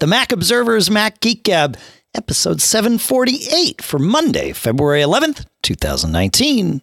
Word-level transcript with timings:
the 0.00 0.06
Mac 0.06 0.30
Observer's 0.30 0.88
Mac 0.90 1.18
Geek 1.18 1.42
Gab, 1.42 1.76
episode 2.14 2.60
748 2.60 3.82
for 3.82 3.98
Monday, 3.98 4.52
February 4.52 5.02
11th, 5.02 5.44
2019. 5.64 6.82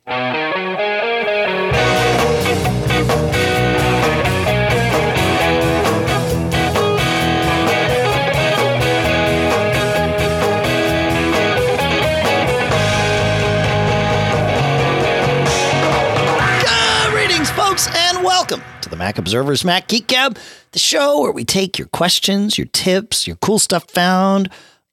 Greetings, 17.11 17.49
folks, 17.51 17.87
and 17.95 18.23
welcome 18.23 18.61
to 18.81 18.89
the 18.89 18.95
Mac 18.95 19.17
Observer's 19.17 19.63
Mac 19.63 19.87
Geek 19.87 20.07
Gab, 20.07 20.37
the 20.75 20.79
show 20.79 21.21
where 21.21 21.31
we 21.31 21.45
take 21.45 21.79
your 21.79 21.87
questions, 21.87 22.57
your 22.57 22.67
tips, 22.67 23.25
your 23.25 23.37
cool 23.37 23.59
stuff 23.59 23.89
found, 23.89 24.49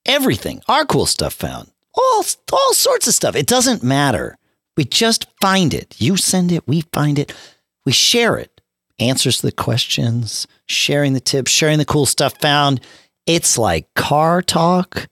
everything, 0.07 0.63
our 0.69 0.85
cool 0.87 1.07
stuff 1.07 1.35
found, 1.35 1.73
all, 1.97 2.25
all 2.53 2.73
sorts 2.73 3.09
of 3.09 3.15
stuff. 3.15 3.35
It 3.35 3.49
doesn't 3.49 3.83
matter. 3.83 4.39
We 4.77 4.85
just 4.85 5.27
find 5.41 5.75
it. 5.75 5.97
You 5.99 6.17
send 6.17 6.53
it, 6.53 6.69
we 6.69 6.83
find 6.93 7.19
it, 7.19 7.35
we 7.85 7.91
share 7.91 8.37
it. 8.37 8.61
Answers 9.01 9.39
to 9.39 9.47
the 9.47 9.53
questions, 9.53 10.47
sharing 10.67 11.15
the 11.15 11.21
tips, 11.21 11.51
sharing 11.51 11.79
the 11.79 11.85
cool 11.85 12.07
stuff 12.07 12.41
found. 12.41 12.81
It's 13.27 13.59
like 13.59 13.93
car 13.95 14.41
talk 14.41 15.09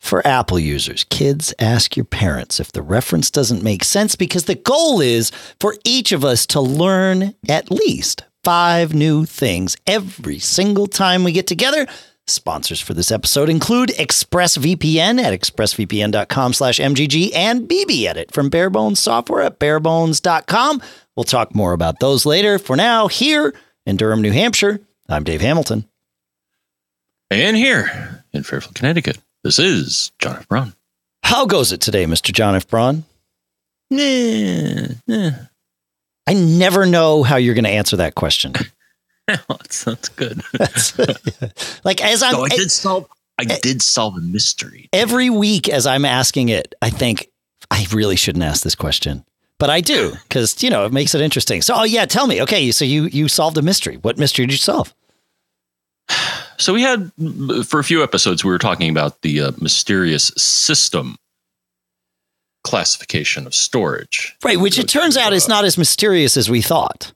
for 0.00 0.26
Apple 0.26 0.58
users. 0.58 1.04
Kids, 1.04 1.52
ask 1.58 1.98
your 1.98 2.06
parents 2.06 2.60
if 2.60 2.72
the 2.72 2.80
reference 2.80 3.30
doesn't 3.30 3.62
make 3.62 3.84
sense 3.84 4.16
because 4.16 4.44
the 4.44 4.54
goal 4.54 5.02
is 5.02 5.30
for 5.60 5.76
each 5.84 6.12
of 6.12 6.24
us 6.24 6.46
to 6.46 6.62
learn 6.62 7.34
at 7.46 7.70
least 7.70 8.24
five 8.44 8.94
new 8.94 9.24
things 9.24 9.76
every 9.86 10.38
single 10.38 10.86
time 10.86 11.24
we 11.24 11.32
get 11.32 11.46
together. 11.46 11.86
Sponsors 12.26 12.80
for 12.80 12.94
this 12.94 13.10
episode 13.10 13.50
include 13.50 13.90
ExpressVPN 13.90 15.20
at 15.20 15.38
expressvpn.com 15.38 16.52
slash 16.52 16.78
MGG 16.78 17.34
and 17.34 17.68
BB 17.68 18.04
Edit 18.04 18.32
from 18.32 18.50
Barebones 18.50 18.96
Software 18.98 19.42
at 19.42 19.58
barebones.com. 19.58 20.82
We'll 21.16 21.24
talk 21.24 21.54
more 21.54 21.72
about 21.72 22.00
those 22.00 22.24
later. 22.24 22.58
For 22.58 22.76
now, 22.76 23.08
here 23.08 23.54
in 23.84 23.96
Durham, 23.96 24.22
New 24.22 24.32
Hampshire, 24.32 24.80
I'm 25.08 25.24
Dave 25.24 25.42
Hamilton. 25.42 25.84
And 27.30 27.56
here 27.56 28.24
in 28.32 28.42
Fairfield, 28.42 28.74
Connecticut, 28.74 29.18
this 29.42 29.58
is 29.58 30.12
John 30.18 30.36
F. 30.36 30.48
Braun. 30.48 30.74
How 31.22 31.46
goes 31.46 31.72
it 31.72 31.80
today, 31.80 32.04
Mr. 32.06 32.32
John 32.32 32.54
F. 32.54 32.66
Braun? 32.68 33.04
Nah, 33.90 34.86
nah. 35.06 35.30
I 36.26 36.32
never 36.32 36.86
know 36.86 37.22
how 37.22 37.36
you're 37.36 37.54
going 37.54 37.64
to 37.64 37.70
answer 37.70 37.96
that 37.96 38.14
question. 38.14 38.54
that's, 39.26 39.84
that's 39.84 40.10
good. 40.10 40.42
like 41.82 42.04
as 42.04 42.22
I'm 42.22 42.34
so 42.34 42.44
I 42.44 42.48
did 42.48 42.70
solve 42.70 43.08
I 43.38 43.44
did 43.44 43.80
solve 43.80 44.18
a 44.18 44.20
mystery. 44.20 44.90
every 44.92 45.30
week 45.30 45.66
as 45.66 45.86
I'm 45.86 46.04
asking 46.04 46.50
it, 46.50 46.74
I 46.82 46.90
think 46.90 47.30
I 47.70 47.86
really 47.90 48.16
shouldn't 48.16 48.44
ask 48.44 48.62
this 48.62 48.74
question. 48.74 49.24
But 49.58 49.70
I 49.70 49.80
do 49.80 50.12
because 50.28 50.62
you 50.62 50.68
know 50.68 50.84
it 50.84 50.92
makes 50.92 51.14
it 51.14 51.22
interesting. 51.22 51.62
So, 51.62 51.74
oh 51.74 51.84
yeah, 51.84 52.04
tell 52.04 52.26
me. 52.26 52.42
Okay, 52.42 52.70
so 52.70 52.84
you 52.84 53.04
you 53.04 53.28
solved 53.28 53.56
a 53.56 53.62
mystery. 53.62 53.96
What 53.96 54.18
mystery 54.18 54.44
did 54.44 54.52
you 54.52 54.58
solve? 54.58 54.92
So 56.58 56.74
we 56.74 56.82
had 56.82 57.10
for 57.66 57.78
a 57.78 57.84
few 57.84 58.02
episodes 58.02 58.44
we 58.44 58.50
were 58.50 58.58
talking 58.58 58.90
about 58.90 59.22
the 59.22 59.40
uh, 59.40 59.52
mysterious 59.58 60.32
system 60.36 61.16
classification 62.64 63.46
of 63.46 63.54
storage. 63.54 64.34
Right, 64.44 64.58
which 64.58 64.78
it 64.78 64.88
turns 64.88 65.16
out 65.16 65.32
is 65.32 65.46
not 65.46 65.64
as 65.64 65.78
mysterious 65.78 66.36
as 66.36 66.50
we 66.50 66.60
thought. 66.60 67.12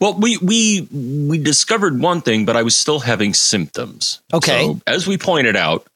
Well, 0.00 0.14
we 0.14 0.36
we 0.38 0.88
we 0.92 1.38
discovered 1.38 2.00
one 2.00 2.20
thing, 2.20 2.44
but 2.44 2.56
I 2.56 2.62
was 2.62 2.76
still 2.76 3.00
having 3.00 3.34
symptoms. 3.34 4.20
Okay. 4.32 4.66
So, 4.66 4.80
as 4.86 5.06
we 5.06 5.18
pointed 5.18 5.56
out, 5.56 5.86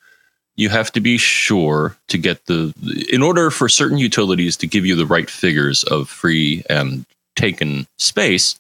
you 0.57 0.71
have 0.71 0.91
to 0.93 1.01
be 1.01 1.19
sure 1.19 1.97
to 2.09 2.19
get 2.19 2.47
the 2.47 2.73
in 3.13 3.23
order 3.23 3.51
for 3.51 3.69
certain 3.69 3.99
utilities 3.99 4.57
to 4.59 4.67
give 4.67 4.87
you 4.87 4.97
the 4.97 5.07
right 5.07 5.31
figures 5.31 5.85
of 5.85 6.09
free 6.09 6.65
and 6.69 7.05
taken 7.37 7.87
space. 7.99 8.57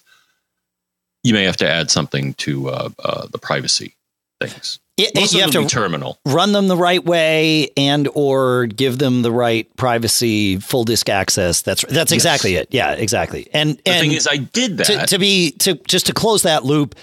You 1.24 1.34
may 1.34 1.44
have 1.44 1.56
to 1.56 1.68
add 1.68 1.90
something 1.90 2.34
to 2.34 2.68
uh, 2.68 2.88
uh, 3.02 3.26
the 3.32 3.38
privacy 3.38 3.94
things. 4.40 4.78
It, 4.96 5.14
Most 5.14 5.34
you 5.34 5.42
have 5.42 5.50
to 5.50 5.66
terminal. 5.66 6.18
run 6.24 6.52
them 6.52 6.68
the 6.68 6.76
right 6.76 7.04
way 7.04 7.68
and 7.76 8.08
or 8.14 8.64
give 8.66 8.98
them 8.98 9.20
the 9.20 9.30
right 9.30 9.68
privacy 9.76 10.56
full 10.58 10.84
disk 10.84 11.10
access. 11.10 11.60
That's 11.60 11.84
that's 11.90 12.12
exactly 12.12 12.54
it. 12.54 12.68
Yeah, 12.70 12.92
exactly. 12.92 13.46
And 13.52 13.76
The 13.84 13.90
and 13.90 14.00
thing 14.00 14.12
is, 14.12 14.26
I 14.26 14.38
did 14.38 14.78
that. 14.78 14.86
to, 14.86 15.06
to 15.06 15.18
be 15.18 15.50
to 15.58 15.74
just 15.86 16.06
to 16.06 16.14
close 16.14 16.44
that 16.44 16.64
loop 16.64 16.94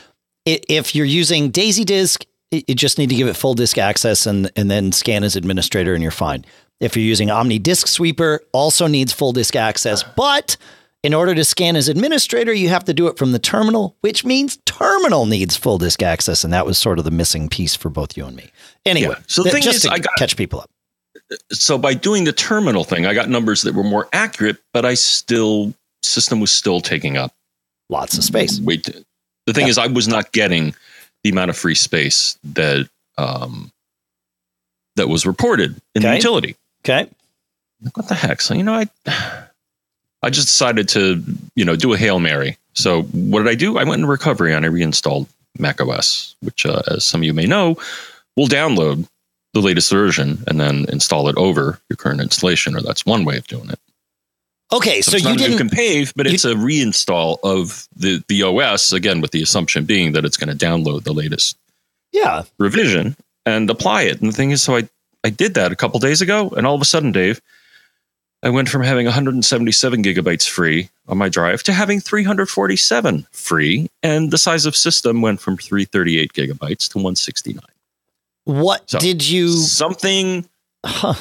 i- 0.47 0.59
if 0.69 0.95
you're 0.95 1.05
using 1.05 1.51
daisy 1.51 1.83
disk 1.83 2.25
you 2.51 2.75
just 2.75 2.97
need 2.97 3.09
to 3.09 3.15
give 3.15 3.27
it 3.27 3.35
full 3.35 3.53
disk 3.53 3.77
access 3.77 4.25
and 4.25 4.51
and 4.55 4.69
then 4.71 4.91
scan 4.91 5.23
as 5.23 5.35
administrator 5.35 5.93
and 5.93 6.01
you're 6.03 6.11
fine 6.11 6.45
if 6.79 6.95
you're 6.97 7.05
using 7.05 7.29
omni 7.31 7.57
disk 7.59 7.87
sweeper 7.87 8.41
also 8.53 8.85
needs 8.87 9.11
full 9.13 9.33
disk 9.33 9.55
access 9.55 10.03
but 10.15 10.55
in 11.03 11.13
order 11.13 11.35
to 11.35 11.43
scan 11.43 11.75
as 11.75 11.87
administrator 11.89 12.53
you 12.53 12.69
have 12.69 12.83
to 12.85 12.93
do 12.93 13.07
it 13.07 13.17
from 13.17 13.31
the 13.33 13.39
terminal 13.39 13.95
which 14.01 14.23
means 14.25 14.57
terminal 14.65 15.25
needs 15.25 15.55
full 15.57 15.77
disk 15.77 16.01
access 16.01 16.43
and 16.43 16.51
that 16.53 16.65
was 16.65 16.77
sort 16.77 16.97
of 16.97 17.05
the 17.05 17.11
missing 17.11 17.49
piece 17.49 17.75
for 17.75 17.89
both 17.89 18.15
you 18.17 18.25
and 18.25 18.35
me 18.35 18.49
anyway 18.85 19.15
Yeah. 19.17 19.23
So 19.27 19.43
the 19.43 19.51
th- 19.51 19.63
thing 19.63 19.73
is, 19.73 19.85
I 19.85 19.99
got- 19.99 20.15
catch 20.17 20.35
people 20.37 20.61
up 20.61 20.69
so 21.51 21.77
by 21.77 21.93
doing 21.93 22.25
the 22.25 22.33
terminal 22.33 22.83
thing, 22.83 23.05
I 23.05 23.13
got 23.13 23.29
numbers 23.29 23.61
that 23.63 23.73
were 23.73 23.83
more 23.83 24.07
accurate, 24.13 24.57
but 24.73 24.85
I 24.85 24.93
still 24.93 25.73
system 26.03 26.39
was 26.39 26.51
still 26.51 26.79
taking 26.81 27.17
up 27.17 27.33
lots 27.89 28.17
of 28.17 28.23
space 28.23 28.59
Wait, 28.59 28.83
the 29.45 29.53
thing 29.53 29.65
Yeah. 29.65 29.69
is, 29.71 29.77
I 29.77 29.87
was 29.87 30.07
not 30.07 30.31
getting 30.31 30.75
the 31.23 31.29
amount 31.31 31.49
of 31.49 31.57
free 31.57 31.75
space 31.75 32.37
that 32.43 32.87
um, 33.17 33.71
that 34.95 35.07
was 35.07 35.25
reported 35.25 35.79
in 35.95 36.01
the 36.03 36.15
utility. 36.15 36.55
okay 36.85 37.09
What 37.93 38.07
the 38.09 38.15
heck? 38.15 38.41
So 38.41 38.53
you 38.53 38.63
know, 38.63 38.73
I 38.73 38.89
I 40.23 40.29
just 40.29 40.47
decided 40.47 40.87
to 40.89 41.23
you 41.55 41.65
know 41.65 41.75
do 41.75 41.93
a 41.93 41.97
hail 41.97 42.19
mary. 42.19 42.57
So 42.73 43.03
what 43.03 43.39
did 43.43 43.49
I 43.49 43.55
do? 43.55 43.77
I 43.77 43.83
went 43.83 44.01
in 44.01 44.07
recovery 44.07 44.53
and 44.53 44.65
I 44.65 44.69
reinstalled 44.69 45.27
Mac 45.59 45.79
OS, 45.79 46.35
which, 46.41 46.65
uh, 46.65 46.81
as 46.87 47.05
some 47.05 47.21
of 47.21 47.25
you 47.25 47.33
may 47.33 47.45
know, 47.45 47.77
will 48.35 48.47
download 48.47 49.07
the 49.53 49.61
latest 49.61 49.91
version 49.91 50.43
and 50.47 50.59
then 50.59 50.85
install 50.89 51.29
it 51.29 51.37
over 51.37 51.79
your 51.89 51.97
current 51.97 52.19
installation. 52.21 52.75
Or 52.75 52.81
that's 52.81 53.05
one 53.05 53.23
way 53.25 53.37
of 53.37 53.45
doing 53.45 53.69
it. 53.69 53.77
okay 54.71 55.01
So, 55.01 55.19
so, 55.19 55.29
you 55.29 55.37
didn't 55.37 55.59
compave, 55.59 56.13
but 56.15 56.25
you- 56.25 56.33
it's 56.33 56.45
a 56.45 56.55
reinstall 56.55 57.37
of 57.43 57.87
the 57.95 58.23
the 58.27 58.41
OS 58.41 58.91
again, 58.91 59.21
with 59.21 59.29
the 59.31 59.43
assumption 59.43 59.85
being 59.85 60.13
that 60.13 60.25
it's 60.25 60.37
going 60.37 60.55
to 60.57 60.65
download 60.65 61.03
the 61.03 61.13
latest 61.13 61.55
yeah 62.11 62.43
revision 62.57 63.15
and 63.45 63.69
apply 63.69 64.03
it. 64.03 64.19
And 64.21 64.31
the 64.31 64.35
thing 64.35 64.49
is, 64.51 64.63
so 64.63 64.77
I 64.77 64.89
I 65.23 65.29
did 65.29 65.53
that 65.53 65.71
a 65.71 65.75
couple 65.75 65.99
days 65.99 66.21
ago, 66.21 66.49
and 66.57 66.65
all 66.65 66.73
of 66.75 66.81
a 66.81 66.85
sudden, 66.85 67.11
Dave, 67.11 67.39
I 68.43 68.49
went 68.49 68.67
from 68.67 68.83
having 68.83 69.05
177 69.05 70.03
gigabytes 70.03 70.47
free 70.47 70.89
on 71.07 71.17
my 71.17 71.29
drive 71.29 71.63
to 71.63 71.73
having 71.73 72.01
347 72.01 73.25
free, 73.31 73.89
and 74.03 74.31
the 74.31 74.37
size 74.37 74.65
of 74.65 74.75
system 74.75 75.21
went 75.21 75.39
from 75.39 75.55
338 75.55 76.33
gigabytes 76.33 76.89
to 76.89 76.97
169. 76.97 77.61
what 78.43 78.89
So, 78.89 78.99
did 78.99 79.27
you 79.27 79.47
Something 79.49 80.47
Huh. 80.85 81.13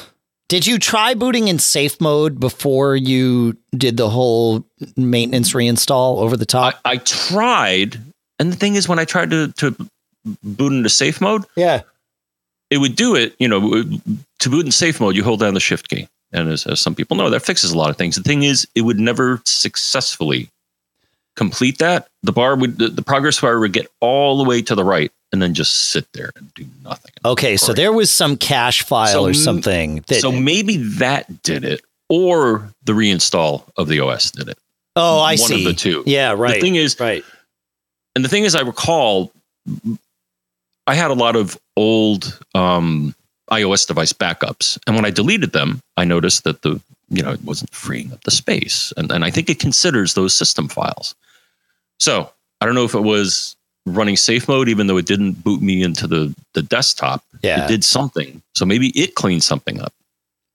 Did 0.49 0.67
you 0.67 0.77
try 0.77 1.13
booting 1.13 1.47
in 1.47 1.57
safe 1.57 1.99
mode 2.01 2.39
before 2.39 2.95
you 2.95 3.57
did 3.75 3.97
the 3.97 4.09
whole 4.09 4.65
maintenance 4.97 5.53
reinstall 5.53 6.17
over 6.17 6.35
the 6.35 6.43
I, 6.43 6.45
top? 6.45 6.79
I 6.85 6.97
tried, 6.97 7.99
and 8.37 8.51
the 8.51 8.55
thing 8.57 8.75
is, 8.75 8.87
when 8.87 8.99
I 8.99 9.05
tried 9.05 9.29
to 9.31 9.51
to 9.53 9.75
boot 10.43 10.73
into 10.73 10.89
safe 10.89 11.21
mode. 11.21 11.45
yeah. 11.55 11.81
it 12.69 12.77
would 12.77 12.95
do 12.95 13.15
it, 13.15 13.35
you 13.39 13.47
know, 13.47 13.83
to 14.39 14.49
boot 14.49 14.65
in 14.65 14.71
safe 14.71 14.99
mode, 14.99 15.15
you 15.15 15.23
hold 15.23 15.39
down 15.39 15.53
the 15.53 15.59
shift 15.59 15.89
key. 15.89 16.07
And 16.33 16.49
as, 16.49 16.65
as 16.65 16.81
some 16.81 16.95
people 16.95 17.15
know, 17.15 17.29
that 17.29 17.41
fixes 17.41 17.71
a 17.71 17.77
lot 17.77 17.89
of 17.89 17.97
things. 17.97 18.15
The 18.15 18.23
thing 18.23 18.43
is, 18.43 18.67
it 18.75 18.81
would 18.81 18.99
never 18.99 19.41
successfully 19.45 20.49
complete 21.35 21.77
that. 21.77 22.07
The 22.23 22.31
bar 22.31 22.55
would, 22.55 22.77
the, 22.77 22.87
the 22.87 23.01
progress 23.01 23.39
bar 23.39 23.59
would 23.59 23.73
get 23.73 23.87
all 23.99 24.37
the 24.37 24.43
way 24.43 24.61
to 24.63 24.75
the 24.75 24.83
right 24.83 25.11
and 25.31 25.41
then 25.41 25.53
just 25.53 25.91
sit 25.91 26.05
there 26.13 26.31
and 26.35 26.53
do 26.53 26.65
nothing. 26.83 27.11
Okay, 27.25 27.57
so 27.57 27.73
there 27.73 27.91
was 27.91 28.11
some 28.11 28.37
cache 28.37 28.83
file 28.83 29.07
So 29.07 29.25
or 29.25 29.33
something 29.33 30.03
that. 30.07 30.21
so 30.21 30.31
maybe 30.31 30.77
that 30.77 31.41
did 31.43 31.63
it, 31.65 31.81
or 32.09 32.69
the 32.83 32.93
reinstall 32.93 33.63
of 33.77 33.87
the 33.87 33.99
OS 33.99 34.31
did 34.31 34.47
it. 34.49 34.57
oh, 34.95 35.19
I 35.19 35.29
one 35.31 35.37
see. 35.37 35.53
One 35.53 35.61
of 35.61 35.65
the 35.65 35.73
two. 35.73 36.03
Yeah, 36.05 36.33
right. 36.37 36.55
The 36.55 36.61
thing 36.61 36.75
is, 36.75 36.99
right. 36.99 37.23
and 38.15 38.23
the 38.23 38.29
thing 38.29 38.43
is, 38.43 38.55
I 38.55 38.61
recall 38.61 39.31
I 40.85 40.95
had 40.95 41.11
a 41.11 41.15
lot 41.15 41.35
of 41.35 41.57
old 41.75 42.39
um, 42.53 43.15
iOS 43.51 43.87
device 43.87 44.13
backups, 44.13 44.79
and 44.87 44.95
when 44.95 45.05
I 45.05 45.09
deleted 45.09 45.51
them, 45.51 45.81
I 45.97 46.05
noticed 46.05 46.43
that 46.43 46.61
the 46.61 46.81
you 47.09 47.21
know 47.21 47.31
it 47.31 47.43
wasn't 47.43 47.73
freeing 47.73 48.11
up 48.13 48.23
the 48.23 48.31
space, 48.31 48.93
and 48.97 49.11
and 49.11 49.23
I 49.25 49.31
think 49.31 49.49
it 49.49 49.59
considers 49.59 50.13
those 50.13 50.35
system 50.35 50.67
files. 50.67 51.15
So 51.99 52.31
I 52.61 52.65
don't 52.65 52.75
know 52.75 52.85
if 52.85 52.95
it 52.95 53.01
was 53.01 53.55
running 53.85 54.15
safe 54.17 54.47
mode, 54.47 54.69
even 54.69 54.87
though 54.87 54.97
it 54.97 55.05
didn't 55.05 55.43
boot 55.43 55.61
me 55.61 55.83
into 55.83 56.07
the 56.07 56.33
the 56.53 56.61
desktop. 56.61 57.23
Yeah. 57.41 57.65
It 57.65 57.67
did 57.67 57.83
something, 57.83 58.41
so 58.55 58.65
maybe 58.65 58.89
it 58.89 59.15
cleaned 59.15 59.43
something 59.43 59.81
up. 59.81 59.93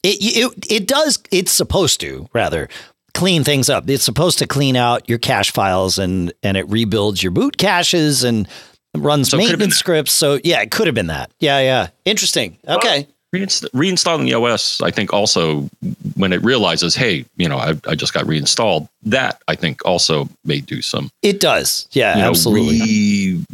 It, 0.02 0.16
it 0.20 0.72
it 0.72 0.88
does. 0.88 1.18
It's 1.30 1.52
supposed 1.52 2.00
to 2.00 2.28
rather 2.32 2.68
clean 3.14 3.44
things 3.44 3.68
up. 3.68 3.88
It's 3.90 4.04
supposed 4.04 4.38
to 4.38 4.46
clean 4.46 4.76
out 4.76 5.08
your 5.08 5.18
cache 5.18 5.50
files 5.50 5.98
and 5.98 6.32
and 6.42 6.56
it 6.56 6.68
rebuilds 6.68 7.22
your 7.22 7.32
boot 7.32 7.58
caches 7.58 8.24
and 8.24 8.48
runs 8.98 9.30
So 9.30 9.36
maintenance 9.36 9.76
scripts. 9.76 10.12
So 10.12 10.38
yeah, 10.44 10.60
it 10.60 10.70
could 10.70 10.86
have 10.86 10.94
been 10.94 11.08
that. 11.08 11.30
Yeah, 11.40 11.60
yeah. 11.60 11.88
Interesting. 12.04 12.58
Okay. 12.66 13.06
Reinst- 13.34 13.68
reinstalling 13.72 14.24
the 14.24 14.32
OS, 14.32 14.80
I 14.80 14.90
think 14.90 15.12
also 15.12 15.68
when 16.14 16.32
it 16.32 16.42
realizes, 16.42 16.94
hey, 16.94 17.26
you 17.36 17.46
know, 17.46 17.58
I, 17.58 17.74
I 17.86 17.94
just 17.94 18.14
got 18.14 18.26
reinstalled, 18.26 18.88
that 19.02 19.42
I 19.48 19.54
think 19.54 19.84
also 19.84 20.30
may 20.46 20.60
do 20.60 20.80
some, 20.80 21.10
It 21.22 21.38
does. 21.38 21.86
Yeah, 21.92 22.16
you 22.16 22.22
know, 22.22 22.30
absolutely. 22.30 23.44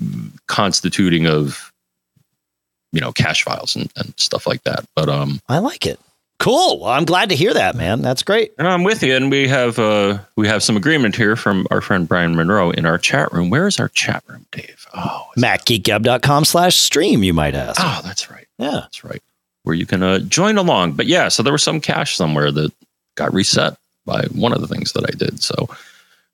reconstituting 0.48 1.26
of, 1.26 1.72
you 2.92 3.00
know, 3.00 3.10
cache 3.12 3.42
files 3.42 3.74
and, 3.74 3.92
and 3.96 4.14
stuff 4.16 4.46
like 4.46 4.62
that. 4.62 4.84
But 4.94 5.08
um, 5.08 5.40
I 5.48 5.58
like 5.58 5.86
it. 5.86 5.98
Cool. 6.44 6.80
Well, 6.80 6.90
I'm 6.90 7.06
glad 7.06 7.30
to 7.30 7.34
hear 7.34 7.54
that, 7.54 7.74
man. 7.74 8.02
That's 8.02 8.22
great. 8.22 8.52
and 8.58 8.68
I'm 8.68 8.84
with 8.84 9.02
you, 9.02 9.16
and 9.16 9.30
we 9.30 9.48
have 9.48 9.78
uh 9.78 10.18
we 10.36 10.46
have 10.46 10.62
some 10.62 10.76
agreement 10.76 11.16
here 11.16 11.36
from 11.36 11.66
our 11.70 11.80
friend 11.80 12.06
Brian 12.06 12.36
Monroe 12.36 12.70
in 12.70 12.84
our 12.84 12.98
chat 12.98 13.32
room. 13.32 13.48
Where 13.48 13.66
is 13.66 13.80
our 13.80 13.88
chat 13.88 14.22
room, 14.26 14.44
Dave? 14.52 14.86
Oh, 14.92 15.26
MacGeekGab.com 15.38 16.44
slash 16.44 16.76
stream, 16.76 17.22
you 17.22 17.32
might 17.32 17.54
ask. 17.54 17.80
oh, 17.82 18.02
that's 18.04 18.30
right. 18.30 18.46
Yeah. 18.58 18.72
That's 18.72 19.02
right. 19.02 19.22
Where 19.62 19.74
you 19.74 19.86
can 19.86 20.02
uh, 20.02 20.18
join 20.18 20.58
along. 20.58 20.92
But 20.92 21.06
yeah, 21.06 21.28
so 21.28 21.42
there 21.42 21.52
was 21.52 21.62
some 21.62 21.80
cache 21.80 22.14
somewhere 22.14 22.52
that 22.52 22.70
got 23.14 23.32
reset 23.32 23.78
by 24.04 24.24
one 24.34 24.52
of 24.52 24.60
the 24.60 24.68
things 24.68 24.92
that 24.92 25.04
I 25.04 25.16
did. 25.16 25.42
So 25.42 25.70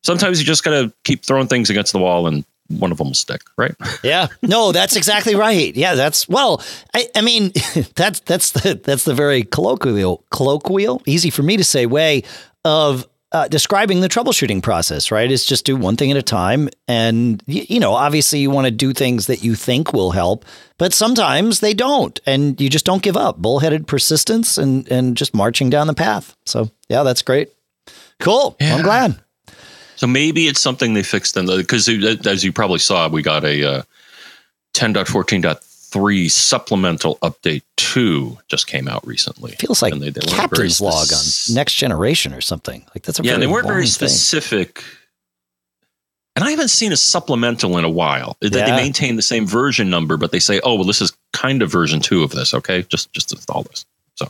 sometimes 0.03 0.41
you 0.41 0.45
just 0.45 0.65
got 0.65 0.73
to 0.73 0.93
keep 1.05 1.23
throwing 1.25 1.47
things 1.47 1.71
against 1.71 1.93
the 1.93 2.01
wall 2.01 2.27
and 2.27 2.45
one 2.79 2.93
of 2.93 2.99
them 2.99 3.09
will 3.09 3.15
stick, 3.15 3.43
right? 3.57 3.75
Yeah. 4.03 4.29
No, 4.43 4.73
that's 4.73 4.97
exactly 4.97 5.35
right. 5.35 5.75
Yeah, 5.77 5.95
that's 5.95 6.29
well, 6.29 6.63
I, 6.95 7.09
I 7.15 7.21
mean, 7.21 7.53
that's 7.97 8.21
that's 8.21 8.53
the 8.53 8.81
that's 8.83 9.05
the 9.05 9.15
very 9.15 9.43
colloquial 9.45 10.25
colloquial, 10.31 11.03
easy 11.07 11.31
for 11.31 11.43
me 11.43 11.57
to 11.57 11.65
say 11.65 11.87
way 11.87 12.23
of 12.65 13.07
uh, 13.33 13.47
describing 13.47 14.01
the 14.01 14.09
troubleshooting 14.09 14.61
process, 14.61 15.11
right? 15.13 15.31
Is 15.31 15.47
just 15.47 15.65
do 15.65 15.77
one 15.77 15.97
thing 15.97 16.11
at 16.11 16.17
a 16.17 16.23
time. 16.23 16.69
And, 16.89 17.41
y- 17.47 17.65
you 17.69 17.79
know, 17.79 17.93
obviously 17.93 18.41
you 18.41 18.51
want 18.51 18.65
to 18.67 18.73
do 18.73 18.93
things 18.93 19.29
that 19.29 19.45
you 19.45 19.55
think 19.55 19.93
will 19.93 20.11
help, 20.11 20.45
but 20.79 20.93
sometimes 20.93 21.61
they 21.61 21.73
don't. 21.73 22.19
And 22.27 22.61
you 22.61 22.69
just 22.69 22.85
don't 22.85 23.03
give 23.05 23.17
up. 23.17 23.37
Bullheaded 23.39 23.87
persistence 23.87 24.59
and, 24.59 24.91
and 24.91 25.17
just 25.17 25.33
marching 25.33 25.71
down 25.71 25.87
the 25.87 25.95
path. 25.95 26.35
So, 26.45 26.71
yeah, 26.89 27.05
that's 27.05 27.23
great. 27.23 27.51
Cool. 28.19 28.57
Well, 28.61 28.77
I'm 28.79 28.83
glad. 28.83 29.21
So 30.01 30.07
maybe 30.07 30.49
it's 30.49 30.63
something 30.63 30.95
they 30.95 31.03
fixed 31.03 31.37
in 31.37 31.45
the 31.45 31.59
because 31.59 31.87
as 32.27 32.43
you 32.43 32.53
probably 32.55 32.79
saw, 32.79 33.07
we 33.09 33.21
got 33.21 33.45
a 33.45 33.63
uh, 33.63 33.83
10.14.3 34.73 36.31
supplemental 36.31 37.17
update 37.17 37.61
two 37.77 38.39
just 38.49 38.67
came 38.67 38.89
out 38.89 39.07
recently. 39.07 39.53
Feels 39.59 39.83
like 39.83 39.93
And 39.93 40.01
they- 40.01 40.09
they 40.09 40.23
captain's 40.23 40.79
very 40.79 40.91
log 40.91 41.07
spec- 41.09 41.51
on 41.53 41.55
Next 41.55 41.75
Generation 41.75 42.33
or 42.33 42.41
something. 42.41 42.83
Like 42.95 43.03
that's 43.03 43.21
a 43.21 43.23
yeah, 43.25 43.37
they 43.37 43.47
weren't 43.47 43.67
very 43.67 43.81
long 43.83 43.87
thing. 43.91 44.09
specific. 44.09 44.83
And 46.35 46.47
I 46.47 46.51
haven't 46.51 46.69
seen 46.69 46.93
a 46.93 46.97
supplemental 46.97 47.77
in 47.77 47.85
a 47.85 47.91
while. 47.91 48.39
Yeah. 48.41 48.49
they 48.65 48.73
maintain 48.73 49.17
the 49.17 49.23
same 49.23 49.47
version 49.47 49.91
number, 49.91 50.17
but 50.17 50.31
they 50.33 50.39
say, 50.39 50.61
"Oh, 50.65 50.77
well, 50.77 50.85
this 50.85 51.03
is 51.03 51.13
kind 51.35 51.61
of 51.61 51.71
version 51.71 52.01
two 52.01 52.23
of 52.23 52.31
this." 52.31 52.55
Okay, 52.55 52.85
just 52.85 53.13
just 53.13 53.33
install 53.33 53.65
this. 53.65 53.85
So, 54.15 54.29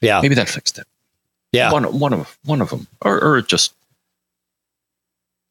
yeah, 0.00 0.20
Maybe 0.20 0.34
that 0.34 0.48
fixed 0.48 0.78
it. 0.78 0.86
yeah. 1.52 1.70
One 1.70 1.84
one 2.00 2.12
of 2.14 2.36
one 2.44 2.60
of 2.62 2.70
them, 2.70 2.88
or 3.02 3.22
or 3.22 3.38
it 3.38 3.46
just 3.46 3.74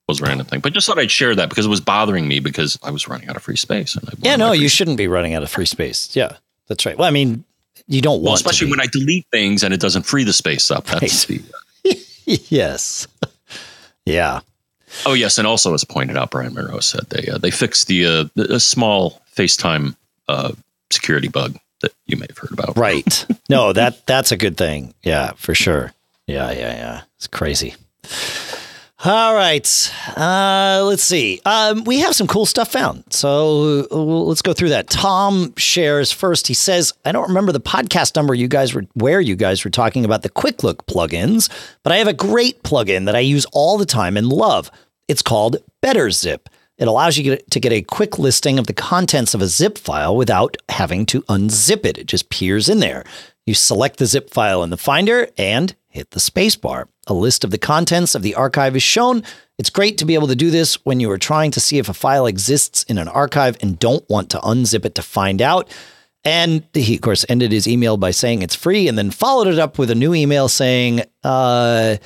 was 0.07 0.21
random 0.21 0.45
thing. 0.45 0.59
But 0.61 0.73
just 0.73 0.87
thought 0.87 0.99
I'd 0.99 1.11
share 1.11 1.35
that 1.35 1.49
because 1.49 1.65
it 1.65 1.69
was 1.69 1.81
bothering 1.81 2.27
me 2.27 2.39
because 2.39 2.79
I 2.83 2.91
was 2.91 3.07
running 3.07 3.27
out 3.29 3.35
of 3.35 3.43
free 3.43 3.57
space. 3.57 3.95
And 3.95 4.07
I 4.09 4.13
Yeah, 4.19 4.35
no, 4.37 4.51
you 4.53 4.69
shouldn't 4.69 4.97
be 4.97 5.07
running 5.07 5.33
out 5.33 5.43
of 5.43 5.49
free 5.49 5.65
space. 5.65 6.15
Yeah, 6.15 6.37
that's 6.67 6.85
right. 6.85 6.97
Well, 6.97 7.07
I 7.07 7.11
mean, 7.11 7.43
you 7.87 8.01
don't 8.01 8.21
Well, 8.21 8.31
want 8.31 8.39
especially 8.41 8.69
when 8.69 8.79
I 8.81 8.87
delete 8.91 9.25
things 9.31 9.63
and 9.63 9.73
it 9.73 9.79
doesn't 9.79 10.03
free 10.03 10.23
the 10.23 10.33
space 10.33 10.71
up. 10.71 10.85
That's 10.85 11.25
the, 11.25 11.37
when 11.83 11.95
I 11.95 11.99
yes, 12.25 13.07
yeah, 14.05 14.39
oh 15.05 15.13
yes, 15.13 15.37
and 15.37 15.47
also 15.47 15.73
as 15.73 15.83
pointed 15.83 16.17
out, 16.17 16.31
Brian 16.31 16.53
Monroe 16.53 16.79
said 16.79 17.09
they 17.09 17.27
uh, 17.29 17.37
they 17.37 17.51
fixed 17.51 17.87
the 17.87 18.05
uh, 18.05 18.25
the 18.35 18.55
a 18.55 18.59
small 18.59 19.21
FaceTime 19.35 19.95
uh, 20.27 20.51
security 20.89 21.27
bug 21.27 21.57
that 21.81 21.93
you 22.07 22.17
may 22.17 22.25
have 22.27 22.37
heard 22.37 22.51
about. 22.51 22.77
right. 22.77 23.25
no, 23.49 23.71
that 23.73 24.05
that's 24.05 24.31
a 24.31 24.37
good 24.37 24.57
thing. 24.57 24.93
Yeah, 25.03 25.31
for 25.35 25.53
sure. 25.53 25.93
Yeah, 26.25 26.51
yeah, 26.51 26.75
yeah. 26.75 27.01
It's 27.17 27.27
crazy. 27.27 27.75
All 29.05 29.35
right. 29.35 29.93
Uh, 30.15 30.83
let's 30.83 31.03
see. 31.03 31.39
Um, 31.45 31.83
we 31.83 31.99
have 31.99 32.15
some 32.15 32.25
cool 32.25 32.47
stuff 32.47 32.71
found. 32.71 33.03
So 33.11 33.85
uh, 33.91 33.95
let's 33.95 34.41
go 34.41 34.53
through 34.53 34.69
that. 34.69 34.89
Tom 34.89 35.53
shares 35.55 36.11
first. 36.11 36.47
He 36.47 36.55
says, 36.55 36.93
I 37.05 37.11
don't 37.11 37.27
remember 37.27 37.51
the 37.51 37.59
podcast 37.59 38.15
number 38.15 38.33
you 38.33 38.47
guys 38.47 38.73
were 38.73 38.85
where 38.95 39.21
you 39.21 39.35
guys 39.35 39.63
were 39.63 39.69
talking 39.69 40.03
about 40.03 40.23
the 40.23 40.29
quick 40.29 40.63
look 40.63 40.87
plugins, 40.87 41.47
but 41.83 41.93
I 41.93 41.97
have 41.97 42.07
a 42.07 42.13
great 42.13 42.63
plugin 42.63 43.05
that 43.05 43.15
I 43.15 43.19
use 43.19 43.45
all 43.53 43.77
the 43.77 43.85
time 43.85 44.17
and 44.17 44.27
love. 44.29 44.71
It's 45.07 45.21
called 45.21 45.57
Better 45.79 46.09
Zip. 46.09 46.49
It 46.79 46.87
allows 46.87 47.17
you 47.17 47.37
to 47.37 47.59
get 47.59 47.71
a 47.71 47.83
quick 47.83 48.17
listing 48.17 48.57
of 48.57 48.65
the 48.65 48.73
contents 48.73 49.35
of 49.35 49.41
a 49.41 49.47
zip 49.47 49.77
file 49.77 50.15
without 50.15 50.57
having 50.69 51.05
to 51.07 51.21
unzip 51.23 51.85
it. 51.85 51.99
It 51.99 52.07
just 52.07 52.29
peers 52.29 52.67
in 52.67 52.79
there. 52.79 53.03
You 53.45 53.53
select 53.53 53.97
the 53.97 54.05
zip 54.07 54.31
file 54.31 54.63
in 54.63 54.69
the 54.69 54.77
Finder 54.77 55.27
and 55.37 55.75
hit 55.87 56.11
the 56.11 56.19
spacebar. 56.19 56.87
A 57.07 57.13
list 57.13 57.43
of 57.43 57.51
the 57.51 57.57
contents 57.57 58.15
of 58.15 58.21
the 58.21 58.35
archive 58.35 58.75
is 58.75 58.83
shown. 58.83 59.23
It's 59.57 59.69
great 59.69 59.97
to 59.97 60.05
be 60.05 60.13
able 60.13 60.27
to 60.27 60.35
do 60.35 60.51
this 60.51 60.75
when 60.85 60.99
you 60.99 61.09
are 61.09 61.17
trying 61.17 61.51
to 61.51 61.59
see 61.59 61.79
if 61.79 61.89
a 61.89 61.93
file 61.93 62.27
exists 62.27 62.83
in 62.83 62.97
an 62.97 63.07
archive 63.07 63.57
and 63.61 63.79
don't 63.79 64.07
want 64.09 64.29
to 64.31 64.39
unzip 64.39 64.85
it 64.85 64.95
to 64.95 65.01
find 65.01 65.41
out. 65.41 65.73
And 66.23 66.63
he, 66.73 66.95
of 66.95 67.01
course, 67.01 67.25
ended 67.29 67.51
his 67.51 67.67
email 67.67 67.95
by 67.95 68.11
saying 68.11 68.41
it's 68.41 68.55
free 68.55 68.87
and 68.87 68.97
then 68.97 69.11
followed 69.11 69.47
it 69.47 69.57
up 69.57 69.79
with 69.79 69.89
a 69.89 69.95
new 69.95 70.13
email 70.13 70.49
saying, 70.49 71.01
uh, 71.23 71.97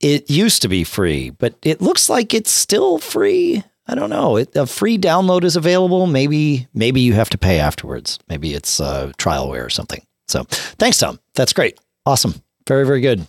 it 0.00 0.28
used 0.28 0.62
to 0.62 0.68
be 0.68 0.82
free, 0.82 1.30
but 1.30 1.54
it 1.62 1.80
looks 1.80 2.08
like 2.08 2.34
it's 2.34 2.50
still 2.50 2.98
free. 2.98 3.62
I 3.86 3.94
don't 3.94 4.10
know. 4.10 4.36
It, 4.36 4.54
a 4.56 4.66
free 4.66 4.98
download 4.98 5.44
is 5.44 5.56
available. 5.56 6.06
Maybe, 6.06 6.66
maybe 6.74 7.00
you 7.00 7.12
have 7.14 7.30
to 7.30 7.38
pay 7.38 7.58
afterwards. 7.60 8.18
Maybe 8.28 8.54
it's 8.54 8.80
uh, 8.80 9.12
trialware 9.18 9.64
or 9.64 9.70
something. 9.70 10.04
So 10.26 10.44
thanks, 10.78 10.98
Tom. 10.98 11.20
That's 11.34 11.52
great. 11.52 11.78
Awesome. 12.06 12.42
Very, 12.66 12.86
very 12.86 13.00
good. 13.00 13.26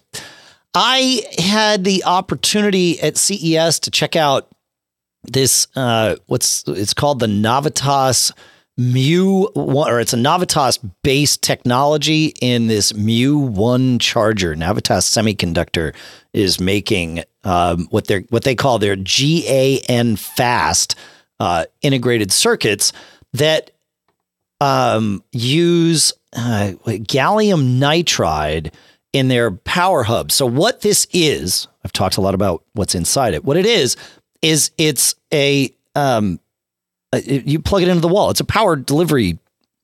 I 0.73 1.23
had 1.37 1.83
the 1.83 2.03
opportunity 2.05 2.99
at 3.01 3.17
CES 3.17 3.79
to 3.81 3.91
check 3.91 4.15
out 4.15 4.47
this 5.23 5.67
uh, 5.75 6.15
what's 6.27 6.63
it's 6.67 6.93
called 6.93 7.19
the 7.19 7.27
Navitas 7.27 8.31
Mu 8.77 9.43
or 9.53 9.99
it's 9.99 10.13
a 10.13 10.17
Navitas 10.17 10.79
based 11.03 11.43
technology 11.43 12.33
in 12.41 12.67
this 12.67 12.93
Mu 12.93 13.37
One 13.37 13.99
charger. 13.99 14.55
Navitas 14.55 15.05
Semiconductor 15.05 15.93
is 16.33 16.59
making 16.59 17.23
um, 17.43 17.87
what 17.91 18.07
they 18.07 18.21
what 18.29 18.43
they 18.43 18.55
call 18.55 18.79
their 18.79 18.95
GaNFast 18.95 20.95
uh, 21.39 21.65
integrated 21.81 22.31
circuits 22.31 22.93
that 23.33 23.71
um, 24.61 25.23
use 25.31 26.13
uh, 26.33 26.73
gallium 26.85 27.79
nitride 27.79 28.71
in 29.13 29.27
their 29.27 29.51
power 29.51 30.03
hub. 30.03 30.31
So 30.31 30.45
what 30.45 30.81
this 30.81 31.07
is, 31.11 31.67
I've 31.83 31.93
talked 31.93 32.17
a 32.17 32.21
lot 32.21 32.33
about 32.33 32.63
what's 32.73 32.95
inside 32.95 33.33
it. 33.33 33.43
What 33.43 33.57
it 33.57 33.65
is 33.65 33.97
is 34.41 34.71
it's 34.77 35.15
a 35.33 35.73
um, 35.95 36.39
you 37.13 37.59
plug 37.59 37.81
it 37.81 37.89
into 37.89 38.01
the 38.01 38.07
wall. 38.07 38.29
It's 38.29 38.39
a 38.39 38.45
power 38.45 38.75
delivery 38.75 39.39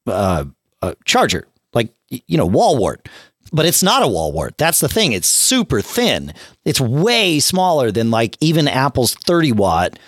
uh, 0.06 0.46
uh, 0.82 0.94
charger, 1.06 1.48
like 1.74 1.90
you 2.10 2.38
know, 2.38 2.46
wall 2.46 2.78
wart. 2.78 3.10
But 3.54 3.66
it's 3.66 3.82
not 3.82 4.04
a 4.04 4.08
wall 4.08 4.34
wart. 4.34 4.58
That's 4.58 4.82
the 4.82 4.90
thing. 4.90 5.14
It's 5.14 5.28
super 5.28 5.82
thin. 5.82 6.34
It's 6.66 6.82
way 6.82 7.40
smaller 7.40 7.92
than 7.92 8.12
like 8.12 8.38
even 8.42 8.68
Apple's 8.68 9.14
30 9.14 9.54
watt 9.54 10.00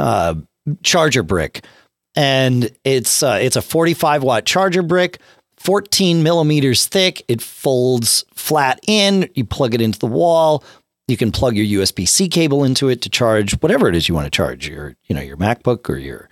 uh, 0.00 0.34
charger 0.82 1.22
brick, 1.22 1.64
and 2.16 2.70
it's 2.84 3.22
uh, 3.22 3.38
it's 3.40 3.56
a 3.56 3.62
45 3.62 4.22
watt 4.22 4.44
charger 4.46 4.82
brick. 4.82 5.18
14 5.58 6.22
millimeters 6.22 6.86
thick. 6.86 7.24
It 7.28 7.42
folds 7.42 8.24
flat 8.34 8.80
in. 8.86 9.28
You 9.34 9.44
plug 9.44 9.74
it 9.74 9.80
into 9.80 9.98
the 9.98 10.06
wall. 10.06 10.64
You 11.06 11.16
can 11.16 11.32
plug 11.32 11.56
your 11.56 11.82
USB 11.82 12.06
C 12.06 12.28
cable 12.28 12.64
into 12.64 12.88
it 12.88 13.02
to 13.02 13.10
charge 13.10 13.52
whatever 13.62 13.88
it 13.88 13.96
is 13.96 14.08
you 14.08 14.14
want 14.14 14.26
to 14.26 14.30
charge 14.30 14.68
your, 14.68 14.94
you 15.04 15.14
know, 15.14 15.22
your 15.22 15.36
MacBook 15.36 15.88
or 15.88 15.96
your 15.96 16.28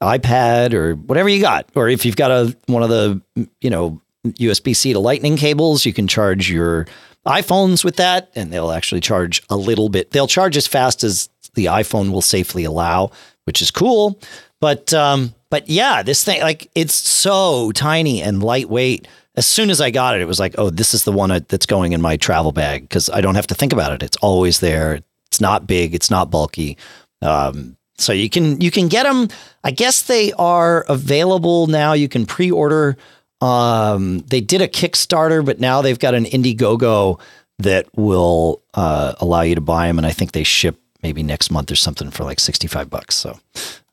iPad 0.00 0.72
or 0.72 0.94
whatever 0.94 1.28
you 1.28 1.40
got. 1.40 1.68
Or 1.74 1.88
if 1.88 2.04
you've 2.04 2.16
got 2.16 2.30
a 2.30 2.56
one 2.66 2.82
of 2.82 2.90
the, 2.90 3.20
you 3.60 3.70
know, 3.70 4.00
USB 4.26 4.74
C 4.76 4.92
to 4.92 4.98
Lightning 4.98 5.36
cables, 5.36 5.84
you 5.84 5.92
can 5.92 6.06
charge 6.06 6.50
your 6.50 6.86
iPhones 7.26 7.84
with 7.84 7.96
that, 7.96 8.30
and 8.34 8.52
they'll 8.52 8.70
actually 8.70 9.00
charge 9.00 9.42
a 9.50 9.56
little 9.56 9.88
bit. 9.88 10.10
They'll 10.10 10.26
charge 10.26 10.56
as 10.56 10.66
fast 10.66 11.04
as 11.04 11.28
the 11.54 11.66
iPhone 11.66 12.12
will 12.12 12.22
safely 12.22 12.64
allow, 12.64 13.10
which 13.44 13.60
is 13.60 13.70
cool. 13.70 14.18
But 14.60 14.92
um, 14.94 15.34
but 15.50 15.68
yeah, 15.68 16.02
this 16.02 16.24
thing 16.24 16.40
like 16.40 16.70
it's 16.74 16.94
so 16.94 17.72
tiny 17.72 18.22
and 18.22 18.42
lightweight. 18.42 19.06
As 19.36 19.46
soon 19.46 19.70
as 19.70 19.80
I 19.80 19.90
got 19.90 20.16
it, 20.16 20.20
it 20.20 20.26
was 20.26 20.40
like, 20.40 20.54
oh, 20.58 20.70
this 20.70 20.92
is 20.92 21.04
the 21.04 21.12
one 21.12 21.30
that's 21.48 21.66
going 21.66 21.92
in 21.92 22.00
my 22.00 22.16
travel 22.16 22.52
bag 22.52 22.82
because 22.82 23.08
I 23.08 23.20
don't 23.20 23.36
have 23.36 23.46
to 23.48 23.54
think 23.54 23.72
about 23.72 23.92
it. 23.92 24.02
It's 24.02 24.16
always 24.18 24.60
there. 24.60 25.00
It's 25.28 25.40
not 25.40 25.66
big. 25.66 25.94
It's 25.94 26.10
not 26.10 26.30
bulky. 26.30 26.76
Um, 27.22 27.76
so 27.96 28.12
you 28.12 28.28
can 28.28 28.60
you 28.60 28.70
can 28.70 28.88
get 28.88 29.04
them. 29.04 29.28
I 29.62 29.70
guess 29.70 30.02
they 30.02 30.32
are 30.32 30.84
available 30.88 31.68
now. 31.68 31.92
You 31.92 32.08
can 32.08 32.26
pre-order. 32.26 32.96
Um, 33.40 34.20
they 34.20 34.40
did 34.40 34.60
a 34.60 34.68
Kickstarter, 34.68 35.44
but 35.44 35.60
now 35.60 35.80
they've 35.80 35.98
got 35.98 36.14
an 36.14 36.24
Indiegogo 36.24 37.20
that 37.58 37.86
will 37.96 38.62
uh, 38.74 39.14
allow 39.20 39.42
you 39.42 39.54
to 39.54 39.60
buy 39.60 39.86
them, 39.86 39.98
and 39.98 40.06
I 40.06 40.12
think 40.12 40.32
they 40.32 40.44
ship 40.44 40.78
maybe 41.02 41.22
next 41.22 41.50
month 41.50 41.70
or 41.70 41.76
something 41.76 42.10
for 42.10 42.24
like 42.24 42.40
sixty-five 42.40 42.90
bucks. 42.90 43.14
So 43.14 43.38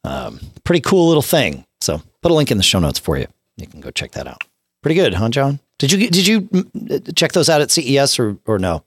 Um, 0.08 0.40
pretty 0.64 0.82
cool 0.82 1.08
little 1.08 1.22
thing. 1.22 1.66
So 1.82 2.02
put 2.22 2.32
a 2.32 2.36
link 2.36 2.52
in 2.52 2.58
the 2.58 2.64
show 2.64 2.80
notes 2.80 3.00
for 3.00 3.18
you. 3.18 3.28
You 3.58 3.68
can 3.68 3.82
go 3.82 3.92
check 3.92 4.12
that 4.12 4.28
out. 4.28 4.44
Pretty 4.82 4.96
good, 4.96 5.14
huh, 5.14 5.30
John? 5.30 5.60
Did 5.80 5.92
you 5.92 6.10
did 6.10 6.26
you 6.26 6.42
mm, 6.42 7.16
check 7.16 7.34
those 7.34 7.50
out 7.50 7.62
at 7.62 7.72
CES 7.72 8.20
or 8.20 8.38
or 8.46 8.58
no? 8.58 8.84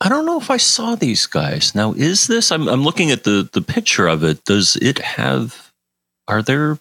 I 0.00 0.08
don't 0.08 0.26
know 0.26 0.38
if 0.38 0.50
I 0.50 0.56
saw 0.56 0.94
these 0.94 1.26
guys. 1.26 1.74
Now, 1.74 1.92
is 1.92 2.26
this? 2.26 2.52
I'm 2.52 2.68
I'm 2.68 2.82
looking 2.82 3.10
at 3.10 3.24
the 3.24 3.48
the 3.52 3.62
picture 3.62 4.06
of 4.06 4.24
it. 4.24 4.44
Does 4.44 4.76
it 4.76 4.98
have? 4.98 5.72
Are 6.28 6.42
there 6.42 6.78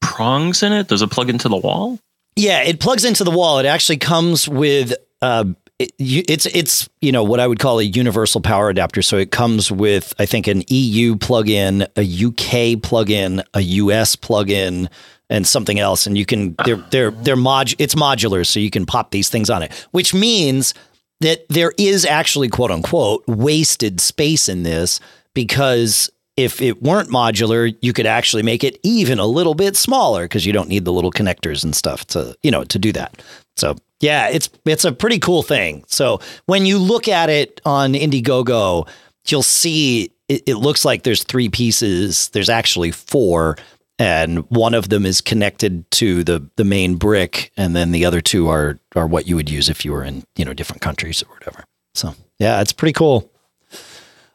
prongs 0.00 0.62
in 0.62 0.72
it? 0.72 0.88
Does 0.88 1.02
it 1.02 1.10
plug 1.10 1.30
into 1.30 1.48
the 1.48 1.56
wall? 1.56 1.98
Yeah, 2.36 2.62
it 2.62 2.80
plugs 2.80 3.04
into 3.04 3.24
the 3.24 3.30
wall. 3.30 3.58
It 3.58 3.66
actually 3.66 3.96
comes 3.96 4.48
with 4.48 4.94
uh, 5.22 5.44
it, 5.78 5.92
it's 5.98 6.46
it's 6.46 6.88
you 7.00 7.12
know 7.12 7.22
what 7.22 7.40
I 7.40 7.46
would 7.46 7.58
call 7.58 7.78
a 7.78 7.84
universal 7.84 8.40
power 8.40 8.70
adapter. 8.70 9.02
So 9.02 9.16
it 9.18 9.30
comes 9.30 9.70
with 9.70 10.14
I 10.18 10.26
think 10.26 10.46
an 10.46 10.62
EU 10.68 11.16
plug-in, 11.16 11.86
a 11.96 12.26
UK 12.26 12.82
plug-in, 12.82 13.42
a 13.54 13.60
US 13.60 14.16
plug-in, 14.16 14.88
and 15.28 15.46
something 15.46 15.78
else. 15.78 16.06
And 16.06 16.16
you 16.16 16.24
can 16.24 16.56
they're 16.64 16.76
they're 16.90 17.10
they're 17.10 17.36
mod 17.36 17.74
it's 17.78 17.94
modular, 17.94 18.46
so 18.46 18.58
you 18.58 18.70
can 18.70 18.86
pop 18.86 19.10
these 19.10 19.28
things 19.28 19.50
on 19.50 19.62
it, 19.62 19.72
which 19.90 20.14
means 20.14 20.72
that 21.20 21.46
there 21.48 21.72
is 21.78 22.04
actually 22.04 22.48
quote 22.48 22.70
unquote 22.70 23.24
wasted 23.26 24.00
space 24.00 24.48
in 24.48 24.62
this 24.62 25.00
because 25.34 26.10
if 26.36 26.60
it 26.60 26.82
weren't 26.82 27.08
modular, 27.08 27.74
you 27.80 27.92
could 27.92 28.06
actually 28.06 28.42
make 28.42 28.62
it 28.62 28.78
even 28.82 29.18
a 29.18 29.26
little 29.26 29.54
bit 29.54 29.74
smaller 29.74 30.24
because 30.24 30.44
you 30.44 30.52
don't 30.52 30.68
need 30.68 30.84
the 30.84 30.92
little 30.92 31.10
connectors 31.10 31.64
and 31.64 31.74
stuff 31.74 32.06
to, 32.08 32.36
you 32.42 32.50
know, 32.50 32.62
to 32.64 32.78
do 32.78 32.92
that. 32.92 33.22
So 33.56 33.76
yeah, 34.00 34.28
it's 34.28 34.48
it's 34.64 34.84
a 34.84 34.92
pretty 34.92 35.18
cool 35.18 35.42
thing. 35.42 35.84
So 35.86 36.20
when 36.46 36.66
you 36.66 36.78
look 36.78 37.08
at 37.08 37.30
it 37.30 37.60
on 37.64 37.94
Indiegogo, 37.94 38.88
you'll 39.26 39.42
see 39.42 40.12
it, 40.28 40.42
it 40.46 40.56
looks 40.56 40.84
like 40.84 41.02
there's 41.02 41.22
three 41.22 41.48
pieces. 41.48 42.28
There's 42.30 42.48
actually 42.48 42.90
four, 42.90 43.56
and 43.98 44.48
one 44.50 44.74
of 44.74 44.88
them 44.88 45.06
is 45.06 45.20
connected 45.20 45.90
to 45.92 46.24
the 46.24 46.48
the 46.56 46.64
main 46.64 46.96
brick, 46.96 47.52
and 47.56 47.74
then 47.74 47.92
the 47.92 48.04
other 48.04 48.20
two 48.20 48.48
are 48.48 48.78
are 48.94 49.06
what 49.06 49.26
you 49.26 49.36
would 49.36 49.50
use 49.50 49.68
if 49.68 49.84
you 49.84 49.92
were 49.92 50.04
in 50.04 50.24
you 50.36 50.44
know 50.44 50.52
different 50.52 50.82
countries 50.82 51.22
or 51.22 51.32
whatever. 51.32 51.64
So 51.94 52.14
yeah, 52.38 52.60
it's 52.60 52.72
pretty 52.72 52.92
cool. 52.92 53.30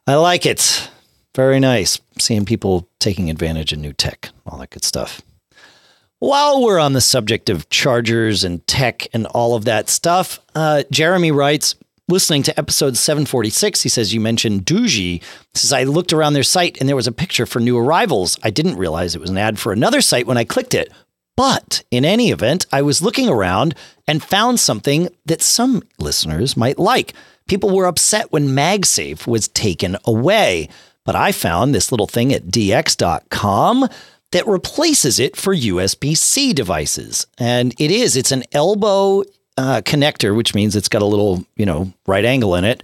I 0.08 0.16
like 0.16 0.46
it. 0.46 0.90
Very 1.36 1.60
nice 1.60 2.00
seeing 2.20 2.46
people 2.46 2.90
taking 3.00 3.30
advantage 3.30 3.72
of 3.72 3.80
new 3.80 3.94
tech, 3.94 4.30
all 4.46 4.58
that 4.58 4.72
good 4.72 4.84
stuff. 4.84 5.22
While 6.22 6.62
we're 6.62 6.78
on 6.78 6.94
the 6.94 7.02
subject 7.02 7.50
of 7.50 7.68
chargers 7.70 8.44
and 8.44 8.66
tech 8.68 9.08
and 9.12 9.26
all 9.26 9.56
of 9.56 9.66
that 9.66 9.90
stuff, 9.90 10.40
uh, 10.54 10.84
Jeremy 10.92 11.32
writes, 11.32 11.74
listening 12.08 12.44
to 12.44 12.60
episode 12.60 12.96
746, 12.96 13.82
he 13.82 13.90
says, 13.90 14.14
You 14.14 14.22
mentioned 14.22 14.64
Doogee. 14.64 15.20
He 15.20 15.22
says, 15.56 15.74
I 15.74 15.82
looked 15.82 16.14
around 16.14 16.34
their 16.34 16.44
site 16.44 16.80
and 16.80 16.88
there 16.88 16.96
was 16.96 17.08
a 17.08 17.12
picture 17.12 17.48
for 17.48 17.60
new 17.60 17.76
arrivals. 17.76 18.38
I 18.44 18.52
didn't 18.52 18.78
realize 18.78 19.16
it 19.16 19.20
was 19.20 19.32
an 19.32 19.40
ad 19.40 19.58
for 19.58 19.74
another 19.74 20.00
site 20.00 20.28
when 20.28 20.38
I 20.38 20.44
clicked 20.44 20.76
it. 20.76 20.92
But 21.36 21.82
in 21.90 22.06
any 22.06 22.30
event, 22.30 22.68
I 22.72 22.84
was 22.84 23.02
looking 23.02 23.28
around 23.28 23.74
and 24.08 24.22
found 24.22 24.60
something 24.60 25.10
that 25.26 25.42
some 25.42 25.82
listeners 25.98 26.56
might 26.56 26.78
like. 26.78 27.14
People 27.48 27.76
were 27.76 27.88
upset 27.88 28.32
when 28.32 28.50
MagSafe 28.50 29.26
was 29.26 29.48
taken 29.48 29.98
away. 30.06 30.70
But 31.04 31.16
I 31.16 31.32
found 31.32 31.74
this 31.74 31.92
little 31.92 32.06
thing 32.06 32.32
at 32.32 32.46
dx.com 32.46 33.90
that 34.32 34.48
replaces 34.48 35.20
it 35.20 35.36
for 35.36 35.56
USB 35.56 36.16
C 36.16 36.54
devices. 36.54 37.28
And 37.38 37.74
it 37.80 37.92
is, 37.92 38.16
it's 38.16 38.32
an 38.32 38.44
elbow 38.52 39.24
uh, 39.58 39.82
connector, 39.84 40.36
which 40.36 40.56
means 40.56 40.76
it's 40.76 40.90
got 40.90 41.02
a 41.02 41.06
little, 41.06 41.46
you 41.56 41.66
know, 41.66 41.94
right 42.08 42.26
angle 42.26 42.56
in 42.56 42.64
it 42.64 42.84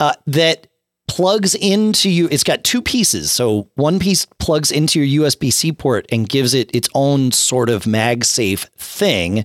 uh, 0.00 0.14
that 0.26 0.66
plugs 1.06 1.54
into 1.54 2.10
you. 2.10 2.28
It's 2.30 2.44
got 2.44 2.64
two 2.64 2.82
pieces. 2.82 3.32
So 3.32 3.70
one 3.74 3.98
piece 3.98 4.26
plugs 4.38 4.70
into 4.70 5.00
your 5.00 5.24
USB 5.24 5.52
C 5.52 5.72
port 5.72 6.06
and 6.12 6.28
gives 6.28 6.54
it 6.54 6.74
its 6.74 6.88
own 6.94 7.32
sort 7.32 7.70
of 7.70 7.84
MagSafe 7.84 8.68
thing. 8.76 9.44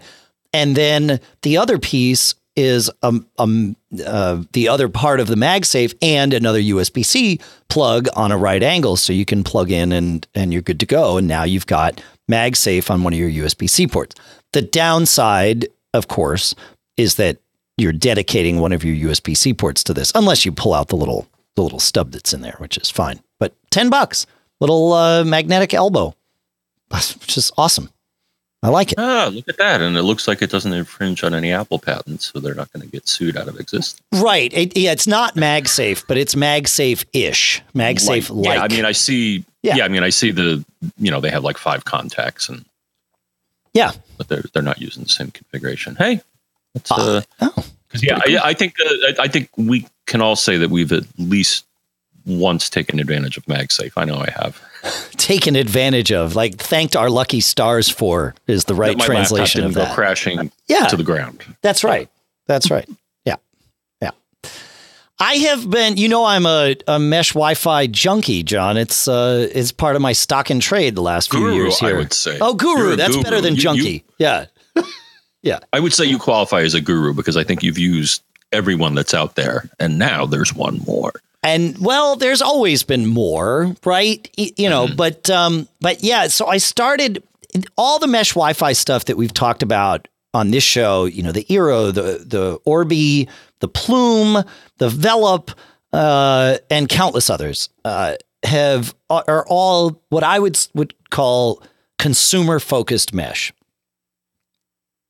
And 0.53 0.75
then 0.75 1.19
the 1.41 1.57
other 1.57 1.79
piece 1.79 2.36
is 2.55 2.89
um, 3.01 3.27
um 3.38 3.75
uh, 4.05 4.43
the 4.53 4.67
other 4.67 4.89
part 4.89 5.19
of 5.19 5.27
the 5.27 5.36
MagSafe 5.36 5.95
and 6.01 6.33
another 6.33 6.60
USB 6.60 7.05
C 7.05 7.39
plug 7.69 8.07
on 8.15 8.31
a 8.31 8.38
right 8.38 8.62
angle, 8.62 8.95
so 8.95 9.13
you 9.13 9.25
can 9.25 9.43
plug 9.43 9.72
in 9.72 9.91
and 9.91 10.27
and 10.36 10.53
you're 10.53 10.62
good 10.62 10.79
to 10.79 10.86
go. 10.86 11.17
And 11.17 11.27
now 11.27 11.43
you've 11.43 11.67
got 11.67 12.01
MagSafe 12.29 12.89
on 12.89 13.03
one 13.03 13.13
of 13.13 13.19
your 13.19 13.29
USB 13.29 13.69
C 13.69 13.88
ports. 13.88 14.15
The 14.53 14.62
downside, 14.62 15.67
of 15.93 16.07
course, 16.07 16.55
is 16.98 17.15
that 17.15 17.38
you're 17.77 17.93
dedicating 17.93 18.60
one 18.60 18.72
of 18.72 18.83
your 18.83 19.12
USB 19.12 19.36
C 19.36 19.53
ports 19.53 19.83
to 19.86 19.93
this, 19.93 20.12
unless 20.15 20.45
you 20.45 20.51
pull 20.51 20.74
out 20.74 20.89
the 20.89 20.98
little 20.98 21.27
the 21.55 21.63
little 21.63 21.79
stub 21.79 22.12
that's 22.12 22.33
in 22.33 22.41
there, 22.41 22.55
which 22.60 22.77
is 22.77 22.89
fine. 22.89 23.19
But 23.39 23.53
ten 23.72 23.89
bucks, 23.89 24.25
little 24.60 24.93
uh, 24.93 25.24
magnetic 25.24 25.74
elbow, 25.74 26.15
which 26.89 27.38
is 27.38 27.51
awesome. 27.57 27.89
I 28.63 28.70
like 28.70 28.93
it. 28.93 28.98
Ah, 28.98 29.29
look 29.32 29.50
at 29.50 29.58
that. 29.58 29.82
And 29.82 29.98
it 29.98 30.03
looks 30.03 30.25
like 30.25 30.41
it 30.41 30.50
doesn't 30.50 30.72
infringe 30.72 31.22
on 31.24 31.34
any 31.34 31.51
Apple 31.51 31.79
patents, 31.79 32.32
so 32.32 32.39
they're 32.39 32.55
not 32.55 32.72
going 32.72 32.86
to 32.86 32.89
get 32.89 33.10
sued 33.10 33.36
out 33.36 33.50
of 33.50 33.60
existence. 33.60 34.01
Right. 34.13 34.53
It, 34.53 34.77
yeah, 34.77 34.93
it's 34.93 35.05
not 35.05 35.36
MagSafe, 35.36 36.05
but 36.08 36.17
it's 36.17 36.34
MagSafe-ish. 36.34 37.62
MagSafe 37.75 38.34
like. 38.34 38.55
Yeah, 38.55 38.63
I 38.63 38.67
mean, 38.70 38.86
I 38.86 38.93
see 38.93 39.43
yeah. 39.63 39.75
yeah, 39.75 39.86
I 39.86 39.89
mean, 39.89 40.03
I 40.03 40.10
see 40.10 40.32
the 40.32 40.63
you 40.98 41.12
know, 41.12 41.20
they 41.20 41.29
have 41.29 41.43
like 41.43 41.58
five 41.58 41.84
contacts 41.84 42.48
and 42.48 42.63
Yeah. 43.74 43.91
But 44.17 44.29
they're 44.29 44.43
they're 44.53 44.63
not 44.63 44.82
using 44.82 45.03
the 45.03 45.10
same 45.10 45.32
configuration. 45.32 45.96
Hey. 45.98 46.22
That's 46.74 46.91
uh, 46.91 47.22
uh 47.41 47.50
oh. 47.58 47.65
Yeah, 48.01 48.20
cool. 48.25 48.38
I, 48.39 48.50
I, 48.50 48.53
think 48.53 48.75
uh, 48.84 49.13
I 49.20 49.27
think 49.27 49.50
we 49.55 49.86
can 50.08 50.22
all 50.22 50.36
say 50.36 50.58
that 50.58 50.70
we've 50.72 50.91
at 50.91 51.03
least 51.17 51.65
once 52.25 52.70
taken 52.70 53.00
advantage 53.00 53.38
of 53.38 53.46
MagSafe. 53.46 53.94
I 53.98 54.06
know 54.06 54.18
I 54.18 54.30
have. 54.32 54.62
taken 55.12 55.56
advantage 55.56 56.12
of, 56.12 56.36
like 56.36 56.58
thanked 56.58 56.96
our 56.96 57.10
lucky 57.10 57.39
stars 57.39 57.89
for, 57.89 58.36
is 58.48 58.65
the 58.65 58.75
right 58.75 59.00
translation 59.00 59.63
of 59.63 59.74
that. 59.74 59.89
Go 59.89 59.96
crashing 59.96 60.51
yeah. 60.68 60.88
to 60.88 60.98
the 60.98 61.03
ground. 61.03 61.44
That's 61.62 61.84
right. 61.84 62.10
That's 62.48 62.70
right. 62.70 62.88
Yeah. 63.25 63.38
Yeah. 64.01 64.12
I 65.20 65.36
have 65.36 65.70
been, 65.70 65.98
you 65.98 66.10
know, 66.10 66.25
I'm 66.25 66.46
a, 66.46 66.75
a 66.88 67.00
mesh 67.00 67.34
Wi-Fi 67.34 67.88
junkie, 67.88 68.44
John. 68.44 68.77
It's 68.77 69.08
uh, 69.08 69.48
it's 69.53 69.72
part 69.72 69.96
of 69.96 70.01
my 70.01 70.12
stock 70.12 70.50
and 70.50 70.62
trade 70.62 70.96
the 70.96 71.01
last 71.01 71.32
few 71.32 71.53
years 71.53 71.80
here. 71.80 71.96
I 71.96 71.98
would 72.00 72.13
say. 72.13 72.38
Oh, 72.42 72.53
guru. 72.53 72.96
That's 72.96 73.12
guru. 73.12 73.24
better 73.24 73.42
than 73.42 73.56
you, 73.56 73.62
junkie. 73.62 73.92
You, 73.92 74.01
yeah. 74.18 74.46
yeah. 75.42 75.60
I 75.72 75.80
would 75.80 75.94
say 75.94 76.06
you 76.06 76.20
qualify 76.20 76.62
as 76.62 76.74
a 76.74 76.82
guru 76.82 77.13
because 77.13 77.38
I 77.38 77.44
think 77.44 77.63
you've 77.63 77.77
used 77.77 78.22
everyone 78.51 78.96
that's 78.96 79.13
out 79.13 79.36
there, 79.36 79.70
and 79.80 79.98
now 79.98 80.25
there's 80.25 80.53
one 80.53 80.80
more. 80.86 81.13
And 81.44 81.78
well, 81.78 82.16
there's 82.16 82.42
always 82.42 82.84
been 82.84 83.06
more, 83.06 83.76
right? 83.84 84.30
You 84.38 84.70
know, 84.70 84.88
mm-hmm. 84.88 84.96
but 84.96 85.30
um, 85.30 85.68
but 85.82 86.04
yeah. 86.04 86.28
So 86.28 86.48
I 86.48 86.58
started 86.58 87.22
all 87.78 88.00
the 88.00 88.08
mesh 88.08 88.30
Wi-Fi 88.30 88.74
stuff 88.74 89.06
that 89.06 89.18
we've 89.18 89.34
talked 89.34 89.62
about 89.62 90.08
on 90.34 90.52
this 90.52 90.64
show. 90.64 91.06
You 91.06 91.22
know, 91.22 91.34
the 91.34 91.44
Eero, 91.46 91.94
the 91.94 92.24
the 92.26 92.60
Orbi, 92.66 93.28
the 93.60 93.68
Plume, 93.68 94.44
the 94.78 94.90
Velop, 94.90 95.54
uh, 95.92 96.58
and 96.72 96.88
countless 96.88 97.30
others 97.30 97.70
uh, 97.84 98.16
have 98.44 98.96
are 99.10 99.46
all 99.48 100.02
what 100.10 100.24
I 100.24 100.40
would 100.40 100.58
would 100.74 100.94
call 101.10 101.62
consumer 102.00 102.60
focused 102.60 103.14
mesh. 103.14 103.54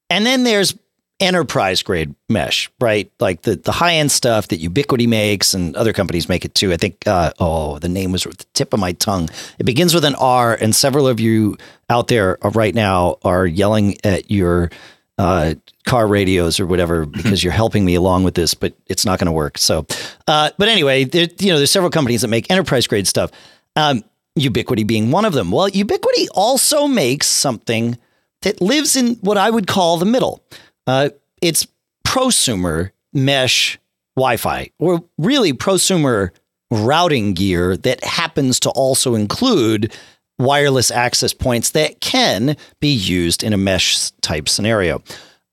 And 0.09 0.25
then 0.25 0.43
there's 0.43 0.75
enterprise 1.23 1.81
grade 1.81 2.13
mesh, 2.29 2.69
right? 2.79 3.11
Like 3.19 3.41
the, 3.43 3.55
the 3.55 3.71
high 3.71 3.95
end 3.95 4.11
stuff 4.11 4.49
that 4.49 4.61
Ubiquiti 4.61 5.07
makes 5.07 5.53
and 5.53 5.75
other 5.75 5.93
companies 5.93 6.29
make 6.29 6.45
it 6.45 6.53
too. 6.53 6.71
I 6.71 6.77
think, 6.77 7.07
uh, 7.07 7.31
oh, 7.39 7.79
the 7.79 7.89
name 7.89 8.11
was 8.11 8.25
at 8.25 8.37
the 8.37 8.45
tip 8.53 8.73
of 8.73 8.79
my 8.79 8.91
tongue. 8.93 9.29
It 9.59 9.65
begins 9.65 9.93
with 9.93 10.05
an 10.05 10.15
R, 10.15 10.55
and 10.59 10.75
several 10.75 11.07
of 11.07 11.19
you 11.19 11.57
out 11.89 12.07
there 12.07 12.37
right 12.53 12.75
now 12.75 13.17
are 13.23 13.47
yelling 13.47 13.97
at 14.03 14.29
your 14.29 14.69
uh, 15.17 15.55
car 15.85 16.07
radios 16.07 16.59
or 16.59 16.65
whatever 16.65 17.05
because 17.05 17.43
you're 17.43 17.53
helping 17.53 17.85
me 17.85 17.95
along 17.95 18.23
with 18.23 18.35
this, 18.35 18.53
but 18.53 18.73
it's 18.87 19.05
not 19.05 19.19
going 19.19 19.27
to 19.27 19.31
work. 19.31 19.57
So, 19.57 19.85
uh, 20.27 20.51
but 20.57 20.69
anyway, 20.69 21.03
there, 21.03 21.27
you 21.39 21.51
know, 21.51 21.57
there's 21.57 21.71
several 21.71 21.91
companies 21.91 22.21
that 22.21 22.29
make 22.29 22.49
enterprise 22.49 22.87
grade 22.87 23.07
stuff. 23.07 23.31
Um, 23.75 24.03
Ubiquiti 24.37 24.85
being 24.85 25.11
one 25.11 25.25
of 25.25 25.33
them. 25.33 25.51
Well, 25.51 25.69
Ubiquiti 25.69 26.27
also 26.33 26.87
makes 26.87 27.27
something 27.27 27.97
that 28.41 28.61
lives 28.61 28.95
in 28.95 29.15
what 29.21 29.37
I 29.37 29.49
would 29.49 29.67
call 29.67 29.97
the 29.97 30.05
middle. 30.05 30.43
Uh, 30.87 31.09
it's 31.41 31.67
prosumer 32.05 32.91
mesh 33.13 33.79
Wi-Fi, 34.15 34.69
or 34.79 35.03
really 35.17 35.53
prosumer 35.53 36.29
routing 36.71 37.33
gear 37.33 37.77
that 37.77 38.03
happens 38.03 38.59
to 38.59 38.69
also 38.71 39.15
include 39.15 39.93
wireless 40.39 40.91
access 40.91 41.33
points 41.33 41.71
that 41.71 42.01
can 42.01 42.57
be 42.79 42.91
used 42.93 43.43
in 43.43 43.53
a 43.53 43.57
mesh 43.57 44.11
type 44.21 44.49
scenario. 44.49 45.01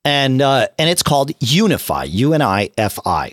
And 0.05 0.41
uh, 0.41 0.69
and 0.79 0.89
it's 0.89 1.03
called 1.03 1.39
UniFi, 1.41 2.11
U 2.11 2.33
N 2.33 2.41
I 2.41 2.71
F 2.79 2.99
I. 3.05 3.33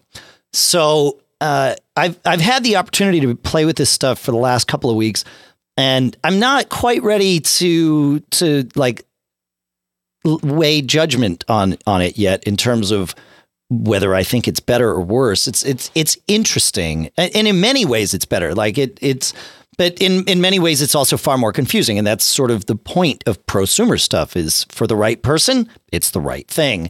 So 0.51 1.21
uh, 1.39 1.75
I've 1.95 2.19
I've 2.25 2.41
had 2.41 2.63
the 2.63 2.75
opportunity 2.75 3.21
to 3.21 3.35
play 3.35 3.63
with 3.63 3.77
this 3.77 3.89
stuff 3.89 4.19
for 4.19 4.31
the 4.31 4.37
last 4.37 4.67
couple 4.67 4.89
of 4.89 4.97
weeks, 4.97 5.23
and 5.77 6.15
I'm 6.25 6.39
not 6.39 6.67
quite 6.67 7.03
ready 7.03 7.39
to 7.39 8.19
to 8.19 8.67
like 8.75 9.05
weigh 10.43 10.81
judgment 10.81 11.43
on 11.47 11.77
on 11.85 12.01
it 12.01 12.17
yet 12.17 12.43
in 12.43 12.57
terms 12.57 12.91
of 12.91 13.15
whether 13.69 14.15
I 14.15 14.23
think 14.23 14.47
it's 14.47 14.59
better 14.61 14.89
or 14.89 15.01
worse. 15.01 15.47
It's 15.47 15.63
it's 15.63 15.91
it's 15.95 16.17
interesting, 16.27 17.09
and 17.17 17.47
in 17.47 17.59
many 17.59 17.85
ways, 17.85 18.13
it's 18.13 18.25
better. 18.25 18.53
Like 18.53 18.77
it 18.77 18.97
it's 19.01 19.33
But 19.77 20.01
in, 20.01 20.23
in 20.25 20.41
many 20.41 20.59
ways, 20.59 20.81
it's 20.81 20.95
also 20.95 21.17
far 21.17 21.37
more 21.37 21.53
confusing. 21.53 21.99
And 21.99 22.07
that's 22.07 22.25
sort 22.25 22.49
of 22.49 22.65
the 22.65 22.75
point 22.75 23.23
of 23.27 23.45
prosumer 23.45 23.99
stuff 23.99 24.35
is 24.35 24.65
for 24.69 24.87
the 24.87 24.95
right 24.95 25.21
person, 25.21 25.69
it's 25.91 26.09
the 26.11 26.19
right 26.19 26.47
thing. 26.47 26.89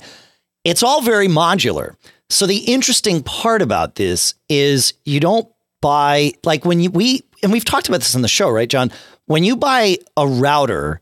It's 0.63 0.83
all 0.83 1.01
very 1.01 1.27
modular. 1.27 1.95
So 2.29 2.45
the 2.47 2.59
interesting 2.59 3.23
part 3.23 3.61
about 3.61 3.95
this 3.95 4.35
is 4.47 4.93
you 5.05 5.19
don't 5.19 5.47
buy 5.81 6.31
like 6.45 6.65
when 6.65 6.79
you 6.79 6.89
we 6.89 7.21
and 7.43 7.51
we've 7.51 7.65
talked 7.65 7.89
about 7.89 7.99
this 7.99 8.15
on 8.15 8.21
the 8.21 8.27
show, 8.27 8.49
right, 8.49 8.69
John? 8.69 8.91
When 9.25 9.43
you 9.43 9.57
buy 9.57 9.97
a 10.15 10.25
router, 10.25 11.01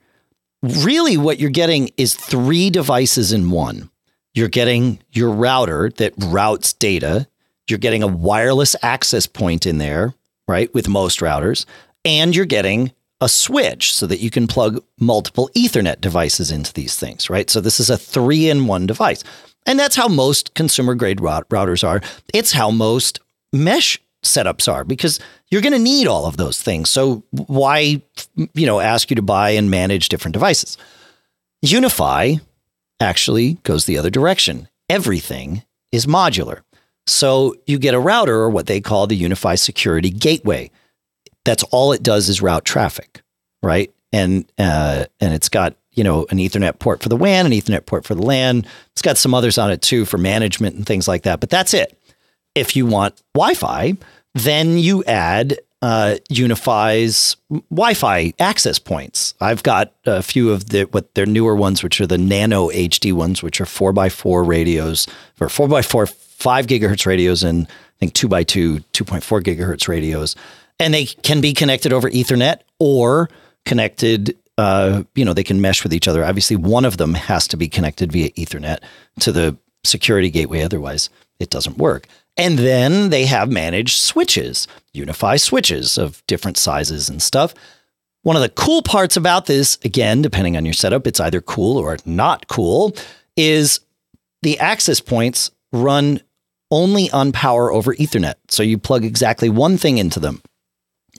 really 0.66 1.18
what 1.18 1.40
you're 1.40 1.50
getting 1.50 1.90
is 1.98 2.16
three 2.16 2.70
devices 2.70 3.32
in 3.32 3.52
one. 3.52 3.90
You're 4.34 4.50
getting 4.50 5.00
your 5.12 5.32
router 5.32 5.92
that 5.98 6.14
routes 6.18 6.74
data. 6.74 7.28
You're 7.70 7.80
getting 7.80 8.04
a 8.04 8.08
wireless 8.08 8.76
access 8.82 9.28
point 9.28 9.66
in 9.66 9.78
there, 9.78 10.14
right, 10.48 10.74
with 10.74 10.88
most 10.88 11.20
routers, 11.20 11.66
and 12.04 12.36
you're 12.36 12.46
getting 12.46 12.92
a 13.22 13.30
switch 13.30 13.94
so 13.94 14.06
that 14.08 14.20
you 14.20 14.30
can 14.30 14.46
plug 14.46 14.84
multiple 15.00 15.50
Ethernet 15.56 16.02
devices 16.02 16.52
into 16.52 16.74
these 16.74 16.96
things, 16.96 17.30
right? 17.30 17.50
So 17.50 17.62
this 17.62 17.80
is 17.80 17.90
a 17.90 17.98
three 17.98 18.50
in 18.50 18.68
one 18.68 18.86
device. 18.86 19.24
And 19.66 19.80
that's 19.80 19.96
how 19.96 20.08
most 20.08 20.54
consumer 20.54 20.96
grade 20.96 21.20
routers 21.20 21.88
are. 21.88 22.02
It's 22.34 22.52
how 22.52 22.72
most 22.72 23.20
mesh 23.52 24.00
setups 24.26 24.72
are 24.72 24.84
because 24.84 25.20
you're 25.50 25.62
going 25.62 25.74
to 25.74 25.80
need 25.80 26.08
all 26.08 26.26
of 26.26 26.38
those 26.38 26.62
things. 26.62 26.90
So 26.90 27.24
why, 27.32 28.02
you 28.36 28.66
know, 28.66 28.80
ask 28.80 29.10
you 29.10 29.16
to 29.16 29.22
buy 29.22 29.52
and 29.52 29.72
manage 29.72 30.10
different 30.10 30.34
devices? 30.34 30.78
UniFi 31.64 32.42
actually 33.00 33.54
goes 33.64 33.86
the 33.86 33.98
other 33.98 34.10
direction. 34.10 34.68
Everything 34.90 35.64
is 35.92 36.06
modular. 36.06 36.62
So 37.08 37.56
you 37.68 37.78
get 37.78 37.94
a 37.94 38.00
router 38.00 38.36
or 38.36 38.50
what 38.50 38.68
they 38.68 38.82
call 38.82 39.08
the 39.08 39.20
UniFi 39.20 39.60
Security 39.60 40.10
Gateway. 40.10 40.72
That's 41.44 41.64
all 41.64 41.92
it 41.92 42.04
does 42.04 42.30
is 42.30 42.42
route 42.42 42.66
traffic, 42.66 43.22
right? 43.62 43.94
And 44.12 44.46
uh, 44.58 45.06
and 45.20 45.34
it's 45.34 45.50
got 45.50 45.76
you 45.94 46.04
know 46.04 46.26
an 46.30 46.38
Ethernet 46.38 46.80
port 46.80 47.04
for 47.04 47.10
the 47.10 47.16
WAN, 47.16 47.46
an 47.46 47.52
Ethernet 47.52 47.86
port 47.86 48.06
for 48.06 48.16
the 48.16 48.24
LAN. 48.24 48.66
It's 48.92 49.02
got 49.02 49.18
some 49.18 49.34
others 49.34 49.58
on 49.58 49.72
it 49.72 49.82
too 49.82 50.06
for 50.06 50.18
management 50.18 50.76
and 50.76 50.86
things 50.86 51.08
like 51.08 51.24
that. 51.24 51.40
But 51.40 51.50
that's 51.50 51.74
it. 51.74 52.00
If 52.56 52.76
you 52.76 52.86
want 52.86 53.22
Wi-Fi, 53.34 53.94
then 54.36 54.78
you 54.78 55.04
add 55.06 55.58
uh, 55.82 56.18
UniFi's 56.30 57.38
Wi-Fi 57.70 58.34
access 58.40 58.80
points. 58.80 59.34
I've 59.40 59.64
got 59.64 59.94
a 60.06 60.22
few 60.22 60.52
of 60.52 60.70
the 60.70 60.84
what 60.84 61.14
their 61.16 61.26
newer 61.26 61.56
ones, 61.56 61.82
which 61.84 62.02
are 62.02 62.08
the 62.08 62.18
Nano 62.18 62.70
HD 62.70 63.14
ones, 63.14 63.42
which 63.42 63.62
are 63.62 63.66
four 63.66 63.98
x 63.98 64.14
four 64.14 64.44
radios 64.44 65.08
or 65.40 65.48
four 65.48 65.74
x 65.78 65.88
four 65.88 66.06
five 66.06 66.68
gigahertz 66.68 67.06
radios 67.06 67.44
and 67.44 67.68
I 67.68 67.98
think 68.00 68.14
two 68.14 68.34
x 68.36 68.52
two 68.52 68.80
2.4 68.94 69.42
gigahertz 69.42 69.88
radios, 69.88 70.36
and 70.80 70.94
they 70.94 71.06
can 71.06 71.40
be 71.40 71.54
connected 71.54 71.94
over 71.94 72.10
Ethernet 72.10 72.60
or 72.80 73.30
connected. 73.66 74.36
Uh, 74.58 75.04
you 75.16 75.24
know, 75.24 75.34
they 75.34 75.44
can 75.44 75.62
mesh 75.62 75.84
with 75.84 75.94
each 75.94 76.08
other. 76.08 76.26
Obviously, 76.26 76.56
one 76.56 76.86
of 76.86 76.98
them 76.98 77.14
has 77.14 77.48
to 77.50 77.58
be 77.58 77.68
connected 77.68 78.12
via 78.12 78.32
Ethernet 78.32 78.80
to 79.20 79.32
the 79.32 79.58
security 79.84 80.30
gateway. 80.30 80.62
Otherwise, 80.62 81.10
it 81.40 81.50
doesn't 81.50 81.78
work. 81.78 82.08
And 82.38 82.60
then 82.60 83.10
they 83.10 83.26
have 83.26 83.50
managed 83.50 84.00
switches, 84.00 84.68
UniFi 84.94 85.40
switches 85.40 85.98
of 85.98 86.26
different 86.28 86.58
sizes 86.58 87.10
and 87.10 87.22
stuff. 87.22 87.54
One 88.24 88.36
of 88.36 88.42
the 88.42 88.50
cool 88.50 88.82
parts 88.82 89.16
about 89.16 89.46
this, 89.46 89.78
again, 89.86 90.22
depending 90.22 90.58
on 90.58 90.66
your 90.66 90.74
setup, 90.74 91.08
it's 91.08 91.20
either 91.20 91.42
cool 91.42 91.78
or 91.78 91.98
not 92.06 92.48
cool, 92.48 92.96
is 93.38 93.80
the 94.42 94.60
access 94.60 95.00
points 95.00 95.52
run 95.72 96.22
only 96.72 97.10
on 97.12 97.32
power 97.32 97.72
over 97.72 97.94
Ethernet. 97.96 98.36
So 98.50 98.64
you 98.64 98.78
plug 98.78 99.06
exactly 99.06 99.50
one 99.50 99.78
thing 99.78 99.98
into 99.98 100.20
them, 100.20 100.42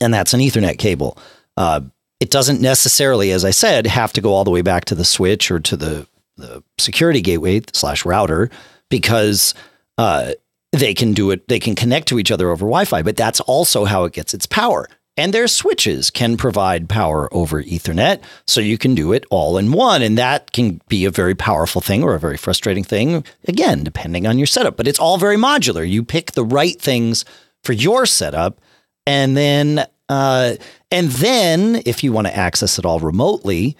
and 0.00 0.12
that's 0.12 0.35
an 0.35 0.40
Ethernet 0.40 0.78
cable. 0.78 1.16
Uh, 1.56 1.82
it 2.20 2.30
doesn't 2.30 2.61
necessarily, 2.61 3.30
as 3.30 3.44
I 3.44 3.50
said, 3.50 3.87
have 3.87 4.12
to 4.14 4.20
go 4.20 4.32
all 4.32 4.44
the 4.44 4.50
way 4.50 4.62
back 4.62 4.87
to 4.87 4.94
the 4.94 5.04
switch 5.04 5.50
or 5.50 5.61
to 5.61 5.76
the, 5.76 6.06
the 6.37 6.62
security 6.78 7.20
gateway 7.20 7.62
slash 7.73 8.04
router 8.04 8.50
because 8.88 9.54
uh, 9.99 10.32
they 10.78 10.94
can 10.94 11.12
do 11.12 11.30
it, 11.30 11.48
they 11.48 11.60
can 11.60 11.74
connect 11.74 12.08
to 12.08 12.18
each 12.18 12.30
other 12.30 12.50
over 12.50 12.66
Wi 12.66 12.84
Fi, 12.84 13.02
but 13.02 13.16
that's 13.16 13.40
also 13.40 13.84
how 13.84 14.04
it 14.04 14.12
gets 14.12 14.34
its 14.34 14.46
power. 14.46 14.88
And 15.18 15.32
their 15.32 15.48
switches 15.48 16.10
can 16.10 16.36
provide 16.36 16.90
power 16.90 17.32
over 17.32 17.62
Ethernet. 17.62 18.20
So 18.46 18.60
you 18.60 18.76
can 18.76 18.94
do 18.94 19.12
it 19.12 19.24
all 19.30 19.56
in 19.56 19.72
one. 19.72 20.02
And 20.02 20.18
that 20.18 20.52
can 20.52 20.80
be 20.88 21.06
a 21.06 21.10
very 21.10 21.34
powerful 21.34 21.80
thing 21.80 22.02
or 22.02 22.14
a 22.14 22.20
very 22.20 22.36
frustrating 22.36 22.84
thing, 22.84 23.24
again, 23.48 23.82
depending 23.82 24.26
on 24.26 24.36
your 24.36 24.46
setup. 24.46 24.76
But 24.76 24.86
it's 24.86 24.98
all 24.98 25.16
very 25.16 25.36
modular. 25.36 25.88
You 25.88 26.04
pick 26.04 26.32
the 26.32 26.44
right 26.44 26.78
things 26.78 27.24
for 27.64 27.72
your 27.72 28.04
setup. 28.04 28.60
And 29.06 29.36
then, 29.36 29.86
uh, 30.10 30.56
and 30.90 31.08
then 31.08 31.82
if 31.86 32.04
you 32.04 32.12
want 32.12 32.26
to 32.26 32.36
access 32.36 32.78
it 32.78 32.84
all 32.84 33.00
remotely, 33.00 33.74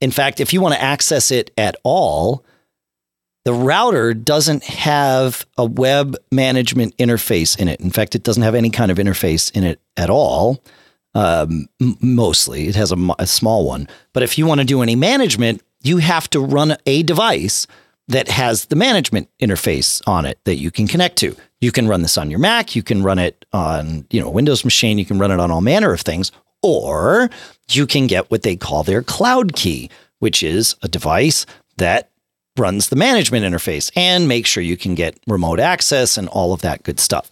in 0.00 0.10
fact, 0.10 0.40
if 0.40 0.52
you 0.52 0.60
want 0.60 0.74
to 0.74 0.82
access 0.82 1.30
it 1.30 1.52
at 1.56 1.76
all, 1.84 2.44
the 3.44 3.52
router 3.52 4.14
doesn't 4.14 4.64
have 4.64 5.46
a 5.58 5.64
web 5.64 6.16
management 6.30 6.96
interface 6.96 7.58
in 7.58 7.68
it. 7.68 7.80
In 7.80 7.90
fact, 7.90 8.14
it 8.14 8.22
doesn't 8.22 8.42
have 8.42 8.54
any 8.54 8.70
kind 8.70 8.90
of 8.90 8.98
interface 8.98 9.50
in 9.54 9.64
it 9.64 9.80
at 9.96 10.10
all. 10.10 10.62
Um, 11.14 11.66
mostly, 12.00 12.68
it 12.68 12.76
has 12.76 12.92
a, 12.92 13.08
a 13.18 13.26
small 13.26 13.66
one. 13.66 13.88
But 14.12 14.22
if 14.22 14.38
you 14.38 14.46
want 14.46 14.60
to 14.60 14.66
do 14.66 14.82
any 14.82 14.96
management, 14.96 15.62
you 15.82 15.98
have 15.98 16.30
to 16.30 16.40
run 16.40 16.76
a 16.86 17.02
device 17.02 17.66
that 18.08 18.28
has 18.28 18.66
the 18.66 18.76
management 18.76 19.28
interface 19.40 20.00
on 20.06 20.24
it 20.24 20.38
that 20.44 20.56
you 20.56 20.70
can 20.70 20.86
connect 20.86 21.16
to. 21.18 21.36
You 21.60 21.72
can 21.72 21.88
run 21.88 22.02
this 22.02 22.18
on 22.18 22.30
your 22.30 22.40
Mac, 22.40 22.74
you 22.74 22.82
can 22.82 23.02
run 23.02 23.18
it 23.18 23.44
on, 23.52 24.06
you 24.10 24.20
know, 24.20 24.28
a 24.28 24.30
Windows 24.30 24.64
machine, 24.64 24.98
you 24.98 25.04
can 25.04 25.18
run 25.18 25.30
it 25.30 25.40
on 25.40 25.50
all 25.50 25.60
manner 25.60 25.92
of 25.92 26.00
things, 26.00 26.32
or 26.62 27.30
you 27.70 27.86
can 27.86 28.06
get 28.06 28.30
what 28.30 28.42
they 28.42 28.56
call 28.56 28.82
their 28.82 29.02
cloud 29.02 29.54
key, 29.54 29.90
which 30.18 30.42
is 30.42 30.76
a 30.82 30.88
device 30.88 31.46
that 31.76 32.10
runs 32.56 32.88
the 32.88 32.96
management 32.96 33.44
interface 33.44 33.90
and 33.96 34.28
make 34.28 34.46
sure 34.46 34.62
you 34.62 34.76
can 34.76 34.94
get 34.94 35.18
remote 35.26 35.60
access 35.60 36.18
and 36.18 36.28
all 36.28 36.52
of 36.52 36.62
that 36.62 36.82
good 36.82 37.00
stuff. 37.00 37.30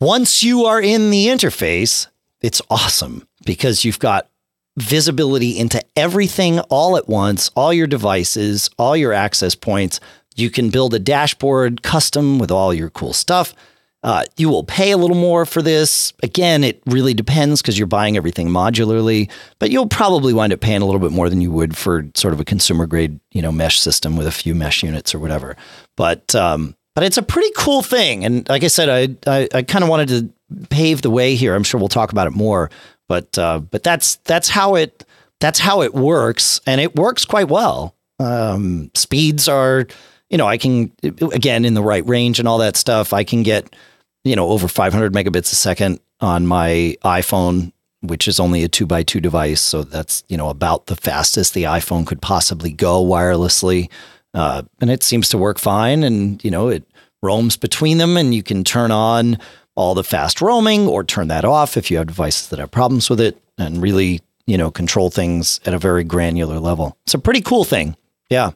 Once 0.00 0.42
you 0.42 0.64
are 0.64 0.80
in 0.80 1.10
the 1.10 1.26
interface, 1.26 2.08
it's 2.40 2.62
awesome 2.70 3.26
because 3.44 3.84
you've 3.84 3.98
got 3.98 4.28
visibility 4.76 5.58
into 5.58 5.82
everything 5.96 6.58
all 6.60 6.96
at 6.96 7.08
once, 7.08 7.50
all 7.54 7.72
your 7.72 7.86
devices, 7.86 8.70
all 8.78 8.96
your 8.96 9.12
access 9.12 9.54
points. 9.54 10.00
You 10.34 10.50
can 10.50 10.70
build 10.70 10.94
a 10.94 10.98
dashboard 10.98 11.82
custom 11.82 12.38
with 12.38 12.50
all 12.50 12.72
your 12.72 12.90
cool 12.90 13.12
stuff. 13.12 13.54
Uh, 14.02 14.24
you 14.36 14.48
will 14.48 14.64
pay 14.64 14.90
a 14.90 14.96
little 14.96 15.16
more 15.16 15.46
for 15.46 15.62
this. 15.62 16.12
Again, 16.22 16.64
it 16.64 16.82
really 16.86 17.14
depends 17.14 17.62
because 17.62 17.78
you're 17.78 17.86
buying 17.86 18.16
everything 18.16 18.48
modularly, 18.48 19.30
but 19.60 19.70
you'll 19.70 19.86
probably 19.86 20.32
wind 20.32 20.52
up 20.52 20.60
paying 20.60 20.82
a 20.82 20.84
little 20.84 21.00
bit 21.00 21.12
more 21.12 21.28
than 21.28 21.40
you 21.40 21.52
would 21.52 21.76
for 21.76 22.06
sort 22.14 22.34
of 22.34 22.40
a 22.40 22.44
consumer 22.44 22.86
grade, 22.86 23.20
you 23.30 23.40
know, 23.40 23.52
mesh 23.52 23.78
system 23.78 24.16
with 24.16 24.26
a 24.26 24.32
few 24.32 24.54
mesh 24.54 24.82
units 24.82 25.14
or 25.14 25.20
whatever. 25.20 25.56
But 25.96 26.34
um, 26.34 26.74
but 26.94 27.04
it's 27.04 27.16
a 27.16 27.22
pretty 27.22 27.50
cool 27.56 27.82
thing, 27.82 28.24
and 28.24 28.48
like 28.48 28.64
I 28.64 28.68
said, 28.68 29.18
I 29.26 29.32
I, 29.32 29.48
I 29.54 29.62
kind 29.62 29.84
of 29.84 29.88
wanted 29.88 30.08
to 30.08 30.66
pave 30.68 31.02
the 31.02 31.10
way 31.10 31.36
here. 31.36 31.54
I'm 31.54 31.62
sure 31.62 31.78
we'll 31.78 31.88
talk 31.88 32.12
about 32.12 32.26
it 32.26 32.32
more, 32.32 32.70
but 33.08 33.38
uh, 33.38 33.60
but 33.60 33.82
that's 33.82 34.16
that's 34.24 34.48
how 34.48 34.74
it 34.74 35.04
that's 35.40 35.60
how 35.60 35.82
it 35.82 35.94
works, 35.94 36.60
and 36.66 36.80
it 36.80 36.96
works 36.96 37.24
quite 37.24 37.48
well. 37.48 37.94
Um, 38.18 38.90
speeds 38.94 39.48
are, 39.48 39.86
you 40.28 40.38
know, 40.38 40.46
I 40.46 40.58
can 40.58 40.92
again 41.02 41.64
in 41.64 41.74
the 41.74 41.82
right 41.82 42.06
range 42.06 42.38
and 42.38 42.48
all 42.48 42.58
that 42.58 42.76
stuff. 42.76 43.12
I 43.12 43.24
can 43.24 43.42
get 43.42 43.74
you 44.24 44.36
know, 44.36 44.48
over 44.48 44.68
500 44.68 45.12
megabits 45.12 45.52
a 45.52 45.56
second 45.56 46.00
on 46.20 46.46
my 46.46 46.96
iPhone, 47.04 47.72
which 48.00 48.28
is 48.28 48.38
only 48.38 48.62
a 48.62 48.68
two 48.68 48.86
by 48.86 49.02
two 49.02 49.20
device. 49.20 49.60
So 49.60 49.82
that's, 49.82 50.24
you 50.28 50.36
know, 50.36 50.48
about 50.48 50.86
the 50.86 50.96
fastest 50.96 51.54
the 51.54 51.64
iPhone 51.64 52.06
could 52.06 52.22
possibly 52.22 52.70
go 52.70 53.04
wirelessly. 53.04 53.90
Uh, 54.34 54.62
and 54.80 54.90
it 54.90 55.02
seems 55.02 55.28
to 55.30 55.38
work 55.38 55.58
fine. 55.58 56.02
And, 56.02 56.42
you 56.44 56.50
know, 56.50 56.68
it 56.68 56.84
roams 57.22 57.56
between 57.56 57.98
them 57.98 58.16
and 58.16 58.34
you 58.34 58.42
can 58.42 58.64
turn 58.64 58.90
on 58.90 59.38
all 59.74 59.94
the 59.94 60.04
fast 60.04 60.40
roaming 60.40 60.86
or 60.86 61.02
turn 61.04 61.28
that 61.28 61.44
off 61.44 61.76
if 61.76 61.90
you 61.90 61.96
have 61.96 62.06
devices 62.06 62.48
that 62.48 62.58
have 62.58 62.70
problems 62.70 63.08
with 63.08 63.20
it 63.20 63.40
and 63.58 63.80
really, 63.80 64.20
you 64.46 64.58
know, 64.58 64.70
control 64.70 65.10
things 65.10 65.60
at 65.64 65.74
a 65.74 65.78
very 65.78 66.04
granular 66.04 66.58
level. 66.58 66.96
It's 67.04 67.14
a 67.14 67.18
pretty 67.18 67.40
cool 67.40 67.64
thing. 67.64 67.96
Yeah. 68.28 68.52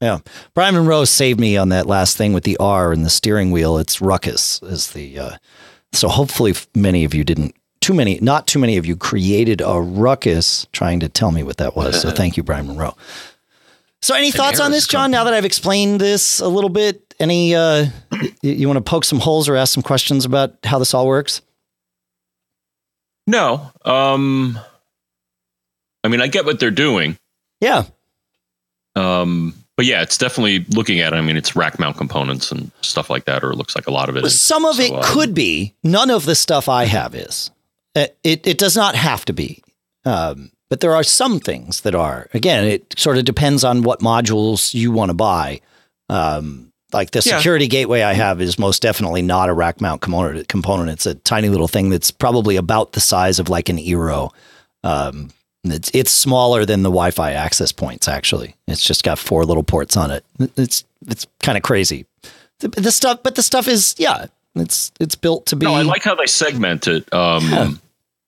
Yeah, 0.00 0.18
Brian 0.54 0.74
Monroe 0.74 1.04
saved 1.04 1.40
me 1.40 1.56
on 1.56 1.70
that 1.70 1.86
last 1.86 2.16
thing 2.16 2.32
with 2.34 2.44
the 2.44 2.56
R 2.58 2.92
and 2.92 3.04
the 3.04 3.10
steering 3.10 3.50
wheel. 3.50 3.78
It's 3.78 4.00
ruckus 4.00 4.62
is 4.62 4.92
the 4.92 5.18
uh, 5.18 5.36
so 5.92 6.08
hopefully 6.08 6.54
many 6.74 7.04
of 7.04 7.14
you 7.14 7.24
didn't 7.24 7.54
too 7.80 7.94
many 7.94 8.18
not 8.20 8.46
too 8.46 8.58
many 8.58 8.76
of 8.76 8.84
you 8.84 8.96
created 8.96 9.62
a 9.64 9.80
ruckus 9.80 10.66
trying 10.72 11.00
to 11.00 11.08
tell 11.08 11.32
me 11.32 11.42
what 11.42 11.56
that 11.56 11.76
was. 11.76 12.00
So 12.00 12.10
thank 12.14 12.36
you, 12.36 12.42
Brian 12.42 12.66
Monroe. 12.66 12.96
So 14.02 14.14
any 14.14 14.30
thoughts 14.30 14.60
on 14.60 14.70
this, 14.70 14.86
John? 14.86 15.10
Now 15.10 15.24
that 15.24 15.34
I've 15.34 15.46
explained 15.46 16.00
this 16.00 16.40
a 16.40 16.48
little 16.48 16.70
bit, 16.70 17.14
any 17.18 17.54
uh, 17.54 17.86
you, 18.42 18.52
you 18.52 18.68
want 18.68 18.76
to 18.76 18.82
poke 18.82 19.04
some 19.04 19.18
holes 19.18 19.48
or 19.48 19.56
ask 19.56 19.72
some 19.72 19.82
questions 19.82 20.24
about 20.24 20.56
how 20.64 20.78
this 20.78 20.92
all 20.92 21.06
works? 21.06 21.40
No. 23.26 23.72
Um, 23.84 24.58
I 26.04 26.08
mean, 26.08 26.20
I 26.20 26.28
get 26.28 26.44
what 26.44 26.60
they're 26.60 26.70
doing. 26.70 27.18
Yeah. 27.60 27.84
Um, 28.94 29.54
but 29.76 29.84
yeah, 29.86 30.02
it's 30.02 30.16
definitely 30.18 30.64
looking 30.70 31.00
at 31.00 31.12
it. 31.12 31.16
I 31.16 31.20
mean, 31.20 31.36
it's 31.36 31.54
rack 31.54 31.78
mount 31.78 31.96
components 31.96 32.50
and 32.50 32.70
stuff 32.80 33.10
like 33.10 33.26
that, 33.26 33.44
or 33.44 33.50
it 33.52 33.56
looks 33.56 33.74
like 33.76 33.86
a 33.86 33.92
lot 33.92 34.08
of 34.08 34.16
it. 34.16 34.24
Is. 34.24 34.40
Some 34.40 34.64
of 34.64 34.76
so, 34.76 34.82
it 34.82 34.92
um, 34.92 35.02
could 35.04 35.34
be. 35.34 35.74
None 35.84 36.10
of 36.10 36.24
the 36.24 36.34
stuff 36.34 36.68
I 36.68 36.84
have 36.84 37.14
is. 37.14 37.50
Uh, 37.94 38.06
It 38.24 38.46
it 38.46 38.58
does 38.58 38.76
not 38.76 38.94
have 38.94 39.24
to 39.26 39.32
be, 39.32 39.62
um, 40.04 40.50
but 40.70 40.80
there 40.80 40.94
are 40.94 41.02
some 41.04 41.40
things 41.40 41.82
that 41.82 41.94
are. 41.94 42.28
Again, 42.34 42.64
it 42.64 42.94
sort 42.98 43.18
of 43.18 43.24
depends 43.24 43.64
on 43.64 43.82
what 43.82 44.00
modules 44.00 44.74
you 44.74 44.90
want 44.92 45.10
to 45.10 45.14
buy. 45.14 45.60
Um, 46.08 46.72
like 46.92 47.10
the 47.10 47.22
Yeah. 47.24 47.36
security 47.36 47.66
gateway 47.66 48.02
I 48.02 48.14
have 48.14 48.40
is 48.40 48.58
most 48.58 48.80
definitely 48.80 49.20
not 49.20 49.48
a 49.48 49.52
rack 49.52 49.80
mount 49.80 50.00
component. 50.00 50.48
Component. 50.48 50.90
It's 50.90 51.06
a 51.06 51.14
tiny 51.14 51.48
little 51.48 51.68
thing 51.68 51.90
that's 51.90 52.10
probably 52.10 52.56
about 52.56 52.92
the 52.92 53.00
size 53.00 53.38
of 53.38 53.48
like 53.48 53.68
an 53.68 53.76
Eero. 53.76 54.30
Um, 54.84 55.30
it's 55.72 55.90
it's 55.94 56.12
smaller 56.12 56.64
than 56.64 56.82
the 56.82 56.90
Wi-Fi 56.90 57.32
access 57.32 57.72
points. 57.72 58.08
Actually, 58.08 58.56
it's 58.66 58.84
just 58.84 59.04
got 59.04 59.18
four 59.18 59.44
little 59.44 59.62
ports 59.62 59.96
on 59.96 60.10
it. 60.10 60.24
It's 60.56 60.84
it's 61.06 61.26
kind 61.42 61.56
of 61.56 61.62
crazy. 61.62 62.06
The, 62.60 62.68
the 62.68 62.92
stuff, 62.92 63.22
but 63.22 63.34
the 63.34 63.42
stuff 63.42 63.68
is 63.68 63.94
yeah. 63.98 64.26
It's 64.54 64.90
it's 64.98 65.14
built 65.14 65.46
to 65.46 65.56
be. 65.56 65.66
No, 65.66 65.74
I 65.74 65.82
like 65.82 66.02
how 66.02 66.14
they 66.14 66.26
segment 66.26 66.88
it. 66.88 67.12
Um, 67.12 67.42
Yeah. 67.50 67.70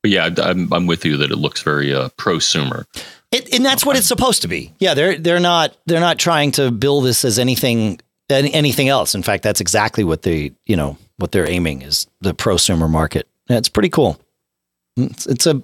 Yeah, 0.05 0.31
I'm, 0.39 0.73
I'm 0.73 0.87
with 0.87 1.05
you 1.05 1.17
that 1.19 1.33
it 1.33 1.37
looks 1.37 1.63
very 1.63 1.93
uh, 1.93 2.09
prosumer. 2.11 2.85
It, 3.33 3.53
and 3.53 3.65
that's 3.65 3.85
what 3.85 3.97
it's 3.97 4.07
supposed 4.07 4.43
to 4.43 4.49
be. 4.49 4.73
Yeah, 4.79 4.95
they're 4.95 5.19
they're 5.19 5.41
not 5.41 5.77
they're 5.87 6.01
not 6.01 6.19
trying 6.19 6.53
to 6.53 6.71
bill 6.71 7.01
this 7.01 7.25
as 7.25 7.39
anything 7.39 8.01
any, 8.31 8.53
anything 8.55 8.89
else. 8.89 9.15
In 9.15 9.23
fact, 9.23 9.43
that's 9.43 9.61
exactly 9.61 10.05
what 10.05 10.23
they 10.23 10.53
you 10.67 10.77
know 10.77 10.97
what 11.17 11.33
they're 11.33 11.49
aiming 11.49 11.83
is 11.83 12.07
the 12.21 12.33
prosumer 12.33 12.89
market. 12.89 13.27
Yeah, 13.49 13.59
it's 13.59 13.69
pretty 13.69 13.89
cool. 13.91 14.21
It's, 14.97 15.27
it's 15.27 15.47
a 15.47 15.63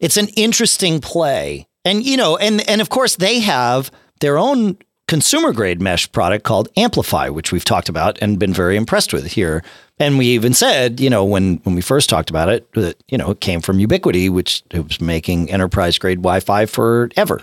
it's 0.00 0.16
an 0.16 0.28
interesting 0.28 1.00
play, 1.00 1.66
and 1.84 2.04
you 2.04 2.16
know, 2.16 2.36
and 2.36 2.68
and 2.68 2.80
of 2.80 2.88
course 2.88 3.16
they 3.16 3.40
have 3.40 3.90
their 4.20 4.38
own 4.38 4.78
consumer 5.08 5.52
grade 5.52 5.80
mesh 5.80 6.10
product 6.10 6.44
called 6.44 6.68
AmpliFi, 6.74 7.30
which 7.30 7.52
we've 7.52 7.64
talked 7.64 7.88
about 7.88 8.18
and 8.20 8.38
been 8.38 8.52
very 8.52 8.76
impressed 8.76 9.12
with 9.12 9.26
here. 9.26 9.62
And 9.98 10.18
we 10.18 10.26
even 10.26 10.52
said, 10.52 11.00
you 11.00 11.08
know, 11.08 11.24
when 11.24 11.56
when 11.58 11.74
we 11.74 11.80
first 11.80 12.10
talked 12.10 12.30
about 12.30 12.48
it, 12.48 12.70
that 12.72 13.02
you 13.08 13.16
know 13.16 13.30
it 13.30 13.40
came 13.40 13.60
from 13.60 13.78
Ubiquiti, 13.78 14.28
which 14.30 14.62
was 14.72 15.00
making 15.00 15.50
enterprise 15.50 15.98
grade 15.98 16.18
Wi-Fi 16.18 16.66
forever. 16.66 17.42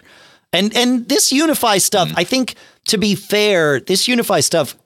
And 0.52 0.76
and 0.76 1.10
this 1.10 1.34
UniFi 1.34 1.82
stuff, 1.82 2.12
I 2.16 2.24
think, 2.24 2.56
to 2.86 2.98
be 2.98 3.16
fair, 3.16 3.80
this 3.80 4.08
UniFi 4.08 4.44
stuff 4.44 4.78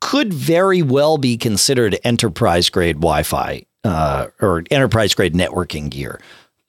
could 0.00 0.34
very 0.34 0.82
well 0.82 1.16
be 1.16 1.36
considered 1.36 1.96
enterprise 2.02 2.68
grade 2.68 2.96
Wi-Fi 2.96 3.64
uh, 3.84 4.26
or 4.40 4.64
enterprise 4.72 5.14
grade 5.14 5.34
networking 5.34 5.90
gear 5.90 6.20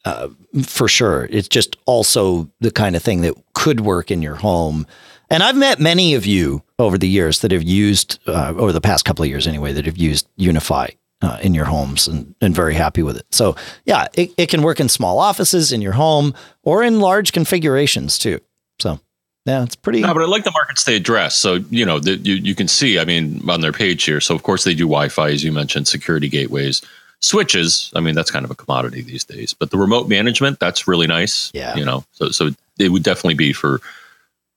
uh, 0.05 0.29
for 0.63 0.87
sure. 0.87 1.27
It's 1.29 1.47
just 1.47 1.75
also 1.85 2.49
the 2.59 2.71
kind 2.71 2.95
of 2.95 3.03
thing 3.03 3.21
that 3.21 3.35
could 3.53 3.81
work 3.81 4.11
in 4.11 4.21
your 4.21 4.35
home. 4.35 4.85
And 5.29 5.41
I've 5.41 5.55
met 5.55 5.79
many 5.79 6.13
of 6.13 6.25
you 6.25 6.63
over 6.77 6.97
the 6.97 7.07
years 7.07 7.39
that 7.39 7.51
have 7.51 7.63
used, 7.63 8.19
uh, 8.27 8.53
over 8.57 8.71
the 8.71 8.81
past 8.81 9.05
couple 9.05 9.23
of 9.23 9.29
years 9.29 9.47
anyway, 9.47 9.73
that 9.73 9.85
have 9.85 9.97
used 9.97 10.27
UniFi 10.37 10.95
uh, 11.21 11.37
in 11.41 11.53
your 11.53 11.65
homes 11.65 12.07
and, 12.07 12.35
and 12.41 12.53
very 12.53 12.75
happy 12.75 13.01
with 13.01 13.17
it. 13.17 13.25
So, 13.31 13.55
yeah, 13.85 14.07
it, 14.13 14.33
it 14.37 14.49
can 14.49 14.61
work 14.61 14.79
in 14.79 14.89
small 14.89 15.19
offices 15.19 15.71
in 15.71 15.81
your 15.81 15.93
home 15.93 16.33
or 16.63 16.83
in 16.83 16.99
large 16.99 17.31
configurations 17.31 18.17
too. 18.17 18.41
So, 18.79 18.99
yeah, 19.45 19.63
it's 19.63 19.75
pretty. 19.75 20.01
No, 20.01 20.13
but 20.13 20.23
I 20.23 20.25
like 20.25 20.45
the 20.45 20.51
markets 20.51 20.85
they 20.85 20.95
address. 20.95 21.35
So 21.35 21.55
you 21.69 21.85
know, 21.85 21.99
the, 21.99 22.15
you 22.15 22.35
you 22.35 22.55
can 22.55 22.69
see. 22.69 22.97
I 22.97 23.03
mean, 23.03 23.41
on 23.49 23.59
their 23.59 23.73
page 23.73 24.03
here. 24.05 24.21
So 24.21 24.35
of 24.35 24.43
course 24.43 24.63
they 24.63 24.73
do 24.73 24.85
Wi-Fi, 24.85 25.31
as 25.31 25.43
you 25.43 25.51
mentioned, 25.51 25.87
security 25.87 26.29
gateways, 26.29 26.81
switches. 27.23 27.91
I 27.95 27.99
mean, 27.99 28.15
that's 28.15 28.31
kind 28.31 28.45
of 28.45 28.51
a 28.51 28.55
commodity 28.55 29.01
these 29.01 29.23
days. 29.23 29.53
But 29.53 29.71
the 29.71 29.77
remote 29.77 30.07
management, 30.07 30.59
that's 30.59 30.87
really 30.87 31.07
nice. 31.07 31.51
Yeah. 31.53 31.75
You 31.75 31.85
know, 31.85 32.05
so 32.11 32.29
so 32.29 32.49
it 32.77 32.89
would 32.89 33.03
definitely 33.03 33.35
be 33.35 33.53
for, 33.53 33.79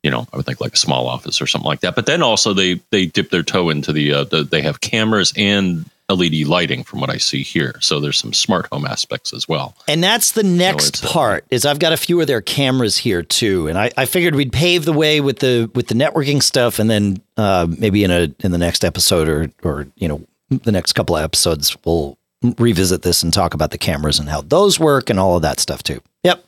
you 0.02 0.10
know, 0.10 0.26
I 0.32 0.36
would 0.36 0.46
think 0.46 0.60
like 0.60 0.74
a 0.74 0.78
small 0.78 1.08
office 1.08 1.40
or 1.40 1.46
something 1.46 1.68
like 1.68 1.80
that. 1.80 1.94
But 1.94 2.06
then 2.06 2.22
also 2.22 2.52
they 2.52 2.80
they 2.90 3.06
dip 3.06 3.30
their 3.30 3.42
toe 3.42 3.70
into 3.70 3.92
the, 3.92 4.12
uh, 4.12 4.24
the 4.24 4.42
they 4.42 4.62
have 4.62 4.80
cameras 4.80 5.32
and 5.36 5.88
LED 6.08 6.46
lighting 6.46 6.84
from 6.84 7.00
what 7.00 7.10
I 7.10 7.16
see 7.16 7.42
here. 7.42 7.76
So 7.80 7.98
there's 7.98 8.18
some 8.18 8.32
smart 8.32 8.66
home 8.66 8.84
aspects 8.84 9.32
as 9.32 9.48
well. 9.48 9.74
And 9.88 10.02
that's 10.02 10.32
the 10.32 10.44
next 10.44 11.04
uh, 11.04 11.08
part 11.08 11.44
is 11.50 11.64
I've 11.64 11.80
got 11.80 11.92
a 11.92 11.96
few 11.96 12.20
of 12.20 12.28
their 12.28 12.40
cameras 12.40 12.96
here 12.96 13.22
too. 13.22 13.66
And 13.66 13.76
I, 13.76 13.90
I 13.96 14.06
figured 14.06 14.36
we'd 14.36 14.52
pave 14.52 14.84
the 14.84 14.92
way 14.92 15.20
with 15.20 15.40
the 15.40 15.70
with 15.74 15.88
the 15.88 15.94
networking 15.94 16.42
stuff 16.42 16.78
and 16.78 16.88
then 16.88 17.22
uh, 17.36 17.66
maybe 17.78 18.04
in 18.04 18.10
a 18.10 18.32
in 18.40 18.52
the 18.52 18.58
next 18.58 18.84
episode 18.84 19.28
or 19.28 19.50
or 19.62 19.88
you 19.96 20.08
know 20.08 20.22
the 20.48 20.70
next 20.70 20.92
couple 20.92 21.16
of 21.16 21.24
episodes 21.24 21.76
we'll 21.84 22.16
revisit 22.58 23.02
this 23.02 23.22
and 23.22 23.32
talk 23.32 23.54
about 23.54 23.70
the 23.70 23.78
cameras 23.78 24.18
and 24.18 24.28
how 24.28 24.40
those 24.40 24.78
work 24.78 25.10
and 25.10 25.18
all 25.18 25.36
of 25.36 25.42
that 25.42 25.60
stuff 25.60 25.82
too. 25.82 26.00
Yep. 26.24 26.44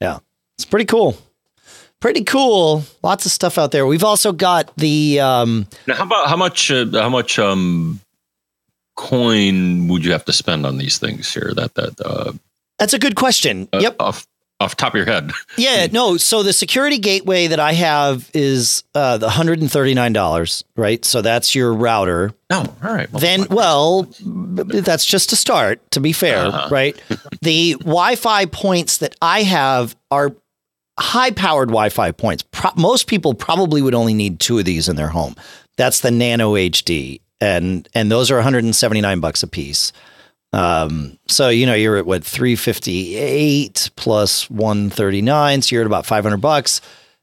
Yeah. 0.00 0.18
It's 0.56 0.64
pretty 0.64 0.86
cool. 0.86 1.16
Pretty 2.00 2.24
cool. 2.24 2.84
Lots 3.02 3.26
of 3.26 3.32
stuff 3.32 3.58
out 3.58 3.72
there. 3.72 3.86
We've 3.86 4.04
also 4.04 4.32
got 4.32 4.74
the 4.76 5.20
um 5.20 5.66
Now, 5.86 5.94
how 5.94 6.04
about 6.04 6.28
how 6.28 6.36
much 6.36 6.70
uh, 6.70 6.86
how 6.92 7.10
much 7.10 7.38
um 7.38 8.00
coin 8.96 9.88
would 9.88 10.04
you 10.04 10.12
have 10.12 10.24
to 10.26 10.32
spend 10.32 10.66
on 10.66 10.78
these 10.78 10.98
things 10.98 11.32
here? 11.32 11.52
That 11.54 11.74
that 11.74 12.00
uh, 12.00 12.32
that's 12.78 12.94
a 12.94 12.98
good 12.98 13.16
question. 13.16 13.68
uh, 13.72 13.80
yep. 13.80 13.96
off 14.00 14.26
off 14.60 14.76
top 14.76 14.92
of 14.94 14.98
your 14.98 15.06
head. 15.06 15.32
Yeah, 15.56 15.86
no. 15.90 16.16
So 16.16 16.42
the 16.42 16.52
security 16.52 16.98
gateway 16.98 17.46
that 17.48 17.58
I 17.60 17.72
have 17.72 18.30
is 18.34 18.84
uh, 18.94 19.18
the 19.18 19.28
hundred 19.30 19.60
and 19.60 19.70
thirty 19.70 19.94
nine 19.94 20.12
dollars, 20.12 20.64
right? 20.76 21.04
So 21.04 21.22
that's 21.22 21.54
your 21.54 21.72
router. 21.74 22.32
No, 22.50 22.60
all 22.82 22.94
right. 22.94 23.10
Then, 23.12 23.46
well, 23.50 24.08
that's 24.20 25.04
just 25.06 25.30
to 25.30 25.36
start. 25.36 25.80
To 25.92 26.00
be 26.00 26.12
fair, 26.12 26.46
Uh-huh. 26.46 26.68
right? 26.70 27.00
The 27.42 27.74
Wi-Fi 27.80 28.46
points 28.46 28.98
that 28.98 29.14
I 29.22 29.42
have 29.42 29.96
are 30.10 30.34
high-powered 30.98 31.68
Wi-Fi 31.68 32.12
points. 32.12 32.42
Pro- 32.50 32.72
most 32.76 33.06
people 33.06 33.34
probably 33.34 33.82
would 33.82 33.94
only 33.94 34.14
need 34.14 34.40
two 34.40 34.58
of 34.58 34.64
these 34.64 34.88
in 34.88 34.96
their 34.96 35.08
home. 35.08 35.34
That's 35.76 36.00
the 36.00 36.10
Nano 36.10 36.54
HD, 36.54 37.20
and 37.40 37.88
and 37.94 38.10
those 38.10 38.30
are 38.30 38.34
one 38.36 38.44
hundred 38.44 38.64
and 38.64 38.74
seventy 38.76 39.00
nine 39.00 39.20
bucks 39.20 39.42
a 39.42 39.46
piece. 39.46 39.92
Um, 40.52 41.18
so 41.28 41.48
you 41.48 41.66
know 41.66 41.74
you're 41.74 41.96
at 41.96 42.06
what 42.06 42.24
358 42.24 43.90
plus 43.96 44.50
139, 44.50 45.62
so 45.62 45.74
you're 45.74 45.82
at 45.82 45.86
about 45.86 46.06
500 46.06 46.38
bucks. 46.38 46.80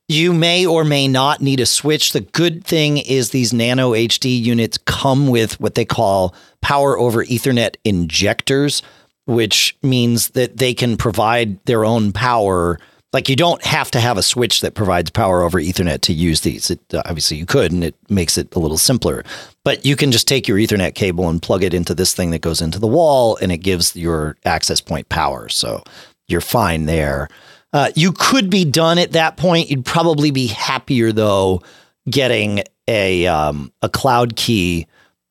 You 0.09 0.31
may 0.33 0.65
or 0.65 0.85
may 0.85 1.09
not 1.09 1.41
need 1.41 1.59
a 1.59 1.65
switch. 1.65 2.13
The 2.13 2.21
good 2.21 2.63
thing 2.63 2.97
is 2.97 3.31
these 3.31 3.53
Nano 3.53 3.91
HD 3.91 4.41
units 4.41 4.77
come 4.77 5.27
with 5.27 5.59
what 5.59 5.75
they 5.75 5.83
call 5.83 6.33
power 6.61 6.97
over 6.97 7.25
Ethernet 7.25 7.75
injectors, 7.83 8.81
which 9.25 9.75
means 9.83 10.29
that 10.29 10.57
they 10.57 10.73
can 10.73 10.95
provide 10.95 11.63
their 11.65 11.83
own 11.83 12.13
power. 12.13 12.79
Like 13.11 13.27
you 13.27 13.35
don't 13.35 13.63
have 13.65 13.91
to 13.91 13.99
have 13.99 14.17
a 14.17 14.23
switch 14.23 14.61
that 14.61 14.75
provides 14.75 15.09
power 15.09 15.43
over 15.43 15.59
Ethernet 15.59 15.99
to 16.01 16.13
use 16.13 16.39
these. 16.41 16.71
It, 16.71 16.79
obviously, 16.93 17.35
you 17.35 17.45
could, 17.45 17.73
and 17.73 17.83
it 17.83 17.95
makes 18.09 18.37
it 18.37 18.55
a 18.55 18.59
little 18.59 18.77
simpler. 18.77 19.25
But 19.67 19.85
you 19.85 19.97
can 19.97 20.13
just 20.13 20.29
take 20.29 20.47
your 20.47 20.57
Ethernet 20.57 20.95
cable 20.95 21.27
and 21.27 21.41
plug 21.41 21.61
it 21.61 21.73
into 21.73 21.93
this 21.93 22.13
thing 22.13 22.31
that 22.31 22.39
goes 22.39 22.61
into 22.61 22.79
the 22.79 22.87
wall, 22.87 23.35
and 23.41 23.51
it 23.51 23.57
gives 23.57 23.97
your 23.97 24.37
access 24.45 24.79
point 24.79 25.09
power. 25.09 25.49
So 25.49 25.83
you're 26.29 26.39
fine 26.39 26.85
there. 26.85 27.27
Uh, 27.73 27.91
you 27.93 28.13
could 28.13 28.49
be 28.49 28.63
done 28.63 28.97
at 28.97 29.11
that 29.11 29.35
point. 29.35 29.69
You'd 29.69 29.83
probably 29.83 30.31
be 30.31 30.47
happier 30.47 31.11
though 31.11 31.63
getting 32.09 32.63
a 32.87 33.27
um, 33.27 33.73
a 33.81 33.89
cloud 33.89 34.37
key, 34.37 34.87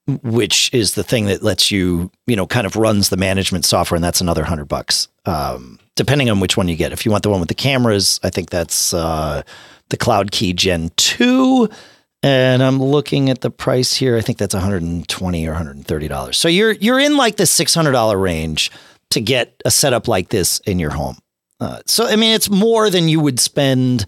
which 0.06 0.68
is 0.74 0.96
the 0.96 1.02
thing 1.02 1.24
that 1.24 1.42
lets 1.42 1.70
you 1.70 2.10
you 2.26 2.36
know 2.36 2.46
kind 2.46 2.66
of 2.66 2.76
runs 2.76 3.08
the 3.08 3.16
management 3.16 3.64
software, 3.64 3.96
and 3.96 4.04
that's 4.04 4.20
another 4.20 4.44
hundred 4.44 4.66
bucks, 4.66 5.08
um, 5.24 5.78
depending 5.94 6.28
on 6.28 6.40
which 6.40 6.58
one 6.58 6.68
you 6.68 6.76
get. 6.76 6.92
If 6.92 7.06
you 7.06 7.10
want 7.10 7.22
the 7.22 7.30
one 7.30 7.40
with 7.40 7.48
the 7.48 7.54
cameras, 7.54 8.20
I 8.22 8.28
think 8.28 8.50
that's 8.50 8.92
uh, 8.92 9.40
the 9.88 9.96
Cloud 9.96 10.30
Key 10.30 10.52
Gen 10.52 10.90
two. 10.96 11.70
And 12.22 12.62
I'm 12.62 12.82
looking 12.82 13.30
at 13.30 13.42
the 13.42 13.50
price 13.50 13.94
here. 13.94 14.16
I 14.16 14.20
think 14.20 14.38
that's 14.38 14.54
120 14.54 15.46
or 15.46 15.50
130 15.50 16.08
dollars. 16.08 16.36
So 16.36 16.48
you're 16.48 16.72
you're 16.72 16.98
in 16.98 17.16
like 17.16 17.36
the 17.36 17.46
600 17.46 17.92
dollar 17.92 18.18
range 18.18 18.70
to 19.10 19.20
get 19.20 19.60
a 19.64 19.70
setup 19.70 20.08
like 20.08 20.30
this 20.30 20.58
in 20.60 20.78
your 20.78 20.90
home. 20.90 21.18
Uh, 21.60 21.80
so 21.86 22.06
I 22.06 22.16
mean, 22.16 22.34
it's 22.34 22.50
more 22.50 22.90
than 22.90 23.08
you 23.08 23.20
would 23.20 23.40
spend 23.40 24.06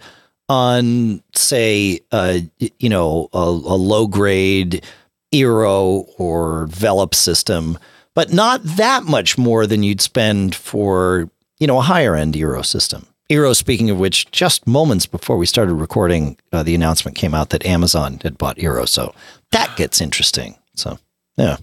on, 0.49 1.23
say, 1.35 2.01
uh, 2.11 2.39
you 2.79 2.89
know, 2.89 3.29
a, 3.33 3.39
a 3.39 3.77
low 3.77 4.07
grade 4.07 4.85
Eero 5.33 6.09
or 6.19 6.67
Velop 6.69 7.15
system, 7.15 7.79
but 8.15 8.33
not 8.33 8.63
that 8.65 9.05
much 9.05 9.37
more 9.37 9.67
than 9.67 9.83
you'd 9.83 10.01
spend 10.01 10.55
for 10.55 11.31
you 11.59 11.67
know 11.67 11.79
a 11.79 11.83
higher 11.83 12.15
end 12.15 12.35
Eero 12.35 12.65
system. 12.65 13.07
Eero, 13.31 13.55
speaking 13.55 13.91
of 13.91 13.99
which, 13.99 14.31
just 14.31 14.67
moments 14.67 15.05
before 15.07 15.37
we 15.37 15.45
started 15.47 15.75
recording, 15.75 16.37
uh, 16.53 16.63
the 16.63 16.75
announcement 16.75 17.17
came 17.17 17.35
out 17.35 17.51
that 17.51 17.65
Amazon 17.67 18.19
had 18.23 18.39
bought 18.39 18.57
Eero, 18.57 18.89
so 18.89 19.15
that 19.53 19.77
gets 19.77 20.01
interesting. 20.01 20.57
So 20.75 20.99
yeah, 21.37 21.59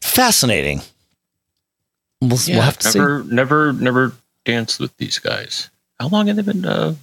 fascinating. 0.00 0.80
We'll, 2.22 2.38
we'll 2.48 2.60
have 2.62 2.78
to 2.78 2.88
see. 2.88 2.98
never, 2.98 3.22
never, 3.24 3.72
never 3.72 4.12
danced 4.44 4.80
with 4.80 4.96
these 4.98 5.18
guys. 5.18 5.70
How 5.98 6.08
long 6.08 6.26
have 6.28 6.36
they 6.36 6.42
been? 6.42 6.64
Uh, 6.64 6.94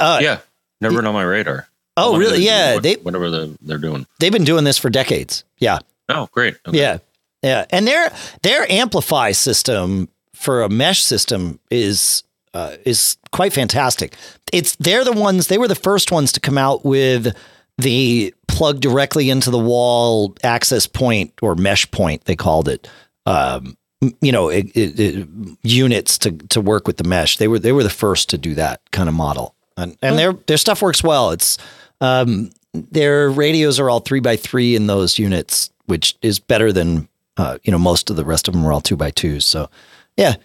Uh, 0.00 0.18
yeah, 0.20 0.38
never 0.80 0.96
been 0.96 1.06
on 1.06 1.14
my 1.14 1.22
radar. 1.22 1.68
Oh, 1.96 2.18
really? 2.18 2.44
Yeah, 2.44 2.78
they 2.78 2.94
whatever 2.94 3.30
they're, 3.30 3.48
they're 3.62 3.78
doing. 3.78 4.06
they've 4.20 4.32
been 4.32 4.44
doing 4.44 4.64
this 4.64 4.78
for 4.78 4.90
decades. 4.90 5.44
Yeah, 5.58 5.78
Oh, 6.08 6.28
great. 6.30 6.56
Okay. 6.66 6.78
yeah, 6.78 6.98
yeah. 7.42 7.64
And 7.70 7.86
their 7.86 8.12
their 8.42 8.66
AmpliFi 8.66 9.34
system 9.34 10.08
for 10.46 10.62
a 10.62 10.68
mesh 10.68 11.02
system 11.02 11.58
is 11.72 12.22
uh, 12.54 12.76
is 12.84 13.16
quite 13.32 13.52
fantastic. 13.52 14.14
It's 14.52 14.76
they're 14.76 15.04
the 15.04 15.12
ones. 15.12 15.48
They 15.48 15.58
were 15.58 15.66
the 15.66 15.74
first 15.74 16.12
ones 16.12 16.30
to 16.32 16.40
come 16.40 16.56
out 16.56 16.84
with 16.84 17.36
the 17.78 18.32
plug 18.46 18.80
directly 18.80 19.28
into 19.28 19.50
the 19.50 19.58
wall 19.58 20.36
access 20.44 20.86
point 20.86 21.34
or 21.42 21.56
mesh 21.56 21.90
point. 21.90 22.26
They 22.26 22.36
called 22.36 22.68
it. 22.68 22.88
Um, 23.26 23.76
you 24.20 24.30
know 24.30 24.48
it, 24.50 24.66
it, 24.76 25.00
it, 25.00 25.28
units 25.62 26.16
to 26.18 26.30
to 26.30 26.60
work 26.60 26.86
with 26.86 26.98
the 26.98 27.04
mesh. 27.04 27.38
They 27.38 27.48
were 27.48 27.58
they 27.58 27.72
were 27.72 27.82
the 27.82 27.90
first 27.90 28.30
to 28.30 28.38
do 28.38 28.54
that 28.54 28.80
kind 28.92 29.08
of 29.08 29.16
model, 29.16 29.52
and 29.76 29.98
and 30.00 30.16
their 30.16 30.32
their 30.32 30.58
stuff 30.58 30.80
works 30.80 31.02
well. 31.02 31.32
It's 31.32 31.58
um, 32.00 32.50
their 32.72 33.30
radios 33.30 33.80
are 33.80 33.90
all 33.90 34.00
three 34.00 34.20
by 34.20 34.36
three 34.36 34.76
in 34.76 34.86
those 34.86 35.18
units, 35.18 35.70
which 35.86 36.16
is 36.22 36.38
better 36.38 36.72
than 36.72 37.08
uh, 37.36 37.58
you 37.64 37.72
know 37.72 37.80
most 37.80 38.10
of 38.10 38.16
the 38.16 38.24
rest 38.24 38.46
of 38.46 38.54
them 38.54 38.64
are 38.64 38.72
all 38.72 38.80
two 38.80 38.96
by 38.96 39.10
twos. 39.10 39.44
So 39.44 39.68
yeah, 40.16 40.36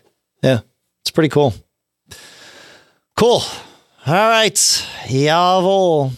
yeah, 0.44 0.60
it's 1.02 1.12
pretty 1.12 1.30
cool. 1.30 1.54
Cool. 3.18 3.42
All 4.08 4.14
right, 4.14 4.56
Jawohl. 4.56 6.12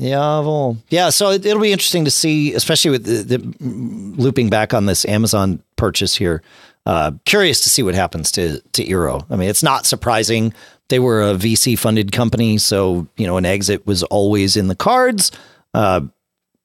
Jawohl. 0.00 0.78
Yeah, 0.88 1.10
so 1.10 1.30
it, 1.30 1.44
will 1.44 1.60
be 1.60 1.72
interesting 1.72 2.04
to 2.04 2.10
see, 2.10 2.54
especially 2.54 2.90
with 2.90 3.04
the, 3.04 3.38
the, 3.38 3.54
looping 3.60 4.48
back 4.48 4.72
on 4.72 4.86
this 4.86 5.04
Amazon 5.04 5.62
purchase 5.76 6.16
here. 6.16 6.42
Uh, 6.86 7.12
curious 7.26 7.60
to 7.60 7.70
see 7.70 7.82
what 7.82 7.94
happens 7.94 8.32
to 8.32 8.60
to 8.72 8.84
Eero. 8.84 9.24
I 9.30 9.36
mean, 9.36 9.50
it's 9.50 9.62
not 9.62 9.86
surprising. 9.86 10.54
They 10.88 10.98
were 10.98 11.22
a 11.22 11.34
VC 11.34 11.78
funded 11.78 12.12
company, 12.12 12.58
so 12.58 13.06
you 13.16 13.26
know 13.26 13.36
an 13.36 13.44
exit 13.44 13.86
was 13.86 14.02
always 14.04 14.56
in 14.56 14.68
the 14.68 14.74
cards. 14.74 15.30
Uh, 15.74 16.02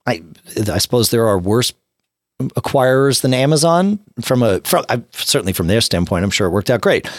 I 0.05 0.23
I 0.71 0.77
suppose 0.77 1.10
there 1.10 1.27
are 1.27 1.38
worse 1.38 1.73
acquirers 2.39 3.21
than 3.21 3.34
Amazon 3.34 4.00
from 4.21 4.43
a 4.43 4.60
from 4.62 4.84
certainly 5.12 5.54
from 5.54 5.67
their 5.67 5.82
standpoint. 5.82 6.24
I'm 6.24 6.30
sure 6.30 6.48
it 6.48 6.52
worked 6.52 6.69
out 6.69 6.82
great. 6.82 7.10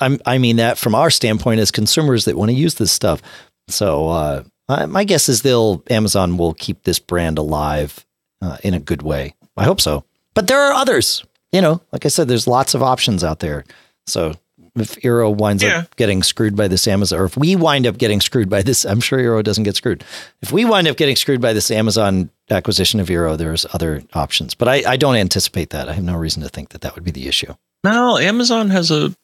I'm, 0.00 0.20
i 0.26 0.38
mean 0.38 0.56
that 0.56 0.78
from 0.78 0.94
our 0.94 1.10
standpoint 1.10 1.60
as 1.60 1.70
consumers 1.70 2.26
that 2.26 2.36
want 2.36 2.50
to 2.50 2.56
use 2.56 2.74
this 2.74 2.92
stuff. 2.92 3.22
So 3.68 4.08
uh, 4.08 4.44
my 4.86 5.04
guess 5.04 5.28
is 5.28 5.42
they'll 5.42 5.82
Amazon 5.90 6.36
will 6.36 6.54
keep 6.54 6.82
this 6.82 6.98
brand 6.98 7.38
alive 7.38 8.04
uh, 8.42 8.58
in 8.62 8.74
a 8.74 8.80
good 8.80 9.02
way. 9.02 9.34
I 9.56 9.64
hope 9.64 9.80
so. 9.80 10.04
But 10.34 10.48
there 10.48 10.60
are 10.60 10.72
others. 10.72 11.24
You 11.52 11.62
know, 11.62 11.80
like 11.92 12.04
I 12.04 12.08
said, 12.08 12.28
there's 12.28 12.46
lots 12.46 12.74
of 12.74 12.82
options 12.82 13.24
out 13.24 13.38
there. 13.38 13.64
So 14.06 14.34
if 14.74 14.96
Eero 14.96 15.34
winds 15.34 15.62
yeah. 15.62 15.78
up 15.78 15.96
getting 15.96 16.22
screwed 16.22 16.54
by 16.54 16.68
this 16.68 16.86
Amazon, 16.86 17.18
or 17.20 17.24
if 17.24 17.36
we 17.36 17.56
wind 17.56 17.86
up 17.86 17.96
getting 17.96 18.20
screwed 18.20 18.50
by 18.50 18.62
this, 18.62 18.84
I'm 18.84 19.00
sure 19.00 19.18
Eero 19.18 19.42
doesn't 19.42 19.64
get 19.64 19.76
screwed. 19.76 20.04
If 20.42 20.52
we 20.52 20.64
wind 20.64 20.86
up 20.86 20.96
getting 20.96 21.16
screwed 21.16 21.40
by 21.40 21.54
this 21.54 21.70
Amazon 21.70 22.30
acquisition 22.50 23.00
of 23.00 23.08
Eero, 23.08 23.36
there's 23.36 23.66
other 23.72 24.02
options. 24.14 24.54
But 24.54 24.68
I, 24.68 24.92
I 24.92 24.96
don't 24.96 25.16
anticipate 25.16 25.70
that. 25.70 25.88
I 25.88 25.94
have 25.94 26.04
no 26.04 26.16
reason 26.16 26.42
to 26.42 26.48
think 26.48 26.70
that 26.70 26.80
that 26.82 26.94
would 26.94 27.04
be 27.04 27.10
the 27.10 27.28
issue. 27.28 27.54
No, 27.84 28.18
Amazon 28.18 28.70
has 28.70 28.90
a 28.90 29.14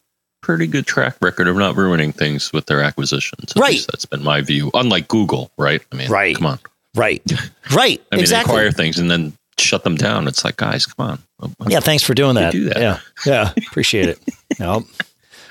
pretty 0.41 0.67
good 0.67 0.87
track 0.87 1.17
record 1.21 1.49
of 1.49 1.57
not 1.57 1.77
ruining 1.77 2.13
things 2.13 2.53
with 2.53 2.67
their 2.67 2.83
acquisitions. 2.83 3.53
At 3.57 3.61
right. 3.61 3.87
That's 3.91 4.05
been 4.05 4.23
my 4.23 4.41
view. 4.41 4.71
Unlike 4.75 5.09
Google, 5.09 5.51
right? 5.57 5.81
I 5.93 5.97
mean, 5.97 6.11
right. 6.11 6.37
come 6.37 6.47
on. 6.47 6.59
Right. 6.95 7.23
Right. 7.73 8.03
I 8.13 8.17
mean, 8.17 8.21
exactly. 8.21 8.53
acquire 8.53 8.71
things 8.71 8.99
and 8.99 9.11
then 9.11 9.33
shut 9.57 9.83
them 9.83 9.97
down. 9.97 10.29
It's 10.29 10.45
like, 10.45 10.57
guys, 10.57 10.85
come 10.85 11.19
on. 11.41 11.55
Yeah. 11.67 11.81
Thanks 11.81 12.03
for 12.03 12.13
doing 12.13 12.35
that. 12.35 12.53
Do 12.53 12.65
that. 12.65 12.77
Yeah. 12.77 12.99
Yeah. 13.25 13.53
Appreciate 13.69 14.09
it. 14.09 14.19
Nope. 14.59 14.85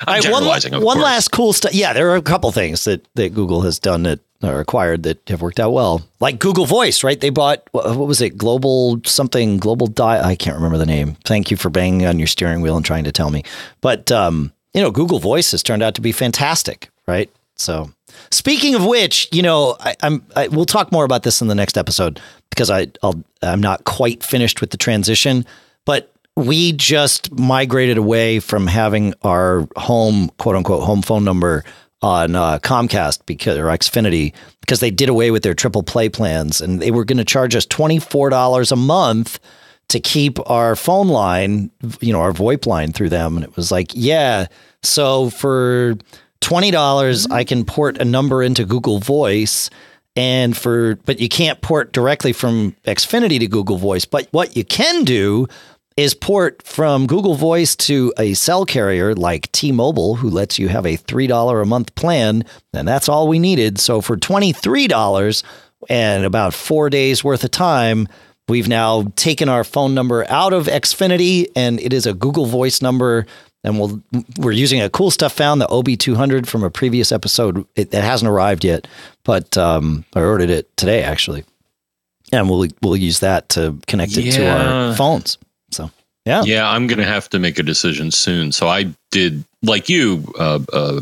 I'm 0.06 0.22
right, 0.22 0.32
one, 0.32 0.84
one 0.84 1.02
last 1.02 1.32
cool 1.32 1.54
stuff. 1.54 1.74
Yeah, 1.74 1.94
there 1.94 2.12
are 2.12 2.16
a 2.16 2.22
couple 2.22 2.52
things 2.52 2.84
that, 2.86 3.08
that 3.16 3.34
Google 3.34 3.62
has 3.62 3.80
done 3.80 4.04
that 4.04 4.20
acquired 4.44 5.04
that 5.04 5.28
have 5.30 5.42
worked 5.42 5.60
out 5.60 5.72
well. 5.72 6.02
Like 6.20 6.40
Google 6.40 6.66
Voice, 6.66 7.04
right? 7.04 7.20
They 7.20 7.30
bought 7.30 7.64
what 7.72 7.98
was 7.98 8.22
it? 8.22 8.38
Global 8.38 9.02
something, 9.06 9.58
Global 9.58 9.88
Die. 9.88 10.28
I 10.28 10.36
can't 10.36 10.56
remember 10.56 10.78
the 10.78 10.86
name. 10.86 11.16
Thank 11.26 11.52
you 11.52 11.58
for 11.58 11.70
banging 11.70 12.06
on 12.06 12.20
your 12.20 12.28
steering 12.28 12.62
wheel 12.62 12.76
and 12.76 12.86
trying 12.86 13.04
to 13.04 13.12
tell 13.12 13.30
me. 13.30 13.44
But 13.82 14.12
um, 14.12 14.52
you 14.74 14.82
know, 14.82 14.92
Google 14.92 15.20
Voice 15.20 15.52
has 15.52 15.64
turned 15.64 15.84
out 15.84 15.96
to 15.96 16.02
be 16.02 16.12
fantastic, 16.12 16.90
right? 17.08 17.30
So, 17.56 17.92
speaking 18.32 18.76
of 18.76 18.86
which, 18.86 19.30
you 19.32 19.42
know, 19.42 19.78
I, 19.80 19.96
am 20.02 20.26
we'll 20.52 20.66
talk 20.66 20.92
more 20.92 21.06
about 21.06 21.24
this 21.24 21.42
in 21.42 21.48
the 21.48 21.56
next 21.56 21.78
episode 21.78 22.20
because 22.50 22.70
I 22.70 22.88
I'll, 23.04 23.24
I'm 23.42 23.62
not 23.62 23.84
quite 23.84 24.24
finished 24.24 24.62
with 24.62 24.72
the 24.72 24.78
transition, 24.78 25.46
but 25.86 26.12
we 26.36 26.72
just 26.72 27.32
migrated 27.32 27.98
away 27.98 28.40
from 28.40 28.68
having 28.68 29.14
our 29.22 29.68
home 29.76 30.30
quote 30.38 30.56
unquote 30.56 30.84
home 30.84 31.02
phone 31.02 31.24
number 31.24 31.64
on 32.02 32.36
uh, 32.36 32.60
Comcast 32.60 33.26
because 33.26 33.58
or 33.58 33.66
Xfinity 33.66 34.34
because 34.62 34.80
they 34.80 34.92
did 34.92 35.10
away 35.10 35.32
with 35.32 35.44
their 35.44 35.54
triple 35.54 35.84
play 35.84 36.10
plans 36.10 36.62
and 36.62 36.82
they 36.82 36.92
were 36.92 37.06
going 37.06 37.18
to 37.18 37.26
charge 37.26 37.56
us 37.56 37.66
twenty 37.66 38.00
four 38.00 38.30
dollars 38.30 38.72
a 38.72 38.76
month 38.76 39.40
to 39.90 40.00
keep 40.00 40.40
our 40.50 40.76
phone 40.76 41.10
line, 41.10 41.70
you 42.00 42.14
know, 42.14 42.22
our 42.22 42.32
VoIP 42.32 42.66
line 42.66 42.94
through 42.94 43.10
them. 43.10 43.36
And 43.36 43.44
it 43.44 43.56
was 43.58 43.72
like, 43.72 43.92
yeah, 43.94 44.48
so 44.84 45.30
for 45.30 45.96
twenty 46.40 46.72
dollars, 46.72 47.28
I 47.28 47.44
can 47.44 47.66
port 47.66 47.98
a 47.98 48.06
number 48.06 48.42
into 48.42 48.66
Google 48.66 49.00
Voice. 49.00 49.70
And 50.18 50.58
for, 50.58 50.96
but 51.06 51.22
you 51.22 51.30
can't 51.30 51.62
port 51.62 51.94
directly 51.94 52.34
from 52.34 52.76
Xfinity 52.84 53.40
to 53.40 53.48
Google 53.48 53.78
Voice. 53.78 54.04
But 54.04 54.28
what 54.32 54.58
you 54.58 54.66
can 54.66 55.06
do 55.06 55.48
is 55.98 56.14
port 56.14 56.64
from 56.64 57.08
Google 57.08 57.36
Voice 57.36 57.76
to 57.76 58.14
a 58.18 58.34
cell 58.34 58.66
carrier 58.66 59.14
like 59.14 59.52
T-Mobile, 59.52 60.16
who 60.16 60.30
lets 60.30 60.58
you 60.58 60.68
have 60.70 60.86
a 60.86 60.98
$3 60.98 61.62
a 61.62 61.66
month 61.66 61.94
plan. 61.96 62.46
And 62.74 62.88
that's 62.88 63.10
all 63.10 63.28
we 63.28 63.40
needed. 63.40 63.80
So 63.80 64.02
for 64.02 64.18
$23 64.18 65.44
and 65.90 66.26
about 66.26 66.54
four 66.54 66.90
days 66.90 67.24
worth 67.24 67.44
of 67.44 67.52
time, 67.52 68.08
We've 68.52 68.68
now 68.68 69.06
taken 69.16 69.48
our 69.48 69.64
phone 69.64 69.94
number 69.94 70.30
out 70.30 70.52
of 70.52 70.66
Xfinity 70.66 71.48
and 71.56 71.80
it 71.80 71.94
is 71.94 72.06
a 72.06 72.14
Google 72.14 72.46
Voice 72.46 72.82
number. 72.82 73.26
And 73.64 73.80
we'll, 73.80 74.02
we're 74.40 74.52
using 74.52 74.82
a 74.82 74.90
cool 74.90 75.10
stuff 75.10 75.32
found, 75.32 75.62
the 75.62 75.68
OBi200 75.68 76.48
from 76.48 76.64
a 76.64 76.70
previous 76.70 77.14
episode. 77.14 77.66
It, 77.78 77.94
it 77.94 78.04
hasn't 78.04 78.30
arrived 78.30 78.66
yet, 78.66 78.90
but 79.24 79.58
um, 79.58 80.04
I 80.16 80.22
ordered 80.22 80.50
it 80.50 80.76
today 80.76 81.02
actually. 81.02 81.46
And 82.34 82.50
we'll, 82.50 82.68
we'll 82.82 82.98
use 82.98 83.22
that 83.22 83.48
to 83.50 83.78
connect 83.88 84.18
it 84.18 84.26
yeah. 84.26 84.32
to 84.32 84.50
our 84.50 84.96
phones. 84.96 85.38
So, 85.72 85.90
yeah. 86.26 86.44
Yeah, 86.44 86.70
I'm 86.70 86.88
going 86.88 87.00
to 87.00 87.06
have 87.06 87.30
to 87.30 87.40
make 87.40 87.58
a 87.60 87.64
decision 87.64 88.12
soon. 88.12 88.52
So 88.52 88.68
I 88.68 88.94
did, 89.12 89.44
like 89.64 89.90
you, 89.90 90.32
uh, 90.38 90.60
uh, 90.72 91.02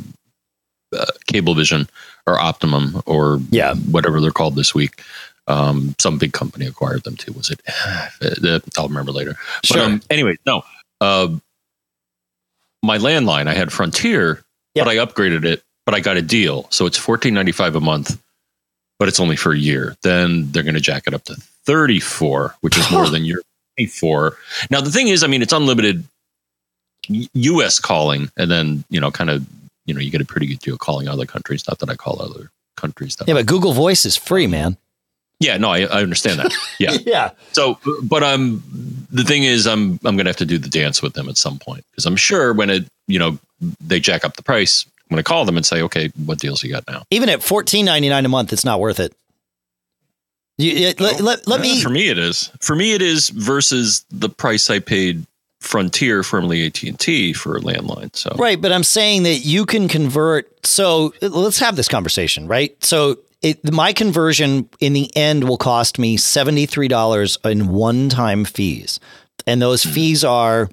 uh, 0.96 1.06
Cablevision 1.32 1.90
or 2.26 2.40
Optimum 2.40 3.02
or 3.06 3.40
yeah. 3.50 3.76
whatever 3.76 4.22
they're 4.22 4.32
called 4.32 4.56
this 4.56 4.74
week. 4.74 5.02
Um, 5.48 5.96
some 6.00 6.18
big 6.18 6.34
company 6.34 6.66
acquired 6.68 7.04
them 7.04 7.18
too. 7.18 7.34
Was 7.34 7.50
it? 7.50 7.62
I'll 8.78 8.88
remember 8.88 9.12
later. 9.12 9.36
Sure. 9.66 9.78
But, 9.78 9.86
um, 9.86 10.02
anyway, 10.10 10.38
no. 10.46 10.64
Uh, 11.02 11.30
my 12.84 12.98
landline, 12.98 13.48
I 13.48 13.54
had 13.54 13.74
Frontier, 13.74 14.44
yep. 14.76 14.86
but 14.86 14.88
I 14.88 14.96
upgraded 14.98 15.46
it. 15.46 15.64
But 15.86 15.96
I 15.96 16.02
got 16.02 16.18
a 16.18 16.22
deal, 16.22 16.68
so 16.70 16.86
it's 16.86 17.00
fourteen 17.00 17.34
ninety 17.34 17.52
five 17.52 17.76
a 17.76 17.80
month, 17.82 18.22
but 19.00 19.08
it's 19.08 19.20
only 19.20 19.36
for 19.36 19.54
a 19.54 19.58
year. 19.58 19.96
Then 20.04 20.52
they're 20.52 20.62
going 20.62 20.76
to 20.76 20.80
jack 20.80 21.08
it 21.08 21.16
up 21.16 21.24
to 21.24 21.36
thirty 21.66 22.00
four, 22.00 22.54
which 22.62 22.78
is 22.78 22.92
more 22.92 23.10
than 23.10 23.26
you're 23.26 23.42
paying 23.80 23.90
for. 23.90 24.38
Now 24.70 24.82
the 24.82 24.92
thing 24.92 25.08
is, 25.08 25.24
I 25.24 25.28
mean, 25.28 25.42
it's 25.42 25.54
unlimited 25.54 26.04
U.S. 27.34 27.80
calling, 27.80 28.32
and 28.38 28.52
then 28.52 28.84
you 28.90 29.00
know, 29.00 29.12
kind 29.12 29.30
of, 29.30 29.46
you 29.86 29.94
know, 29.94 30.00
you 30.00 30.12
get 30.12 30.22
a 30.22 30.26
pretty 30.26 30.48
good 30.48 30.60
deal 30.60 30.78
calling 30.78 31.08
other 31.08 31.26
countries. 31.26 31.68
Not 31.68 31.80
that 31.80 31.90
I 31.90 31.96
call 31.96 32.22
other 32.22 32.52
countries. 32.78 33.16
That 33.16 33.28
yeah, 33.28 33.34
but 33.34 33.46
Google 33.46 33.74
Voice 33.74 34.06
is 34.06 34.16
free, 34.16 34.48
man. 34.48 34.78
Yeah, 35.40 35.56
no, 35.56 35.70
I, 35.70 35.84
I 35.84 36.02
understand 36.02 36.40
that. 36.40 36.54
Yeah, 36.80 36.98
yeah. 37.06 37.32
So, 37.54 37.78
but 38.04 38.24
um, 38.24 38.64
the 39.12 39.24
thing 39.24 39.44
is, 39.44 39.68
I'm 39.68 40.00
I'm 40.06 40.16
gonna 40.18 40.30
have 40.30 40.38
to 40.38 40.46
do 40.46 40.58
the 40.58 40.70
dance 40.70 41.02
with 41.02 41.14
them 41.14 41.28
at 41.30 41.38
some 41.38 41.60
point 41.60 41.86
because 41.92 42.06
I'm 42.06 42.16
sure 42.16 42.54
when 42.54 42.70
it 42.70 42.86
you 43.08 43.20
know 43.20 43.38
they 43.82 44.00
jack 44.00 44.24
up 44.24 44.36
the 44.36 44.44
price, 44.44 44.86
I'm 44.86 45.16
gonna 45.16 45.24
call 45.24 45.46
them 45.46 45.58
and 45.58 45.66
say, 45.66 45.82
okay, 45.82 46.10
what 46.26 46.40
deals 46.40 46.64
you 46.64 46.72
got 46.72 46.88
now? 46.88 47.04
Even 47.10 47.30
at 47.30 47.42
fourteen 47.42 47.86
ninety 47.86 48.10
nine 48.10 48.26
a 48.26 48.30
month, 48.30 48.54
it's 48.54 48.66
not 48.66 48.80
worth 48.80 49.00
it. 49.00 49.14
You, 50.60 50.90
it, 50.90 51.00
let, 51.00 51.22
let, 51.22 51.48
let 51.48 51.62
me. 51.62 51.82
For 51.82 51.90
me, 51.90 52.10
it 52.10 52.18
is. 52.18 52.52
For 52.60 52.76
me, 52.76 52.92
it 52.92 53.02
is 53.02 53.30
versus 53.30 54.06
the 54.10 54.28
price 54.28 54.70
I 54.70 54.80
paid 54.80 55.26
Frontier, 55.62 56.22
formerly 56.22 56.66
AT 56.66 56.84
and 56.84 57.00
T, 57.00 57.32
for 57.32 57.56
a 57.56 57.62
landline. 57.62 58.14
So 58.14 58.36
right, 58.38 58.62
but 58.62 58.74
I'm 58.74 58.84
saying 58.84 59.24
that 59.24 59.46
you 59.46 59.66
can 59.66 59.88
convert. 59.88 60.66
So 60.66 61.14
let's 61.22 61.60
have 61.60 61.78
this 61.78 61.88
conversation, 61.88 62.46
right? 62.46 62.76
So 62.84 63.20
it, 63.42 63.72
my 63.72 63.94
conversion 63.94 64.70
in 64.82 64.92
the 64.92 65.16
end 65.16 65.48
will 65.48 65.58
cost 65.58 65.98
me 65.98 66.18
$73 66.18 67.50
in 67.50 67.70
one 67.70 68.10
time 68.10 68.44
fees. 68.44 69.00
And 69.48 69.62
those 69.62 69.84
mm-hmm. 69.84 69.94
fees 69.94 70.24
are 70.26 70.70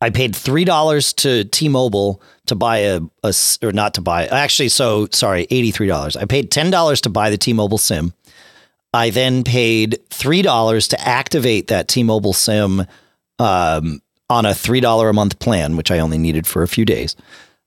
I 0.00 0.08
paid 0.10 0.32
$3 0.32 1.16
to 1.16 1.44
T 1.44 1.68
Mobile 1.68 2.22
to 2.46 2.54
buy 2.54 2.78
a, 2.78 3.00
a, 3.22 3.34
or 3.62 3.72
not 3.72 3.94
to 3.94 4.00
buy, 4.00 4.26
actually, 4.26 4.68
so 4.68 5.08
sorry, 5.10 5.46
$83. 5.48 6.16
I 6.16 6.24
paid 6.24 6.50
$10 6.50 7.00
to 7.02 7.10
buy 7.10 7.28
the 7.28 7.38
T 7.38 7.52
Mobile 7.52 7.78
SIM. 7.78 8.12
I 8.92 9.10
then 9.10 9.44
paid 9.44 9.98
$3 10.10 10.88
to 10.88 11.08
activate 11.08 11.68
that 11.68 11.88
T 11.88 12.02
Mobile 12.02 12.32
SIM 12.32 12.86
um, 13.38 14.00
on 14.28 14.46
a 14.46 14.50
$3 14.50 15.10
a 15.10 15.12
month 15.12 15.38
plan, 15.38 15.76
which 15.76 15.90
I 15.90 15.98
only 15.98 16.18
needed 16.18 16.46
for 16.46 16.62
a 16.62 16.68
few 16.68 16.84
days. 16.84 17.16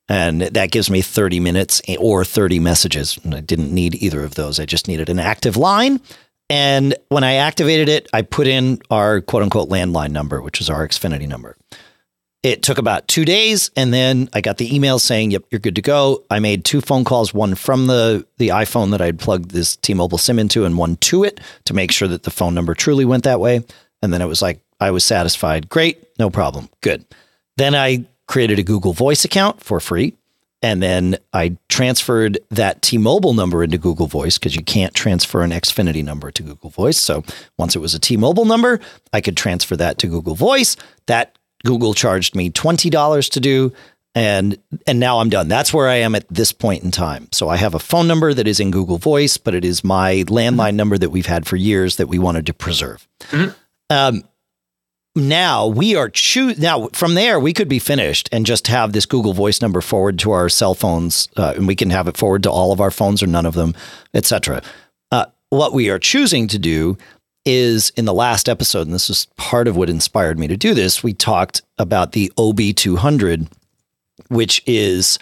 And 0.07 0.41
that 0.41 0.71
gives 0.71 0.89
me 0.89 1.01
30 1.01 1.39
minutes 1.39 1.81
or 1.99 2.25
30 2.25 2.59
messages. 2.59 3.19
And 3.23 3.35
I 3.35 3.41
didn't 3.41 3.71
need 3.71 3.95
either 3.95 4.23
of 4.23 4.35
those. 4.35 4.59
I 4.59 4.65
just 4.65 4.87
needed 4.87 5.07
an 5.07 5.19
active 5.19 5.55
line. 5.55 6.01
And 6.49 6.95
when 7.09 7.23
I 7.23 7.35
activated 7.35 7.89
it, 7.89 8.09
I 8.11 8.23
put 8.23 8.47
in 8.47 8.81
our 8.89 9.21
quote 9.21 9.43
unquote 9.43 9.69
landline 9.69 10.11
number, 10.11 10.41
which 10.41 10.59
is 10.59 10.69
our 10.69 10.87
Xfinity 10.87 11.27
number. 11.27 11.55
It 12.41 12.63
took 12.63 12.77
about 12.77 13.07
two 13.09 13.25
days, 13.25 13.69
and 13.75 13.93
then 13.93 14.29
I 14.31 14.39
got 14.39 14.57
the 14.57 14.73
email 14.73 14.97
saying, 14.97 15.31
"Yep, 15.31 15.43
you're 15.51 15.59
good 15.59 15.75
to 15.75 15.81
go." 15.81 16.23
I 16.29 16.39
made 16.39 16.63
two 16.63 16.79
phone 16.79 17.03
calls, 17.03 17.33
one 17.33 17.55
from 17.55 17.87
the 17.87 18.25
the 18.37 18.49
iPhone 18.49 18.91
that 18.91 19.01
I'd 19.01 19.19
plugged 19.19 19.51
this 19.51 19.75
T-Mobile 19.75 20.17
SIM 20.17 20.39
into, 20.39 20.63
and 20.63 20.77
one 20.77 20.95
to 20.97 21.25
it 21.25 21.41
to 21.65 21.73
make 21.73 21.91
sure 21.91 22.07
that 22.07 22.23
the 22.23 22.31
phone 22.31 22.53
number 22.53 22.73
truly 22.73 23.03
went 23.03 23.25
that 23.25 23.41
way. 23.41 23.63
And 24.01 24.13
then 24.13 24.21
it 24.21 24.27
was 24.27 24.41
like 24.41 24.61
I 24.79 24.91
was 24.91 25.03
satisfied. 25.03 25.67
Great, 25.67 26.01
no 26.17 26.29
problem, 26.29 26.69
good. 26.79 27.03
Then 27.57 27.75
I 27.75 28.05
created 28.27 28.57
a 28.57 28.63
Google 28.63 28.93
Voice 28.93 29.25
account 29.25 29.61
for 29.61 29.79
free. 29.81 30.13
And 30.61 30.83
then 30.83 31.17
I 31.31 31.55
transferred 31.69 32.37
that 32.51 32.81
T 32.81 32.97
Mobile 32.97 33.33
number 33.33 33.63
into 33.63 33.77
Google 33.77 34.07
Voice 34.07 34.37
because 34.37 34.55
you 34.55 34.63
can't 34.63 34.93
transfer 34.93 35.41
an 35.41 35.51
Xfinity 35.51 36.03
number 36.03 36.31
to 36.31 36.43
Google 36.43 36.69
Voice. 36.69 36.97
So 36.97 37.23
once 37.57 37.75
it 37.77 37.79
was 37.79 37.95
a 37.95 37.99
T 37.99 38.17
Mobile 38.17 38.43
number, 38.45 38.81
I 39.13 39.21
could 39.21 39.37
transfer 39.37 39.77
that 39.77 39.97
to 39.99 40.07
Google 40.07 40.35
Voice. 40.35 40.75
That 41.05 41.37
Google 41.65 41.93
charged 41.93 42.35
me 42.35 42.49
$20 42.49 43.31
to 43.31 43.39
do. 43.39 43.73
And 44.15 44.57
and 44.87 44.99
now 44.99 45.19
I'm 45.19 45.29
done. 45.29 45.47
That's 45.47 45.71
where 45.71 45.87
I 45.87 45.95
am 45.95 46.15
at 46.15 46.27
this 46.29 46.51
point 46.51 46.83
in 46.83 46.89
time. 46.89 47.29
So 47.31 47.47
I 47.47 47.57
have 47.57 47.75
a 47.75 47.79
phone 47.79 48.07
number 48.07 48.33
that 48.33 48.47
is 48.47 48.59
in 48.59 48.71
Google 48.71 48.97
Voice, 48.97 49.37
but 49.37 49.53
it 49.53 49.63
is 49.63 49.83
my 49.83 50.23
landline 50.27 50.73
number 50.73 50.97
that 50.97 51.11
we've 51.11 51.27
had 51.27 51.45
for 51.45 51.57
years 51.57 51.97
that 51.97 52.07
we 52.07 52.17
wanted 52.17 52.47
to 52.47 52.53
preserve. 52.53 53.07
Um, 53.91 54.23
now 55.15 55.67
we 55.67 55.95
are 55.95 56.09
choose 56.09 56.57
now 56.57 56.87
from 56.87 57.13
there 57.13 57.39
we 57.39 57.53
could 57.53 57.67
be 57.69 57.79
finished 57.79 58.29
and 58.31 58.45
just 58.45 58.67
have 58.67 58.93
this 58.93 59.05
Google 59.05 59.33
Voice 59.33 59.61
number 59.61 59.81
forward 59.81 60.17
to 60.19 60.31
our 60.31 60.49
cell 60.49 60.73
phones, 60.73 61.27
uh, 61.37 61.53
and 61.55 61.67
we 61.67 61.75
can 61.75 61.89
have 61.89 62.07
it 62.07 62.17
forward 62.17 62.43
to 62.43 62.51
all 62.51 62.71
of 62.71 62.81
our 62.81 62.91
phones 62.91 63.21
or 63.21 63.27
none 63.27 63.45
of 63.45 63.53
them, 63.53 63.75
etc. 64.13 64.61
Uh, 65.11 65.25
what 65.49 65.73
we 65.73 65.89
are 65.89 65.99
choosing 65.99 66.47
to 66.47 66.59
do 66.59 66.97
is 67.45 67.91
in 67.91 68.05
the 68.05 68.13
last 68.13 68.49
episode, 68.49 68.87
and 68.87 68.93
this 68.93 69.09
is 69.09 69.27
part 69.37 69.67
of 69.67 69.75
what 69.75 69.89
inspired 69.89 70.37
me 70.37 70.47
to 70.47 70.57
do 70.57 70.73
this. 70.73 71.03
We 71.03 71.13
talked 71.13 71.61
about 71.77 72.11
the 72.11 72.31
OBi200, 72.37 73.47
which 74.27 74.61
is 74.65 75.17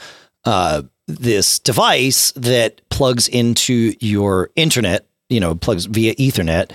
uh, 0.45 0.83
this 1.07 1.59
device 1.59 2.31
that 2.33 2.81
plugs 2.89 3.27
into 3.27 3.93
your 3.99 4.49
internet, 4.55 5.07
you 5.29 5.39
know, 5.39 5.55
plugs 5.55 5.85
via 5.85 6.15
Ethernet 6.15 6.71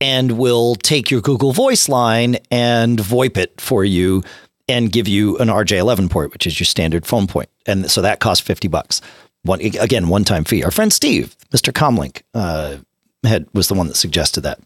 and 0.00 0.32
will 0.32 0.74
take 0.74 1.10
your 1.10 1.20
Google 1.20 1.52
Voice 1.52 1.88
line 1.88 2.36
and 2.50 2.98
VoIP 2.98 3.36
it 3.36 3.60
for 3.60 3.84
you 3.84 4.22
and 4.68 4.90
give 4.90 5.08
you 5.08 5.38
an 5.38 5.48
RJ11 5.48 6.10
port, 6.10 6.32
which 6.32 6.46
is 6.46 6.58
your 6.58 6.66
standard 6.66 7.06
phone 7.06 7.26
point. 7.26 7.48
And 7.66 7.90
so 7.90 8.02
that 8.02 8.20
costs 8.20 8.44
50 8.44 8.68
bucks. 8.68 9.00
One, 9.42 9.60
again, 9.60 10.08
one 10.08 10.24
time 10.24 10.44
fee. 10.44 10.64
Our 10.64 10.70
friend 10.70 10.92
Steve, 10.92 11.36
Mr. 11.52 11.72
Comlink, 11.72 12.22
uh, 12.34 12.78
had 13.26 13.46
was 13.52 13.68
the 13.68 13.74
one 13.74 13.88
that 13.88 13.96
suggested 13.96 14.42
that. 14.42 14.58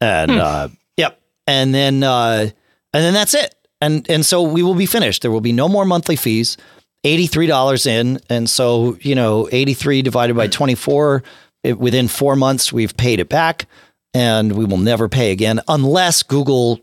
And 0.00 0.30
hmm. 0.30 0.38
uh, 0.40 0.68
yep. 0.96 1.20
And 1.46 1.74
then 1.74 2.02
uh, 2.02 2.48
and 2.92 3.04
then 3.04 3.14
that's 3.14 3.34
it. 3.34 3.54
And 3.80 4.08
and 4.10 4.24
so 4.24 4.42
we 4.42 4.62
will 4.62 4.74
be 4.74 4.86
finished. 4.86 5.22
There 5.22 5.30
will 5.30 5.40
be 5.40 5.52
no 5.52 5.68
more 5.68 5.84
monthly 5.84 6.16
fees. 6.16 6.56
$83 7.04 7.84
in. 7.84 8.20
And 8.30 8.48
so, 8.48 8.96
you 9.00 9.16
know, 9.16 9.48
83 9.50 10.02
divided 10.02 10.36
by 10.36 10.46
24, 10.46 11.24
it, 11.64 11.76
within 11.76 12.06
four 12.06 12.36
months, 12.36 12.72
we've 12.72 12.96
paid 12.96 13.18
it 13.18 13.28
back 13.28 13.66
and 14.14 14.52
we 14.52 14.64
will 14.64 14.78
never 14.78 15.08
pay 15.08 15.32
again 15.32 15.60
unless 15.68 16.22
Google 16.22 16.80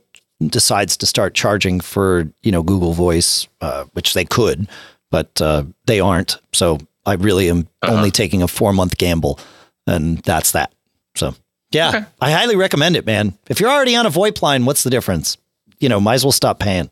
decides 0.47 0.97
to 0.97 1.05
start 1.05 1.33
charging 1.33 1.79
for 1.79 2.31
you 2.41 2.51
know 2.51 2.63
Google 2.63 2.93
Voice, 2.93 3.47
uh, 3.61 3.85
which 3.93 4.13
they 4.13 4.25
could, 4.25 4.67
but 5.11 5.41
uh, 5.41 5.63
they 5.85 5.99
aren't. 5.99 6.37
So 6.53 6.79
I 7.05 7.13
really 7.13 7.49
am 7.49 7.67
uh-huh. 7.81 7.93
only 7.93 8.11
taking 8.11 8.41
a 8.41 8.47
four 8.47 8.73
month 8.73 8.97
gamble, 8.97 9.39
and 9.85 10.19
that's 10.19 10.53
that. 10.53 10.73
So 11.15 11.35
yeah, 11.71 11.89
okay. 11.89 12.05
I 12.21 12.31
highly 12.31 12.55
recommend 12.55 12.95
it, 12.95 13.05
man. 13.05 13.37
If 13.47 13.59
you're 13.59 13.69
already 13.69 13.95
on 13.95 14.05
a 14.05 14.09
VoIP 14.09 14.41
line, 14.41 14.65
what's 14.65 14.83
the 14.83 14.89
difference? 14.89 15.37
You 15.79 15.89
know, 15.89 15.99
might 15.99 16.15
as 16.15 16.25
well 16.25 16.31
stop 16.31 16.59
paying. 16.59 16.89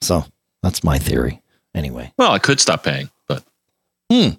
So 0.00 0.24
that's 0.62 0.84
my 0.84 0.98
theory. 0.98 1.40
Anyway, 1.74 2.12
well, 2.18 2.32
I 2.32 2.38
could 2.38 2.60
stop 2.60 2.82
paying, 2.82 3.10
but 3.26 3.44
hmm. 4.10 4.30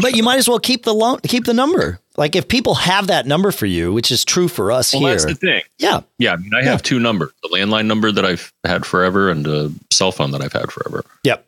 But 0.00 0.14
you 0.14 0.22
might 0.22 0.38
as 0.38 0.48
well 0.48 0.60
keep 0.60 0.84
the 0.84 0.94
loan, 0.94 1.18
keep 1.24 1.44
the 1.44 1.54
number. 1.54 1.98
Like 2.16 2.36
if 2.36 2.46
people 2.46 2.74
have 2.74 3.08
that 3.08 3.26
number 3.26 3.50
for 3.50 3.66
you, 3.66 3.92
which 3.92 4.12
is 4.12 4.24
true 4.24 4.48
for 4.48 4.70
us 4.70 4.92
well, 4.92 5.02
here. 5.02 5.10
That's 5.10 5.24
the 5.24 5.34
thing. 5.34 5.62
Yeah. 5.78 6.00
Yeah. 6.18 6.34
I 6.34 6.36
mean, 6.36 6.54
I 6.54 6.60
yeah. 6.60 6.70
have 6.70 6.82
two 6.82 7.00
numbers: 7.00 7.32
the 7.42 7.48
landline 7.48 7.86
number 7.86 8.12
that 8.12 8.24
I've 8.24 8.52
had 8.64 8.86
forever, 8.86 9.30
and 9.30 9.46
a 9.46 9.72
cell 9.90 10.12
phone 10.12 10.30
that 10.32 10.42
I've 10.42 10.52
had 10.52 10.70
forever. 10.70 11.04
Yep. 11.24 11.46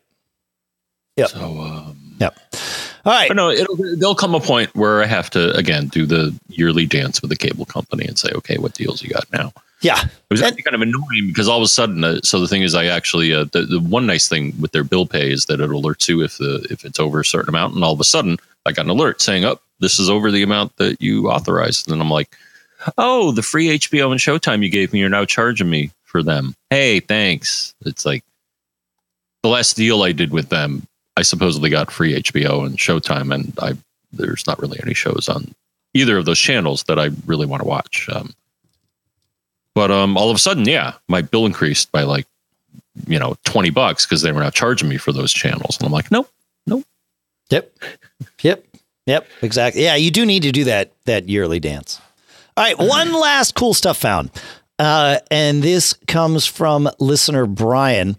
Yep. 1.17 1.29
So. 1.29 1.61
Um, 1.61 2.04
yep. 2.19 2.39
All 3.05 3.13
right. 3.13 3.29
But 3.29 3.37
no, 3.37 3.51
it'll 3.51 3.77
there'll 3.77 4.15
come 4.15 4.35
a 4.35 4.41
point 4.41 4.75
where 4.75 5.03
I 5.03 5.07
have 5.07 5.31
to 5.31 5.55
again 5.57 5.89
do 5.89 6.07
the 6.07 6.35
yearly 6.49 6.87
dance 6.87 7.21
with 7.21 7.31
the 7.31 7.37
cable 7.37 7.67
company 7.67 8.07
and 8.07 8.19
say, 8.19 8.31
okay, 8.35 8.57
what 8.59 8.75
deals 8.75 9.03
you 9.03 9.11
got 9.11 9.31
now? 9.33 9.53
Yeah, 9.85 10.01
it 10.01 10.11
was 10.31 10.41
actually 10.41 10.63
kind 10.63 10.75
of 10.75 10.81
annoying 10.81 11.29
because 11.29 11.47
all 11.47 11.59
of 11.59 11.63
a 11.63 11.69
sudden, 11.69 12.05
uh, 12.05 12.21
so 12.23 12.41
the 12.41 12.49
thing 12.49 12.63
is, 12.63 12.75
I 12.75 12.87
actually 12.87 13.35
uh, 13.35 13.45
the, 13.53 13.63
the 13.63 13.81
one 13.81 14.07
nice 14.07 14.29
thing 14.29 14.55
with 14.59 14.73
their 14.73 14.85
bill 14.85 15.05
pay 15.05 15.31
is 15.31 15.45
that 15.47 15.61
it 15.61 15.69
alerts 15.69 16.09
you 16.09 16.23
if 16.23 16.39
the 16.39 16.67
if 16.71 16.87
it's 16.87 16.99
over 16.99 17.21
a 17.21 17.25
certain 17.25 17.51
amount, 17.51 17.75
and 17.75 17.85
all 17.85 17.93
of 17.93 18.01
a 18.01 18.05
sudden, 18.05 18.39
I 18.65 18.73
got 18.73 18.87
an 18.87 18.91
alert 18.91 19.21
saying, 19.21 19.45
"Up, 19.45 19.59
oh, 19.61 19.67
this 19.81 19.99
is 19.99 20.09
over 20.09 20.31
the 20.31 20.43
amount 20.43 20.75
that 20.77 21.03
you 21.03 21.29
authorized," 21.29 21.87
and 21.87 21.93
then 21.93 22.01
I'm 22.01 22.11
like, 22.11 22.35
"Oh, 22.97 23.33
the 23.33 23.43
free 23.43 23.79
HBO 23.79 24.11
and 24.11 24.21
Showtime 24.21 24.63
you 24.63 24.71
gave 24.71 24.95
me, 24.95 25.01
you're 25.01 25.11
now 25.11 25.27
charging 25.27 25.69
me 25.69 25.91
for 26.05 26.23
them. 26.23 26.55
Hey, 26.71 27.01
thanks." 27.01 27.75
It's 27.85 28.07
like 28.07 28.25
the 29.43 29.51
last 29.51 29.77
deal 29.77 30.03
I 30.03 30.13
did 30.13 30.31
with 30.31 30.49
them. 30.49 30.87
I 31.17 31.23
supposedly 31.23 31.71
got 31.71 31.91
free 31.91 32.21
HBO 32.21 32.67
and 32.67 32.77
Showtime, 32.77 33.33
and 33.35 33.53
I 33.61 33.77
there's 34.13 34.47
not 34.47 34.61
really 34.61 34.79
any 34.83 34.95
shows 34.95 35.29
on 35.29 35.55
either 35.93 36.17
of 36.19 36.25
those 36.25 36.39
channels 36.39 36.85
that 36.85 36.99
I 36.99 37.11
really 37.27 37.47
want 37.47 37.63
to 37.63 37.69
watch. 37.69 38.09
Um, 38.13 38.35
but 39.75 39.91
um, 39.91 40.17
all 40.17 40.31
of 40.31 40.37
a 40.37 40.41
sudden, 40.41 40.67
yeah, 40.67 40.95
my 41.09 41.23
bill 41.23 41.47
increased 41.47 41.91
by 41.91 42.03
like, 42.03 42.27
you 43.07 43.19
know, 43.19 43.37
20 43.45 43.71
bucks 43.71 44.07
because 44.07 44.23
they 44.23 44.33
were 44.33 44.41
now 44.41 44.51
charging 44.51 44.89
me 44.89 44.97
for 44.99 45.13
those 45.13 45.33
channels. 45.33 45.77
And 45.79 45.87
I'm 45.87 45.93
like, 45.93 46.11
nope, 46.11 46.31
nope. 46.67 46.85
Yep. 47.51 47.77
Yep. 48.43 48.65
Yep. 49.07 49.29
Exactly. 49.43 49.83
Yeah, 49.83 49.97
you 49.97 50.11
do 50.11 50.25
need 50.25 50.45
to 50.45 50.53
do 50.53 50.65
that 50.65 50.93
that 51.05 51.29
yearly 51.29 51.61
dance. 51.61 52.01
All 52.57 52.65
right, 52.65 52.79
one 52.79 53.13
last 53.13 53.55
cool 53.55 53.75
stuff 53.75 53.99
found. 53.99 54.31
Uh, 54.79 55.19
and 55.31 55.63
this 55.63 55.93
comes 56.07 56.47
from 56.47 56.89
listener 56.99 57.47
Brian. 57.47 58.17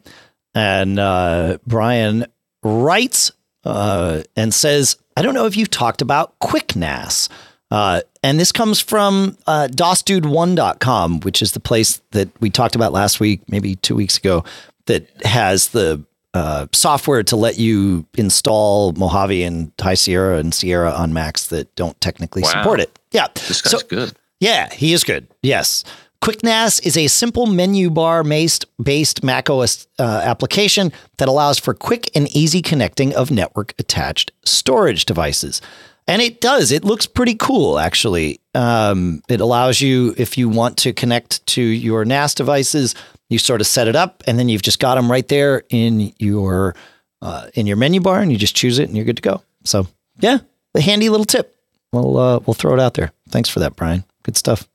And 0.54 1.00
uh, 1.00 1.58
Brian 1.66 2.28
writes 2.66 3.32
uh, 3.64 4.24
and 4.36 4.54
says, 4.54 4.98
I 5.16 5.22
don't 5.22 5.34
know 5.34 5.46
if 5.46 5.56
you've 5.56 5.70
talked 5.70 6.02
about 6.02 6.38
QuickNAS. 6.40 7.30
Uh, 7.72 8.02
and 8.24 8.40
this 8.40 8.52
comes 8.52 8.80
from 8.80 9.38
uh, 9.48 9.68
DOSDude1.com, 9.72 11.22
which 11.22 11.42
is 11.42 11.54
the 11.54 11.60
place 11.60 12.02
that 12.12 12.30
we 12.42 12.50
talked 12.50 12.76
about 12.76 12.92
last 12.92 13.20
week, 13.20 13.42
maybe 13.48 13.76
two 13.76 13.96
weeks 13.96 14.18
ago, 14.18 14.44
that 14.86 15.08
has 15.24 15.70
the 15.70 16.04
uh, 16.34 16.68
software 16.74 17.24
to 17.24 17.36
let 17.36 17.58
you 17.58 18.06
install 18.18 18.92
Mojave 18.94 19.44
and 19.44 19.72
High 19.80 19.94
Sierra 19.94 20.38
and 20.38 20.54
Sierra 20.54 20.92
on 20.92 21.14
Macs 21.14 21.48
that 21.48 21.74
don't 21.76 22.00
technically 22.02 22.44
wow. 22.44 22.50
support 22.50 22.80
it. 22.80 23.00
Yeah. 23.12 23.28
This 23.34 23.62
guy's 23.62 23.80
so, 23.80 23.88
good. 23.88 24.14
Yeah, 24.40 24.72
he 24.74 24.94
is 24.94 25.04
good. 25.04 25.28
Yes. 25.42 25.84
QuickNAS 26.26 26.84
is 26.84 26.98
a 26.98 27.06
simple 27.06 27.46
menu 27.46 27.92
bar 27.92 28.24
based, 28.24 29.24
macOS 29.24 29.86
uh, 30.00 30.22
application 30.24 30.92
that 31.20 31.28
allows 31.28 31.60
for 31.60 31.76
quick 31.76 32.10
and 32.16 32.28
easy 32.36 32.64
connecting 32.64 33.14
of 33.14 33.30
network 33.30 33.76
attached 33.78 34.32
storage 34.44 35.06
devices. 35.06 35.62
And 36.08 36.24
it 36.24 36.42
does. 36.42 36.72
It 36.72 36.84
looks 36.84 37.06
pretty 37.06 37.36
cool, 37.36 37.78
actually. 37.78 38.40
Um, 38.56 39.22
it 39.30 39.40
allows 39.40 39.82
you, 39.82 40.16
if 40.18 40.36
you 40.36 40.50
want 40.50 40.78
to 40.78 40.94
connect 40.94 41.46
to 41.46 41.62
your 41.62 42.04
NAS 42.06 42.34
devices, 42.34 42.96
you 43.30 43.38
sort 43.38 43.62
of 43.62 43.68
set 43.68 43.88
it 43.88 43.96
up, 43.96 44.24
and 44.26 44.40
then 44.40 44.50
you've 44.50 44.64
just 44.64 44.80
got 44.80 44.96
them 44.96 45.12
right 45.12 45.28
there 45.28 45.62
in 45.70 46.12
your 46.18 46.76
uh, 47.22 47.52
in 47.54 47.68
your 47.68 47.78
menu 47.78 48.02
bar, 48.02 48.20
and 48.20 48.32
you 48.32 48.40
just 48.40 48.56
choose 48.56 48.80
it, 48.80 48.88
and 48.88 48.96
you're 48.96 49.06
good 49.06 49.18
to 49.18 49.22
go. 49.22 49.44
So, 49.64 49.86
yeah, 50.22 50.40
a 50.74 50.82
handy 50.82 51.08
little 51.10 51.26
tip. 51.26 51.56
We'll 51.92 52.18
uh, 52.18 52.40
we'll 52.48 52.56
throw 52.56 52.74
it 52.74 52.80
out 52.80 52.96
there. 52.96 53.12
Thanks 53.30 53.48
for 53.48 53.60
that, 53.60 53.76
Brian. 53.76 54.06
Good 54.24 54.38
stuff. 54.38 54.68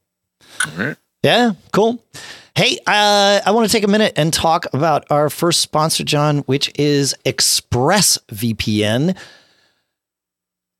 All 0.64 0.86
right. 0.86 0.96
Yeah, 1.22 1.52
cool. 1.72 2.02
Hey, 2.54 2.78
uh, 2.86 3.40
I 3.44 3.50
want 3.50 3.66
to 3.68 3.72
take 3.72 3.84
a 3.84 3.88
minute 3.88 4.14
and 4.16 4.32
talk 4.32 4.66
about 4.72 5.04
our 5.10 5.28
first 5.30 5.60
sponsor, 5.60 6.02
John, 6.02 6.38
which 6.40 6.72
is 6.76 7.14
ExpressVPN. 7.24 9.16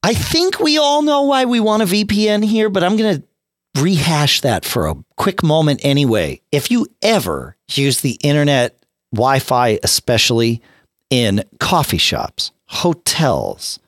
I 0.02 0.14
think 0.14 0.58
we 0.60 0.78
all 0.78 1.02
know 1.02 1.22
why 1.22 1.44
we 1.44 1.60
want 1.60 1.82
a 1.82 1.86
VPN 1.86 2.44
here, 2.44 2.70
but 2.70 2.82
I'm 2.82 2.96
going 2.96 3.20
to 3.20 3.82
rehash 3.82 4.40
that 4.40 4.64
for 4.64 4.86
a 4.88 4.96
quick 5.16 5.42
moment 5.42 5.80
anyway. 5.82 6.40
If 6.50 6.70
you 6.70 6.86
ever 7.02 7.56
use 7.70 8.00
the 8.00 8.18
internet, 8.22 8.82
Wi 9.12 9.38
Fi, 9.40 9.78
especially 9.82 10.62
in 11.10 11.44
coffee 11.58 11.98
shops, 11.98 12.50
hotels, 12.66 13.78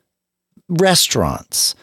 restaurants, 0.69 1.73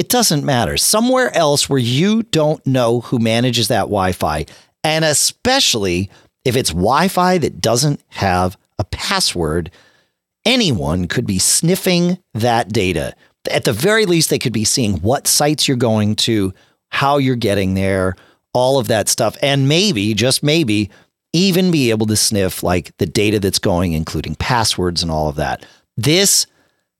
it 0.00 0.08
doesn't 0.08 0.44
matter. 0.44 0.76
Somewhere 0.76 1.34
else 1.36 1.68
where 1.68 1.78
you 1.78 2.24
don't 2.24 2.66
know 2.66 3.00
who 3.02 3.18
manages 3.18 3.68
that 3.68 3.82
Wi 3.82 4.12
Fi, 4.12 4.46
and 4.82 5.04
especially 5.04 6.10
if 6.44 6.56
it's 6.56 6.70
Wi 6.70 7.08
Fi 7.08 7.38
that 7.38 7.60
doesn't 7.60 8.02
have 8.08 8.56
a 8.78 8.84
password, 8.84 9.70
anyone 10.44 11.06
could 11.06 11.26
be 11.26 11.38
sniffing 11.38 12.18
that 12.34 12.72
data 12.72 13.14
at 13.48 13.64
the 13.64 13.72
very 13.72 14.06
least, 14.06 14.30
they 14.30 14.38
could 14.38 14.52
be 14.52 14.64
seeing 14.64 14.96
what 14.98 15.26
sites 15.26 15.66
you're 15.66 15.76
going 15.76 16.16
to, 16.16 16.52
how 16.90 17.18
you're 17.18 17.36
getting 17.36 17.74
there, 17.74 18.16
all 18.52 18.78
of 18.78 18.88
that 18.88 19.08
stuff. 19.08 19.36
And 19.42 19.68
maybe, 19.68 20.14
just 20.14 20.42
maybe, 20.42 20.90
even 21.32 21.70
be 21.70 21.90
able 21.90 22.06
to 22.06 22.16
sniff 22.16 22.62
like 22.62 22.96
the 22.98 23.06
data 23.06 23.38
that's 23.38 23.58
going, 23.58 23.92
including 23.92 24.34
passwords 24.34 25.02
and 25.02 25.10
all 25.10 25.28
of 25.28 25.36
that. 25.36 25.64
This 25.96 26.46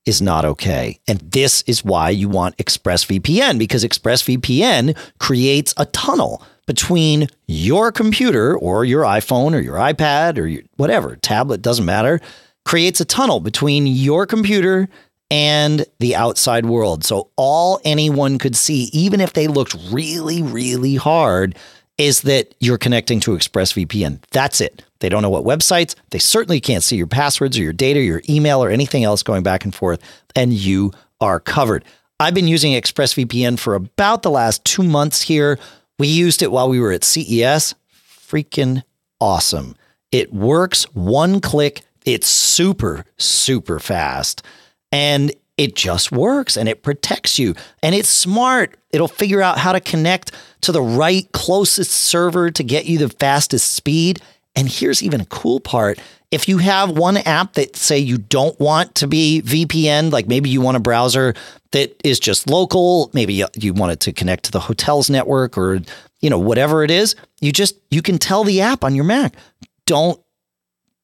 is 0.07 0.23
not 0.23 0.45
okay. 0.45 0.99
And 1.07 1.21
this 1.21 1.63
is 1.63 1.85
why 1.85 2.11
you 2.11 2.29
want 2.29 2.57
ExpressVPN 2.57 3.59
because 3.59 3.85
ExpressVPN 3.85 4.97
creates 5.19 5.75
a 5.77 5.87
tunnel 5.87 6.43
between 6.67 7.29
your 7.47 7.91
computer 7.93 8.57
or 8.57 8.85
your 8.85 9.03
iPhone 9.03 9.55
or 9.55 9.61
your 9.61 9.77
iPad 9.77 10.39
or 10.39 10.47
your, 10.47 10.63
whatever, 10.77 11.17
tablet, 11.17 11.63
doesn't 11.63 11.85
matter, 11.85 12.21
creates 12.65 13.01
a 13.01 13.05
tunnel 13.05 13.41
between 13.41 13.87
your 13.87 14.27
computer 14.27 14.89
and 15.31 15.85
the 15.99 16.17
outside 16.17 16.67
world. 16.67 17.05
So 17.05 17.31
all 17.37 17.81
anyone 17.85 18.39
could 18.39 18.57
see, 18.57 18.85
even 18.93 19.21
if 19.21 19.33
they 19.33 19.47
looked 19.47 19.77
really, 19.91 20.43
really 20.43 20.97
hard, 20.97 21.57
is 22.01 22.23
that 22.23 22.55
you're 22.61 22.79
connecting 22.79 23.21
to 23.21 23.33
ExpressVPN. 23.33 24.21
That's 24.31 24.63
it. 24.63 24.83
They 25.01 25.11
don't 25.11 25.21
know 25.21 25.29
what 25.29 25.45
websites. 25.45 25.95
They 26.13 26.19
certainly 26.19 26.59
can't 26.59 26.83
see 26.83 26.97
your 26.97 27.07
passwords 27.07 27.59
or 27.59 27.63
your 27.63 27.75
data, 27.75 28.01
your 28.01 28.23
email, 28.27 28.65
or 28.65 28.71
anything 28.71 29.05
else 29.05 29.23
going 29.23 29.43
back 29.43 29.67
and 29.67 29.75
forth. 29.75 30.01
And 30.35 30.55
you 30.55 30.93
are 31.21 31.41
covered. 31.41 31.85
I've 32.19 32.33
been 32.33 32.49
using 32.49 32.73
ExpressVPN 32.73 33.59
for 33.59 33.75
about 33.75 34.23
the 34.23 34.31
last 34.31 34.65
two 34.65 34.83
months 34.83 35.21
here. 35.21 35.59
We 35.99 36.09
used 36.09 36.41
it 36.41 36.51
while 36.51 36.71
we 36.71 36.81
were 36.81 36.91
at 36.91 37.05
CES. 37.05 37.75
Freaking 37.93 38.83
awesome. 39.21 39.77
It 40.11 40.33
works 40.33 40.85
one 40.95 41.39
click. 41.43 41.83
It's 42.07 42.29
super, 42.29 43.05
super 43.19 43.79
fast. 43.79 44.43
And 44.91 45.33
it 45.61 45.77
just 45.77 46.11
works 46.11 46.57
and 46.57 46.71
it 46.71 46.83
protects 46.83 47.39
you 47.39 47.55
and 47.83 47.95
it's 47.95 48.09
smart. 48.09 48.79
It'll 48.93 49.07
figure 49.09 49.43
out 49.43 49.59
how 49.59 49.73
to 49.73 49.81
connect 49.81 50.33
to 50.63 50.73
the 50.73 50.81
right 50.81 51.31
closest 51.33 51.91
server 51.91 52.51
to 52.51 52.65
get 52.65 52.87
you 52.87 52.97
the 52.97 53.11
fastest 53.11 53.73
speed. 53.73 54.23
And 54.57 54.71
here's 54.71 55.03
even 55.03 55.21
a 55.21 55.27
cool 55.27 55.61
part. 55.61 55.99
If 56.31 56.49
you 56.49 56.59
have 56.59 56.97
one 56.97 57.19
app 57.19 57.53
that 57.55 57.77
say 57.77 57.99
you 57.99 58.17
don't 58.17 58.59
want 58.59 58.95
to 58.95 59.07
be 59.07 59.43
VPN, 59.45 60.11
like 60.11 60.27
maybe 60.27 60.49
you 60.49 60.63
want 60.63 60.79
a 60.79 60.81
browser 60.81 61.35
that 61.73 61.95
is 62.03 62.19
just 62.19 62.49
local, 62.49 63.11
maybe 63.13 63.45
you 63.55 63.75
want 63.75 63.93
it 63.93 64.01
to 64.01 64.15
connect 64.15 64.45
to 64.45 64.51
the 64.51 64.61
hotel's 64.61 65.11
network 65.11 65.59
or 65.59 65.83
you 66.21 66.31
know 66.31 66.39
whatever 66.39 66.85
it 66.85 66.91
is, 66.91 67.17
you 67.43 67.53
just 67.53 67.77
you 67.91 68.01
can 68.01 68.17
tell 68.17 68.45
the 68.45 68.63
app 68.63 68.83
on 68.83 68.95
your 68.95 69.05
Mac, 69.05 69.35
don't 69.85 70.19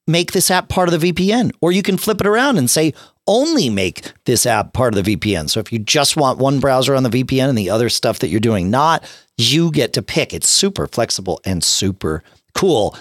make 0.07 0.33
this 0.33 0.51
app 0.51 0.71
part 0.71 0.91
of 0.91 0.99
the 0.99 1.13
VPN 1.13 1.53
or 1.61 1.73
you 1.73 1.83
can 1.83 1.99
flip 1.99 2.23
it 2.23 2.27
around 2.27 2.57
and 2.57 2.71
say 2.71 2.95
only 3.27 3.68
make 3.68 4.12
this 4.24 4.47
app 4.47 4.72
part 4.72 4.97
of 4.97 5.05
the 5.05 5.16
VPN. 5.16 5.51
So 5.51 5.61
if 5.61 5.72
you 5.72 5.79
just 5.79 6.16
want 6.16 6.39
one 6.39 6.61
browser 6.61 6.95
on 6.95 7.03
the 7.03 7.11
VPN 7.11 7.49
and 7.49 7.59
the 7.59 7.70
other 7.70 7.89
stuff 7.89 8.20
that 8.20 8.29
you're 8.29 8.41
doing 8.41 8.70
not, 8.70 9.05
you 9.37 9.70
get 9.70 9.93
to 9.95 10.03
pick. 10.03 10.33
It's 10.33 10.49
super 10.49 10.87
flexible 10.87 11.41
and 11.45 11.62
super 11.62 12.22
cool. 12.55 12.97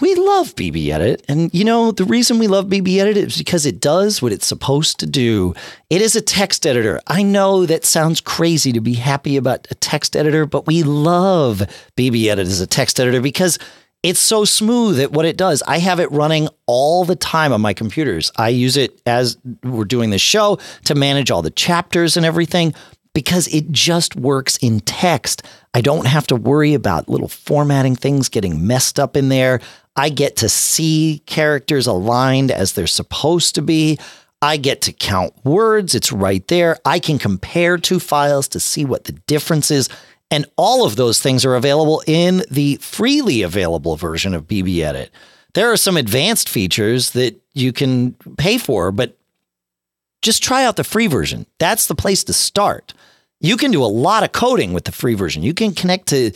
We 0.00 0.14
love 0.14 0.54
BBEdit. 0.54 1.24
And 1.28 1.52
you 1.52 1.64
know, 1.64 1.90
the 1.90 2.04
reason 2.04 2.38
we 2.38 2.46
love 2.46 2.66
BBEdit 2.66 3.16
is 3.16 3.36
because 3.36 3.66
it 3.66 3.80
does 3.80 4.22
what 4.22 4.32
it's 4.32 4.46
supposed 4.46 5.00
to 5.00 5.06
do. 5.06 5.54
It 5.90 6.00
is 6.00 6.14
a 6.14 6.20
text 6.20 6.66
editor. 6.66 7.00
I 7.06 7.22
know 7.22 7.66
that 7.66 7.84
sounds 7.84 8.20
crazy 8.20 8.72
to 8.72 8.80
be 8.80 8.94
happy 8.94 9.36
about 9.36 9.66
a 9.70 9.74
text 9.74 10.16
editor, 10.16 10.46
but 10.46 10.66
we 10.66 10.82
love 10.82 11.62
BBEdit 11.96 12.38
as 12.38 12.60
a 12.60 12.66
text 12.66 13.00
editor 13.00 13.20
because 13.20 13.58
it's 14.04 14.20
so 14.20 14.44
smooth 14.44 15.00
at 15.00 15.10
what 15.10 15.24
it 15.24 15.36
does. 15.36 15.62
I 15.66 15.78
have 15.78 15.98
it 15.98 16.10
running 16.12 16.48
all 16.66 17.04
the 17.04 17.16
time 17.16 17.52
on 17.52 17.60
my 17.60 17.74
computers. 17.74 18.30
I 18.36 18.50
use 18.50 18.76
it 18.76 19.00
as 19.06 19.36
we're 19.64 19.84
doing 19.84 20.10
this 20.10 20.22
show 20.22 20.58
to 20.84 20.94
manage 20.94 21.32
all 21.32 21.42
the 21.42 21.50
chapters 21.50 22.16
and 22.16 22.24
everything 22.24 22.74
because 23.12 23.52
it 23.52 23.72
just 23.72 24.14
works 24.14 24.56
in 24.58 24.78
text. 24.80 25.42
I 25.74 25.80
don't 25.80 26.06
have 26.06 26.28
to 26.28 26.36
worry 26.36 26.74
about 26.74 27.08
little 27.08 27.26
formatting 27.26 27.96
things 27.96 28.28
getting 28.28 28.64
messed 28.64 29.00
up 29.00 29.16
in 29.16 29.28
there. 29.28 29.60
I 29.98 30.10
get 30.10 30.36
to 30.36 30.48
see 30.48 31.22
characters 31.26 31.88
aligned 31.88 32.52
as 32.52 32.72
they're 32.72 32.86
supposed 32.86 33.56
to 33.56 33.62
be. 33.62 33.98
I 34.40 34.56
get 34.56 34.80
to 34.82 34.92
count 34.92 35.34
words. 35.44 35.96
It's 35.96 36.12
right 36.12 36.46
there. 36.46 36.78
I 36.84 37.00
can 37.00 37.18
compare 37.18 37.76
two 37.76 37.98
files 37.98 38.46
to 38.48 38.60
see 38.60 38.84
what 38.84 39.04
the 39.04 39.12
difference 39.12 39.72
is. 39.72 39.88
And 40.30 40.46
all 40.56 40.86
of 40.86 40.94
those 40.94 41.20
things 41.20 41.44
are 41.44 41.56
available 41.56 42.02
in 42.06 42.44
the 42.48 42.76
freely 42.76 43.42
available 43.42 43.96
version 43.96 44.34
of 44.34 44.46
BBEdit. 44.46 45.08
There 45.54 45.72
are 45.72 45.76
some 45.76 45.96
advanced 45.96 46.48
features 46.48 47.10
that 47.10 47.34
you 47.54 47.72
can 47.72 48.12
pay 48.36 48.58
for, 48.58 48.92
but 48.92 49.18
just 50.22 50.44
try 50.44 50.64
out 50.64 50.76
the 50.76 50.84
free 50.84 51.08
version. 51.08 51.46
That's 51.58 51.88
the 51.88 51.96
place 51.96 52.22
to 52.24 52.32
start. 52.32 52.94
You 53.40 53.56
can 53.56 53.72
do 53.72 53.82
a 53.82 53.86
lot 53.86 54.22
of 54.22 54.30
coding 54.30 54.72
with 54.72 54.84
the 54.84 54.92
free 54.92 55.14
version. 55.14 55.42
You 55.42 55.54
can 55.54 55.72
connect 55.72 56.08
to 56.08 56.30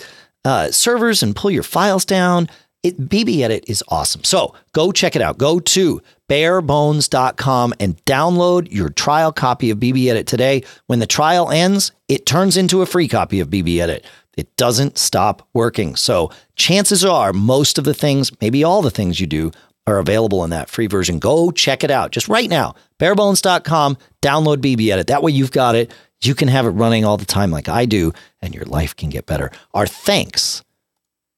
uh, 0.44 0.72
servers 0.72 1.22
and 1.22 1.36
pull 1.36 1.52
your 1.52 1.62
files 1.62 2.04
down. 2.04 2.48
It, 2.82 3.08
BBEdit 3.08 3.64
is 3.68 3.84
awesome. 3.88 4.24
So 4.24 4.54
go 4.72 4.90
check 4.90 5.14
it 5.14 5.22
out. 5.22 5.38
Go 5.38 5.60
to 5.60 6.02
barebones.com 6.28 7.74
and 7.78 8.04
download 8.04 8.72
your 8.72 8.88
trial 8.88 9.32
copy 9.32 9.70
of 9.70 9.78
BBEdit 9.78 10.26
today. 10.26 10.64
When 10.86 10.98
the 10.98 11.06
trial 11.06 11.50
ends, 11.50 11.92
it 12.08 12.26
turns 12.26 12.56
into 12.56 12.82
a 12.82 12.86
free 12.86 13.06
copy 13.06 13.38
of 13.38 13.48
BBEdit. 13.48 14.02
It 14.36 14.56
doesn't 14.56 14.98
stop 14.98 15.46
working. 15.52 15.94
So 15.94 16.30
chances 16.56 17.04
are 17.04 17.32
most 17.32 17.78
of 17.78 17.84
the 17.84 17.94
things, 17.94 18.32
maybe 18.40 18.64
all 18.64 18.82
the 18.82 18.90
things 18.90 19.20
you 19.20 19.26
do, 19.26 19.52
are 19.86 19.98
available 19.98 20.42
in 20.44 20.50
that 20.50 20.70
free 20.70 20.86
version. 20.86 21.18
Go 21.18 21.50
check 21.50 21.84
it 21.84 21.90
out 21.90 22.12
just 22.12 22.28
right 22.28 22.48
now. 22.48 22.74
Barebones.com, 22.98 23.98
download 24.22 24.56
BB 24.58 24.88
Edit. 24.90 25.08
That 25.08 25.22
way 25.22 25.32
you've 25.32 25.50
got 25.50 25.74
it. 25.74 25.92
You 26.22 26.34
can 26.34 26.48
have 26.48 26.66
it 26.66 26.70
running 26.70 27.04
all 27.04 27.16
the 27.16 27.24
time 27.24 27.50
like 27.50 27.68
I 27.68 27.84
do, 27.84 28.12
and 28.40 28.54
your 28.54 28.64
life 28.64 28.94
can 28.94 29.10
get 29.10 29.26
better. 29.26 29.50
Our 29.74 29.88
thanks 29.88 30.62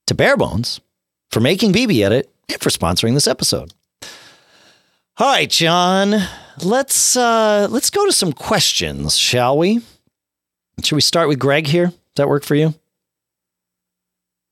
to 0.07 0.14
Barebones 0.14 0.80
for 1.35 1.41
making 1.41 1.72
BBEdit 1.72 2.24
and 2.49 2.61
for 2.61 2.70
sponsoring 2.70 3.14
this 3.14 3.26
episode. 3.26 3.74
All 5.18 5.26
right, 5.26 5.51
John, 5.51 6.14
let's 6.62 7.16
uh, 7.16 7.66
let's 7.70 7.91
go 7.91 8.07
to 8.07 8.12
some 8.12 8.32
questions, 8.32 9.16
shall 9.16 9.59
we? 9.59 9.80
Should 10.82 10.95
we 10.95 11.01
start 11.01 11.28
with 11.28 11.41
Greg 11.41 11.66
here? 11.66 11.87
Does 11.89 11.97
that 12.16 12.28
work 12.28 12.45
for 12.45 12.55
you? 12.55 12.74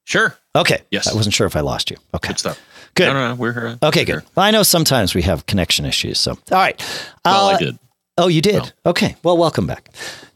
Sure. 0.04 0.36
Okay. 0.56 0.82
Yes. 0.90 1.06
I 1.08 1.14
wasn't 1.14 1.34
sure 1.34 1.46
if 1.46 1.54
I 1.56 1.60
lost 1.60 1.90
you. 1.90 1.96
Okay. 2.14 2.28
Good 2.30 2.38
stuff. 2.40 2.60
Good. 2.94 3.06
No, 3.06 3.12
no, 3.14 3.28
no. 3.30 3.34
We're 3.36 3.52
here. 3.52 3.78
Okay, 3.82 4.00
We're 4.00 4.04
good. 4.04 4.06
here. 4.08 4.22
I 4.36 4.50
know 4.50 4.62
sometimes 4.64 5.14
we 5.14 5.22
have 5.22 5.46
connection 5.46 5.84
issues. 5.86 6.18
So, 6.18 6.32
all 6.32 6.38
right. 6.50 6.80
Well, 7.24 7.46
Uh, 7.48 7.52
I 7.54 7.58
did. 7.58 7.78
Oh, 8.18 8.26
you 8.28 8.42
did? 8.42 8.72
Okay. 8.84 9.16
Well, 9.22 9.38
welcome 9.38 9.66
back. 9.66 9.88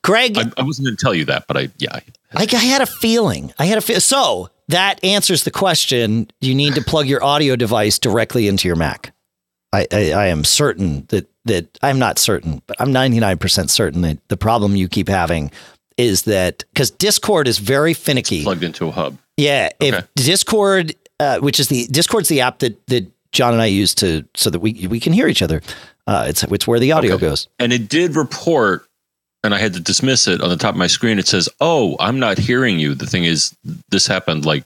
Greg, 0.02 0.38
I, 0.38 0.44
I 0.56 0.62
wasn't 0.62 0.86
going 0.86 0.96
to 0.96 1.02
tell 1.02 1.12
you 1.14 1.24
that, 1.26 1.46
but 1.48 1.56
I, 1.56 1.68
yeah. 1.78 1.90
I- 1.92 2.02
I, 2.34 2.42
I 2.50 2.56
had 2.56 2.82
a 2.82 2.86
feeling. 2.86 3.52
I 3.58 3.66
had 3.66 3.78
a 3.78 3.80
feel. 3.80 4.00
So 4.00 4.50
that 4.68 5.02
answers 5.04 5.44
the 5.44 5.50
question. 5.50 6.28
You 6.40 6.54
need 6.54 6.74
to 6.74 6.82
plug 6.82 7.06
your 7.06 7.22
audio 7.22 7.56
device 7.56 7.98
directly 7.98 8.48
into 8.48 8.68
your 8.68 8.76
Mac. 8.76 9.12
I, 9.72 9.86
I, 9.92 10.12
I 10.12 10.26
am 10.28 10.44
certain 10.44 11.06
that 11.08 11.28
that 11.44 11.78
I'm 11.82 11.98
not 11.98 12.18
certain, 12.18 12.60
but 12.66 12.76
I'm 12.80 12.88
99% 12.88 13.70
certain 13.70 14.00
that 14.02 14.18
the 14.28 14.36
problem 14.36 14.74
you 14.74 14.88
keep 14.88 15.08
having 15.08 15.50
is 15.96 16.22
that 16.22 16.64
because 16.72 16.90
Discord 16.90 17.46
is 17.46 17.58
very 17.58 17.94
finicky. 17.94 18.42
plugged 18.42 18.64
into 18.64 18.88
a 18.88 18.90
hub. 18.90 19.16
Yeah, 19.36 19.68
Okay. 19.80 19.88
if 19.98 20.14
Discord, 20.14 20.94
uh, 21.20 21.38
which 21.38 21.60
is 21.60 21.68
the 21.68 21.86
Discord's 21.88 22.28
the 22.28 22.40
app 22.40 22.58
that 22.60 22.84
that 22.88 23.06
John 23.32 23.52
and 23.52 23.62
I 23.62 23.66
use 23.66 23.94
to 23.96 24.24
so 24.34 24.50
that 24.50 24.60
we 24.60 24.86
we 24.88 24.98
can 24.98 25.12
hear 25.12 25.28
each 25.28 25.42
other. 25.42 25.62
Uh, 26.08 26.26
it's 26.28 26.42
it's 26.44 26.66
where 26.66 26.78
the 26.80 26.92
audio 26.92 27.14
Okay. 27.14 27.26
goes. 27.28 27.48
And 27.58 27.72
it 27.72 27.88
did 27.88 28.16
report, 28.16 28.85
and 29.44 29.54
I 29.54 29.58
had 29.58 29.74
to 29.74 29.80
dismiss 29.80 30.26
it 30.26 30.40
on 30.40 30.48
the 30.48 30.56
top 30.56 30.74
of 30.74 30.78
my 30.78 30.86
screen. 30.86 31.18
It 31.18 31.26
says, 31.28 31.48
Oh, 31.60 31.96
I'm 32.00 32.18
not 32.18 32.38
hearing 32.38 32.78
you. 32.78 32.94
The 32.94 33.06
thing 33.06 33.24
is, 33.24 33.56
this 33.90 34.06
happened 34.06 34.44
like 34.44 34.64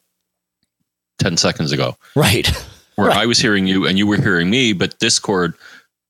10 1.18 1.36
seconds 1.36 1.72
ago, 1.72 1.96
Right. 2.16 2.46
where 2.96 3.08
Right. 3.08 3.18
I 3.18 3.26
was 3.26 3.38
hearing 3.38 3.66
you 3.66 3.86
and 3.86 3.98
you 3.98 4.06
were 4.06 4.16
hearing 4.16 4.48
me, 4.50 4.72
but 4.72 4.98
Discord 4.98 5.54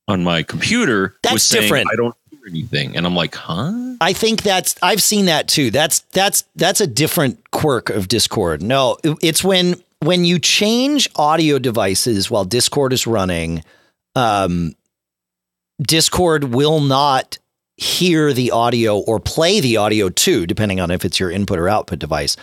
on 0.09 0.23
my 0.25 0.43
computer 0.43 1.17
That's 1.23 1.33
was 1.35 1.43
saying, 1.43 1.63
different. 1.65 1.89
I 1.93 1.97
don't 1.97 2.15
hear 2.31 2.41
anything. 2.49 2.97
And 2.97 3.07
I'm 3.07 3.15
like, 3.17 3.35
Huh? 3.35 3.97
I 4.01 4.13
think 4.13 4.43
that's 4.43 4.75
I've 4.83 5.03
seen 5.03 5.27
that 5.27 5.47
too. 5.49 5.71
That's 5.71 6.01
that's 6.13 6.45
that's 6.57 6.81
a 6.81 6.87
different 6.87 7.51
quirk 7.51 7.91
of 7.91 8.09
Discord. 8.09 8.63
No, 8.63 8.97
it's 9.05 9.45
when 9.45 9.75
when 10.01 10.25
you 10.25 10.39
change 10.39 11.09
audio 11.17 11.59
devices 11.59 12.31
while 12.31 12.45
Discord 12.47 12.93
is 12.95 13.07
running, 13.07 13.63
um, 14.17 14.75
Discord 15.83 16.45
will 16.45 16.81
not 16.81 17.39
hear 17.81 18.33
the 18.35 18.51
audio 18.51 18.99
or 18.99 19.18
play 19.18 19.59
the 19.59 19.78
audio 19.78 20.11
too, 20.11 20.47
depending 20.47 20.81
on 20.81 20.91
if 20.91 21.05
it's 21.05 21.18
your 21.18 21.31
input 21.31 21.59
or 21.59 21.68
output 21.68 21.99
device. 21.99 22.37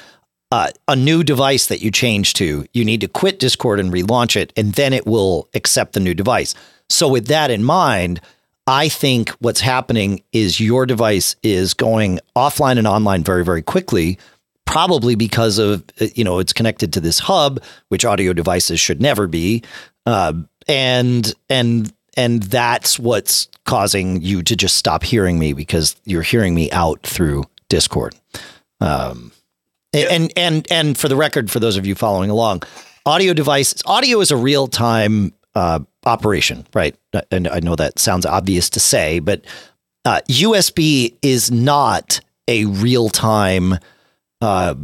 Uh, 0.51 0.71
a 0.87 0.95
new 0.95 1.23
device 1.23 1.67
that 1.67 1.81
you 1.81 1.91
change 1.91 2.33
to, 2.33 2.65
you 2.73 2.83
need 2.83 3.01
to 3.01 3.07
quit 3.07 3.37
Discord 3.37 3.79
and 3.79 3.93
relaunch 3.93 4.35
it, 4.35 4.51
and 4.55 4.73
then 4.73 4.93
it 4.93 5.05
will 5.05 5.47
accept 5.53 5.93
the 5.93 5.99
new 5.99 6.13
device. 6.13 6.55
So, 6.89 7.07
with 7.07 7.27
that 7.27 7.51
in 7.51 7.63
mind, 7.63 8.21
I 8.65 8.89
think 8.89 9.29
what's 9.39 9.59
happening 9.59 10.23
is 10.31 10.59
your 10.59 10.85
device 10.85 11.35
is 11.43 11.73
going 11.73 12.19
offline 12.35 12.77
and 12.77 12.87
online 12.87 13.23
very, 13.23 13.43
very 13.43 13.61
quickly, 13.61 14.17
probably 14.65 15.15
because 15.15 15.59
of, 15.59 15.83
you 16.15 16.23
know, 16.23 16.39
it's 16.39 16.53
connected 16.53 16.93
to 16.93 17.01
this 17.01 17.19
hub, 17.19 17.61
which 17.89 18.05
audio 18.05 18.33
devices 18.33 18.79
should 18.79 19.01
never 19.01 19.27
be. 19.27 19.63
Uh, 20.05 20.33
and, 20.67 21.33
and, 21.49 21.93
and 22.17 22.43
that's 22.43 22.99
what's 22.99 23.47
causing 23.65 24.21
you 24.21 24.41
to 24.41 24.55
just 24.55 24.75
stop 24.75 25.03
hearing 25.03 25.37
me 25.37 25.53
because 25.53 25.95
you're 26.05 26.23
hearing 26.23 26.55
me 26.55 26.69
out 26.71 27.01
through 27.03 27.45
Discord. 27.69 28.15
Um, 28.81 29.31
and 29.93 30.33
and 30.35 30.67
and 30.71 30.97
for 30.97 31.07
the 31.07 31.15
record, 31.15 31.49
for 31.49 31.59
those 31.59 31.77
of 31.77 31.85
you 31.85 31.95
following 31.95 32.29
along, 32.29 32.63
audio 33.05 33.33
devices, 33.33 33.81
audio 33.85 34.19
is 34.19 34.31
a 34.31 34.37
real 34.37 34.67
time 34.67 35.33
uh, 35.55 35.79
operation, 36.05 36.65
right? 36.73 36.95
And 37.31 37.47
I 37.47 37.59
know 37.59 37.75
that 37.75 37.99
sounds 37.99 38.25
obvious 38.25 38.69
to 38.71 38.79
say, 38.79 39.19
but 39.19 39.45
uh, 40.05 40.21
USB 40.29 41.15
is 41.21 41.51
not 41.51 42.19
a 42.47 42.65
real 42.65 43.09
time. 43.09 43.75
Uh, 44.41 44.75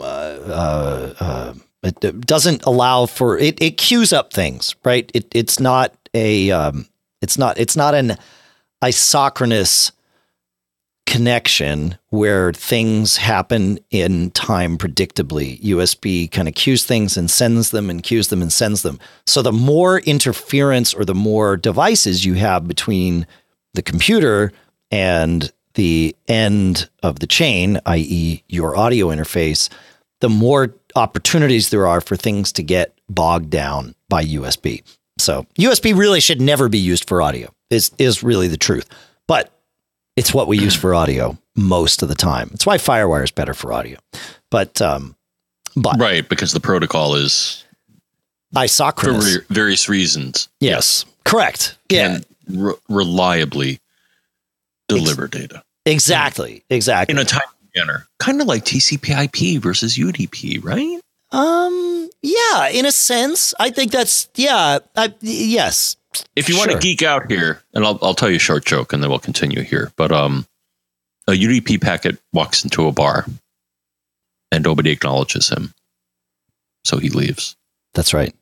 uh, 0.00 1.14
uh, 1.20 1.54
it 1.82 2.20
doesn't 2.26 2.64
allow 2.64 3.06
for 3.06 3.38
it. 3.38 3.60
It 3.60 3.76
queues 3.76 4.12
up 4.12 4.32
things, 4.32 4.74
right? 4.84 5.10
It, 5.14 5.26
it's 5.34 5.60
not 5.60 6.01
a. 6.14 6.50
Um, 6.50 6.86
it's 7.20 7.38
not. 7.38 7.58
It's 7.58 7.76
not 7.76 7.94
an 7.94 8.16
isochronous 8.82 9.92
connection 11.06 11.98
where 12.10 12.52
things 12.52 13.16
happen 13.16 13.78
in 13.90 14.30
time 14.30 14.78
predictably. 14.78 15.60
USB 15.60 16.30
kind 16.30 16.48
of 16.48 16.54
queues 16.54 16.84
things 16.84 17.16
and 17.16 17.30
sends 17.30 17.70
them 17.70 17.90
and 17.90 18.02
queues 18.02 18.28
them 18.28 18.40
and 18.40 18.52
sends 18.52 18.82
them. 18.82 18.98
So 19.26 19.42
the 19.42 19.52
more 19.52 19.98
interference 20.00 20.94
or 20.94 21.04
the 21.04 21.14
more 21.14 21.56
devices 21.56 22.24
you 22.24 22.34
have 22.34 22.66
between 22.66 23.26
the 23.74 23.82
computer 23.82 24.52
and 24.90 25.52
the 25.74 26.14
end 26.28 26.88
of 27.02 27.18
the 27.18 27.26
chain, 27.26 27.80
i.e., 27.86 28.42
your 28.48 28.76
audio 28.76 29.08
interface, 29.08 29.68
the 30.20 30.28
more 30.28 30.74
opportunities 30.94 31.70
there 31.70 31.86
are 31.86 32.00
for 32.00 32.16
things 32.16 32.52
to 32.52 32.62
get 32.62 32.96
bogged 33.08 33.50
down 33.50 33.94
by 34.08 34.24
USB. 34.24 34.82
So 35.22 35.46
USB 35.58 35.96
really 35.96 36.20
should 36.20 36.40
never 36.40 36.68
be 36.68 36.78
used 36.78 37.08
for 37.08 37.22
audio. 37.22 37.52
Is 37.70 37.90
is 37.98 38.22
really 38.22 38.48
the 38.48 38.56
truth. 38.56 38.88
But 39.26 39.52
it's 40.16 40.34
what 40.34 40.48
we 40.48 40.58
use 40.58 40.74
for 40.74 40.94
audio 41.02 41.38
most 41.56 42.02
of 42.02 42.08
the 42.08 42.14
time. 42.14 42.50
It's 42.52 42.66
why 42.66 42.78
FireWire 42.78 43.24
is 43.24 43.30
better 43.30 43.54
for 43.54 43.72
audio. 43.72 43.98
But 44.50 44.82
um, 44.82 45.16
but 45.76 45.98
right 45.98 46.28
because 46.28 46.52
the 46.52 46.60
protocol 46.60 47.14
is 47.14 47.64
isochronous 48.54 49.46
for 49.46 49.54
various 49.54 49.88
reasons. 49.88 50.48
Yes, 50.60 51.04
correct. 51.24 51.78
Yeah, 51.88 52.18
re- 52.48 52.74
reliably 52.88 53.80
deliver 54.88 55.24
Ex- 55.24 55.38
data. 55.38 55.62
Exactly. 55.86 56.64
Exactly. 56.70 57.12
In 57.12 57.18
a 57.18 57.24
timely 57.24 57.46
manner, 57.74 58.06
kind 58.18 58.40
of 58.40 58.46
like 58.46 58.64
TCP/IP 58.64 59.60
versus 59.62 59.96
UDP, 59.96 60.62
right? 60.62 61.00
Um. 61.30 61.91
Yeah. 62.22 62.68
In 62.68 62.86
a 62.86 62.92
sense, 62.92 63.54
I 63.58 63.70
think 63.70 63.92
that's 63.92 64.28
yeah. 64.34 64.78
I, 64.96 65.14
yes. 65.20 65.96
If 66.36 66.48
you 66.48 66.54
sure. 66.54 66.66
want 66.66 66.80
to 66.80 66.86
geek 66.86 67.02
out 67.02 67.30
here, 67.30 67.62
and 67.74 67.84
I'll 67.84 67.98
I'll 68.02 68.14
tell 68.14 68.30
you 68.30 68.36
a 68.36 68.40
short 68.40 68.64
joke, 68.64 68.92
and 68.92 69.02
then 69.02 69.10
we'll 69.10 69.18
continue 69.18 69.62
here. 69.62 69.92
But 69.96 70.12
um, 70.12 70.46
a 71.26 71.32
UDP 71.32 71.80
packet 71.80 72.18
walks 72.32 72.64
into 72.64 72.86
a 72.86 72.92
bar, 72.92 73.26
and 74.50 74.62
nobody 74.62 74.90
acknowledges 74.90 75.48
him, 75.48 75.72
so 76.84 76.98
he 76.98 77.08
leaves. 77.08 77.56
That's 77.94 78.12
right. 78.12 78.34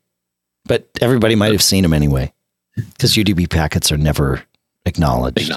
But 0.64 0.88
everybody 1.00 1.36
might 1.36 1.52
have 1.52 1.62
seen 1.62 1.84
him 1.84 1.92
anyway, 1.92 2.32
because 2.74 3.14
UDP 3.14 3.48
packets 3.48 3.92
are 3.92 3.96
never 3.96 4.42
acknowledged. 4.84 5.52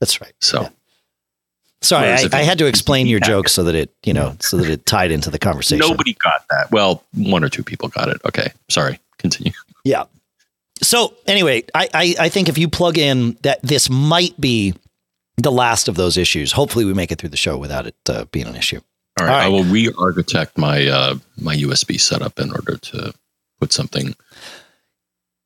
That's 0.00 0.20
right. 0.20 0.34
So. 0.40 0.62
Yeah. 0.62 0.68
Sorry, 1.80 2.08
I, 2.08 2.28
I, 2.32 2.42
had 2.42 2.58
to 2.58 2.66
explain 2.66 3.06
your 3.06 3.20
joke 3.32 3.48
so 3.48 3.62
that 3.64 3.74
it, 3.74 3.94
you 4.04 4.12
know, 4.12 4.36
so 4.40 4.56
that 4.56 4.68
it 4.68 4.84
tied 4.84 5.12
into 5.12 5.30
the 5.30 5.38
conversation. 5.38 5.78
Nobody 5.78 6.14
got 6.14 6.44
that. 6.50 6.72
Well, 6.72 7.04
one 7.14 7.44
or 7.44 7.48
two 7.48 7.62
people 7.62 7.88
got 7.88 8.08
it. 8.08 8.20
Okay, 8.24 8.52
sorry. 8.68 8.98
Continue. 9.18 9.52
Yeah, 9.84 10.04
so 10.82 11.14
anyway, 11.26 11.64
I, 11.74 11.88
I, 11.94 12.14
I 12.20 12.28
think 12.28 12.48
if 12.48 12.58
you 12.58 12.68
plug 12.68 12.98
in 12.98 13.36
that 13.42 13.62
this 13.62 13.90
might 13.90 14.38
be 14.40 14.74
the 15.36 15.52
last 15.52 15.88
of 15.88 15.94
those 15.94 16.16
issues. 16.16 16.52
Hopefully, 16.52 16.84
we 16.84 16.94
make 16.94 17.12
it 17.12 17.18
through 17.18 17.28
the 17.30 17.36
show 17.36 17.56
without 17.56 17.86
it 17.86 17.96
uh, 18.08 18.24
being 18.26 18.46
an 18.46 18.56
issue. 18.56 18.80
All 19.18 19.26
right, 19.26 19.32
All 19.32 19.38
right. 19.38 19.44
I 19.44 19.48
will 19.48 19.64
re-architect 19.64 20.58
my 20.58 20.86
uh, 20.86 21.14
my 21.40 21.56
USB 21.56 22.00
setup 22.00 22.38
in 22.38 22.50
order 22.50 22.76
to 22.76 23.14
put 23.60 23.72
something. 23.72 24.14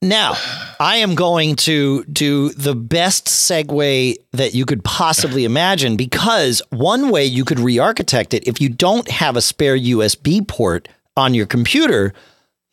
Now, 0.03 0.34
I 0.80 0.96
am 0.96 1.14
going 1.14 1.55
to 1.57 2.03
do 2.07 2.48
the 2.50 2.74
best 2.74 3.26
segue 3.26 4.16
that 4.32 4.53
you 4.53 4.66
could 4.66 4.82
possibly 4.82 5.44
imagine 5.44 5.96
because 5.96 6.61
one 6.70 7.11
way 7.11 7.24
you 7.24 7.44
could 7.44 7.61
re-architect 7.61 8.34
it 8.34 8.46
if 8.48 8.61
you 8.61 8.68
don't 8.68 9.09
have 9.09 9.36
a 9.36 9.40
spare 9.40 9.78
USB 9.78 10.46
port 10.46 10.88
on 11.16 11.34
your 11.34 11.46
computer, 11.46 12.12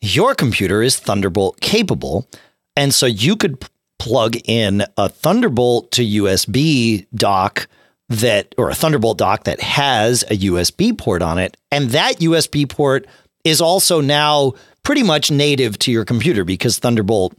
your 0.00 0.34
computer 0.34 0.82
is 0.82 0.98
Thunderbolt 0.98 1.60
capable 1.60 2.28
and 2.74 2.92
so 2.92 3.06
you 3.06 3.36
could 3.36 3.60
p- 3.60 3.68
plug 3.98 4.36
in 4.46 4.84
a 4.96 5.08
Thunderbolt 5.08 5.92
to 5.92 6.02
USB 6.02 7.06
dock 7.14 7.68
that, 8.08 8.54
or 8.58 8.70
a 8.70 8.74
Thunderbolt 8.74 9.18
dock 9.18 9.44
that 9.44 9.60
has 9.60 10.22
a 10.24 10.36
USB 10.38 10.96
port 10.96 11.22
on 11.22 11.38
it. 11.38 11.56
And 11.70 11.90
that 11.90 12.16
USB 12.18 12.68
port 12.68 13.06
is 13.44 13.60
also 13.60 14.00
now 14.00 14.52
pretty 14.82 15.02
much 15.02 15.30
native 15.30 15.78
to 15.80 15.92
your 15.92 16.04
computer 16.04 16.44
because 16.44 16.78
Thunderbolt 16.78 17.34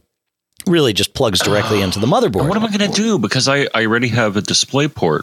really 0.66 0.92
just 0.92 1.14
plugs 1.14 1.40
directly 1.40 1.80
into 1.80 1.98
the 1.98 2.06
motherboard. 2.08 2.48
What 2.48 2.56
am 2.56 2.64
I 2.64 2.76
going 2.76 2.90
to 2.90 2.96
do? 2.96 3.18
Because 3.18 3.48
I, 3.48 3.68
I 3.74 3.86
already 3.86 4.08
have 4.08 4.36
a 4.36 4.42
DisplayPort 4.42 5.22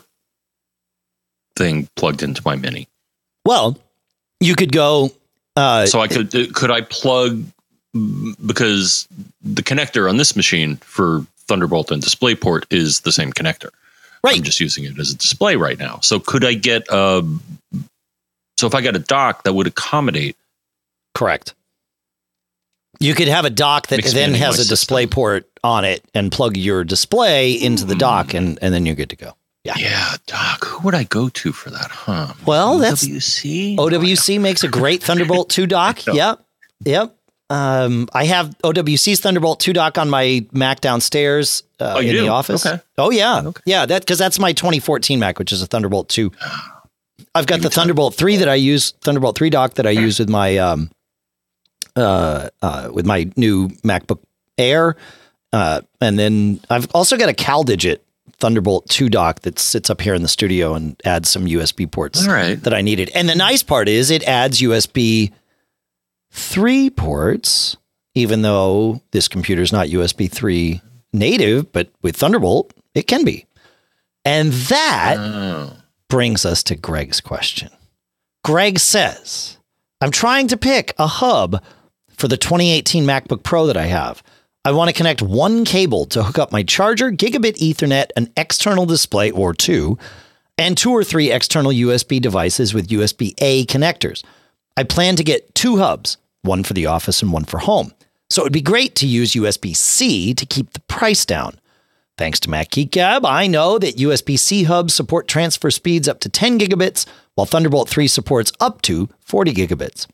thing 1.55 1.87
plugged 1.95 2.23
into 2.23 2.41
my 2.45 2.55
Mini. 2.55 2.87
Well, 3.45 3.77
you 4.39 4.55
could 4.55 4.71
go. 4.71 5.11
Uh, 5.55 5.85
so 5.85 5.99
I 5.99 6.07
could 6.07 6.31
could 6.53 6.71
I 6.71 6.81
plug 6.81 7.43
because 8.45 9.07
the 9.41 9.63
connector 9.63 10.09
on 10.09 10.17
this 10.17 10.35
machine 10.35 10.77
for 10.77 11.25
Thunderbolt 11.47 11.91
and 11.91 12.01
DisplayPort 12.01 12.65
is 12.69 13.01
the 13.01 13.11
same 13.11 13.33
connector. 13.33 13.69
Right. 14.23 14.37
I'm 14.37 14.43
just 14.43 14.59
using 14.59 14.83
it 14.83 14.99
as 14.99 15.11
a 15.11 15.17
display 15.17 15.55
right 15.55 15.79
now. 15.79 15.99
So 16.01 16.19
could 16.19 16.45
I 16.45 16.53
get 16.53 16.87
a 16.89 17.25
so 18.57 18.67
if 18.67 18.75
I 18.75 18.81
got 18.81 18.95
a 18.95 18.99
dock 18.99 19.43
that 19.43 19.53
would 19.53 19.67
accommodate 19.67 20.35
Correct. 21.19 21.53
You 23.01 23.13
could 23.13 23.27
have 23.27 23.43
a 23.43 23.49
dock 23.49 23.87
that 23.87 24.05
then 24.05 24.33
has 24.35 24.57
a 24.57 24.65
display 24.65 25.05
port 25.05 25.49
on 25.65 25.83
it 25.83 26.01
and 26.13 26.31
plug 26.31 26.55
your 26.55 26.85
display 26.85 27.51
into 27.51 27.83
the 27.83 27.95
dock 27.95 28.33
and, 28.33 28.57
and 28.61 28.73
then 28.73 28.85
you're 28.85 28.95
good 28.95 29.09
to 29.09 29.17
go. 29.17 29.33
Yeah. 29.65 29.73
Yeah, 29.77 30.13
dock. 30.27 30.63
Who 30.63 30.85
would 30.85 30.95
I 30.95 31.03
go 31.03 31.27
to 31.27 31.51
for 31.51 31.71
that, 31.71 31.91
huh? 31.91 32.33
Well, 32.45 32.77
that's 32.77 33.05
OWC. 33.05 33.75
OWC 33.75 34.39
makes 34.39 34.63
a 34.63 34.69
great 34.69 35.03
Thunderbolt 35.03 35.49
2 35.49 35.67
dock. 35.67 35.99
Yep. 36.13 36.39
Yep. 36.85 37.15
Um, 37.49 38.07
I 38.13 38.23
have 38.23 38.55
OWC's 38.63 39.19
Thunderbolt 39.19 39.59
2 39.59 39.73
dock 39.73 39.97
on 39.97 40.09
my 40.09 40.45
Mac 40.53 40.79
downstairs 40.79 41.63
uh, 41.81 41.95
oh, 41.97 41.99
in 41.99 42.11
do? 42.13 42.21
the 42.21 42.29
office. 42.29 42.65
Okay. 42.65 42.81
Oh 42.97 43.11
yeah, 43.11 43.41
okay. 43.43 43.61
yeah. 43.65 43.85
That 43.85 44.03
because 44.03 44.19
that's 44.19 44.39
my 44.39 44.53
2014 44.53 45.19
Mac, 45.19 45.37
which 45.37 45.51
is 45.51 45.61
a 45.61 45.67
Thunderbolt 45.67 46.07
2. 46.07 46.31
I've 47.35 47.45
got 47.45 47.59
the 47.59 47.69
Thunderbolt 47.69 48.15
3 48.15 48.37
that 48.37 48.49
I 48.49 48.55
use, 48.55 48.91
Thunderbolt 49.01 49.37
3 49.37 49.49
dock 49.49 49.73
that 49.75 49.85
I 49.85 49.91
use 49.91 50.19
with 50.19 50.29
my 50.29 50.57
um, 50.57 50.89
uh, 51.95 52.49
uh, 52.61 52.89
with 52.91 53.05
my 53.05 53.29
new 53.35 53.69
MacBook 53.83 54.19
Air, 54.57 54.95
uh, 55.51 55.81
and 56.01 56.19
then 56.19 56.59
I've 56.69 56.89
also 56.93 57.17
got 57.17 57.29
a 57.29 57.33
CalDigit 57.33 57.99
Thunderbolt 58.39 58.87
2 58.89 59.09
dock 59.09 59.41
that 59.41 59.59
sits 59.59 59.89
up 59.89 60.01
here 60.01 60.13
in 60.13 60.21
the 60.21 60.27
studio 60.27 60.73
and 60.73 60.99
adds 61.05 61.29
some 61.29 61.45
USB 61.45 61.89
ports 61.89 62.25
that 62.55 62.73
I 62.73 62.81
needed. 62.81 63.11
And 63.13 63.27
the 63.27 63.35
nice 63.35 63.63
part 63.63 63.89
is 63.89 64.11
it 64.11 64.23
adds 64.23 64.61
USB 64.61 65.31
three 66.31 66.89
ports, 66.89 67.75
even 68.15 68.41
though 68.41 69.01
this 69.11 69.27
computer 69.27 69.61
is 69.61 69.73
not 69.73 69.87
USB 69.87 70.31
3 70.31 70.81
native, 71.11 71.71
but 71.71 71.89
with 72.01 72.15
Thunderbolt, 72.15 72.73
it 72.93 73.07
can 73.07 73.25
be. 73.25 73.45
And 74.23 74.51
that 74.51 75.15
oh. 75.17 75.73
brings 76.07 76.45
us 76.45 76.63
to 76.63 76.75
Greg's 76.75 77.21
question. 77.21 77.69
Greg 78.43 78.79
says, 78.79 79.57
I'm 80.01 80.11
trying 80.11 80.47
to 80.49 80.57
pick 80.57 80.93
a 80.97 81.07
hub 81.07 81.61
for 82.19 82.27
the 82.27 82.37
2018 82.37 83.05
MacBook 83.05 83.43
Pro 83.43 83.65
that 83.67 83.77
I 83.77 83.85
have. 83.85 84.21
I 84.65 84.71
want 84.73 84.89
to 84.89 84.95
connect 84.95 85.21
one 85.21 85.63
cable 85.63 86.05
to 86.07 86.21
hook 86.21 86.37
up 86.37 86.51
my 86.51 86.63
charger, 86.63 87.11
gigabit 87.11 87.57
Ethernet, 87.57 88.07
an 88.17 88.29
external 88.35 88.85
display 88.85 89.31
or 89.31 89.53
two, 89.53 89.97
and 90.57 90.77
two 90.77 90.91
or 90.91 91.05
three 91.05 91.31
external 91.31 91.71
USB 91.71 92.21
devices 92.21 92.73
with 92.73 92.89
USB 92.89 93.33
A 93.37 93.65
connectors. 93.67 94.21
I 94.75 94.83
plan 94.83 95.15
to 95.15 95.23
get 95.23 95.55
two 95.55 95.77
hubs, 95.77 96.17
one 96.41 96.65
for 96.65 96.73
the 96.73 96.87
office 96.87 97.21
and 97.21 97.31
one 97.31 97.45
for 97.45 97.59
home. 97.59 97.93
So 98.29 98.41
it'd 98.41 98.53
be 98.53 98.61
great 98.61 98.95
to 98.95 99.07
use 99.07 99.31
USB 99.31 99.73
C 99.73 100.33
to 100.33 100.45
keep 100.45 100.73
the 100.73 100.81
price 100.81 101.25
down. 101.25 101.57
Thanks 102.17 102.41
to 102.41 102.49
Mac 102.49 102.77
I 102.77 103.47
know 103.47 103.79
that 103.79 103.95
USB 103.95 104.37
C 104.37 104.63
hubs 104.63 104.93
support 104.93 105.29
transfer 105.29 105.71
speeds 105.71 106.09
up 106.09 106.19
to 106.19 106.29
10 106.29 106.59
gigabits, 106.59 107.05
while 107.35 107.45
Thunderbolt 107.45 107.87
3 107.87 108.07
supports 108.07 108.51
up 108.59 108.81
to 108.83 109.07
40 109.21 109.53
gigabits. 109.53 110.05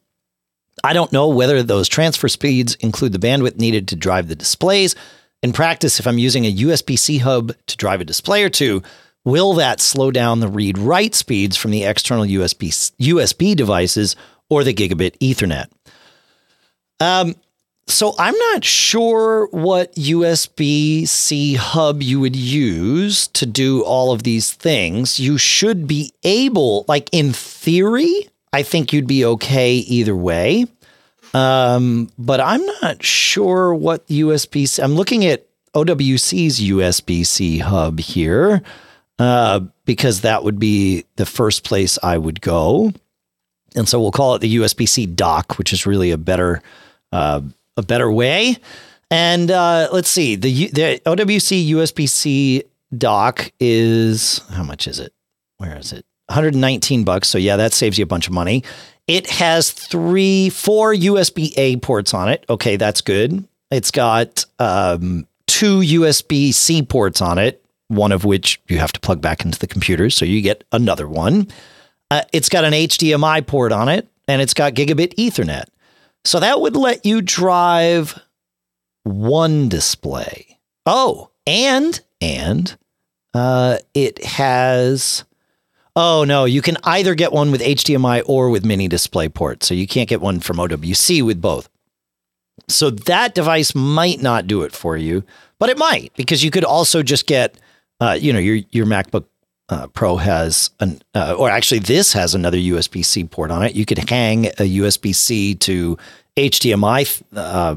I 0.86 0.94
don't 0.94 1.12
know 1.12 1.28
whether 1.30 1.64
those 1.64 1.90
transfer 1.90 2.28
speeds 2.28 2.76
include 2.76 3.12
the 3.12 3.18
bandwidth 3.18 3.58
needed 3.58 3.88
to 3.88 3.96
drive 3.96 4.28
the 4.28 4.36
displays. 4.36 4.96
In 5.42 5.52
practice, 5.52 6.00
if 6.00 6.06
I'm 6.06 6.20
using 6.20 6.46
a 6.46 6.54
USB 6.54 6.98
C 6.98 7.18
hub 7.18 7.54
to 7.66 7.76
drive 7.76 8.02
a 8.02 8.06
display 8.06 8.44
or 8.44 8.52
two, 8.52 8.84
will 9.24 9.56
that 9.56 9.82
slow 9.82 10.12
down 10.12 10.42
the 10.42 10.48
read 10.48 10.78
write 10.78 11.16
speeds 11.16 11.58
from 11.58 11.72
the 11.72 11.86
external 11.86 12.24
USB, 12.24 12.70
USB 13.00 13.56
devices 13.56 14.16
or 14.48 14.64
the 14.64 14.76
gigabit 14.76 15.18
Ethernet? 15.18 15.72
Um, 17.00 17.34
so 17.88 18.14
I'm 18.20 18.38
not 18.38 18.64
sure 18.64 19.48
what 19.50 19.96
USB 19.96 21.08
C 21.08 21.56
hub 21.56 22.04
you 22.04 22.20
would 22.20 22.36
use 22.36 23.28
to 23.30 23.48
do 23.48 23.84
all 23.84 24.12
of 24.12 24.22
these 24.22 24.54
things. 24.54 25.20
You 25.20 25.40
should 25.40 25.88
be 25.88 26.14
able, 26.24 26.86
like 26.88 27.10
in 27.12 27.34
theory, 27.34 28.30
I 28.56 28.64
think 28.64 28.94
you'd 28.94 29.06
be 29.06 29.26
okay 29.26 29.74
either 29.74 30.16
way. 30.16 30.66
Um, 31.36 32.10
but 32.18 32.40
I'm 32.40 32.66
not 32.82 33.04
sure 33.04 33.76
what 33.76 34.08
USB 34.08 34.66
C. 34.66 34.82
I'm 34.82 34.96
looking 34.96 35.26
at 35.26 35.46
OWC's 35.74 36.62
USB 36.62 37.26
C 37.26 37.58
hub 37.58 38.00
here 38.00 38.62
uh, 39.20 39.60
because 39.84 40.22
that 40.22 40.46
would 40.46 40.60
be 40.60 41.04
the 41.18 41.26
first 41.26 41.66
place 41.66 42.00
I 42.02 42.18
would 42.18 42.40
go. 42.40 42.94
And 43.76 43.90
so 43.90 44.00
we'll 44.00 44.12
call 44.12 44.36
it 44.36 44.40
the 44.40 44.56
USB 44.56 44.88
C 44.88 45.06
dock, 45.06 45.58
which 45.58 45.74
is 45.74 45.86
really 45.86 46.12
a 46.12 46.18
better 46.18 46.62
uh, 47.12 47.42
a 47.76 47.84
better 47.84 48.10
way. 48.10 48.56
And 49.12 49.52
uh, 49.52 49.90
let's 49.92 50.10
see 50.10 50.38
the 50.38 50.68
the 50.70 51.02
OWC 51.06 51.68
USB 51.68 52.08
C 52.08 52.64
dock 52.98 53.52
is 53.60 54.40
how 54.52 54.64
much 54.64 54.88
is 54.88 55.00
it? 55.02 55.12
Where 55.58 55.78
is 55.78 55.92
it? 55.92 56.06
119 56.28 57.04
bucks. 57.04 57.28
So 57.28 57.38
yeah, 57.38 57.58
that 57.58 57.74
saves 57.74 57.98
you 57.98 58.04
a 58.04 58.08
bunch 58.08 58.28
of 58.28 58.34
money. 58.34 58.64
It 59.08 59.30
has 59.30 59.72
three, 59.72 60.50
four 60.50 60.94
USB 60.94 61.54
A 61.58 61.78
ports 61.78 62.14
on 62.14 62.30
it. 62.30 62.46
Okay, 62.50 62.76
that's 62.76 63.02
good. 63.02 63.48
It's 63.72 63.92
got 63.92 64.46
um, 64.60 65.28
two 65.48 65.80
USB 65.80 66.54
C 66.54 66.82
ports 66.82 67.22
on 67.22 67.38
it, 67.38 67.64
one 67.88 68.12
of 68.12 68.26
which 68.26 68.62
you 68.68 68.80
have 68.80 68.92
to 68.94 69.00
plug 69.00 69.22
back 69.22 69.46
into 69.46 69.60
the 69.60 69.68
computer. 69.68 70.10
So 70.10 70.26
you 70.26 70.42
get 70.42 70.64
another 70.72 71.08
one. 71.08 71.48
Uh, 72.10 72.24
it's 72.34 72.50
got 72.50 72.64
an 72.64 72.74
HDMI 72.74 73.46
port 73.46 73.72
on 73.72 73.90
it, 73.90 74.08
and 74.28 74.42
it's 74.42 74.54
got 74.54 74.74
gigabit 74.74 75.16
Ethernet. 75.16 75.66
So 76.24 76.40
that 76.40 76.62
would 76.62 76.76
let 76.76 77.06
you 77.06 77.22
drive 77.22 78.20
one 79.04 79.70
display. 79.70 80.58
Oh, 80.86 81.30
and 81.46 82.00
and 82.22 82.76
uh, 83.34 83.78
it 83.94 84.24
has 84.24 85.24
Oh 85.96 86.26
no, 86.26 86.46
you 86.46 86.62
can 86.62 86.78
either 86.84 87.16
get 87.16 87.32
one 87.32 87.52
with 87.52 87.62
HDMI 87.62 88.24
or 88.26 88.50
with 88.50 88.66
mini 88.66 88.88
display 88.88 89.30
port. 89.30 89.64
So 89.64 89.74
you 89.74 89.88
can't 89.88 90.10
get 90.10 90.22
one 90.22 90.40
from 90.40 90.58
OWC 90.58 91.22
with 91.26 91.42
both. 91.42 91.70
So 92.68 92.90
that 92.90 93.36
device 93.36 93.74
might 93.76 94.22
not 94.22 94.48
do 94.48 94.64
it 94.64 94.74
for 94.74 94.98
you, 94.98 95.24
but 95.60 95.70
it 95.70 95.78
might 95.78 96.12
because 96.16 96.44
you 96.44 96.52
could 96.52 96.66
also 96.66 97.04
just 97.04 97.28
get, 97.28 97.56
uh, 98.02 98.18
you 98.20 98.34
know, 98.34 98.40
your 98.40 98.60
your 98.72 98.86
MacBook 98.86 99.26
uh, 99.70 99.88
Pro 99.88 100.18
has 100.18 100.70
an, 100.80 101.02
uh, 101.14 101.36
or 101.38 101.50
actually 101.50 101.80
this 101.80 102.14
has 102.14 102.36
another 102.36 102.58
USB 102.58 103.04
C 103.04 103.24
port 103.24 103.52
on 103.52 103.64
it. 103.64 103.76
You 103.76 103.86
could 103.86 104.10
hang 104.10 104.48
a 104.48 104.78
USB 104.80 105.16
C 105.16 105.56
to 105.56 105.98
HDMI, 106.38 107.24
uh, 107.36 107.76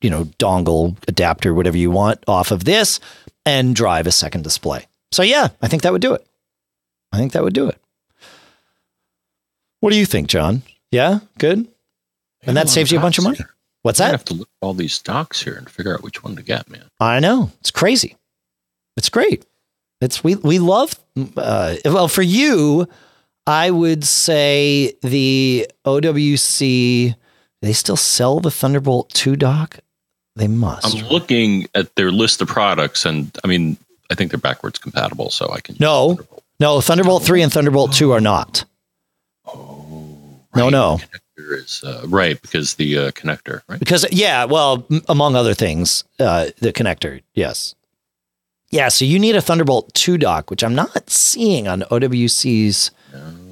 you 0.00 0.10
know, 0.10 0.24
dongle 0.38 0.96
adapter, 1.08 1.54
whatever 1.54 1.76
you 1.76 1.90
want, 1.90 2.22
off 2.28 2.50
of 2.50 2.64
this, 2.64 3.00
and 3.46 3.74
drive 3.74 4.06
a 4.06 4.12
second 4.12 4.42
display. 4.42 4.86
So 5.12 5.22
yeah, 5.22 5.48
I 5.60 5.68
think 5.68 5.82
that 5.82 5.92
would 5.92 6.02
do 6.02 6.14
it. 6.14 6.26
I 7.12 7.18
think 7.18 7.32
that 7.32 7.42
would 7.42 7.54
do 7.54 7.68
it. 7.68 7.78
What 9.80 9.90
do 9.90 9.98
you 9.98 10.06
think, 10.06 10.28
John? 10.28 10.62
Yeah, 10.90 11.20
good. 11.38 11.68
And 12.44 12.56
that 12.56 12.68
saves 12.68 12.90
you 12.90 12.98
a 12.98 13.02
bunch 13.02 13.18
of 13.18 13.24
money. 13.24 13.36
Here. 13.36 13.50
What's 13.82 14.00
I 14.00 14.04
that? 14.04 14.08
I 14.08 14.12
have 14.12 14.24
to 14.26 14.34
look 14.34 14.48
at 14.48 14.66
all 14.66 14.74
these 14.74 14.94
stocks 14.94 15.42
here 15.42 15.54
and 15.54 15.68
figure 15.68 15.94
out 15.94 16.02
which 16.02 16.22
one 16.22 16.36
to 16.36 16.42
get, 16.42 16.70
man. 16.70 16.84
I 17.00 17.20
know 17.20 17.50
it's 17.60 17.70
crazy. 17.70 18.16
It's 18.96 19.08
great. 19.08 19.44
It's 20.00 20.22
we 20.22 20.36
we 20.36 20.58
love. 20.58 20.98
Uh, 21.36 21.76
well, 21.84 22.08
for 22.08 22.22
you, 22.22 22.88
I 23.46 23.70
would 23.70 24.04
say 24.04 24.94
the 25.02 25.68
OWC. 25.84 27.14
They 27.60 27.72
still 27.72 27.96
sell 27.96 28.40
the 28.40 28.50
Thunderbolt 28.50 29.10
two 29.10 29.36
dock. 29.36 29.78
They 30.34 30.48
must. 30.48 30.96
I'm 30.96 31.08
looking 31.08 31.66
at 31.74 31.94
their 31.94 32.10
list 32.10 32.40
of 32.40 32.48
products, 32.48 33.04
and 33.04 33.36
I 33.44 33.48
mean, 33.48 33.76
I 34.10 34.14
think 34.14 34.30
they're 34.30 34.40
backwards 34.40 34.78
compatible, 34.78 35.30
so 35.30 35.50
I 35.52 35.60
can. 35.60 35.76
No. 35.78 36.18
No, 36.62 36.80
Thunderbolt 36.80 37.22
three 37.24 37.42
and 37.42 37.52
Thunderbolt 37.52 37.92
two 37.92 38.12
are 38.12 38.20
not. 38.20 38.64
Oh, 39.46 40.40
No, 40.56 40.68
no. 40.70 41.00
Is 41.36 41.82
uh, 41.84 42.02
right 42.06 42.40
because 42.40 42.74
the 42.74 42.96
uh, 42.98 43.10
connector, 43.10 43.62
right? 43.68 43.78
Because 43.78 44.06
yeah, 44.12 44.44
well, 44.44 44.86
m- 44.90 45.02
among 45.08 45.34
other 45.34 45.54
things, 45.54 46.04
uh, 46.20 46.46
the 46.60 46.72
connector, 46.72 47.20
yes, 47.34 47.74
yeah. 48.70 48.88
So 48.88 49.04
you 49.04 49.18
need 49.18 49.34
a 49.34 49.40
Thunderbolt 49.42 49.92
two 49.92 50.16
dock, 50.18 50.50
which 50.50 50.62
I'm 50.62 50.74
not 50.74 51.10
seeing 51.10 51.66
on 51.68 51.82
OWC's 51.90 52.90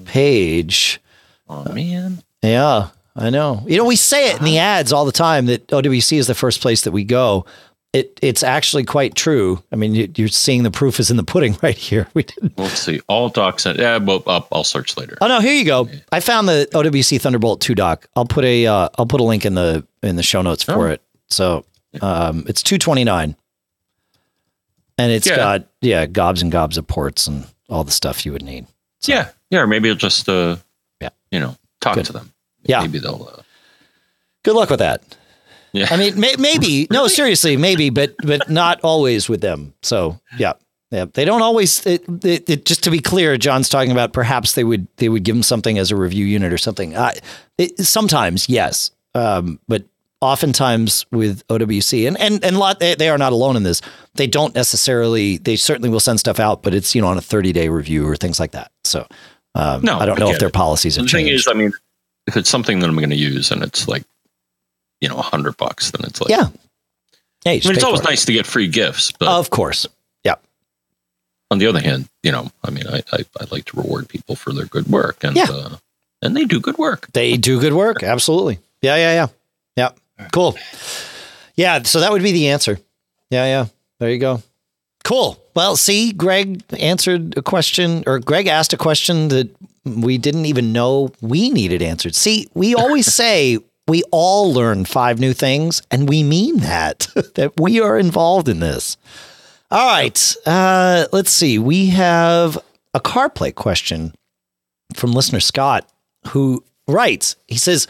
page. 0.05 1.01
Oh 1.49 1.73
man, 1.73 2.23
Yeah, 2.43 2.89
I 3.17 3.31
know. 3.31 3.65
You 3.67 3.77
know, 3.79 3.85
we 3.87 3.97
say 3.97 4.31
it 4.31 4.39
in 4.39 4.45
the 4.45 4.59
ads 4.59 4.93
all 4.93 5.05
the 5.05 5.11
time 5.13 5.47
that 5.47 5.67
OWC 5.69 6.17
is 6.19 6.27
the 6.29 6.35
first 6.35 6.61
place 6.61 6.83
that 6.83 6.93
we 6.93 7.03
go. 7.05 7.45
It 7.93 8.21
it's 8.23 8.45
actually 8.45 8.85
quite 8.85 9.17
true. 9.17 9.63
I 9.73 9.77
mean, 9.77 9.95
you, 9.97 10.09
you're 10.17 10.29
seeing 10.29 10.63
the 10.63 10.71
proof 10.71 11.01
is 11.01 11.11
in 11.11 11.17
the 11.17 11.25
pudding 11.25 11.57
right 11.63 11.77
here. 11.77 12.07
We 12.15 12.23
didn't. 12.23 12.57
let's 12.57 12.79
see. 12.79 13.01
All 13.09 13.29
docks. 13.29 13.67
And, 13.67 13.79
yeah, 13.81 13.97
well, 13.99 14.23
I'll, 14.29 14.47
I'll 14.53 14.65
search 14.65 14.97
later. 14.97 15.19
Oh 15.21 15.27
no, 15.27 15.41
here 15.41 15.55
you 15.55 15.65
go. 15.65 15.89
I 16.13 16.21
found 16.21 16.49
the 16.49 16.69
OWC 16.73 17.21
Thunderbolt 17.21 17.61
two 17.61 17.75
dock. 17.75 18.07
I'll 18.15 18.27
put 18.27 18.45
a 18.45 18.67
uh, 18.67 18.89
I'll 18.97 19.07
put 19.07 19.21
a 19.21 19.25
link 19.25 19.45
in 19.45 19.55
the 19.55 19.85
in 20.05 20.15
the 20.15 20.23
show 20.23 20.41
notes 20.43 20.63
for 20.63 20.87
Oh. 20.89 20.91
it. 20.93 21.03
So 21.29 21.65
um, 22.01 22.45
it's 22.47 22.63
two 22.63 22.79
twenty 22.79 23.03
nine, 23.03 23.35
and 24.99 25.11
it's 25.11 25.27
Yeah. 25.27 25.37
got 25.37 25.67
yeah 25.81 26.07
gobs 26.07 26.43
and 26.43 26.53
gobs 26.53 26.79
of 26.79 26.87
ports 26.87 27.27
and 27.27 27.45
all 27.69 27.83
the 27.85 27.91
stuff 27.91 28.25
you 28.25 28.31
would 28.33 28.43
need. 28.43 28.67
So, 29.01 29.13
Yeah, 29.13 29.31
yeah. 29.51 29.61
Or 29.61 29.67
maybe 29.67 29.89
I'll 29.91 29.97
just, 29.97 30.29
uh, 30.29 30.57
Yeah. 31.01 31.09
you 31.33 31.41
know, 31.41 31.57
talk 31.81 31.95
Good. 31.97 32.07
to 32.07 32.13
them. 32.13 32.33
Yeah. 32.63 32.83
maybe 32.83 32.99
they'll. 33.01 33.33
Uh, 33.37 33.43
Good 34.45 34.55
luck 34.55 34.71
with 34.71 34.79
that. 34.79 35.03
Yeah, 35.73 35.89
I 35.91 35.97
mean, 35.97 36.19
may, 36.19 36.35
maybe 36.39 36.87
no, 36.91 37.07
seriously, 37.09 37.57
maybe, 37.57 37.91
but 37.91 38.15
but 38.25 38.49
not 38.51 38.81
always 38.83 39.29
with 39.29 39.41
them. 39.41 39.75
So 39.83 40.21
yeah, 40.39 40.55
yeah, 40.91 41.07
they 41.13 41.25
don't 41.25 41.43
always. 41.43 41.85
It, 41.87 42.05
it, 42.25 42.49
it, 42.49 42.65
just 42.65 42.83
to 42.85 42.91
be 42.91 43.01
clear, 43.01 43.37
John's 43.37 43.69
talking 43.69 43.93
about 43.93 44.13
perhaps 44.13 44.55
they 44.55 44.65
would 44.65 44.87
they 44.97 45.09
would 45.09 45.23
give 45.23 45.35
them 45.35 45.43
something 45.43 45.79
as 45.79 45.91
a 45.91 45.97
review 45.97 46.25
unit 46.25 46.53
or 46.53 46.59
something. 46.59 46.95
Uh, 46.95 47.13
sometimes 47.79 48.49
yes, 48.49 48.91
um, 49.15 49.61
but 49.69 49.85
oftentimes 50.21 51.07
with 51.11 51.47
OWC 51.49 52.07
and 52.07 52.19
and 52.19 52.45
and 52.45 52.59
lot 52.59 52.79
they, 52.79 52.95
they 52.95 53.09
are 53.09 53.19
not 53.19 53.33
alone 53.33 53.57
in 53.57 53.63
this. 53.63 53.81
They 54.15 54.27
don't 54.27 54.55
necessarily. 54.55 55.39
They 55.39 55.57
certainly 55.57 55.89
will 55.89 56.01
send 56.01 56.21
stuff 56.21 56.41
out, 56.41 56.63
but 56.63 56.75
it's 56.75 56.95
you 56.95 57.01
know 57.01 57.09
on 57.09 57.19
a 57.19 57.23
thirty 57.23 57.53
day 57.53 57.69
review 57.69 58.07
or 58.07 58.17
things 58.17 58.41
like 58.41 58.53
that. 58.53 58.73
So 58.85 59.07
um, 59.55 59.83
No, 59.83 59.99
I 59.99 60.07
don't 60.07 60.19
know 60.19 60.31
if 60.31 60.39
their 60.39 60.51
policies 60.51 60.97
have 60.97 61.07
the 61.07 61.11
thing 61.11 61.29
is, 61.29 61.49
I 61.49 61.55
mean, 61.55 61.73
if 62.27 62.37
it's 62.37 62.51
something 62.51 62.81
that 62.81 62.89
I'm 62.89 62.97
going 62.97 63.11
to 63.11 63.17
use 63.17 63.51
and 63.51 63.63
it's 63.63 63.89
like, 63.89 64.05
you 65.01 65.09
know, 65.09 65.17
a 65.17 65.23
hundred 65.23 65.57
bucks, 65.57 65.91
then 65.91 66.05
it's 66.05 66.21
like, 66.21 66.31
yeah. 66.31 66.49
Yeah, 67.45 67.53
I 67.53 67.55
mean, 67.55 67.75
it's 67.75 67.85
always 67.85 68.01
it. 68.01 68.05
nice 68.05 68.25
to 68.27 68.33
get 68.35 68.47
free 68.47 68.69
gifts, 68.69 69.13
but 69.13 69.29
Of 69.29 69.49
course. 69.51 69.87
Yeah. 70.25 70.35
on 71.51 71.59
the 71.59 71.67
other 71.67 71.81
hand, 71.81 72.09
you 72.23 72.31
know, 72.33 72.51
I 72.63 72.71
mean, 72.71 72.87
I, 72.87 73.03
I, 73.13 73.25
I 73.41 73.45
like 73.51 73.65
to 73.67 73.77
reward 73.81 74.09
people 74.09 74.37
for 74.37 74.53
their 74.53 74.67
good 74.67 74.87
work, 74.89 75.25
and 75.25 75.35
Yeah. 75.37 75.47
uh, 75.51 75.77
and 76.23 76.37
they 76.37 76.45
do 76.45 76.61
good 76.61 76.77
work. 76.77 77.09
They 77.13 77.37
do 77.39 77.59
good 77.59 77.73
work. 77.73 78.03
Absolutely. 78.03 78.59
Yeah, 78.83 78.97
yeah, 78.97 79.13
yeah. 79.15 79.27
Yeah. 80.19 80.29
Cool. 80.33 80.57
Yeah. 81.57 81.83
So 81.85 82.01
that 82.01 82.13
would 82.13 82.23
be 82.23 82.33
the 82.33 82.49
answer. 82.49 82.79
Yeah, 83.31 83.47
yeah. 83.47 83.67
There 83.99 84.11
you 84.11 84.19
go. 84.19 84.43
Cool. 85.03 85.43
Well, 85.57 85.77
see, 85.77 86.13
Greg 86.13 86.63
answered 86.79 87.39
a 87.39 87.43
question, 87.43 88.05
or 88.07 88.19
Greg 88.19 88.47
asked 88.49 88.75
a 88.75 88.77
question 88.77 89.29
that 89.29 89.49
we 89.87 90.19
didn't 90.19 90.45
even 90.45 90.73
know 90.75 91.11
we 91.23 91.49
needed 91.49 91.81
answered. 91.81 92.15
See, 92.15 92.49
we 92.53 92.75
always 92.75 93.07
say 93.15 93.59
we 93.89 94.03
all 94.11 94.53
learn 94.53 94.85
five 94.85 95.19
new 95.19 95.33
things, 95.33 95.83
and 95.91 96.09
we 96.09 96.23
mean 96.23 96.59
that, 96.59 97.09
that 97.35 97.59
we 97.59 97.81
are 97.81 97.99
involved 97.99 98.49
in 98.49 98.61
this. 98.61 98.97
All 99.71 99.87
right. 99.87 100.37
Uh, 100.47 101.07
let's 101.13 101.31
see. 101.31 101.59
We 101.59 101.87
have 101.91 102.59
a 102.93 103.01
CarPlay 103.01 103.55
question 103.55 104.15
from 104.95 105.13
listener 105.13 105.41
Scott, 105.41 105.89
who 106.29 106.65
writes, 106.89 107.37
he 107.47 107.57
says, 107.57 107.87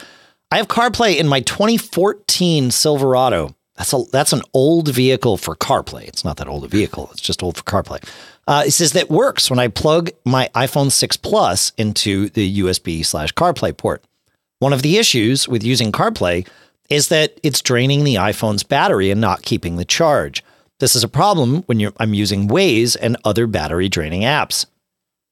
I 0.50 0.58
have 0.58 0.68
CarPlay 0.68 1.16
in 1.16 1.28
my 1.28 1.40
2014 1.40 2.70
Silverado. 2.70 3.54
That's 3.76 3.94
a 3.94 4.02
that's 4.12 4.34
an 4.34 4.42
old 4.52 4.88
vehicle 4.88 5.38
for 5.38 5.56
CarPlay. 5.56 6.06
It's 6.06 6.24
not 6.24 6.36
that 6.36 6.48
old 6.48 6.64
a 6.64 6.68
vehicle. 6.68 7.08
It's 7.12 7.22
just 7.22 7.42
old 7.42 7.56
for 7.56 7.62
CarPlay. 7.62 8.06
Uh, 8.46 8.64
it 8.66 8.72
says 8.72 8.92
that 8.92 9.08
works 9.08 9.48
when 9.48 9.58
I 9.58 9.68
plug 9.68 10.10
my 10.24 10.50
iPhone 10.54 10.90
6 10.90 11.16
Plus 11.18 11.72
into 11.78 12.28
the 12.30 12.60
USB 12.60 13.06
slash 13.06 13.32
CarPlay 13.32 13.74
port. 13.74 14.04
One 14.60 14.72
of 14.72 14.82
the 14.82 14.98
issues 14.98 15.48
with 15.48 15.64
using 15.64 15.90
CarPlay 15.90 16.46
is 16.90 17.08
that 17.08 17.40
it's 17.42 17.62
draining 17.62 18.04
the 18.04 18.16
iPhone's 18.16 18.62
battery 18.62 19.10
and 19.10 19.20
not 19.20 19.42
keeping 19.42 19.76
the 19.76 19.84
charge. 19.84 20.44
This 20.80 20.94
is 20.94 21.02
a 21.02 21.08
problem 21.08 21.62
when 21.62 21.92
I'm 21.98 22.14
using 22.14 22.48
Waze 22.48 22.96
and 23.00 23.16
other 23.24 23.46
battery 23.46 23.88
draining 23.88 24.22
apps. 24.22 24.66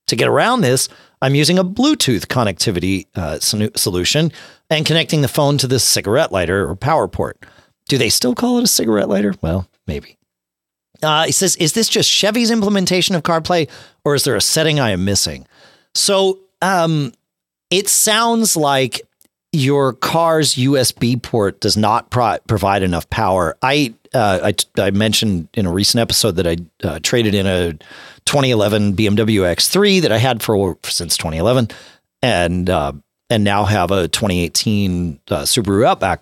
To 0.07 0.17
get 0.17 0.29
around 0.29 0.63
this, 0.63 0.89
I'm 1.21 1.35
using 1.35 1.59
a 1.59 1.65
Bluetooth 1.65 2.27
connectivity 2.27 3.07
uh, 3.15 3.39
solution 3.39 4.33
and 4.71 4.87
connecting 4.87 5.21
the 5.21 5.29
phone 5.29 5.59
to 5.59 5.67
the 5.67 5.79
cigarette 5.79 6.33
lighter 6.33 6.69
or 6.69 6.75
power 6.75 7.09
port. 7.09 7.45
Do 7.89 7.99
they 7.99 8.09
still 8.09 8.35
call 8.35 8.59
it 8.59 8.65
a 8.65 8.69
cigarette 8.69 9.09
lighter? 9.09 9.35
Well, 9.43 9.69
maybe. 9.87 10.17
Uh, 11.03 11.27
he 11.27 11.33
says, 11.33 11.57
Is 11.57 11.75
this 11.75 11.89
just 11.89 12.11
Chevy's 12.11 12.51
implementation 12.51 13.15
of 13.15 13.23
CarPlay 13.23 13.69
or 14.05 14.15
is 14.15 14.25
there 14.25 14.37
a 14.37 14.41
setting 14.41 14.81
I 14.81 14.91
am 14.91 15.05
missing? 15.05 15.47
So 15.95 16.39
um, 16.63 17.13
it 17.71 17.89
sounds 17.89 18.57
like 18.57 19.03
your 19.53 19.95
car's 19.95 20.55
USB 20.57 21.21
port 21.21 21.61
does 21.61 21.77
not 21.77 22.11
pro- 22.11 22.39
provide 22.47 22.83
enough 22.83 23.09
power. 23.09 23.57
I, 23.63 23.95
uh, 24.15 24.53
I, 24.79 24.83
I 24.83 24.91
mentioned 24.91 25.49
in 25.55 25.67
a 25.67 25.73
recent 25.73 26.01
episode 26.01 26.33
that 26.33 26.47
I 26.47 26.57
uh, 26.87 27.01
traded 27.03 27.35
in 27.35 27.47
a 27.47 27.73
2011 28.27 28.95
BMW 28.95 29.41
X3 29.55 30.03
that 30.03 30.13
I 30.13 30.19
had 30.19 30.43
for 30.43 30.77
since 30.85 31.17
2011, 31.17 31.69
and 32.23 32.69
uh, 32.69 32.93
and 33.31 33.45
now 33.45 33.65
have 33.65 33.91
a 33.91 34.09
2018 34.09 35.21
uh, 35.31 35.43
Subaru 35.43 35.87
Outback, 35.87 36.21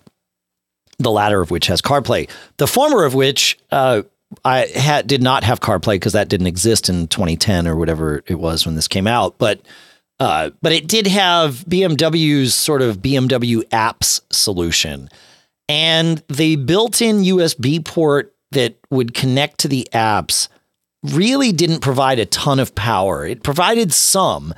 the 0.99 1.11
latter 1.11 1.41
of 1.41 1.51
which 1.51 1.67
has 1.67 1.81
CarPlay, 1.81 2.29
the 2.57 2.67
former 2.67 3.03
of 3.03 3.13
which 3.13 3.57
uh, 3.71 4.03
I 4.45 4.67
had 4.67 5.07
did 5.07 5.21
not 5.21 5.43
have 5.43 5.59
CarPlay 5.59 5.95
because 5.95 6.13
that 6.13 6.29
didn't 6.29 6.47
exist 6.47 6.87
in 6.87 7.07
2010 7.07 7.67
or 7.67 7.75
whatever 7.75 8.23
it 8.27 8.35
was 8.35 8.65
when 8.65 8.75
this 8.75 8.87
came 8.87 9.07
out, 9.07 9.37
but. 9.37 9.59
Uh, 10.19 10.49
but 10.61 10.71
it 10.71 10.87
did 10.87 11.07
have 11.07 11.63
BMW's 11.69 12.53
sort 12.53 12.81
of 12.81 12.97
BMW 12.97 13.63
apps 13.69 14.21
solution. 14.31 15.09
And 15.69 16.23
the 16.27 16.55
built 16.55 17.01
in 17.01 17.17
USB 17.19 17.83
port 17.83 18.33
that 18.51 18.77
would 18.89 19.13
connect 19.13 19.59
to 19.59 19.67
the 19.67 19.87
apps 19.93 20.47
really 21.03 21.51
didn't 21.51 21.81
provide 21.81 22.19
a 22.19 22.25
ton 22.25 22.59
of 22.59 22.73
power. 22.73 23.25
It 23.25 23.43
provided 23.43 23.93
some. 23.93 24.53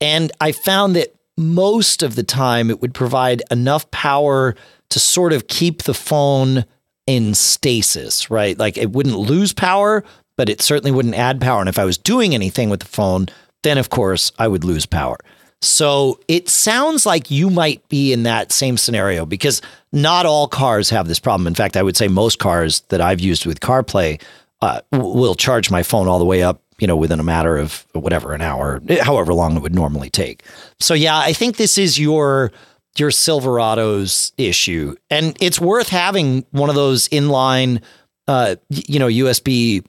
And 0.00 0.32
I 0.40 0.52
found 0.52 0.96
that 0.96 1.14
most 1.36 2.02
of 2.02 2.14
the 2.14 2.22
time 2.22 2.70
it 2.70 2.80
would 2.80 2.94
provide 2.94 3.42
enough 3.50 3.90
power 3.90 4.54
to 4.90 4.98
sort 4.98 5.32
of 5.32 5.48
keep 5.48 5.82
the 5.82 5.94
phone 5.94 6.64
in 7.06 7.34
stasis, 7.34 8.30
right? 8.30 8.58
Like 8.58 8.76
it 8.76 8.92
wouldn't 8.92 9.18
lose 9.18 9.52
power, 9.52 10.04
but 10.36 10.48
it 10.48 10.62
certainly 10.62 10.90
wouldn't 10.90 11.14
add 11.14 11.40
power. 11.40 11.60
And 11.60 11.68
if 11.68 11.78
I 11.78 11.84
was 11.84 11.98
doing 11.98 12.34
anything 12.34 12.70
with 12.70 12.80
the 12.80 12.86
phone, 12.86 13.26
then 13.62 13.78
of 13.78 13.90
course 13.90 14.32
I 14.38 14.48
would 14.48 14.64
lose 14.64 14.86
power. 14.86 15.18
So 15.62 16.18
it 16.26 16.48
sounds 16.48 17.06
like 17.06 17.30
you 17.30 17.48
might 17.48 17.88
be 17.88 18.12
in 18.12 18.24
that 18.24 18.50
same 18.50 18.76
scenario 18.76 19.24
because 19.24 19.62
not 19.92 20.26
all 20.26 20.48
cars 20.48 20.90
have 20.90 21.06
this 21.06 21.20
problem. 21.20 21.46
In 21.46 21.54
fact, 21.54 21.76
I 21.76 21.84
would 21.84 21.96
say 21.96 22.08
most 22.08 22.40
cars 22.40 22.80
that 22.88 23.00
I've 23.00 23.20
used 23.20 23.46
with 23.46 23.60
CarPlay 23.60 24.20
uh, 24.60 24.80
will 24.90 25.36
charge 25.36 25.70
my 25.70 25.84
phone 25.84 26.08
all 26.08 26.18
the 26.18 26.24
way 26.24 26.42
up, 26.42 26.60
you 26.78 26.88
know, 26.88 26.96
within 26.96 27.20
a 27.20 27.24
matter 27.24 27.56
of 27.56 27.86
whatever, 27.92 28.32
an 28.32 28.42
hour, 28.42 28.80
however 29.02 29.32
long 29.32 29.56
it 29.56 29.60
would 29.62 29.74
normally 29.74 30.10
take. 30.10 30.42
So 30.80 30.94
yeah, 30.94 31.16
I 31.16 31.32
think 31.32 31.56
this 31.56 31.78
is 31.78 31.98
your 31.98 32.50
your 32.98 33.10
Silverado's 33.10 34.32
issue, 34.36 34.94
and 35.08 35.34
it's 35.40 35.58
worth 35.58 35.88
having 35.88 36.44
one 36.50 36.68
of 36.68 36.74
those 36.74 37.08
inline, 37.08 37.80
uh, 38.28 38.56
you 38.68 38.98
know, 38.98 39.06
USB 39.06 39.82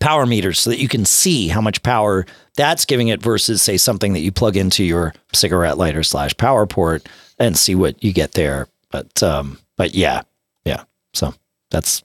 power 0.00 0.26
meters 0.26 0.58
so 0.58 0.70
that 0.70 0.78
you 0.78 0.88
can 0.88 1.04
see 1.04 1.48
how 1.48 1.60
much 1.60 1.82
power 1.82 2.26
that's 2.56 2.84
giving 2.84 3.08
it 3.08 3.22
versus 3.22 3.62
say 3.62 3.76
something 3.76 4.14
that 4.14 4.20
you 4.20 4.32
plug 4.32 4.56
into 4.56 4.82
your 4.82 5.14
cigarette 5.32 5.78
lighter 5.78 6.02
slash 6.02 6.36
power 6.36 6.66
port 6.66 7.08
and 7.38 7.56
see 7.56 7.74
what 7.74 8.02
you 8.02 8.12
get 8.12 8.32
there. 8.32 8.66
But 8.90 9.22
um, 9.22 9.58
but 9.76 9.94
yeah, 9.94 10.22
yeah. 10.64 10.84
So 11.12 11.34
that's 11.70 12.02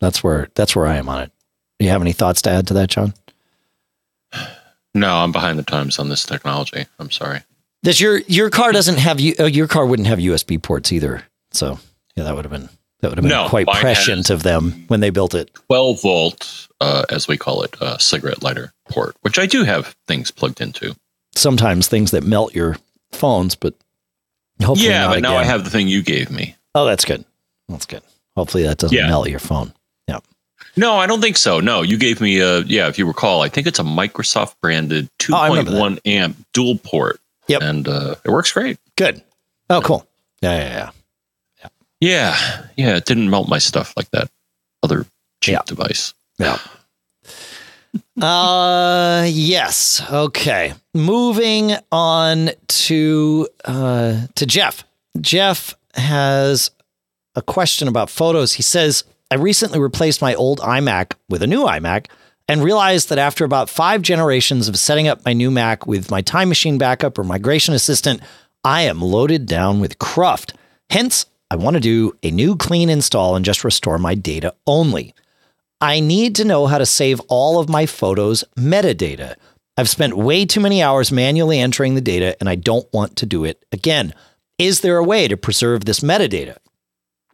that's 0.00 0.24
where 0.24 0.48
that's 0.54 0.74
where 0.74 0.86
I 0.86 0.96
am 0.96 1.08
on 1.08 1.22
it. 1.22 1.32
Do 1.78 1.84
you 1.84 1.90
have 1.90 2.02
any 2.02 2.12
thoughts 2.12 2.42
to 2.42 2.50
add 2.50 2.66
to 2.68 2.74
that, 2.74 2.88
John? 2.90 3.14
No, 4.94 5.16
I'm 5.16 5.32
behind 5.32 5.58
the 5.58 5.64
times 5.64 5.98
on 5.98 6.08
this 6.08 6.24
technology. 6.24 6.86
I'm 6.98 7.10
sorry. 7.10 7.40
Does 7.82 8.00
your 8.00 8.18
your 8.20 8.48
car 8.48 8.72
doesn't 8.72 8.98
have 8.98 9.20
you? 9.20 9.34
Uh, 9.38 9.44
your 9.44 9.68
car 9.68 9.84
wouldn't 9.84 10.08
have 10.08 10.18
USB 10.18 10.60
ports 10.62 10.92
either. 10.92 11.24
So 11.52 11.78
yeah, 12.16 12.24
that 12.24 12.34
would 12.34 12.44
have 12.44 12.52
been 12.52 12.68
that 13.00 13.10
would 13.10 13.18
have 13.18 13.22
been 13.22 13.28
no, 13.28 13.48
quite 13.48 13.66
prescient 13.66 14.30
of 14.30 14.42
them 14.44 14.84
when 14.88 15.00
they 15.00 15.10
built 15.10 15.34
it. 15.34 15.52
12 15.66 16.00
volt, 16.00 16.68
uh, 16.80 17.04
as 17.10 17.28
we 17.28 17.36
call 17.36 17.62
it, 17.62 17.80
uh, 17.82 17.98
cigarette 17.98 18.42
lighter 18.42 18.72
port, 18.88 19.16
which 19.22 19.38
I 19.38 19.46
do 19.46 19.64
have 19.64 19.96
things 20.06 20.30
plugged 20.30 20.60
into. 20.60 20.96
Sometimes 21.34 21.88
things 21.88 22.10
that 22.12 22.22
melt 22.24 22.54
your 22.54 22.76
phones, 23.12 23.54
but 23.54 23.74
hopefully 24.62 24.88
yeah. 24.88 25.06
but 25.08 25.18
again. 25.18 25.22
now 25.22 25.36
I 25.36 25.44
have 25.44 25.64
the 25.64 25.70
thing 25.70 25.88
you 25.88 26.02
gave 26.02 26.30
me. 26.30 26.56
Oh, 26.74 26.84
that's 26.84 27.04
good. 27.04 27.24
That's 27.68 27.86
good. 27.86 28.02
Hopefully 28.36 28.64
that 28.64 28.78
doesn't 28.78 28.96
yeah. 28.96 29.06
melt 29.06 29.28
your 29.28 29.38
phone. 29.38 29.72
Yeah. 30.08 30.18
No, 30.76 30.96
I 30.96 31.06
don't 31.06 31.20
think 31.20 31.36
so. 31.36 31.60
No, 31.60 31.82
you 31.82 31.96
gave 31.96 32.20
me 32.20 32.40
a 32.40 32.60
yeah. 32.60 32.88
If 32.88 32.98
you 32.98 33.06
recall, 33.06 33.42
I 33.42 33.48
think 33.48 33.66
it's 33.66 33.78
a 33.78 33.84
Microsoft 33.84 34.54
branded 34.60 35.08
2.1 35.20 35.98
oh, 35.98 36.08
amp 36.08 36.36
dual 36.52 36.78
port. 36.78 37.20
Yep, 37.46 37.62
and 37.62 37.88
uh, 37.88 38.14
it 38.24 38.30
works 38.30 38.52
great. 38.52 38.78
Good. 38.96 39.22
Oh, 39.68 39.80
cool. 39.82 40.06
Yeah, 40.40 40.56
yeah, 40.56 40.68
yeah, 40.68 40.90
yeah. 41.62 41.68
Yeah, 42.00 42.66
yeah. 42.76 42.96
It 42.96 43.04
didn't 43.04 43.30
melt 43.30 43.48
my 43.48 43.58
stuff 43.58 43.94
like 43.96 44.10
that 44.10 44.30
other 44.82 45.06
cheap 45.40 45.54
yeah. 45.54 45.62
device. 45.66 46.14
Yeah. 46.38 46.58
Uh 48.20 49.26
yes. 49.28 50.02
Okay. 50.10 50.74
Moving 50.94 51.72
on 51.90 52.50
to 52.68 53.48
uh 53.64 54.26
to 54.34 54.46
Jeff. 54.46 54.84
Jeff 55.20 55.74
has 55.94 56.70
a 57.34 57.42
question 57.42 57.88
about 57.88 58.10
photos. 58.10 58.52
He 58.54 58.62
says 58.62 59.04
I 59.30 59.36
recently 59.36 59.80
replaced 59.80 60.22
my 60.22 60.34
old 60.34 60.60
iMac 60.60 61.14
with 61.28 61.42
a 61.42 61.46
new 61.46 61.64
iMac 61.64 62.06
and 62.48 62.62
realized 62.62 63.08
that 63.08 63.18
after 63.18 63.44
about 63.44 63.70
five 63.70 64.02
generations 64.02 64.68
of 64.68 64.78
setting 64.78 65.08
up 65.08 65.24
my 65.24 65.32
new 65.32 65.50
Mac 65.50 65.86
with 65.86 66.10
my 66.10 66.20
Time 66.20 66.48
Machine 66.48 66.78
backup 66.78 67.18
or 67.18 67.24
Migration 67.24 67.74
Assistant, 67.74 68.20
I 68.62 68.82
am 68.82 69.00
loaded 69.00 69.46
down 69.46 69.80
with 69.80 69.98
cruft. 69.98 70.54
Hence, 70.90 71.26
I 71.50 71.56
want 71.56 71.74
to 71.74 71.80
do 71.80 72.16
a 72.22 72.30
new 72.30 72.56
clean 72.56 72.90
install 72.90 73.34
and 73.36 73.44
just 73.44 73.64
restore 73.64 73.98
my 73.98 74.14
data 74.14 74.54
only. 74.66 75.14
I 75.80 76.00
need 76.00 76.34
to 76.36 76.44
know 76.44 76.66
how 76.66 76.78
to 76.78 76.86
save 76.86 77.20
all 77.28 77.58
of 77.58 77.68
my 77.68 77.86
photos 77.86 78.44
metadata. 78.56 79.36
I've 79.76 79.88
spent 79.88 80.16
way 80.16 80.46
too 80.46 80.60
many 80.60 80.82
hours 80.82 81.10
manually 81.10 81.58
entering 81.58 81.94
the 81.94 82.00
data 82.00 82.36
and 82.40 82.48
I 82.48 82.54
don't 82.54 82.86
want 82.92 83.16
to 83.16 83.26
do 83.26 83.44
it 83.44 83.64
again. 83.72 84.14
Is 84.58 84.80
there 84.80 84.98
a 84.98 85.04
way 85.04 85.26
to 85.26 85.36
preserve 85.36 85.84
this 85.84 86.00
metadata? 86.00 86.56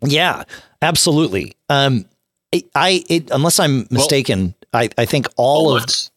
Yeah, 0.03 0.45
absolutely. 0.81 1.55
Um, 1.69 2.07
I, 2.75 3.05
it, 3.09 3.31
unless 3.31 3.61
I'm 3.61 3.87
mistaken, 3.91 4.55
well, 4.73 4.83
I, 4.83 4.91
I 4.97 5.05
think 5.05 5.29
all 5.37 5.67
well, 5.67 5.77
of. 5.77 5.83
Let's 5.83 6.11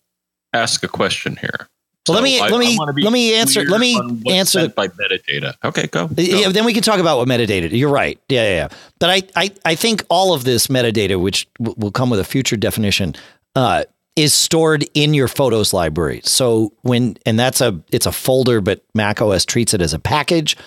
ask 0.53 0.84
a 0.84 0.88
question 0.88 1.36
here. 1.36 1.67
So 2.06 2.14
let 2.14 2.24
me 2.24 2.39
I, 2.39 2.49
let 2.49 2.60
me 2.60 2.78
let 2.78 3.14
me 3.14 3.34
answer. 3.36 3.64
Let 3.64 3.80
me 3.80 3.97
answer 4.30 4.68
by 4.70 4.89
metadata. 4.89 5.56
Okay, 5.64 5.88
go, 5.88 6.08
go. 6.08 6.22
Yeah, 6.22 6.49
then 6.49 6.66
we 6.66 6.74
can 6.74 6.84
talk 6.84 6.99
about 6.99 7.18
what 7.18 7.28
metadata. 7.28 7.72
You're 7.72 7.89
right. 7.89 8.20
Yeah, 8.28 8.43
yeah. 8.43 8.56
yeah. 8.56 8.68
But 8.99 9.10
I, 9.10 9.22
I 9.36 9.51
I 9.64 9.76
think 9.76 10.04
all 10.10 10.34
of 10.34 10.43
this 10.43 10.68
metadata, 10.68 11.20
which 11.20 11.47
w- 11.60 11.76
will 11.78 11.91
come 11.91 12.10
with 12.10 12.20
a 12.20 12.26
future 12.26 12.58
definition, 12.58 13.16
uh, 13.56 13.86
is 14.18 14.34
stored 14.34 14.86
in 14.93 15.14
your 15.14 15.30
photos 15.30 15.72
library. 15.72 16.20
So 16.26 16.74
when 16.82 17.16
and 17.26 17.39
that's 17.39 17.62
a 17.62 17.80
it's 17.91 18.06
a 18.06 18.12
folder, 18.12 18.60
but 18.60 18.84
Mac 18.93 19.22
OS 19.22 19.45
treats 19.45 19.74
it 19.74 19.82
as 19.82 19.93
a 19.93 19.99
package 19.99 20.58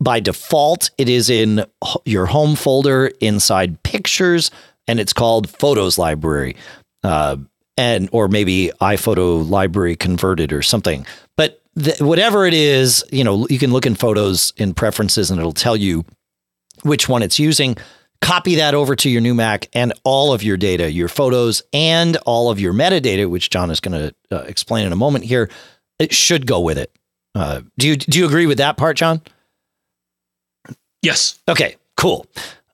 by 0.00 0.18
default, 0.18 0.90
it 0.98 1.08
is 1.08 1.28
in 1.28 1.64
your 2.04 2.26
home 2.26 2.56
folder 2.56 3.08
inside 3.20 3.82
Pictures, 3.82 4.50
and 4.88 4.98
it's 4.98 5.12
called 5.12 5.48
Photos 5.50 5.98
Library, 5.98 6.56
uh, 7.04 7.36
and 7.80 8.10
or 8.12 8.28
maybe 8.28 8.70
iPhoto 8.82 9.48
Library 9.48 9.96
converted 9.96 10.52
or 10.52 10.60
something. 10.60 11.06
But 11.38 11.62
whatever 11.98 12.44
it 12.44 12.52
is, 12.52 13.02
you 13.10 13.24
know, 13.24 13.46
you 13.48 13.58
can 13.58 13.72
look 13.72 13.86
in 13.86 13.94
Photos 13.94 14.52
in 14.58 14.74
Preferences, 14.74 15.30
and 15.30 15.40
it'll 15.40 15.52
tell 15.52 15.76
you 15.76 16.04
which 16.82 17.08
one 17.08 17.22
it's 17.22 17.38
using. 17.38 17.76
Copy 18.20 18.56
that 18.56 18.74
over 18.74 18.94
to 18.94 19.08
your 19.08 19.22
new 19.22 19.34
Mac, 19.34 19.66
and 19.72 19.94
all 20.04 20.34
of 20.34 20.42
your 20.42 20.58
data, 20.58 20.92
your 20.92 21.08
photos, 21.08 21.62
and 21.72 22.18
all 22.26 22.50
of 22.50 22.60
your 22.60 22.74
metadata, 22.74 23.30
which 23.30 23.48
John 23.48 23.70
is 23.70 23.80
going 23.80 23.98
to 23.98 24.14
uh, 24.30 24.42
explain 24.42 24.84
in 24.84 24.92
a 24.92 24.96
moment 24.96 25.24
here, 25.24 25.48
it 25.98 26.12
should 26.12 26.46
go 26.46 26.60
with 26.60 26.76
it. 26.76 26.94
Uh, 27.34 27.62
do 27.78 27.88
you 27.88 27.96
do 27.96 28.18
you 28.18 28.26
agree 28.26 28.44
with 28.44 28.58
that 28.58 28.76
part, 28.76 28.98
John? 28.98 29.22
Yes. 31.00 31.38
Okay, 31.48 31.76
cool. 31.96 32.26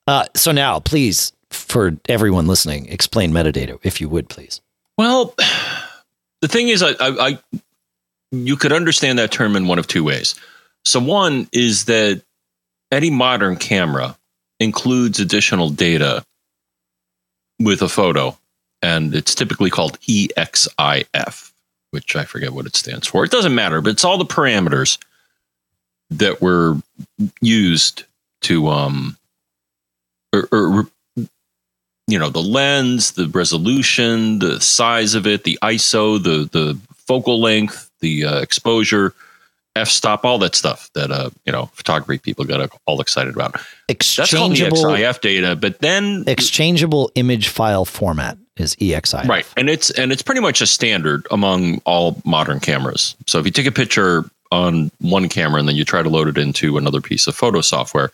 Uh, 0.08 0.24
so 0.34 0.50
now, 0.50 0.80
please, 0.80 1.32
for 1.50 1.96
everyone 2.08 2.48
listening, 2.48 2.88
explain 2.88 3.30
metadata, 3.30 3.78
if 3.84 4.00
you 4.00 4.08
would, 4.08 4.28
please. 4.28 4.60
Well, 4.98 5.34
the 6.40 6.48
thing 6.48 6.68
is, 6.68 6.82
I, 6.82 6.90
I, 6.90 6.94
I 7.00 7.38
you 8.32 8.56
could 8.56 8.72
understand 8.72 9.18
that 9.18 9.30
term 9.30 9.56
in 9.56 9.66
one 9.66 9.78
of 9.78 9.86
two 9.86 10.04
ways. 10.04 10.34
So, 10.84 11.00
one 11.00 11.48
is 11.52 11.86
that 11.86 12.22
any 12.92 13.10
modern 13.10 13.56
camera 13.56 14.16
includes 14.60 15.20
additional 15.20 15.70
data 15.70 16.24
with 17.60 17.82
a 17.82 17.88
photo, 17.88 18.36
and 18.82 19.14
it's 19.14 19.34
typically 19.34 19.70
called 19.70 19.98
EXIF, 20.00 21.52
which 21.90 22.16
I 22.16 22.24
forget 22.24 22.52
what 22.52 22.66
it 22.66 22.76
stands 22.76 23.06
for. 23.06 23.24
It 23.24 23.30
doesn't 23.30 23.54
matter, 23.54 23.80
but 23.80 23.90
it's 23.90 24.04
all 24.04 24.18
the 24.18 24.24
parameters 24.24 24.98
that 26.10 26.40
were 26.40 26.76
used 27.40 28.04
to 28.42 28.68
um 28.68 29.16
or, 30.32 30.48
or 30.52 30.86
you 32.06 32.18
know 32.18 32.30
the 32.30 32.42
lens 32.42 33.12
the 33.12 33.28
resolution 33.28 34.38
the 34.38 34.60
size 34.60 35.14
of 35.14 35.26
it 35.26 35.44
the 35.44 35.58
iso 35.62 36.22
the 36.22 36.48
the 36.52 36.78
focal 36.94 37.40
length 37.40 37.90
the 38.00 38.24
uh, 38.24 38.40
exposure 38.40 39.14
f-stop 39.74 40.24
all 40.24 40.38
that 40.38 40.54
stuff 40.54 40.90
that 40.94 41.10
uh 41.10 41.30
you 41.44 41.52
know 41.52 41.66
photography 41.74 42.18
people 42.18 42.44
got 42.44 42.70
all 42.86 43.00
excited 43.00 43.34
about 43.34 43.52
that's 43.88 44.16
called 44.16 44.52
the 44.52 44.66
Exchangeable 44.66 44.84
xif 44.84 45.20
data 45.20 45.56
but 45.56 45.78
then 45.80 46.24
exchangeable 46.26 47.10
image 47.14 47.48
file 47.48 47.84
format 47.84 48.38
is 48.56 48.74
EXIF. 48.76 49.28
right 49.28 49.46
and 49.56 49.68
it's 49.68 49.90
and 49.90 50.12
it's 50.12 50.22
pretty 50.22 50.40
much 50.40 50.60
a 50.60 50.66
standard 50.66 51.26
among 51.30 51.80
all 51.84 52.20
modern 52.24 52.60
cameras 52.60 53.14
so 53.26 53.38
if 53.38 53.44
you 53.44 53.52
take 53.52 53.66
a 53.66 53.72
picture 53.72 54.24
on 54.52 54.90
one 55.00 55.28
camera 55.28 55.58
and 55.58 55.68
then 55.68 55.76
you 55.76 55.84
try 55.84 56.02
to 56.02 56.08
load 56.08 56.28
it 56.28 56.38
into 56.38 56.78
another 56.78 57.00
piece 57.00 57.26
of 57.26 57.34
photo 57.34 57.60
software 57.60 58.10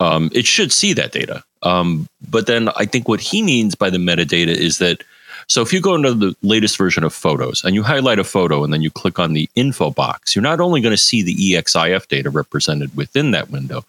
um, 0.00 0.30
it 0.32 0.46
should 0.46 0.72
see 0.72 0.92
that 0.92 1.12
data. 1.12 1.42
Um, 1.62 2.08
but 2.30 2.46
then 2.46 2.68
i 2.76 2.84
think 2.84 3.08
what 3.08 3.20
he 3.20 3.42
means 3.42 3.74
by 3.74 3.90
the 3.90 3.98
metadata 3.98 4.54
is 4.54 4.78
that 4.78 5.02
so 5.48 5.60
if 5.60 5.72
you 5.72 5.80
go 5.80 5.96
into 5.96 6.14
the 6.14 6.36
latest 6.42 6.76
version 6.76 7.02
of 7.02 7.12
photos 7.12 7.64
and 7.64 7.74
you 7.74 7.82
highlight 7.82 8.20
a 8.20 8.24
photo 8.24 8.62
and 8.62 8.72
then 8.72 8.80
you 8.80 8.90
click 8.90 9.18
on 9.18 9.32
the 9.32 9.50
info 9.56 9.90
box 9.90 10.36
you're 10.36 10.42
not 10.42 10.60
only 10.60 10.80
going 10.80 10.92
to 10.92 10.96
see 10.96 11.20
the 11.20 11.34
exif 11.54 12.06
data 12.06 12.30
represented 12.30 12.96
within 12.96 13.32
that 13.32 13.50
window 13.50 13.84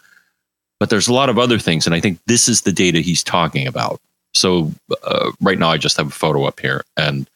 but 0.80 0.90
there's 0.90 1.08
a 1.08 1.14
lot 1.14 1.30
of 1.30 1.38
other 1.38 1.60
things 1.60 1.86
and 1.86 1.94
i 1.94 2.00
think 2.00 2.20
this 2.26 2.50
is 2.50 2.62
the 2.62 2.72
data 2.72 3.02
he's 3.02 3.24
talking 3.24 3.68
about. 3.68 4.02
So 4.34 4.72
uh, 5.04 5.32
right 5.42 5.58
now 5.58 5.70
I 5.70 5.78
just 5.78 5.98
have 5.98 6.08
a 6.08 6.12
photo 6.12 6.46
up 6.46 6.60
here, 6.60 6.84
and 6.98 7.28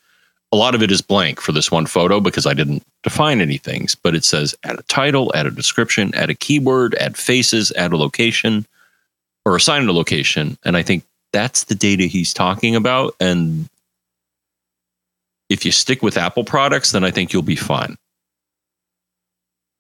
a 0.54 0.56
lot 0.56 0.76
of 0.76 0.84
it 0.84 0.92
is 0.92 1.02
blank 1.02 1.42
for 1.42 1.52
this 1.52 1.72
one 1.72 1.88
photo 1.88 2.20
because 2.20 2.46
I 2.46 2.54
didn't 2.54 2.84
define 3.02 3.42
any 3.42 3.58
things. 3.58 3.96
But 3.96 4.14
it 4.14 4.24
says 4.24 4.54
add 4.64 4.80
a 4.80 4.84
title, 4.84 5.32
add 5.34 5.48
a 5.48 5.52
description, 5.52 6.14
add 6.14 6.30
a 6.30 6.36
keyword, 6.36 6.94
add 6.96 7.18
faces, 7.18 7.74
add 7.76 7.92
a 7.92 7.98
location, 7.98 8.68
or 9.46 9.56
assign 9.56 9.88
a 9.88 9.92
location. 9.92 10.60
And 10.64 10.78
I 10.78 10.84
think 10.84 11.04
that's 11.34 11.64
the 11.64 11.74
data 11.74 12.04
he's 12.04 12.34
talking 12.34 12.76
about. 12.76 13.16
And 13.20 13.68
if 15.50 15.66
you 15.66 15.72
stick 15.72 16.04
with 16.04 16.18
Apple 16.18 16.44
products, 16.44 16.92
then 16.92 17.04
I 17.04 17.10
think 17.10 17.34
you'll 17.34 17.42
be 17.42 17.56
fine. 17.56 17.98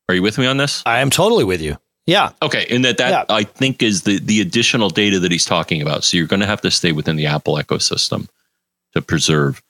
Are 0.10 0.16
you 0.16 0.24
with 0.24 0.40
me 0.40 0.48
on 0.48 0.58
this? 0.58 0.82
I 0.88 1.00
am 1.00 1.12
totally 1.12 1.44
with 1.44 1.62
you. 1.62 1.78
Yeah. 2.08 2.32
Okay, 2.42 2.66
and 2.70 2.84
that 2.84 2.98
that 2.98 3.28
Yeah. 3.30 3.36
I 3.36 3.44
think 3.44 3.84
is 3.84 4.02
the 4.02 4.18
the 4.20 4.42
additional 4.42 4.90
data 4.90 5.20
that 5.20 5.32
he's 5.32 5.46
talking 5.46 5.84
about. 5.84 6.04
So 6.04 6.18
you're 6.18 6.28
going 6.28 6.42
to 6.42 6.48
have 6.48 6.62
to 6.62 6.72
stay 6.72 6.92
within 6.92 7.16
the 7.16 7.28
Apple 7.28 7.56
ecosystem 7.56 8.28
to 8.94 9.02
preserve 9.02 9.62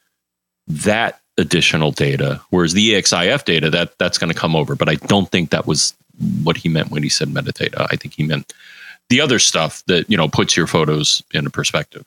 that 0.68 1.22
additional 1.38 1.92
data. 1.92 2.42
Whereas 2.50 2.74
the 2.74 2.94
EXIF 2.94 3.46
data 3.46 3.70
that 3.72 3.98
that's 3.98 4.18
going 4.18 4.32
to 4.32 4.40
come 4.40 4.56
over, 4.56 4.76
but 4.76 4.90
I 4.90 4.96
don't 4.96 5.30
think 5.30 5.50
that 5.50 5.68
was 5.68 5.94
what 6.44 6.58
he 6.58 6.70
meant 6.70 6.92
when 6.92 7.04
he 7.04 7.10
said 7.10 7.30
metadata. 7.30 7.88
I 7.92 7.96
think 7.96 8.14
he 8.14 8.24
meant 8.24 8.54
the 9.10 9.22
other 9.22 9.40
stuff 9.40 9.84
that 9.88 10.10
you 10.10 10.18
know 10.18 10.28
puts 10.28 10.56
your 10.56 10.68
photos 10.68 11.24
into 11.34 11.50
perspective. 11.50 12.06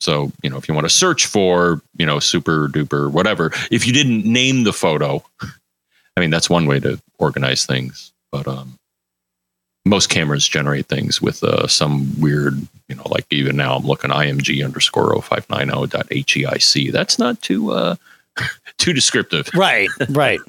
So 0.00 0.32
you 0.42 0.50
know 0.50 0.56
if 0.56 0.68
you 0.68 0.74
want 0.74 0.86
to 0.86 0.94
search 0.94 1.26
for 1.26 1.82
you 1.96 2.06
know 2.06 2.18
super 2.18 2.68
duper 2.68 3.10
whatever, 3.10 3.52
if 3.70 3.86
you 3.86 3.92
didn't 3.92 4.24
name 4.24 4.64
the 4.64 4.72
photo, 4.72 5.22
I 6.16 6.20
mean 6.20 6.30
that's 6.30 6.50
one 6.50 6.66
way 6.66 6.80
to 6.80 7.00
organize 7.18 7.66
things, 7.66 8.12
but 8.32 8.48
um 8.48 8.79
most 9.84 10.08
cameras 10.08 10.46
generate 10.46 10.86
things 10.86 11.22
with 11.22 11.42
uh, 11.42 11.66
some 11.66 12.20
weird, 12.20 12.54
you 12.88 12.94
know, 12.94 13.06
like 13.06 13.26
even 13.30 13.56
now 13.56 13.76
I'm 13.76 13.86
looking 13.86 14.10
img 14.10 14.64
underscore 14.64 15.14
0590.heic. 15.14 16.92
That's 16.92 17.18
not 17.18 17.40
too 17.40 17.72
uh, 17.72 17.96
too 18.78 18.92
descriptive. 18.92 19.48
Right, 19.54 19.88
right. 20.10 20.40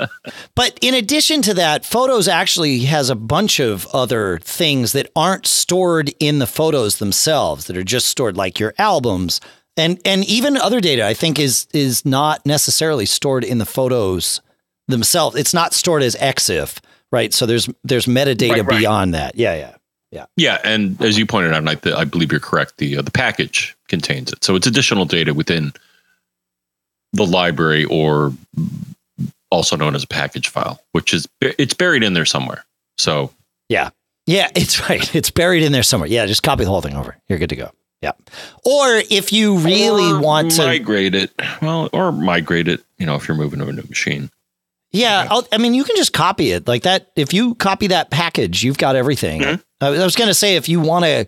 but 0.55 0.77
in 0.81 0.93
addition 0.93 1.41
to 1.43 1.53
that, 1.55 1.85
Photos 1.85 2.27
actually 2.27 2.79
has 2.81 3.09
a 3.09 3.15
bunch 3.15 3.59
of 3.59 3.87
other 3.93 4.39
things 4.43 4.91
that 4.93 5.11
aren't 5.15 5.47
stored 5.47 6.13
in 6.19 6.39
the 6.39 6.47
photos 6.47 6.97
themselves 6.97 7.65
that 7.65 7.77
are 7.77 7.83
just 7.83 8.07
stored 8.07 8.37
like 8.37 8.59
your 8.59 8.73
albums 8.77 9.39
and 9.77 9.99
and 10.05 10.25
even 10.25 10.57
other 10.57 10.81
data 10.81 11.05
I 11.05 11.13
think 11.13 11.39
is 11.39 11.67
is 11.73 12.05
not 12.05 12.45
necessarily 12.45 13.05
stored 13.05 13.43
in 13.43 13.57
the 13.57 13.65
photos 13.65 14.41
themselves. 14.87 15.35
It's 15.35 15.53
not 15.53 15.73
stored 15.73 16.03
as 16.03 16.15
EXIF, 16.15 16.79
right? 17.11 17.33
So 17.33 17.45
there's 17.45 17.69
there's 17.83 18.05
metadata 18.05 18.49
Right, 18.51 18.65
right. 18.65 18.79
beyond 18.79 19.13
that. 19.13 19.35
Yeah, 19.35 19.55
yeah. 19.55 19.75
Yeah, 20.13 20.25
Yeah, 20.35 20.59
and 20.65 21.01
as 21.01 21.17
you 21.17 21.25
pointed 21.25 21.53
out, 21.53 21.59
and 21.65 21.69
I, 21.69 21.77
I 21.97 22.03
believe 22.03 22.31
you're 22.33 22.41
correct. 22.41 22.77
The 22.79 22.97
uh, 22.97 23.01
the 23.01 23.11
package 23.11 23.77
contains 23.87 24.33
it, 24.33 24.43
so 24.43 24.55
it's 24.57 24.67
additional 24.67 25.05
data 25.05 25.33
within 25.33 25.71
the 27.13 27.25
library, 27.25 27.85
or 27.85 28.33
also 29.51 29.77
known 29.77 29.95
as 29.95 30.03
a 30.03 30.07
package 30.07 30.49
file, 30.49 30.81
which 30.91 31.13
is 31.13 31.29
it's 31.41 31.73
buried 31.73 32.03
in 32.03 32.11
there 32.13 32.25
somewhere. 32.25 32.65
So 32.97 33.31
yeah, 33.69 33.91
Yeah, 34.27 34.49
it's 34.55 34.89
right. 34.89 35.15
It's 35.15 35.31
buried 35.31 35.63
in 35.63 35.71
there 35.71 35.83
somewhere. 35.83 36.09
Yeah, 36.09 36.25
just 36.25 36.43
copy 36.43 36.65
the 36.65 36.69
whole 36.69 36.81
thing 36.81 36.97
over. 36.97 37.15
You're 37.29 37.39
good 37.39 37.49
to 37.51 37.55
go. 37.55 37.71
Yeah. 38.01 38.11
Or 38.65 39.01
if 39.09 39.31
you 39.31 39.59
really 39.59 40.11
Or 40.11 40.19
want 40.19 40.51
to 40.51 40.65
migrate 40.65 41.15
it, 41.15 41.31
well, 41.61 41.87
or 41.93 42.11
migrate 42.11 42.67
it. 42.67 42.83
You 42.97 43.05
know, 43.05 43.15
if 43.15 43.27
you're 43.29 43.37
moving 43.37 43.59
to 43.59 43.67
a 43.67 43.71
new 43.71 43.83
machine. 43.83 44.29
Yeah, 44.93 45.27
I'll, 45.29 45.47
I 45.51 45.57
mean, 45.57 45.73
you 45.73 45.83
can 45.83 45.95
just 45.95 46.11
copy 46.13 46.51
it 46.51 46.67
like 46.67 46.83
that. 46.83 47.11
If 47.15 47.33
you 47.33 47.55
copy 47.55 47.87
that 47.87 48.09
package, 48.11 48.63
you've 48.63 48.77
got 48.77 48.95
everything. 48.95 49.41
Mhm. 49.41 49.63
I 49.79 49.89
was 49.91 50.15
going 50.15 50.27
to 50.27 50.33
say, 50.33 50.55
if 50.57 50.67
you 50.67 50.79
want 50.79 51.05
to, 51.05 51.25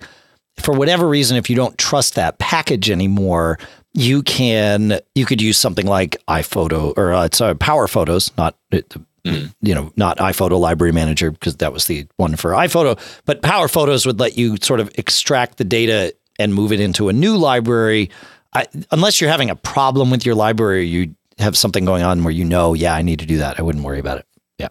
for 0.58 0.74
whatever 0.74 1.08
reason, 1.08 1.38
if 1.38 1.50
you 1.50 1.56
don't 1.56 1.78
trust 1.78 2.16
that 2.16 2.40
package 2.40 2.90
anymore, 2.92 3.58
you 3.94 4.22
can 4.24 5.00
you 5.16 5.26
could 5.26 5.42
use 5.42 5.58
something 5.58 5.86
like 5.86 6.18
iPhoto 6.28 6.94
or 6.98 7.14
uh, 7.14 7.30
sorry, 7.32 7.56
Power 7.56 7.88
Photos, 7.88 8.32
not 8.38 8.56
uh, 8.74 8.80
Mhm. 9.26 9.54
you 9.62 9.74
know 9.74 9.94
not 9.96 10.18
iPhoto 10.18 10.60
Library 10.60 10.92
Manager 10.92 11.32
because 11.32 11.56
that 11.58 11.72
was 11.72 11.86
the 11.86 12.06
one 12.18 12.36
for 12.36 12.52
iPhoto, 12.52 13.00
but 13.26 13.42
Power 13.42 13.68
Photos 13.70 14.06
would 14.06 14.20
let 14.20 14.38
you 14.38 14.58
sort 14.62 14.80
of 14.82 14.92
extract 14.98 15.58
the 15.58 15.64
data 15.64 16.14
and 16.40 16.54
move 16.54 16.72
it 16.74 16.80
into 16.82 17.08
a 17.08 17.14
new 17.14 17.38
library. 17.38 18.10
I, 18.54 18.66
unless 18.92 19.22
you're 19.22 19.30
having 19.30 19.50
a 19.50 19.56
problem 19.56 20.10
with 20.12 20.26
your 20.26 20.36
library, 20.36 20.86
you 20.88 21.16
have 21.40 21.58
something 21.58 21.86
going 21.86 22.04
on 22.04 22.24
where 22.24 22.34
you 22.34 22.46
know, 22.46 22.74
yeah, 22.74 22.94
I 22.94 23.02
need 23.02 23.20
to 23.20 23.26
do 23.26 23.38
that. 23.38 23.60
I 23.60 23.64
wouldn't 23.64 23.84
worry 23.84 24.00
about 24.00 24.20
it. 24.20 24.26
Yeah. 24.58 24.70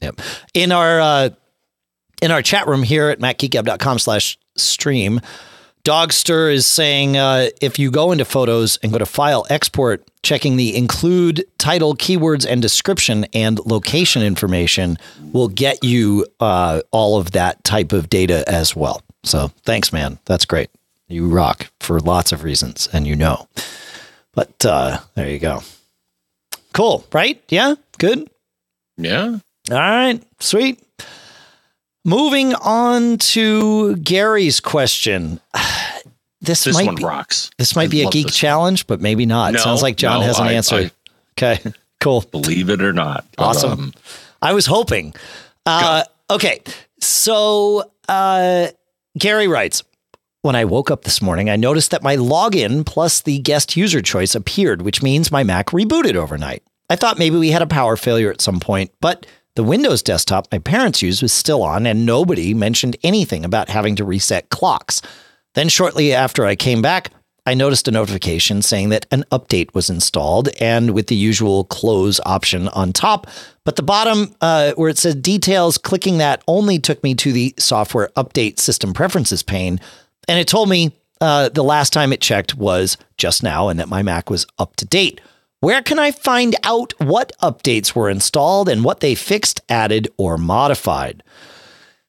Yep. 0.00 0.20
In 0.54 0.72
our 0.72 1.00
uh, 1.00 1.30
in 2.20 2.30
our 2.30 2.42
chat 2.42 2.66
room 2.66 2.82
here 2.82 3.08
at 3.08 3.18
macgeekgab.com 3.18 3.98
slash 3.98 4.38
stream, 4.56 5.20
Dogster 5.84 6.52
is 6.52 6.66
saying 6.66 7.16
uh, 7.16 7.48
if 7.60 7.78
you 7.78 7.90
go 7.90 8.12
into 8.12 8.24
photos 8.24 8.76
and 8.82 8.92
go 8.92 8.98
to 8.98 9.06
file 9.06 9.44
export, 9.50 10.08
checking 10.22 10.56
the 10.56 10.76
include 10.76 11.44
title, 11.58 11.96
keywords, 11.96 12.46
and 12.48 12.62
description 12.62 13.26
and 13.34 13.58
location 13.66 14.22
information 14.22 14.96
will 15.32 15.48
get 15.48 15.82
you 15.82 16.24
uh, 16.38 16.82
all 16.92 17.18
of 17.18 17.32
that 17.32 17.62
type 17.64 17.92
of 17.92 18.08
data 18.08 18.44
as 18.48 18.76
well. 18.76 19.02
So 19.24 19.48
thanks, 19.64 19.92
man. 19.92 20.20
That's 20.24 20.44
great. 20.44 20.70
You 21.08 21.28
rock 21.28 21.70
for 21.80 21.98
lots 22.00 22.30
of 22.30 22.44
reasons, 22.44 22.88
and 22.92 23.06
you 23.06 23.16
know. 23.16 23.48
But 24.32 24.64
uh, 24.64 25.00
there 25.14 25.28
you 25.28 25.38
go. 25.40 25.62
Cool, 26.72 27.04
right? 27.12 27.42
Yeah, 27.48 27.74
good. 27.98 28.28
Yeah. 28.96 29.38
All 29.70 29.76
right, 29.78 30.20
sweet. 30.40 30.80
Moving 32.04 32.54
on 32.54 33.18
to 33.18 33.96
Gary's 33.96 34.60
question. 34.60 35.40
This, 36.44 36.64
This 36.64 36.74
might 36.74 36.86
one 36.86 36.96
be 36.96 37.04
rocks. 37.04 37.52
this 37.56 37.76
might 37.76 37.84
I 37.84 37.86
be 37.86 38.02
a 38.02 38.10
geek 38.10 38.26
challenge, 38.32 38.88
but 38.88 39.00
maybe 39.00 39.26
not. 39.26 39.52
No, 39.52 39.60
Sounds 39.60 39.80
like 39.80 39.94
John 39.96 40.18
no, 40.18 40.26
has 40.26 40.40
an 40.40 40.48
I- 40.48 40.54
answer. 40.54 40.90
okay, 41.38 41.60
cool. 42.00 42.22
Believe 42.32 42.68
it 42.68 42.82
or 42.82 42.92
not. 42.92 43.24
But, 43.36 43.44
Awesome. 43.44 43.70
um, 43.70 43.92
I 44.42 44.52
was 44.52 44.66
hoping. 44.66 45.14
Uh, 45.64 46.02
okay, 46.28 46.60
so 47.00 47.88
uh, 48.08 48.66
Gary 49.16 49.46
writes. 49.46 49.84
When 50.42 50.56
I 50.56 50.64
woke 50.64 50.90
up 50.90 51.04
this 51.04 51.22
morning, 51.22 51.48
I 51.48 51.54
noticed 51.54 51.92
that 51.92 52.02
my 52.02 52.16
login 52.16 52.84
plus 52.84 53.20
the 53.20 53.38
guest 53.38 53.76
user 53.76 54.02
choice 54.02 54.34
appeared, 54.34 54.82
which 54.82 55.00
means 55.00 55.30
my 55.30 55.44
Mac 55.44 55.68
rebooted 55.68 56.16
overnight. 56.16 56.64
I 56.90 56.96
thought 56.96 57.16
maybe 57.16 57.36
we 57.36 57.52
had 57.52 57.62
a 57.62 57.66
power 57.66 57.96
failure 57.96 58.28
at 58.28 58.40
some 58.40 58.58
point, 58.58 58.90
but 59.00 59.24
the 59.54 59.62
Windows 59.62 60.02
desktop 60.02 60.48
my 60.50 60.58
parents 60.58 61.00
used 61.00 61.22
was 61.22 61.32
still 61.32 61.62
on, 61.62 61.86
and 61.86 62.04
nobody 62.04 62.54
mentioned 62.54 62.96
anything 63.04 63.44
about 63.44 63.68
having 63.68 63.94
to 63.94 64.04
reset 64.04 64.48
clocks. 64.48 65.00
Then, 65.54 65.68
shortly 65.68 66.12
after 66.12 66.44
I 66.44 66.56
came 66.56 66.82
back, 66.82 67.12
I 67.46 67.54
noticed 67.54 67.86
a 67.86 67.92
notification 67.92 68.62
saying 68.62 68.88
that 68.88 69.06
an 69.12 69.24
update 69.30 69.74
was 69.74 69.90
installed 69.90 70.48
and 70.60 70.90
with 70.90 71.06
the 71.06 71.14
usual 71.14 71.64
close 71.64 72.20
option 72.26 72.66
on 72.68 72.92
top. 72.92 73.28
But 73.64 73.76
the 73.76 73.82
bottom, 73.84 74.34
uh, 74.40 74.72
where 74.72 74.90
it 74.90 74.98
said 74.98 75.22
details, 75.22 75.78
clicking 75.78 76.18
that 76.18 76.42
only 76.48 76.80
took 76.80 77.00
me 77.04 77.14
to 77.16 77.32
the 77.32 77.54
software 77.58 78.10
update 78.16 78.58
system 78.58 78.92
preferences 78.92 79.44
pane. 79.44 79.80
And 80.28 80.38
it 80.38 80.48
told 80.48 80.68
me 80.68 80.92
uh, 81.20 81.48
the 81.48 81.64
last 81.64 81.92
time 81.92 82.12
it 82.12 82.20
checked 82.20 82.56
was 82.56 82.96
just 83.16 83.42
now 83.42 83.68
and 83.68 83.78
that 83.78 83.88
my 83.88 84.02
Mac 84.02 84.30
was 84.30 84.46
up 84.58 84.76
to 84.76 84.84
date. 84.84 85.20
Where 85.60 85.82
can 85.82 85.98
I 85.98 86.10
find 86.10 86.56
out 86.64 86.92
what 86.98 87.32
updates 87.40 87.94
were 87.94 88.10
installed 88.10 88.68
and 88.68 88.82
what 88.82 88.98
they 89.00 89.14
fixed, 89.14 89.60
added, 89.68 90.08
or 90.16 90.36
modified? 90.36 91.22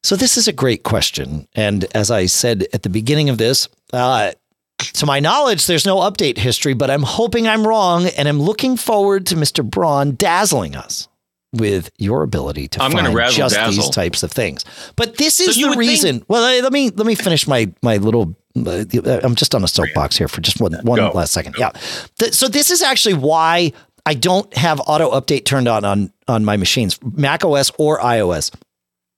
So, 0.01 0.15
this 0.15 0.37
is 0.37 0.47
a 0.47 0.53
great 0.53 0.83
question. 0.83 1.47
And 1.53 1.85
as 1.95 2.09
I 2.09 2.25
said 2.25 2.65
at 2.73 2.81
the 2.81 2.89
beginning 2.89 3.29
of 3.29 3.37
this, 3.37 3.69
uh, 3.93 4.31
to 4.79 5.05
my 5.05 5.19
knowledge, 5.19 5.67
there's 5.67 5.85
no 5.85 5.97
update 5.97 6.37
history, 6.37 6.73
but 6.73 6.89
I'm 6.89 7.03
hoping 7.03 7.47
I'm 7.47 7.65
wrong 7.65 8.07
and 8.17 8.27
I'm 8.27 8.41
looking 8.41 8.75
forward 8.75 9.27
to 9.27 9.35
Mr. 9.35 9.63
Braun 9.63 10.15
dazzling 10.15 10.75
us 10.75 11.07
with 11.53 11.89
your 11.97 12.23
ability 12.23 12.67
to 12.69 12.83
I'm 12.83 12.91
find 12.91 13.13
razzle 13.13 13.37
just 13.37 13.55
dazzle. 13.55 13.83
these 13.83 13.89
types 13.91 14.23
of 14.23 14.31
things. 14.31 14.65
But 14.95 15.17
this 15.17 15.39
is 15.39 15.55
you 15.57 15.71
the 15.71 15.77
reason. 15.77 16.15
think- 16.19 16.29
well, 16.29 16.41
let 16.61 16.73
me 16.73 16.89
let 16.89 17.05
me 17.07 17.15
finish 17.15 17.47
my 17.47 17.71
my 17.81 17.97
little. 17.97 18.35
Uh, 18.55 18.83
I'm 19.23 19.35
just 19.35 19.55
on 19.55 19.63
a 19.63 19.67
soapbox 19.67 20.15
here 20.17 20.27
for 20.27 20.41
just 20.41 20.59
one 20.61 20.73
one 20.83 20.97
Go. 20.99 21.11
last 21.13 21.31
second. 21.33 21.55
Yeah. 21.57 21.71
Th- 22.19 22.33
so 22.33 22.47
this 22.47 22.69
is 22.71 22.81
actually 22.83 23.15
why 23.15 23.71
I 24.05 24.13
don't 24.13 24.51
have 24.55 24.79
auto 24.85 25.09
update 25.11 25.45
turned 25.45 25.67
on 25.67 25.85
on 25.85 26.11
on 26.27 26.43
my 26.45 26.57
machines, 26.57 26.99
Mac 27.03 27.43
OS 27.45 27.71
or 27.77 27.99
iOS, 27.99 28.51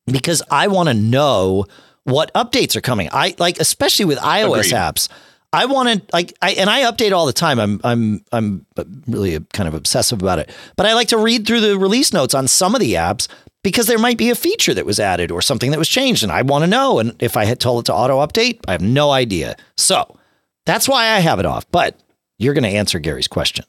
because 0.05 0.41
I 0.51 0.67
want 0.67 0.87
to 0.89 0.93
know 0.93 1.65
what 2.03 2.33
updates 2.33 2.75
are 2.75 2.81
coming. 2.81 3.09
I 3.11 3.35
like 3.39 3.59
especially 3.59 4.05
with 4.05 4.19
iOS 4.19 4.59
Agreed. 4.67 4.73
apps. 4.73 5.09
I 5.55 5.65
want 5.65 5.89
to 5.89 6.13
like 6.13 6.33
I 6.41 6.51
and 6.51 6.69
I 6.69 6.81
update 6.81 7.13
all 7.13 7.25
the 7.25 7.33
time. 7.33 7.59
I'm 7.59 7.79
I'm 7.83 8.25
I'm 8.31 8.65
really 9.07 9.39
kind 9.53 9.67
of 9.67 9.73
obsessive 9.73 10.21
about 10.21 10.39
it. 10.39 10.49
But 10.75 10.85
I 10.85 10.93
like 10.93 11.07
to 11.09 11.17
read 11.17 11.47
through 11.47 11.61
the 11.61 11.77
release 11.77 12.11
notes 12.11 12.33
on 12.33 12.47
some 12.47 12.75
of 12.75 12.81
the 12.81 12.93
apps 12.93 13.29
because 13.63 13.87
there 13.87 13.97
might 13.97 14.17
be 14.17 14.29
a 14.29 14.35
feature 14.35 14.73
that 14.73 14.85
was 14.85 14.99
added 14.99 15.31
or 15.31 15.41
something 15.41 15.71
that 15.71 15.79
was 15.79 15.89
changed 15.89 16.23
and 16.23 16.31
I 16.31 16.41
want 16.41 16.63
to 16.63 16.67
know 16.67 16.99
and 16.99 17.15
if 17.21 17.37
I 17.37 17.45
had 17.45 17.59
told 17.59 17.83
it 17.83 17.85
to 17.87 17.93
auto 17.93 18.19
update, 18.19 18.59
I 18.67 18.73
have 18.73 18.81
no 18.81 19.11
idea. 19.11 19.55
So, 19.77 20.17
that's 20.65 20.89
why 20.89 21.11
I 21.11 21.19
have 21.19 21.39
it 21.39 21.45
off. 21.45 21.69
But 21.71 21.97
you're 22.37 22.53
going 22.53 22.63
to 22.63 22.69
answer 22.69 22.99
Gary's 22.99 23.27
question. 23.27 23.65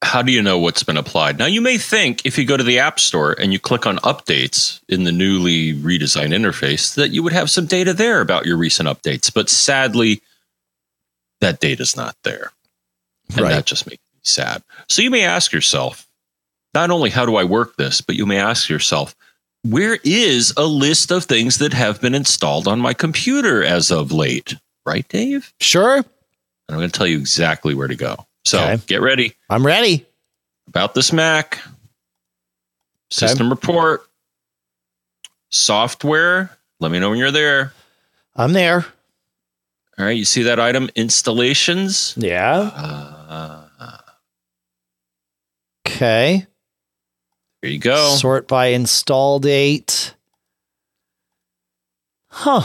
How 0.00 0.22
do 0.22 0.30
you 0.30 0.42
know 0.42 0.58
what's 0.58 0.84
been 0.84 0.96
applied? 0.96 1.38
Now, 1.38 1.46
you 1.46 1.60
may 1.60 1.76
think 1.76 2.24
if 2.24 2.38
you 2.38 2.46
go 2.46 2.56
to 2.56 2.62
the 2.62 2.78
App 2.78 3.00
Store 3.00 3.32
and 3.32 3.52
you 3.52 3.58
click 3.58 3.84
on 3.84 3.98
updates 3.98 4.80
in 4.88 5.02
the 5.02 5.10
newly 5.10 5.74
redesigned 5.74 6.32
interface, 6.32 6.94
that 6.94 7.10
you 7.10 7.22
would 7.24 7.32
have 7.32 7.50
some 7.50 7.66
data 7.66 7.92
there 7.92 8.20
about 8.20 8.46
your 8.46 8.56
recent 8.56 8.88
updates. 8.88 9.32
But 9.32 9.50
sadly, 9.50 10.22
that 11.40 11.60
data's 11.60 11.96
not 11.96 12.16
there. 12.24 12.52
And 13.30 13.40
Right. 13.40 13.50
that 13.50 13.66
just 13.66 13.86
makes 13.86 14.02
me 14.14 14.20
sad. 14.22 14.62
So 14.88 15.02
you 15.02 15.10
may 15.10 15.22
ask 15.24 15.52
yourself, 15.52 16.06
not 16.74 16.90
only 16.90 17.10
how 17.10 17.26
do 17.26 17.36
I 17.36 17.44
work 17.44 17.76
this, 17.76 18.00
but 18.00 18.16
you 18.16 18.26
may 18.26 18.38
ask 18.38 18.68
yourself, 18.68 19.14
where 19.62 19.98
is 20.04 20.52
a 20.56 20.64
list 20.64 21.10
of 21.10 21.24
things 21.24 21.58
that 21.58 21.72
have 21.72 22.00
been 22.00 22.14
installed 22.14 22.68
on 22.68 22.80
my 22.80 22.94
computer 22.94 23.62
as 23.64 23.90
of 23.90 24.12
late? 24.12 24.54
Right, 24.86 25.06
Dave? 25.08 25.52
Sure. 25.60 25.96
And 25.96 26.04
I'm 26.68 26.76
going 26.78 26.90
to 26.90 26.96
tell 26.96 27.06
you 27.06 27.18
exactly 27.18 27.74
where 27.74 27.88
to 27.88 27.96
go. 27.96 28.26
So 28.44 28.62
Okay. 28.64 28.82
get 28.86 29.00
ready 29.02 29.34
I'm 29.50 29.66
ready. 29.66 30.06
about 30.68 30.94
this 30.94 31.12
Mac, 31.12 31.58
system 33.10 33.50
report, 33.50 34.08
software. 35.50 36.56
Let 36.80 36.90
me 36.92 36.98
know 37.00 37.10
when 37.10 37.18
you're 37.18 37.30
there. 37.30 37.72
I'm 38.36 38.52
there. 38.52 38.86
All 39.98 40.04
right, 40.04 40.16
you 40.16 40.24
see 40.24 40.44
that 40.44 40.60
item 40.60 40.90
installations? 40.94 42.14
Yeah. 42.16 42.56
Uh, 42.58 43.64
Okay. 45.86 46.46
here 47.62 47.70
you 47.70 47.78
go. 47.80 48.14
Sort 48.14 48.46
by 48.46 48.66
install 48.66 49.40
date. 49.40 50.14
Huh. 52.30 52.62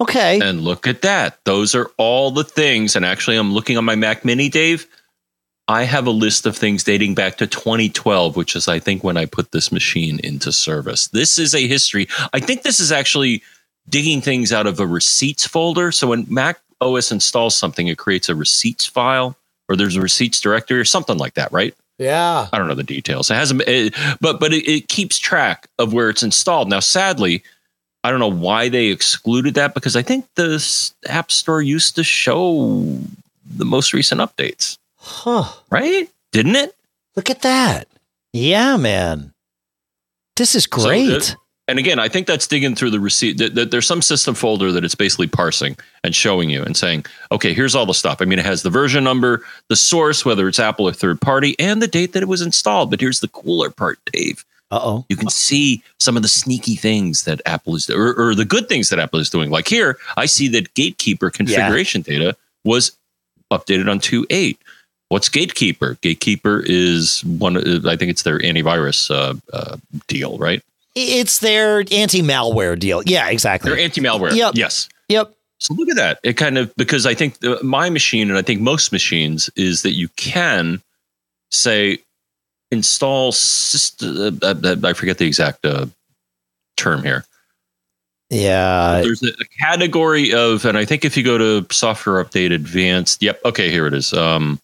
Okay. 0.00 0.38
And 0.40 0.60
look 0.60 0.86
at 0.86 1.02
that. 1.02 1.44
Those 1.44 1.74
are 1.74 1.90
all 1.96 2.30
the 2.30 2.44
things. 2.44 2.94
And 2.94 3.04
actually, 3.04 3.36
I'm 3.36 3.52
looking 3.52 3.76
on 3.76 3.84
my 3.84 3.96
Mac 3.96 4.24
Mini, 4.24 4.48
Dave. 4.48 4.86
I 5.66 5.82
have 5.82 6.06
a 6.06 6.12
list 6.12 6.46
of 6.46 6.56
things 6.56 6.84
dating 6.84 7.14
back 7.16 7.38
to 7.38 7.46
2012, 7.46 8.36
which 8.36 8.54
is, 8.54 8.68
I 8.68 8.78
think, 8.78 9.02
when 9.02 9.16
I 9.16 9.26
put 9.26 9.50
this 9.50 9.72
machine 9.72 10.20
into 10.22 10.52
service. 10.52 11.08
This 11.08 11.38
is 11.38 11.54
a 11.54 11.66
history. 11.66 12.06
I 12.32 12.38
think 12.40 12.62
this 12.62 12.78
is 12.78 12.92
actually 12.92 13.42
digging 13.88 14.20
things 14.20 14.52
out 14.52 14.66
of 14.66 14.78
a 14.80 14.86
receipts 14.86 15.46
folder. 15.46 15.90
So 15.92 16.08
when 16.08 16.26
Mac 16.28 16.60
OS 16.80 17.10
installs 17.12 17.56
something, 17.56 17.88
it 17.88 17.98
creates 17.98 18.28
a 18.28 18.34
receipts 18.34 18.86
file 18.86 19.36
or 19.68 19.76
there's 19.76 19.96
a 19.96 20.00
receipts 20.00 20.40
directory 20.40 20.78
or 20.78 20.84
something 20.84 21.18
like 21.18 21.34
that, 21.34 21.50
right? 21.52 21.74
Yeah. 21.98 22.48
I 22.52 22.58
don't 22.58 22.66
know 22.68 22.74
the 22.74 22.82
details. 22.82 23.30
It 23.30 23.34
hasn't, 23.34 23.62
it, 23.66 23.94
but 24.20 24.40
but 24.40 24.52
it, 24.54 24.66
it 24.68 24.88
keeps 24.88 25.18
track 25.18 25.68
of 25.78 25.92
where 25.92 26.08
it's 26.08 26.22
installed. 26.22 26.68
Now, 26.70 26.80
sadly, 26.80 27.42
I 28.02 28.10
don't 28.10 28.20
know 28.20 28.30
why 28.30 28.68
they 28.70 28.86
excluded 28.86 29.54
that 29.54 29.74
because 29.74 29.96
I 29.96 30.02
think 30.02 30.26
the 30.34 30.64
App 31.08 31.30
Store 31.30 31.60
used 31.60 31.96
to 31.96 32.04
show 32.04 32.98
the 33.44 33.66
most 33.66 33.92
recent 33.92 34.20
updates, 34.22 34.78
Huh. 34.96 35.44
right? 35.70 36.08
Didn't 36.32 36.56
it? 36.56 36.74
Look 37.16 37.28
at 37.28 37.42
that. 37.42 37.88
Yeah, 38.32 38.76
man. 38.78 39.34
This 40.36 40.54
is 40.54 40.64
So, 40.72 40.84
great. 40.84 41.32
uh, 41.32 41.34
And 41.70 41.78
again, 41.78 42.00
I 42.00 42.08
think 42.08 42.26
that's 42.26 42.48
digging 42.48 42.74
through 42.74 42.90
the 42.90 42.98
receipt. 42.98 43.38
That, 43.38 43.54
that 43.54 43.70
there's 43.70 43.86
some 43.86 44.02
system 44.02 44.34
folder 44.34 44.72
that 44.72 44.84
it's 44.84 44.96
basically 44.96 45.28
parsing 45.28 45.76
and 46.02 46.12
showing 46.16 46.50
you 46.50 46.64
and 46.64 46.76
saying, 46.76 47.06
okay, 47.30 47.54
here's 47.54 47.76
all 47.76 47.86
the 47.86 47.94
stuff. 47.94 48.20
I 48.20 48.24
mean, 48.24 48.40
it 48.40 48.44
has 48.44 48.64
the 48.64 48.70
version 48.70 49.04
number, 49.04 49.44
the 49.68 49.76
source, 49.76 50.24
whether 50.24 50.48
it's 50.48 50.58
Apple 50.58 50.88
or 50.88 50.92
third 50.92 51.20
party, 51.20 51.54
and 51.60 51.80
the 51.80 51.86
date 51.86 52.12
that 52.14 52.24
it 52.24 52.28
was 52.28 52.42
installed. 52.42 52.90
But 52.90 53.00
here's 53.00 53.20
the 53.20 53.28
cooler 53.28 53.70
part, 53.70 54.00
Dave. 54.12 54.44
uh 54.72 54.80
oh. 54.82 55.04
you 55.08 55.16
can 55.16 55.30
see 55.30 55.80
some 56.00 56.16
of 56.16 56.22
the 56.22 56.28
sneaky 56.28 56.74
things 56.74 57.22
that 57.22 57.40
Apple 57.46 57.76
is 57.76 57.88
or, 57.88 58.14
or 58.14 58.34
the 58.34 58.44
good 58.44 58.68
things 58.68 58.88
that 58.88 58.98
Apple 58.98 59.20
is 59.20 59.30
doing. 59.30 59.50
Like 59.50 59.68
here, 59.68 59.96
I 60.16 60.26
see 60.26 60.48
that 60.48 60.74
Gatekeeper 60.74 61.30
configuration 61.30 62.02
data 62.02 62.36
was 62.64 62.98
updated 63.52 63.88
on 63.88 64.00
2.8. 64.00 64.56
What's 65.08 65.28
Gatekeeper? 65.28 65.98
Gatekeeper 66.00 66.64
is 66.66 67.24
one. 67.24 67.56
I 67.86 67.96
think 67.96 68.10
it's 68.10 68.22
their 68.24 68.40
antivirus 68.40 69.08
uh, 69.10 69.34
uh, 69.52 69.76
deal, 70.08 70.36
right? 70.38 70.62
It's 70.94 71.38
their 71.38 71.80
anti 71.92 72.22
malware 72.22 72.78
deal. 72.78 73.02
Yeah, 73.04 73.28
exactly. 73.28 73.70
Their 73.70 73.78
anti-malware. 73.78 74.34
Yep. 74.34 74.54
Yes. 74.56 74.88
yep. 75.08 75.32
So 75.58 75.74
look 75.74 75.88
at 75.88 75.96
that. 75.96 76.18
It 76.22 76.34
kind 76.34 76.58
of 76.58 76.74
because 76.76 77.06
I 77.06 77.14
think 77.14 77.42
uh, 77.44 77.56
my 77.62 77.90
machine 77.90 78.28
and 78.28 78.38
I 78.38 78.42
think 78.42 78.60
most 78.60 78.92
machines 78.92 79.50
is 79.56 79.82
that 79.82 79.92
you 79.92 80.08
can 80.16 80.82
say 81.50 81.98
install 82.70 83.32
system. 83.32 84.38
Uh, 84.42 84.54
uh, 84.64 84.76
I 84.82 84.92
forget 84.94 85.18
the 85.18 85.26
exact 85.26 85.64
uh, 85.64 85.86
term 86.76 87.02
here. 87.02 87.24
Yeah. 88.30 89.00
There's 89.02 89.22
a, 89.22 89.28
a 89.28 89.44
category 89.60 90.32
of, 90.32 90.64
and 90.64 90.78
I 90.78 90.84
think 90.84 91.04
if 91.04 91.16
you 91.16 91.22
go 91.22 91.36
to 91.36 91.66
software 91.74 92.24
update 92.24 92.52
advanced, 92.52 93.22
yep, 93.22 93.40
okay, 93.44 93.70
here 93.70 93.86
it 93.86 93.94
is. 93.94 94.12
Um, 94.12 94.60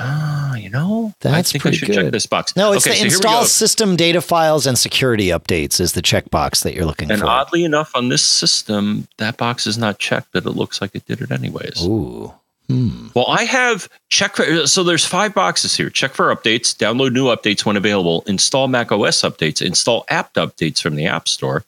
ah, 0.00 0.54
you 0.56 0.70
know, 0.70 1.08
I 1.08 1.14
That's 1.20 1.52
think 1.52 1.62
I 1.62 1.64
pretty 1.64 1.76
should 1.76 1.86
good. 1.88 1.94
check 1.96 2.12
this 2.12 2.26
box. 2.26 2.56
No, 2.56 2.72
it's 2.72 2.86
okay, 2.86 2.94
the 2.94 3.10
so 3.10 3.16
install 3.16 3.44
system 3.44 3.96
data 3.96 4.20
files 4.20 4.66
and 4.66 4.78
security 4.78 5.28
updates 5.28 5.80
is 5.80 5.92
the 5.92 6.02
checkbox 6.02 6.62
that 6.62 6.74
you're 6.74 6.86
looking 6.86 7.10
And 7.10 7.20
for. 7.20 7.26
And 7.26 7.30
oddly 7.30 7.64
enough, 7.64 7.92
on 7.94 8.08
this 8.08 8.24
system, 8.24 9.06
that 9.18 9.36
box 9.36 9.66
is 9.66 9.76
not 9.78 9.98
checked, 9.98 10.28
but 10.32 10.46
it 10.46 10.50
looks 10.50 10.80
like 10.80 10.94
it 10.94 11.06
did 11.06 11.20
it 11.20 11.30
anyways. 11.30 11.84
Ooh. 11.86 12.32
Hmm. 12.68 13.08
Well, 13.14 13.26
I 13.28 13.44
have 13.44 13.88
check 14.10 14.36
for, 14.36 14.66
so 14.66 14.84
there's 14.84 15.04
five 15.04 15.34
boxes 15.34 15.76
here. 15.76 15.90
Check 15.90 16.12
for 16.12 16.34
updates, 16.34 16.74
download 16.74 17.12
new 17.12 17.26
updates 17.26 17.64
when 17.64 17.76
available, 17.76 18.22
install 18.26 18.68
Mac 18.68 18.92
OS 18.92 19.22
updates, 19.22 19.60
install 19.60 20.04
app 20.08 20.32
updates 20.34 20.80
from 20.80 20.94
the 20.94 21.06
App 21.06 21.26
Store, 21.28 21.64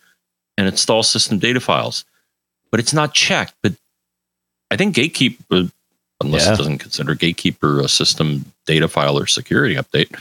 and 0.57 0.69
install 0.69 1.03
system 1.03 1.39
data 1.41 1.59
files. 1.61 2.05
But 2.71 2.79
it's 2.79 2.95
not 2.95 3.15
checked. 3.15 3.55
But 3.63 3.73
I 4.71 4.77
think 4.77 4.95
Gatekeeper, 4.95 5.71
unless 6.23 6.47
Yeah. 6.47 6.55
it 6.55 6.57
doesn't 6.59 6.79
consider 6.79 7.15
Gatekeeper 7.15 7.81
a 7.81 7.89
system 7.89 8.45
data 8.67 8.89
file 8.89 9.19
or 9.19 9.27
security 9.27 9.75
update. 9.77 10.15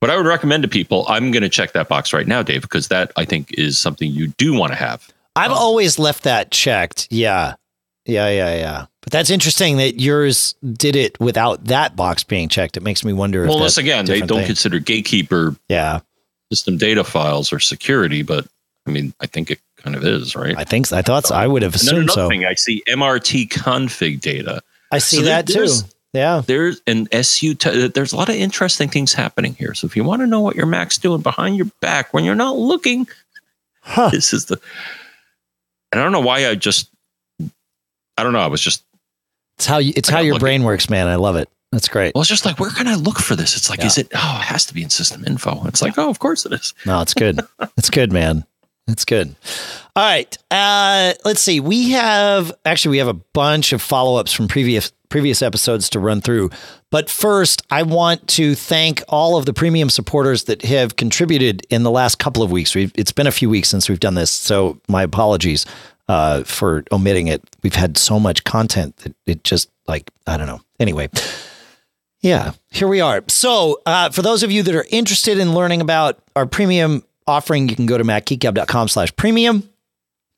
But 0.00 0.10
I 0.10 0.16
would 0.16 0.26
recommend 0.26 0.62
to 0.62 0.68
people, 0.68 1.04
I'm 1.08 1.32
going 1.32 1.42
to 1.42 1.48
check 1.48 1.72
that 1.72 1.88
box 1.88 2.12
right 2.12 2.26
now, 2.26 2.42
Dave, 2.42 2.62
because 2.62 2.88
that 2.88 3.10
I 3.16 3.24
think 3.24 3.52
is 3.58 3.78
something 3.78 4.10
you 4.10 4.28
do 4.38 4.54
want 4.54 4.72
to 4.72 4.78
have. 4.78 5.08
I've 5.34 5.50
Um, 5.50 5.58
always 5.58 5.98
left 5.98 6.22
that 6.24 6.50
checked. 6.52 7.08
Yeah. 7.10 7.54
Yeah, 8.06 8.28
yeah, 8.30 8.54
yeah. 8.56 8.86
But 9.02 9.12
that's 9.12 9.28
interesting 9.28 9.76
that 9.78 10.00
yours 10.00 10.54
did 10.72 10.94
it 10.96 11.18
without 11.20 11.64
that 11.66 11.96
box 11.96 12.22
being 12.24 12.48
checked. 12.48 12.76
It 12.76 12.82
makes 12.82 13.04
me 13.04 13.12
wonder 13.12 13.42
if 13.42 13.48
Well, 13.48 13.58
unless 13.58 13.76
again, 13.76 14.04
they 14.06 14.20
don't 14.20 14.38
thing. 14.38 14.46
consider 14.46 14.78
Gatekeeper 14.78 15.56
Yeah, 15.68 16.00
system 16.52 16.78
data 16.78 17.04
files 17.04 17.52
or 17.52 17.58
security, 17.58 18.22
but 18.22 18.46
I 18.86 18.90
mean, 18.90 19.12
I 19.20 19.26
think 19.26 19.50
it 19.50 19.58
kind 19.76 19.94
of 19.94 20.04
is, 20.04 20.34
right? 20.34 20.56
I 20.56 20.64
think 20.64 20.86
so. 20.86 20.96
I 20.96 21.02
thought 21.02 21.26
so. 21.26 21.34
I 21.34 21.46
would 21.46 21.60
have 21.62 21.74
and 21.74 21.80
then 21.80 21.86
assumed 21.96 22.02
another 22.10 22.20
so. 22.22 22.28
thing, 22.28 22.44
I 22.46 22.54
see 22.54 22.82
MRT 22.88 23.48
config 23.50 24.20
data. 24.20 24.62
I 24.90 24.98
see 24.98 25.18
So 25.18 25.22
that 25.24 25.46
too. 25.46 25.68
Yeah. 26.14 26.42
There's 26.44 26.80
an 26.86 27.06
SU. 27.12 27.54
T- 27.54 27.88
there's 27.88 28.12
a 28.12 28.16
lot 28.16 28.28
of 28.30 28.34
interesting 28.34 28.88
things 28.88 29.12
happening 29.12 29.54
here. 29.54 29.74
So 29.74 29.86
if 29.86 29.94
you 29.96 30.04
want 30.04 30.22
to 30.22 30.26
know 30.26 30.40
what 30.40 30.56
your 30.56 30.66
Mac's 30.66 30.96
doing 30.98 31.20
behind 31.20 31.56
your 31.56 31.66
back 31.80 32.14
when 32.14 32.24
you're 32.24 32.34
not 32.34 32.56
looking, 32.56 33.06
Huh. 33.82 34.08
this 34.10 34.32
is 34.32 34.46
the. 34.46 34.58
And 35.92 36.00
I 36.00 36.04
don't 36.04 36.12
know 36.12 36.20
why 36.20 36.46
I 36.48 36.54
just. 36.54 36.90
I 38.16 38.22
don't 38.22 38.32
know. 38.32 38.40
I 38.40 38.46
was 38.48 38.60
just. 38.60 38.82
It's 39.58 39.66
how 39.66 39.78
you, 39.78 39.92
it's 39.96 40.08
how 40.08 40.20
your 40.20 40.34
lucky. 40.34 40.40
brain 40.42 40.62
works, 40.64 40.88
man. 40.88 41.08
I 41.08 41.16
love 41.16 41.36
it. 41.36 41.48
That's 41.72 41.88
great. 41.88 42.14
Well, 42.14 42.22
it's 42.22 42.30
just 42.30 42.46
like, 42.46 42.58
where 42.58 42.70
can 42.70 42.88
I 42.88 42.94
look 42.94 43.18
for 43.18 43.36
this? 43.36 43.54
It's 43.56 43.68
like, 43.68 43.80
Yeah. 43.80 43.86
is 43.86 43.98
it? 43.98 44.08
Oh, 44.14 44.38
it 44.40 44.44
has 44.44 44.64
to 44.66 44.74
be 44.74 44.82
in 44.82 44.88
system 44.90 45.24
info. 45.26 45.64
It's 45.66 45.82
like, 45.82 45.98
oh, 45.98 46.08
of 46.08 46.18
course 46.18 46.46
it 46.46 46.52
is. 46.52 46.72
No, 46.86 47.00
it's 47.02 47.12
good. 47.12 47.40
it's 47.76 47.90
good, 47.90 48.12
man. 48.12 48.44
It's 48.88 49.04
good. 49.04 49.36
All 49.94 50.04
right. 50.04 50.36
Uh, 50.50 51.12
let's 51.24 51.40
see. 51.40 51.60
We 51.60 51.90
have 51.90 52.52
actually 52.64 52.92
we 52.92 52.98
have 52.98 53.08
a 53.08 53.14
bunch 53.14 53.72
of 53.72 53.82
follow-ups 53.82 54.32
from 54.32 54.48
previous 54.48 54.92
previous 55.08 55.42
episodes 55.42 55.90
to 55.90 56.00
run 56.00 56.20
through. 56.20 56.50
But 56.90 57.08
first, 57.10 57.62
I 57.70 57.82
want 57.82 58.26
to 58.28 58.54
thank 58.54 59.02
all 59.08 59.36
of 59.36 59.46
the 59.46 59.52
premium 59.52 59.90
supporters 59.90 60.44
that 60.44 60.62
have 60.62 60.96
contributed 60.96 61.66
in 61.70 61.82
the 61.82 61.90
last 61.90 62.18
couple 62.18 62.42
of 62.42 62.50
weeks. 62.50 62.74
We've, 62.74 62.92
it's 62.94 63.12
been 63.12 63.26
a 63.26 63.32
few 63.32 63.48
weeks 63.48 63.68
since 63.68 63.88
we've 63.88 64.00
done 64.00 64.14
this, 64.14 64.30
so 64.30 64.80
my 64.88 65.02
apologies 65.02 65.66
uh, 66.08 66.44
for 66.44 66.84
omitting 66.92 67.28
it. 67.28 67.42
We've 67.62 67.74
had 67.74 67.98
so 67.98 68.18
much 68.18 68.44
content 68.44 68.96
that 68.98 69.14
it 69.26 69.44
just 69.44 69.70
like 69.86 70.10
I 70.26 70.36
don't 70.36 70.46
know. 70.46 70.60
Anyway, 70.80 71.08
yeah, 72.20 72.52
here 72.70 72.88
we 72.88 73.00
are. 73.00 73.22
So, 73.28 73.80
uh, 73.86 74.10
for 74.10 74.22
those 74.22 74.42
of 74.42 74.50
you 74.50 74.62
that 74.62 74.74
are 74.74 74.86
interested 74.90 75.38
in 75.38 75.54
learning 75.54 75.80
about 75.80 76.18
our 76.36 76.46
premium 76.46 77.02
offering, 77.28 77.68
you 77.68 77.76
can 77.76 77.86
go 77.86 77.98
to 77.98 78.04
macgeekgab.com 78.04 78.88
slash 78.88 79.14
premium. 79.16 79.68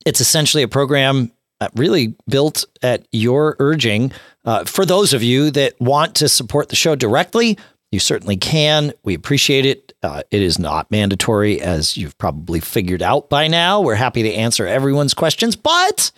It's 0.04 0.20
essentially 0.20 0.62
a 0.62 0.68
program 0.68 1.30
uh, 1.60 1.68
really 1.74 2.14
built 2.28 2.64
at 2.82 3.06
your 3.12 3.56
urging. 3.58 4.12
Uh, 4.44 4.64
for 4.64 4.84
those 4.84 5.12
of 5.12 5.22
you 5.22 5.50
that 5.50 5.78
want 5.80 6.14
to 6.16 6.28
support 6.28 6.70
the 6.70 6.76
show 6.76 6.94
directly, 6.94 7.58
you 7.92 7.98
certainly 7.98 8.36
can. 8.36 8.92
We 9.02 9.14
appreciate 9.14 9.66
it. 9.66 9.92
Uh, 10.02 10.22
it 10.30 10.40
is 10.40 10.58
not 10.58 10.90
mandatory, 10.90 11.60
as 11.60 11.96
you've 11.96 12.16
probably 12.18 12.60
figured 12.60 13.02
out 13.02 13.28
by 13.28 13.48
now. 13.48 13.80
We're 13.80 13.96
happy 13.96 14.22
to 14.22 14.32
answer 14.32 14.66
everyone's 14.66 15.12
questions, 15.12 15.56
but 15.56 16.10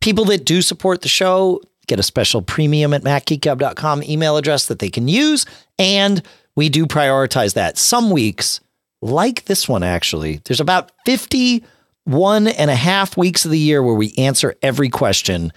people 0.00 0.24
that 0.26 0.44
do 0.44 0.60
support 0.60 1.02
the 1.02 1.08
show 1.08 1.62
get 1.86 1.98
a 1.98 2.04
special 2.04 2.42
premium 2.42 2.92
at 2.92 3.02
macgeekgab.com 3.02 4.02
email 4.04 4.36
address 4.36 4.66
that 4.66 4.80
they 4.80 4.90
can 4.90 5.08
use. 5.08 5.46
And 5.78 6.22
we 6.56 6.68
do 6.68 6.86
prioritize 6.86 7.54
that. 7.54 7.78
Some 7.78 8.10
weeks, 8.10 8.60
like 9.02 9.44
this 9.46 9.68
one, 9.68 9.82
actually, 9.82 10.40
there's 10.44 10.60
about 10.60 10.92
51 11.06 12.48
and 12.48 12.70
a 12.70 12.74
half 12.74 13.16
weeks 13.16 13.44
of 13.44 13.50
the 13.50 13.58
year 13.58 13.82
where 13.82 13.94
we 13.94 14.12
answer 14.18 14.54
every 14.62 14.88
question. 14.88 15.52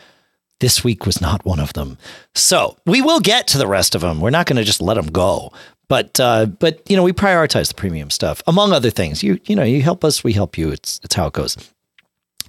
This 0.59 0.83
week 0.83 1.05
was 1.05 1.19
not 1.19 1.43
one 1.43 1.59
of 1.59 1.73
them. 1.73 1.97
So 2.35 2.77
we 2.85 3.01
will 3.01 3.19
get 3.19 3.47
to 3.47 3.57
the 3.57 3.67
rest 3.67 3.95
of 3.95 4.01
them. 4.01 4.21
We're 4.21 4.29
not 4.29 4.45
going 4.45 4.57
to 4.57 4.63
just 4.63 4.79
let 4.79 4.93
them 4.93 5.07
go. 5.07 5.51
But 5.89 6.19
uh, 6.19 6.45
but 6.45 6.81
you 6.89 6.95
know 6.95 7.03
we 7.03 7.11
prioritize 7.11 7.67
the 7.67 7.75
premium 7.75 8.09
stuff 8.09 8.41
among 8.47 8.71
other 8.71 8.89
things. 8.89 9.21
You 9.21 9.39
you 9.45 9.55
know 9.55 9.63
you 9.63 9.81
help 9.81 10.03
us, 10.03 10.23
we 10.23 10.33
help 10.33 10.57
you. 10.57 10.69
It's 10.69 10.99
it's 11.03 11.13
how 11.13 11.27
it 11.27 11.33
goes. 11.33 11.57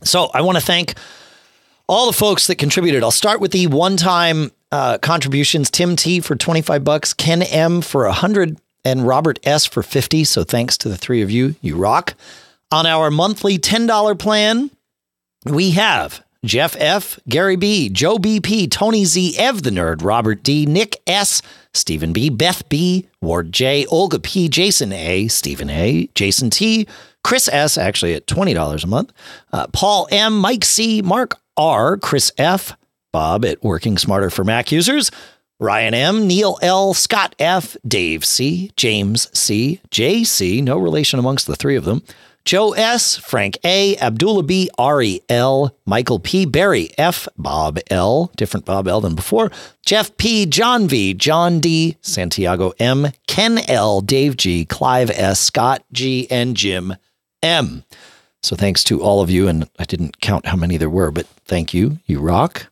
So 0.02 0.30
I 0.32 0.40
want 0.42 0.56
to 0.56 0.64
thank 0.64 0.94
all 1.88 2.06
the 2.06 2.12
folks 2.12 2.46
that 2.46 2.56
contributed. 2.56 3.02
I'll 3.02 3.10
start 3.10 3.40
with 3.40 3.50
the 3.50 3.66
one-time 3.66 4.50
uh, 4.70 4.98
contributions: 4.98 5.70
Tim 5.70 5.96
T 5.96 6.20
for 6.20 6.36
twenty-five 6.36 6.84
bucks, 6.84 7.12
Ken 7.12 7.42
M 7.42 7.80
for 7.80 8.06
a 8.06 8.12
hundred, 8.12 8.58
and 8.84 9.06
Robert 9.06 9.38
S 9.44 9.64
for 9.64 9.82
fifty. 9.82 10.24
So 10.24 10.44
thanks 10.44 10.76
to 10.78 10.88
the 10.88 10.96
three 10.96 11.22
of 11.22 11.30
you. 11.30 11.54
You 11.60 11.76
rock. 11.76 12.14
On 12.70 12.86
our 12.86 13.10
monthly 13.10 13.58
ten 13.58 13.86
dollar 13.86 14.14
plan, 14.14 14.70
we 15.44 15.72
have 15.72 16.24
Jeff 16.44 16.76
F, 16.78 17.18
Gary 17.28 17.56
B, 17.56 17.88
Joe 17.88 18.18
BP, 18.18 18.70
Tony 18.70 19.04
Z, 19.04 19.36
Ev 19.38 19.62
the 19.62 19.70
Nerd, 19.70 20.04
Robert 20.04 20.42
D, 20.42 20.66
Nick 20.66 21.00
S, 21.06 21.40
Stephen 21.72 22.12
B, 22.12 22.28
Beth 22.28 22.68
B, 22.68 23.08
Ward 23.22 23.50
J, 23.50 23.86
Olga 23.86 24.18
P, 24.18 24.48
Jason 24.48 24.92
A, 24.92 25.28
Stephen 25.28 25.70
A, 25.70 26.08
Jason 26.14 26.50
T, 26.50 26.86
Chris 27.22 27.48
S, 27.48 27.78
actually 27.78 28.14
at 28.14 28.26
$20 28.26 28.84
a 28.84 28.86
month, 28.86 29.12
uh, 29.52 29.66
Paul 29.68 30.06
M, 30.10 30.38
Mike 30.38 30.64
C, 30.64 31.00
Mark 31.00 31.38
R, 31.56 31.96
Chris 31.96 32.30
F, 32.36 32.76
Bob 33.12 33.44
at 33.44 33.62
Working 33.62 33.96
Smarter 33.96 34.28
for 34.28 34.44
Mac 34.44 34.70
Users, 34.70 35.10
Ryan 35.64 35.94
M, 35.94 36.26
Neil 36.26 36.58
L, 36.60 36.92
Scott 36.92 37.34
F, 37.38 37.74
Dave 37.88 38.22
C, 38.22 38.70
James 38.76 39.30
C, 39.36 39.80
JC, 39.90 40.62
no 40.62 40.76
relation 40.76 41.18
amongst 41.18 41.46
the 41.46 41.56
three 41.56 41.74
of 41.74 41.86
them, 41.86 42.02
Joe 42.44 42.72
S., 42.72 43.16
Frank 43.16 43.56
A., 43.64 43.96
Abdullah 43.96 44.42
B., 44.42 44.68
Ari 44.76 45.22
L., 45.30 45.74
Michael 45.86 46.18
P., 46.18 46.44
Barry 46.44 46.90
F., 46.98 47.26
Bob 47.38 47.78
L., 47.88 48.30
different 48.36 48.66
Bob 48.66 48.86
L. 48.86 49.00
than 49.00 49.14
before, 49.14 49.50
Jeff 49.86 50.14
P., 50.18 50.44
John 50.44 50.86
V., 50.86 51.14
John 51.14 51.60
D., 51.60 51.96
Santiago 52.02 52.74
M., 52.78 53.12
Ken 53.26 53.58
L., 53.66 54.02
Dave 54.02 54.36
G., 54.36 54.66
Clive 54.66 55.10
S., 55.12 55.40
Scott 55.40 55.82
G., 55.90 56.26
and 56.30 56.54
Jim 56.58 56.94
M. 57.42 57.84
So 58.42 58.54
thanks 58.54 58.84
to 58.84 59.00
all 59.00 59.22
of 59.22 59.30
you, 59.30 59.48
and 59.48 59.66
I 59.78 59.84
didn't 59.84 60.20
count 60.20 60.44
how 60.44 60.56
many 60.56 60.76
there 60.76 60.90
were, 60.90 61.10
but 61.10 61.24
thank 61.46 61.72
you. 61.72 62.00
You 62.04 62.20
rock. 62.20 62.66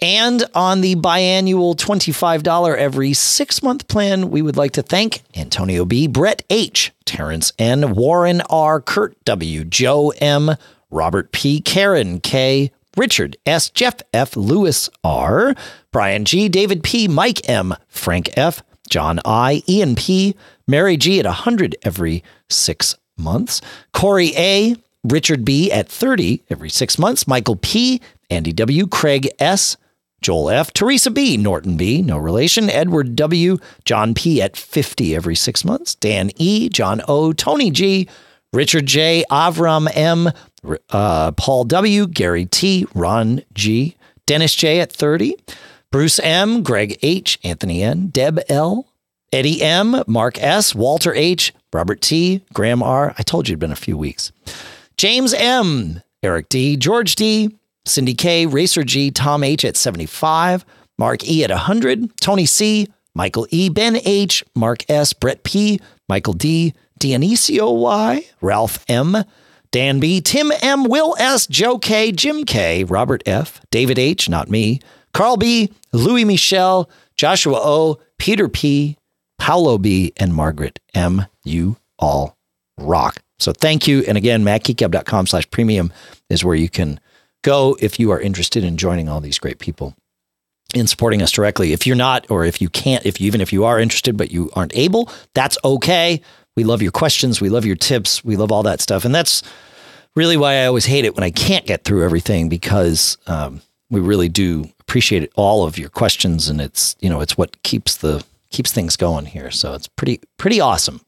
And 0.00 0.44
on 0.54 0.80
the 0.80 0.96
biannual 0.96 1.76
$25 1.76 2.76
every 2.76 3.12
six 3.12 3.62
month 3.62 3.88
plan, 3.88 4.30
we 4.30 4.42
would 4.42 4.56
like 4.56 4.72
to 4.72 4.82
thank 4.82 5.22
Antonio 5.36 5.84
B., 5.84 6.06
Brett 6.06 6.42
H., 6.50 6.92
Terrence 7.04 7.52
N., 7.58 7.94
Warren 7.94 8.40
R., 8.50 8.80
Kurt 8.80 9.22
W., 9.24 9.64
Joe 9.64 10.10
M., 10.20 10.56
Robert 10.90 11.32
P., 11.32 11.60
Karen 11.60 12.20
K., 12.20 12.70
Richard 12.96 13.36
S., 13.46 13.70
Jeff 13.70 13.96
F., 14.12 14.36
Lewis 14.36 14.88
R., 15.02 15.54
Brian 15.90 16.24
G., 16.24 16.48
David 16.48 16.82
P., 16.82 17.08
Mike 17.08 17.48
M., 17.48 17.74
Frank 17.88 18.30
F., 18.36 18.62
John 18.88 19.20
I., 19.24 19.62
Ian 19.68 19.94
P., 19.94 20.36
Mary 20.66 20.96
G. 20.96 21.18
at 21.18 21.26
100 21.26 21.76
every 21.82 22.22
six 22.48 22.96
months, 23.16 23.60
Corey 23.92 24.32
A., 24.36 24.76
Richard 25.02 25.44
B. 25.44 25.70
at 25.70 25.88
30 25.88 26.42
every 26.48 26.70
six 26.70 26.98
months, 26.98 27.26
Michael 27.26 27.56
P., 27.56 28.00
Andy 28.30 28.52
W., 28.52 28.86
Craig 28.86 29.28
S., 29.38 29.76
Joel 30.24 30.48
F., 30.48 30.72
Teresa 30.72 31.10
B., 31.10 31.36
Norton 31.36 31.76
B., 31.76 32.00
no 32.00 32.16
relation, 32.16 32.70
Edward 32.70 33.14
W., 33.14 33.58
John 33.84 34.14
P. 34.14 34.40
at 34.40 34.56
50 34.56 35.14
every 35.14 35.36
six 35.36 35.66
months, 35.66 35.94
Dan 35.94 36.30
E., 36.36 36.70
John 36.70 37.02
O., 37.06 37.34
Tony 37.34 37.70
G., 37.70 38.08
Richard 38.50 38.86
J., 38.86 39.22
Avram 39.30 39.86
M., 39.94 40.30
uh, 40.88 41.32
Paul 41.32 41.64
W., 41.64 42.06
Gary 42.06 42.46
T., 42.46 42.86
Ron 42.94 43.42
G., 43.52 43.96
Dennis 44.24 44.54
J. 44.54 44.80
at 44.80 44.90
30, 44.90 45.36
Bruce 45.92 46.18
M., 46.20 46.62
Greg 46.62 46.98
H., 47.02 47.38
Anthony 47.44 47.82
N., 47.82 48.06
Deb 48.06 48.40
L., 48.48 48.86
Eddie 49.30 49.60
M., 49.60 50.02
Mark 50.06 50.42
S., 50.42 50.74
Walter 50.74 51.14
H., 51.14 51.52
Robert 51.70 52.00
T., 52.00 52.42
Graham 52.54 52.82
R. 52.82 53.14
I 53.18 53.22
told 53.24 53.46
you 53.46 53.52
it'd 53.52 53.60
been 53.60 53.70
a 53.70 53.76
few 53.76 53.98
weeks. 53.98 54.32
James 54.96 55.34
M., 55.34 56.00
Eric 56.22 56.48
D., 56.48 56.78
George 56.78 57.14
D., 57.14 57.54
Cindy 57.86 58.14
K, 58.14 58.46
Racer 58.46 58.82
G, 58.82 59.10
Tom 59.10 59.44
H 59.44 59.64
at 59.64 59.76
75, 59.76 60.64
Mark 60.98 61.28
E 61.28 61.44
at 61.44 61.50
100, 61.50 62.16
Tony 62.20 62.46
C, 62.46 62.88
Michael 63.14 63.46
E, 63.50 63.68
Ben 63.68 63.98
H, 64.04 64.44
Mark 64.54 64.88
S, 64.88 65.12
Brett 65.12 65.44
P, 65.44 65.80
Michael 66.08 66.34
D, 66.34 66.74
Dionisio 67.00 67.78
Y, 67.78 68.24
Ralph 68.40 68.84
M, 68.88 69.16
Dan 69.70 70.00
B, 70.00 70.20
Tim 70.20 70.52
M, 70.62 70.84
Will 70.84 71.14
S, 71.18 71.46
Joe 71.46 71.78
K, 71.78 72.12
Jim 72.12 72.44
K, 72.44 72.84
Robert 72.84 73.22
F, 73.26 73.60
David 73.70 73.98
H, 73.98 74.28
not 74.28 74.48
me, 74.48 74.80
Carl 75.12 75.36
B, 75.36 75.72
Louis 75.92 76.24
Michel, 76.24 76.88
Joshua 77.16 77.58
O, 77.62 77.98
Peter 78.18 78.48
P, 78.48 78.96
Paolo 79.38 79.78
B, 79.78 80.12
and 80.16 80.34
Margaret 80.34 80.80
M. 80.94 81.26
You 81.44 81.76
all 81.98 82.36
rock. 82.78 83.20
So 83.38 83.52
thank 83.52 83.86
you. 83.86 84.04
And 84.08 84.16
again, 84.16 84.44
macgeekgab.com 84.44 85.26
slash 85.26 85.50
premium 85.50 85.92
is 86.30 86.44
where 86.44 86.54
you 86.54 86.68
can 86.68 86.98
go 87.44 87.76
if 87.80 88.00
you 88.00 88.10
are 88.10 88.20
interested 88.20 88.64
in 88.64 88.76
joining 88.76 89.08
all 89.08 89.20
these 89.20 89.38
great 89.38 89.60
people 89.60 89.94
in 90.74 90.88
supporting 90.88 91.22
us 91.22 91.30
directly. 91.30 91.72
If 91.72 91.86
you're 91.86 91.94
not, 91.94 92.28
or 92.28 92.44
if 92.44 92.60
you 92.60 92.68
can't, 92.68 93.06
if 93.06 93.20
you, 93.20 93.28
even 93.28 93.40
if 93.40 93.52
you 93.52 93.64
are 93.64 93.78
interested 93.78 94.16
but 94.16 94.32
you 94.32 94.50
aren't 94.54 94.76
able, 94.76 95.08
that's 95.34 95.56
okay. 95.64 96.20
We 96.56 96.64
love 96.64 96.82
your 96.82 96.90
questions. 96.90 97.40
We 97.40 97.48
love 97.48 97.64
your 97.64 97.76
tips. 97.76 98.24
We 98.24 98.36
love 98.36 98.50
all 98.50 98.64
that 98.64 98.80
stuff. 98.80 99.04
And 99.04 99.14
that's 99.14 99.42
really 100.16 100.36
why 100.36 100.54
I 100.56 100.66
always 100.66 100.86
hate 100.86 101.04
it 101.04 101.14
when 101.14 101.24
I 101.24 101.30
can't 101.30 101.66
get 101.66 101.84
through 101.84 102.04
everything 102.04 102.48
because 102.48 103.18
um, 103.26 103.60
we 103.90 104.00
really 104.00 104.28
do 104.28 104.68
appreciate 104.80 105.30
all 105.36 105.64
of 105.64 105.78
your 105.78 105.88
questions, 105.88 106.48
and 106.48 106.60
it's 106.60 106.96
you 107.00 107.08
know 107.08 107.20
it's 107.20 107.36
what 107.36 107.62
keeps 107.62 107.96
the 107.96 108.24
keeps 108.50 108.72
things 108.72 108.96
going 108.96 109.26
here. 109.26 109.50
So 109.50 109.74
it's 109.74 109.88
pretty 109.88 110.20
pretty 110.36 110.60
awesome. 110.60 111.00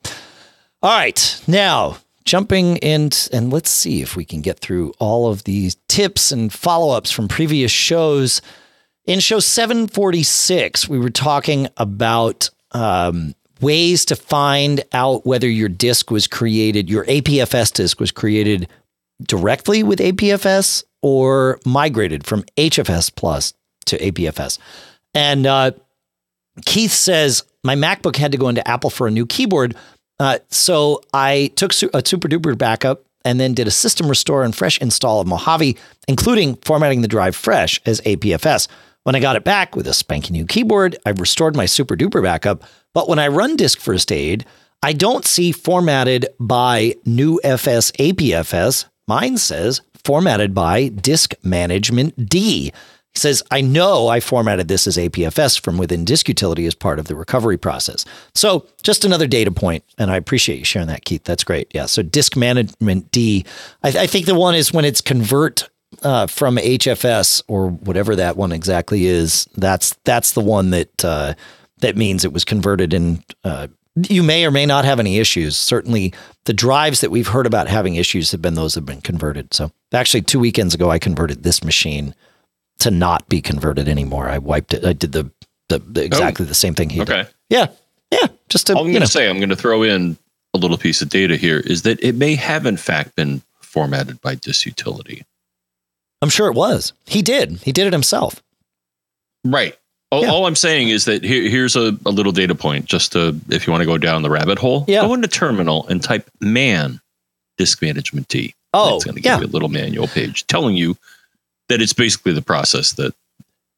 All 0.82 0.96
right, 0.96 1.42
now 1.46 1.98
jumping 2.26 2.76
in 2.78 3.10
and 3.32 3.52
let's 3.52 3.70
see 3.70 4.02
if 4.02 4.16
we 4.16 4.24
can 4.24 4.42
get 4.42 4.58
through 4.58 4.92
all 4.98 5.30
of 5.30 5.44
these 5.44 5.76
tips 5.88 6.32
and 6.32 6.52
follow-ups 6.52 7.10
from 7.10 7.28
previous 7.28 7.70
shows. 7.70 8.42
In 9.06 9.20
show 9.20 9.38
746 9.38 10.88
we 10.88 10.98
were 10.98 11.10
talking 11.10 11.68
about 11.76 12.50
um, 12.72 13.34
ways 13.60 14.04
to 14.06 14.16
find 14.16 14.84
out 14.92 15.24
whether 15.24 15.48
your 15.48 15.68
disk 15.68 16.10
was 16.10 16.26
created 16.26 16.90
your 16.90 17.06
apfs 17.06 17.72
disk 17.72 18.00
was 18.00 18.10
created 18.10 18.68
directly 19.22 19.82
with 19.82 19.98
apfs 20.00 20.84
or 21.00 21.58
migrated 21.64 22.26
from 22.26 22.42
hfs 22.58 23.14
plus 23.14 23.54
to 23.86 23.96
apfs 23.98 24.58
and 25.14 25.46
uh, 25.46 25.70
keith 26.66 26.92
says 26.92 27.44
my 27.64 27.74
macbook 27.74 28.16
had 28.16 28.32
to 28.32 28.38
go 28.38 28.48
into 28.48 28.66
apple 28.68 28.90
for 28.90 29.06
a 29.06 29.10
new 29.10 29.24
keyboard 29.24 29.74
uh, 30.18 30.38
so 30.50 31.02
I 31.12 31.52
took 31.56 31.72
a 31.72 32.02
SuperDuper 32.02 32.56
backup 32.56 33.04
and 33.24 33.40
then 33.40 33.54
did 33.54 33.66
a 33.66 33.72
system 33.72 34.08
restore 34.08 34.44
and 34.44 34.54
fresh 34.54 34.78
install 34.80 35.20
of 35.20 35.26
Mojave, 35.26 35.76
including 36.06 36.54
formatting 36.56 37.02
the 37.02 37.08
drive 37.08 37.34
fresh 37.34 37.80
as 37.84 38.00
APFS. 38.02 38.68
When 39.02 39.14
I 39.14 39.20
got 39.20 39.36
it 39.36 39.44
back 39.44 39.76
with 39.76 39.86
a 39.86 39.94
spanking 39.94 40.34
new 40.34 40.46
keyboard, 40.46 40.96
I 41.04 41.10
restored 41.10 41.56
my 41.56 41.64
SuperDuper 41.64 42.22
backup. 42.22 42.64
But 42.94 43.08
when 43.08 43.18
I 43.18 43.28
run 43.28 43.56
disk 43.56 43.78
first 43.78 44.10
aid, 44.10 44.46
I 44.82 44.92
don't 44.92 45.24
see 45.24 45.52
formatted 45.52 46.26
by 46.38 46.94
newfs_apfs. 47.04 48.84
Mine 49.08 49.38
says 49.38 49.80
formatted 50.04 50.54
by 50.54 50.90
diskmanagementd. 50.90 52.72
He 53.16 53.20
says, 53.20 53.42
I 53.50 53.62
know 53.62 54.08
I 54.08 54.20
formatted 54.20 54.68
this 54.68 54.86
as 54.86 54.98
APFS 54.98 55.58
from 55.58 55.78
within 55.78 56.04
disk 56.04 56.28
utility 56.28 56.66
as 56.66 56.74
part 56.74 56.98
of 56.98 57.06
the 57.06 57.14
recovery 57.14 57.56
process. 57.56 58.04
So 58.34 58.66
just 58.82 59.06
another 59.06 59.26
data 59.26 59.50
point, 59.50 59.84
and 59.96 60.10
I 60.10 60.16
appreciate 60.16 60.58
you 60.58 60.66
sharing 60.66 60.88
that, 60.88 61.06
Keith. 61.06 61.24
That's 61.24 61.42
great. 61.42 61.66
Yeah. 61.74 61.86
So 61.86 62.02
diskmanagementd. 62.02 63.46
I, 63.82 63.88
I 63.88 64.06
think 64.06 64.26
the 64.26 64.34
one 64.34 64.54
is 64.54 64.70
when 64.70 64.84
it's 64.84 65.00
convert 65.00 65.66
uh, 66.02 66.26
from 66.26 66.58
HFS 66.58 67.42
or 67.48 67.70
whatever 67.70 68.14
that 68.16 68.36
one 68.36 68.52
exactly 68.52 69.06
is. 69.06 69.48
That's 69.56 69.94
that's 70.04 70.32
the 70.32 70.42
one 70.42 70.68
that 70.70 71.02
uh, 71.02 71.32
that 71.78 71.96
means 71.96 72.22
it 72.22 72.34
was 72.34 72.44
converted 72.44 72.92
in. 72.92 73.24
Uh, 73.44 73.68
you 74.10 74.22
may 74.22 74.44
or 74.44 74.50
may 74.50 74.66
not 74.66 74.84
have 74.84 75.00
any 75.00 75.16
issues. 75.16 75.56
Certainly, 75.56 76.12
the 76.44 76.52
drives 76.52 77.00
that 77.00 77.10
we've 77.10 77.28
heard 77.28 77.46
about 77.46 77.66
having 77.66 77.94
issues 77.94 78.30
have 78.32 78.42
been 78.42 78.56
those 78.56 78.74
that 78.74 78.80
have 78.80 78.86
been 78.86 79.00
converted. 79.00 79.54
So, 79.54 79.72
actually, 79.90 80.20
two 80.20 80.38
weekends 80.38 80.74
ago, 80.74 80.90
I 80.90 80.98
converted 80.98 81.44
this 81.44 81.64
machine 81.64 82.14
to 82.80 82.90
not 82.90 83.28
be 83.28 83.40
converted 83.40 83.88
anymore. 83.88 84.28
I 84.28 84.38
wiped 84.38 84.74
it. 84.74 84.84
I 84.84 84.92
did 84.92 85.12
the, 85.12 85.30
the, 85.68 85.78
the 85.78 86.02
oh. 86.02 86.04
exactly 86.04 86.44
oh, 86.44 86.48
the 86.48 86.54
same 86.54 86.74
thing 86.74 86.90
he 86.90 87.00
okay. 87.02 87.22
did. 87.22 87.28
Yeah, 87.48 87.66
yeah. 88.10 88.28
Just 88.48 88.68
to. 88.68 88.76
I'm 88.76 88.90
going 88.90 89.00
to 89.00 89.06
say, 89.06 89.28
I'm 89.28 89.38
going 89.38 89.50
to 89.50 89.56
throw 89.56 89.82
in 89.82 90.16
a 90.54 90.58
little 90.58 90.78
piece 90.78 91.02
of 91.02 91.08
data 91.08 91.36
here. 91.36 91.60
Is 91.60 91.82
that 91.82 92.02
it 92.02 92.14
may 92.14 92.34
have 92.34 92.66
in 92.66 92.76
fact 92.76 93.16
been 93.16 93.42
formatted 93.60 94.20
by 94.20 94.34
disk 94.34 94.66
utility. 94.66 95.24
I'm 96.22 96.30
sure 96.30 96.48
it 96.48 96.54
was. 96.54 96.92
He 97.06 97.22
did. 97.22 97.58
He 97.58 97.72
did 97.72 97.86
it 97.86 97.92
himself. 97.92 98.42
Right. 99.44 99.76
All, 100.10 100.22
yeah. 100.22 100.30
all 100.30 100.46
I'm 100.46 100.56
saying 100.56 100.88
is 100.88 101.04
that 101.06 101.24
here, 101.24 101.48
here's 101.48 101.76
a, 101.76 101.96
a, 102.06 102.10
little 102.10 102.32
data 102.32 102.54
point 102.54 102.86
just 102.86 103.12
to, 103.12 103.38
if 103.50 103.66
you 103.66 103.72
want 103.72 103.82
to 103.82 103.86
go 103.86 103.98
down 103.98 104.22
the 104.22 104.30
rabbit 104.30 104.58
hole, 104.58 104.84
yeah. 104.86 105.02
go 105.02 105.14
into 105.14 105.28
terminal 105.28 105.86
and 105.88 106.02
type 106.02 106.30
man 106.40 107.00
diskmanagementd. 107.58 108.54
Oh, 108.72 108.96
it's 108.96 109.04
going 109.04 109.16
to 109.16 109.20
give 109.20 109.30
yeah. 109.30 109.40
you 109.40 109.46
a 109.46 109.48
little 109.48 109.68
manual 109.68 110.06
page 110.06 110.46
telling 110.46 110.76
you 110.76 110.96
that 111.68 111.80
it's 111.80 111.92
basically 111.92 112.32
the 112.32 112.42
process 112.42 112.92
that 112.92 113.14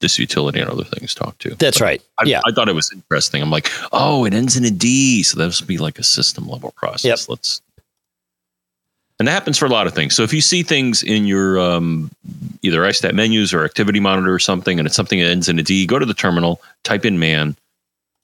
this 0.01 0.19
utility 0.19 0.61
and 0.61 0.71
other 0.71 0.85
things 0.85 1.15
talk 1.15 1.37
to. 1.39 1.55
That's 1.57 1.81
right. 1.81 2.01
I, 2.19 2.25
yeah. 2.25 2.41
I 2.47 2.53
thought 2.53 2.69
it 2.69 2.75
was 2.75 2.93
interesting. 2.93 3.43
I'm 3.43 3.51
like, 3.51 3.69
oh, 3.93 4.25
it 4.25 4.35
ends 4.35 4.57
in 4.57 4.65
a 4.65 4.71
D. 4.71 5.23
So 5.23 5.39
that 5.39 5.47
must 5.47 5.67
be 5.67 5.79
like 5.79 5.99
a 5.99 6.05
system 6.05 6.47
level 6.47 6.73
process. 6.73 7.05
Yep. 7.05 7.29
Let's 7.29 7.63
and 9.19 9.27
that 9.27 9.33
happens 9.33 9.59
for 9.59 9.67
a 9.67 9.71
lot 9.71 9.89
of 9.89 9.95
things. 9.95 10.15
So 10.15 10.23
if 10.23 10.33
you 10.33 10.41
see 10.41 10.63
things 10.63 11.03
in 11.03 11.27
your 11.27 11.59
um, 11.59 12.11
either 12.63 12.83
iStat 12.83 13.15
menus 13.15 13.53
or 13.53 13.65
activity 13.65 13.99
monitor 13.99 14.33
or 14.33 14.39
something, 14.39 14.79
and 14.79 14.87
it's 14.87 14.95
something 14.95 15.19
that 15.19 15.27
ends 15.27 15.49
in 15.49 15.59
a 15.59 15.63
D, 15.63 15.87
go 15.87 15.99
to 15.99 16.07
the 16.07 16.15
terminal, 16.15 16.61
type 16.85 17.05
in 17.05 17.19
man, 17.19 17.57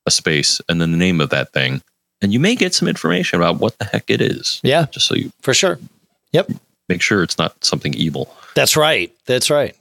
a 0.07 0.13
space, 0.13 0.61
and 0.69 0.81
then 0.81 0.93
the 0.93 0.97
name 0.97 1.21
of 1.21 1.31
that 1.31 1.53
thing, 1.53 1.83
and 2.23 2.33
you 2.33 2.39
may 2.39 2.55
get 2.55 2.75
some 2.75 2.87
information 2.87 3.41
about 3.41 3.59
what 3.59 3.77
the 3.79 3.87
heck 3.87 4.09
it 4.09 4.21
is. 4.21 4.61
Yeah, 4.63 4.87
just 4.91 5.07
so 5.07 5.17
you 5.17 5.33
for 5.41 5.53
sure. 5.53 5.81
Yep. 6.33 6.53
Make 6.89 7.03
sure 7.03 7.23
it's 7.23 7.39
not 7.39 7.65
something 7.65 7.95
evil. 7.95 8.33
That's 8.55 8.77
right. 8.77 9.13
That's 9.27 9.51
right. 9.51 9.77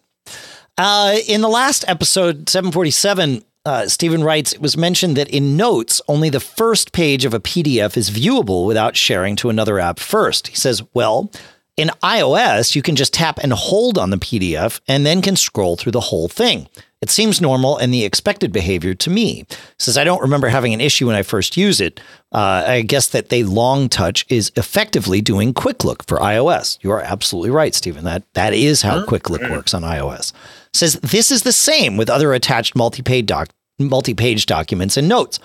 Uh, 0.77 1.17
in 1.27 1.41
the 1.41 1.49
last 1.49 1.85
episode, 1.87 2.49
747, 2.49 3.43
uh, 3.65 3.87
Stephen 3.87 4.23
writes, 4.23 4.53
it 4.53 4.61
was 4.61 4.75
mentioned 4.75 5.15
that 5.15 5.29
in 5.29 5.55
Notes, 5.55 6.01
only 6.07 6.29
the 6.29 6.39
first 6.39 6.91
page 6.91 7.25
of 7.25 7.33
a 7.33 7.39
PDF 7.39 7.95
is 7.95 8.09
viewable 8.09 8.65
without 8.65 8.97
sharing 8.97 9.35
to 9.37 9.49
another 9.49 9.79
app 9.79 9.99
first. 9.99 10.47
He 10.47 10.55
says, 10.55 10.81
well, 10.93 11.31
in 11.77 11.89
iOS, 12.03 12.75
you 12.75 12.81
can 12.81 12.95
just 12.95 13.13
tap 13.13 13.39
and 13.41 13.53
hold 13.53 13.97
on 13.97 14.09
the 14.09 14.17
PDF 14.17 14.79
and 14.87 15.05
then 15.05 15.21
can 15.21 15.35
scroll 15.35 15.75
through 15.75 15.91
the 15.91 15.99
whole 15.99 16.27
thing. 16.27 16.67
It 17.03 17.11
seems 17.11 17.39
normal 17.39 17.77
and 17.77 17.93
the 17.93 18.03
expected 18.03 18.51
behavior 18.51 18.95
to 18.95 19.09
me. 19.09 19.45
Says 19.77 19.97
I 19.97 20.03
don't 20.03 20.21
remember 20.21 20.47
having 20.47 20.73
an 20.73 20.81
issue 20.81 21.05
when 21.07 21.15
I 21.15 21.21
first 21.21 21.55
used 21.55 21.81
it. 21.81 21.99
Uh, 22.31 22.63
I 22.65 22.81
guess 22.81 23.09
that 23.09 23.29
they 23.29 23.43
long 23.43 23.89
touch 23.89 24.25
is 24.29 24.51
effectively 24.55 25.21
doing 25.21 25.53
Quick 25.53 25.83
Look 25.83 26.07
for 26.07 26.17
iOS. 26.17 26.79
You 26.81 26.89
are 26.91 27.01
absolutely 27.01 27.51
right, 27.51 27.75
Stephen. 27.75 28.03
That 28.05 28.23
that 28.33 28.53
is 28.53 28.81
how 28.81 29.05
Quick 29.05 29.29
Look 29.29 29.41
works 29.41 29.75
on 29.75 29.83
iOS 29.83 30.33
says 30.73 30.95
this 31.01 31.31
is 31.31 31.43
the 31.43 31.51
same 31.51 31.97
with 31.97 32.09
other 32.09 32.33
attached 32.33 32.75
multi-page, 32.75 33.27
doc- 33.27 33.49
multi-page 33.79 34.45
documents 34.45 34.97
and 34.97 35.07
notes. 35.07 35.39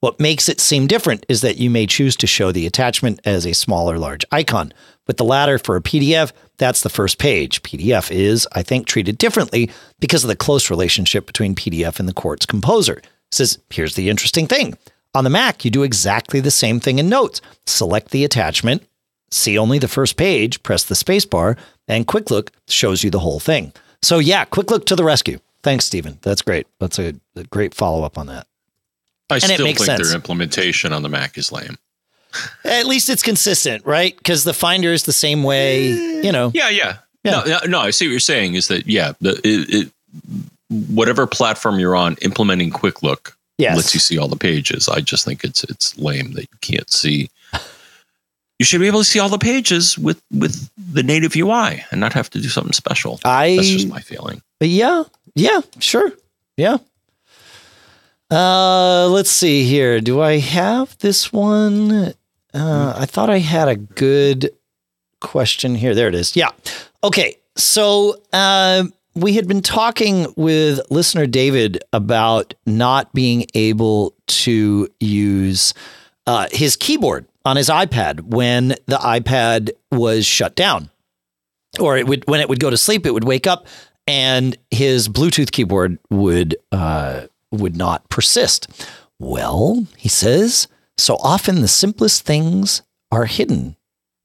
What 0.00 0.20
makes 0.20 0.48
it 0.48 0.60
seem 0.60 0.86
different 0.86 1.24
is 1.28 1.40
that 1.40 1.56
you 1.56 1.70
may 1.70 1.86
choose 1.86 2.14
to 2.16 2.26
show 2.26 2.52
the 2.52 2.66
attachment 2.66 3.20
as 3.24 3.46
a 3.46 3.54
small 3.54 3.90
or 3.90 3.98
large 3.98 4.24
icon. 4.30 4.72
With 5.06 5.18
the 5.18 5.24
latter 5.24 5.58
for 5.58 5.76
a 5.76 5.82
PDF, 5.82 6.32
that's 6.56 6.82
the 6.82 6.88
first 6.88 7.18
page. 7.18 7.62
PDF 7.62 8.10
is, 8.10 8.48
I 8.52 8.62
think, 8.62 8.86
treated 8.86 9.18
differently 9.18 9.70
because 10.00 10.24
of 10.24 10.28
the 10.28 10.36
close 10.36 10.70
relationship 10.70 11.26
between 11.26 11.54
PDF 11.54 11.98
and 11.98 12.08
the 12.08 12.14
Quartz 12.14 12.46
composer. 12.46 12.98
It 12.98 13.06
says, 13.32 13.58
here's 13.70 13.96
the 13.96 14.08
interesting 14.08 14.46
thing. 14.46 14.78
On 15.14 15.24
the 15.24 15.30
Mac, 15.30 15.64
you 15.64 15.70
do 15.70 15.82
exactly 15.82 16.40
the 16.40 16.50
same 16.50 16.80
thing 16.80 16.98
in 16.98 17.08
Notes. 17.08 17.40
Select 17.66 18.10
the 18.10 18.24
attachment, 18.24 18.82
see 19.30 19.58
only 19.58 19.78
the 19.78 19.88
first 19.88 20.16
page, 20.16 20.62
press 20.62 20.84
the 20.84 20.94
spacebar, 20.94 21.56
and 21.86 22.06
Quick 22.06 22.30
Look 22.30 22.50
shows 22.66 23.04
you 23.04 23.10
the 23.10 23.20
whole 23.20 23.40
thing. 23.40 23.72
So 24.02 24.18
yeah, 24.18 24.44
quick 24.44 24.70
look 24.70 24.86
to 24.86 24.96
the 24.96 25.04
rescue. 25.04 25.38
Thanks, 25.62 25.86
Stephen. 25.86 26.18
That's 26.20 26.42
great. 26.42 26.66
That's 26.78 26.98
a, 26.98 27.14
a 27.36 27.44
great 27.44 27.74
follow 27.74 28.04
up 28.04 28.18
on 28.18 28.26
that. 28.26 28.46
I 29.30 29.36
and 29.36 29.44
still 29.44 29.64
think 29.64 29.78
sense. 29.78 30.06
their 30.06 30.14
implementation 30.14 30.92
on 30.92 31.02
the 31.02 31.08
Mac 31.08 31.38
is 31.38 31.50
lame. 31.50 31.78
At 32.64 32.86
least 32.86 33.08
it's 33.08 33.22
consistent, 33.22 33.84
right? 33.86 34.16
Because 34.16 34.44
the 34.44 34.54
Finder 34.54 34.92
is 34.92 35.04
the 35.04 35.12
same 35.12 35.42
way. 35.42 35.88
You 35.88 36.32
know. 36.32 36.50
Yeah, 36.54 36.70
yeah. 36.70 36.98
yeah. 37.24 37.42
No, 37.46 37.58
no, 37.66 37.80
I 37.80 37.90
see 37.90 38.06
what 38.06 38.12
you're 38.12 38.20
saying. 38.20 38.54
Is 38.54 38.68
that 38.68 38.86
yeah? 38.86 39.12
The, 39.20 39.40
it, 39.44 39.74
it, 39.74 39.92
whatever 40.90 41.26
platform 41.26 41.78
you're 41.78 41.96
on, 41.96 42.16
implementing 42.22 42.70
Quick 42.70 43.02
Look 43.02 43.36
yes. 43.58 43.76
lets 43.76 43.94
you 43.94 44.00
see 44.00 44.18
all 44.18 44.28
the 44.28 44.36
pages. 44.36 44.88
I 44.88 45.00
just 45.00 45.24
think 45.24 45.44
it's 45.44 45.64
it's 45.64 45.96
lame 45.98 46.32
that 46.32 46.42
you 46.42 46.58
can't 46.60 46.90
see 46.90 47.30
you 48.58 48.64
should 48.64 48.80
be 48.80 48.86
able 48.86 49.00
to 49.00 49.04
see 49.04 49.18
all 49.18 49.28
the 49.28 49.38
pages 49.38 49.98
with 49.98 50.22
with 50.30 50.70
the 50.76 51.02
native 51.02 51.36
UI 51.36 51.84
and 51.90 52.00
not 52.00 52.12
have 52.12 52.30
to 52.30 52.40
do 52.40 52.48
something 52.48 52.72
special. 52.72 53.20
I 53.24 53.56
that's 53.56 53.68
just 53.68 53.88
my 53.88 54.00
feeling. 54.00 54.42
But 54.60 54.68
yeah, 54.68 55.04
yeah, 55.34 55.60
sure, 55.80 56.12
yeah. 56.56 56.78
Uh, 58.30 59.08
let's 59.08 59.30
see 59.30 59.64
here. 59.64 60.00
Do 60.00 60.20
I 60.20 60.38
have 60.38 60.96
this 60.98 61.32
one? 61.32 62.14
Uh, 62.54 62.94
I 62.96 63.06
thought 63.06 63.30
I 63.30 63.38
had 63.38 63.68
a 63.68 63.76
good 63.76 64.50
question 65.20 65.74
here. 65.74 65.94
There 65.94 66.08
it 66.08 66.14
is. 66.14 66.36
Yeah. 66.36 66.50
Okay. 67.02 67.36
So, 67.56 68.16
uh, 68.32 68.84
we 69.14 69.34
had 69.34 69.46
been 69.46 69.62
talking 69.62 70.26
with 70.36 70.80
listener 70.90 71.26
David 71.26 71.82
about 71.92 72.54
not 72.66 73.12
being 73.12 73.46
able 73.54 74.14
to 74.26 74.88
use 74.98 75.72
uh, 76.26 76.48
his 76.50 76.76
keyboard 76.76 77.26
on 77.44 77.56
his 77.56 77.68
iPad 77.68 78.22
when 78.22 78.68
the 78.86 78.96
iPad 78.96 79.70
was 79.92 80.26
shut 80.26 80.56
down. 80.56 80.90
Or 81.78 81.96
it 81.96 82.06
would 82.06 82.24
when 82.26 82.40
it 82.40 82.48
would 82.48 82.60
go 82.60 82.70
to 82.70 82.76
sleep, 82.76 83.06
it 83.06 83.12
would 83.12 83.24
wake 83.24 83.46
up 83.46 83.66
and 84.06 84.56
his 84.70 85.08
Bluetooth 85.08 85.50
keyboard 85.50 85.98
would 86.10 86.56
uh, 86.72 87.26
would 87.50 87.76
not 87.76 88.08
persist. 88.08 88.86
Well, 89.18 89.86
he 89.96 90.08
says, 90.08 90.68
so 90.98 91.16
often 91.16 91.60
the 91.60 91.68
simplest 91.68 92.24
things 92.24 92.82
are 93.10 93.26
hidden 93.26 93.76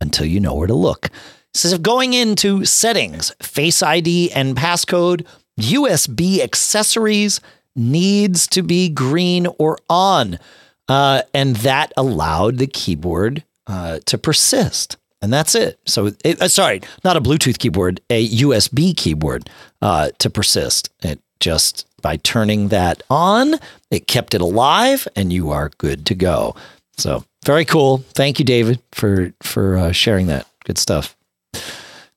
until 0.02 0.26
you 0.26 0.40
know 0.40 0.54
where 0.56 0.68
to 0.68 0.74
look. 0.74 1.10
If 1.56 1.82
going 1.82 2.14
into 2.14 2.64
settings, 2.66 3.34
Face 3.42 3.84
ID 3.84 4.32
and 4.32 4.56
passcode, 4.56 5.26
USB 5.60 6.40
accessories 6.40 7.42
needs 7.76 8.48
to 8.48 8.62
be 8.62 8.90
green 8.90 9.48
or 9.58 9.78
on. 9.90 10.40
Uh, 10.88 11.22
and 11.34 11.56
that 11.58 11.92
allowed 11.98 12.58
the 12.58 12.68
keyboard 12.68 13.44
uh, 13.68 14.00
to 14.06 14.18
persist. 14.18 14.98
And 15.22 15.34
that's 15.34 15.54
it. 15.54 15.80
So, 15.86 16.12
it, 16.24 16.42
uh, 16.42 16.48
sorry, 16.48 16.82
not 17.04 17.18
a 17.18 17.22
Bluetooth 17.22 17.60
keyboard, 17.60 18.00
a 18.10 18.28
USB 18.30 18.96
keyboard 18.96 19.50
uh, 19.82 20.10
to 20.20 20.30
persist. 20.30 20.90
It 21.04 21.20
just 21.40 21.86
by 22.02 22.18
turning 22.18 22.70
that 22.70 23.04
on, 23.10 23.56
it 23.92 24.08
kept 24.08 24.34
it 24.34 24.42
alive, 24.42 25.08
and 25.16 25.32
you 25.32 25.52
are 25.52 25.72
good 25.78 26.06
to 26.08 26.16
go. 26.16 26.56
So, 26.98 27.24
very 27.46 27.66
cool. 27.66 28.00
Thank 28.14 28.40
you, 28.40 28.46
David, 28.46 28.82
for 28.92 29.34
for 29.42 29.78
uh, 29.78 29.92
sharing 29.92 30.28
that. 30.28 30.48
Good 30.66 30.78
stuff. 30.78 31.16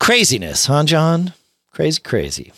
Craziness, 0.01 0.67
huh, 0.67 0.85
John? 0.85 1.33
Crazy, 1.71 2.01
crazy. 2.01 2.53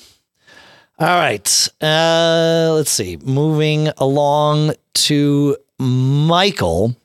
All 0.99 1.07
right. 1.09 1.69
Uh, 1.81 2.73
let's 2.75 2.91
see. 2.91 3.17
Moving 3.19 3.89
along 3.99 4.75
to 4.95 5.57
Michael, 5.79 6.97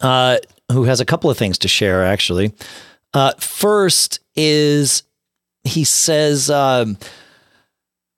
uh, 0.00 0.38
who 0.70 0.84
has 0.84 1.00
a 1.00 1.04
couple 1.04 1.30
of 1.30 1.38
things 1.38 1.58
to 1.58 1.68
share, 1.68 2.04
actually. 2.04 2.52
Uh, 3.14 3.32
first 3.38 4.20
is 4.34 5.04
he 5.64 5.84
says, 5.84 6.50
um, 6.50 6.96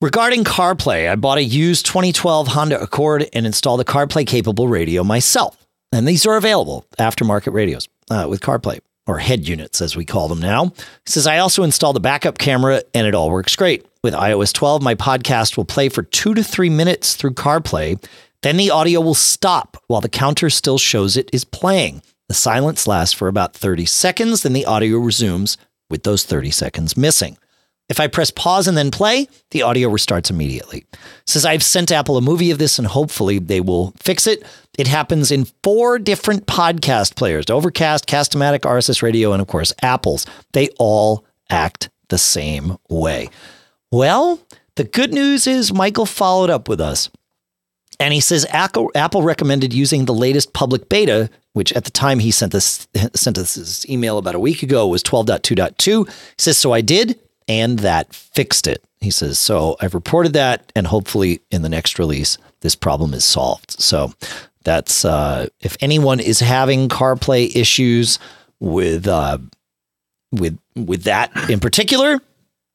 regarding 0.00 0.44
CarPlay, 0.44 1.10
I 1.10 1.16
bought 1.16 1.38
a 1.38 1.44
used 1.44 1.86
2012 1.86 2.48
Honda 2.48 2.80
Accord 2.80 3.28
and 3.32 3.46
installed 3.46 3.80
a 3.80 3.84
CarPlay 3.84 4.26
capable 4.26 4.68
radio 4.68 5.04
myself. 5.04 5.56
And 5.92 6.06
these 6.06 6.26
are 6.26 6.36
available, 6.36 6.84
aftermarket 6.98 7.52
radios 7.52 7.88
uh, 8.10 8.26
with 8.28 8.40
CarPlay 8.40 8.80
or 9.06 9.18
head 9.18 9.48
units, 9.48 9.80
as 9.80 9.96
we 9.96 10.04
call 10.04 10.28
them 10.28 10.40
now. 10.40 10.66
He 10.66 10.72
says, 11.06 11.26
I 11.26 11.38
also 11.38 11.62
installed 11.62 11.96
a 11.96 12.00
backup 12.00 12.36
camera 12.36 12.82
and 12.92 13.06
it 13.06 13.14
all 13.14 13.30
works 13.30 13.56
great. 13.56 13.86
With 14.02 14.14
iOS 14.14 14.52
12, 14.52 14.82
my 14.82 14.94
podcast 14.94 15.56
will 15.56 15.64
play 15.64 15.88
for 15.88 16.02
two 16.02 16.34
to 16.34 16.44
three 16.44 16.70
minutes 16.70 17.16
through 17.16 17.32
CarPlay 17.32 17.98
then 18.42 18.56
the 18.56 18.70
audio 18.70 19.00
will 19.00 19.14
stop 19.14 19.76
while 19.88 20.00
the 20.00 20.08
counter 20.08 20.48
still 20.48 20.78
shows 20.78 21.16
it 21.16 21.28
is 21.32 21.44
playing. 21.44 22.02
The 22.28 22.34
silence 22.34 22.86
lasts 22.86 23.14
for 23.14 23.26
about 23.26 23.54
30 23.54 23.84
seconds, 23.86 24.42
then 24.42 24.52
the 24.52 24.66
audio 24.66 24.98
resumes 24.98 25.56
with 25.90 26.04
those 26.04 26.24
30 26.24 26.50
seconds 26.50 26.96
missing. 26.96 27.36
If 27.88 28.00
I 28.00 28.06
press 28.06 28.30
pause 28.30 28.68
and 28.68 28.76
then 28.76 28.90
play, 28.90 29.28
the 29.50 29.62
audio 29.62 29.88
restarts 29.88 30.30
immediately. 30.30 30.84
Says 31.26 31.46
I've 31.46 31.62
sent 31.62 31.90
Apple 31.90 32.16
a 32.18 32.20
movie 32.20 32.50
of 32.50 32.58
this 32.58 32.78
and 32.78 32.86
hopefully 32.86 33.38
they 33.38 33.60
will 33.60 33.94
fix 33.98 34.26
it. 34.26 34.42
It 34.78 34.86
happens 34.86 35.30
in 35.30 35.46
four 35.64 35.98
different 35.98 36.46
podcast 36.46 37.16
players 37.16 37.46
Overcast, 37.48 38.06
Castamatic, 38.06 38.60
RSS 38.60 39.02
Radio, 39.02 39.32
and 39.32 39.40
of 39.40 39.48
course, 39.48 39.72
Apple's. 39.82 40.26
They 40.52 40.68
all 40.78 41.24
act 41.50 41.88
the 42.08 42.18
same 42.18 42.76
way. 42.90 43.30
Well, 43.90 44.40
the 44.76 44.84
good 44.84 45.12
news 45.14 45.46
is 45.46 45.72
Michael 45.72 46.06
followed 46.06 46.50
up 46.50 46.68
with 46.68 46.80
us 46.80 47.10
And 47.98 48.12
he 48.14 48.20
says 48.20 48.46
Apple, 48.50 48.90
Apple 48.94 49.22
recommended 49.22 49.72
using 49.72 50.04
the 50.04 50.14
latest 50.14 50.52
public 50.52 50.88
beta, 50.88 51.30
which 51.54 51.72
at 51.72 51.84
the 51.84 51.90
time 51.90 52.18
he 52.18 52.30
sent 52.30 52.52
this 52.52 52.86
sent 53.14 53.38
us 53.38 53.54
this 53.54 53.88
email 53.88 54.18
about 54.18 54.34
a 54.34 54.40
week 54.40 54.62
ago 54.62 54.86
was 54.86 55.02
12.2.2. 55.02 56.06
He 56.06 56.14
says, 56.36 56.58
so 56.58 56.72
I 56.72 56.80
did, 56.82 57.18
and 57.48 57.78
that 57.80 58.14
fixed 58.14 58.66
it. 58.66 58.84
He 59.00 59.10
says, 59.10 59.38
so 59.38 59.76
I've 59.80 59.94
reported 59.94 60.32
that, 60.34 60.72
and 60.76 60.86
hopefully 60.86 61.40
in 61.50 61.62
the 61.62 61.68
next 61.68 61.98
release, 61.98 62.36
this 62.60 62.74
problem 62.74 63.14
is 63.14 63.24
solved. 63.24 63.80
So 63.80 64.12
that's 64.64 65.04
uh, 65.04 65.48
if 65.60 65.76
anyone 65.80 66.20
is 66.20 66.40
having 66.40 66.88
CarPlay 66.88 67.54
issues 67.56 68.18
with 68.60 69.06
uh, 69.06 69.38
with 70.32 70.58
with 70.74 71.04
that 71.04 71.30
in 71.48 71.60
particular, 71.60 72.18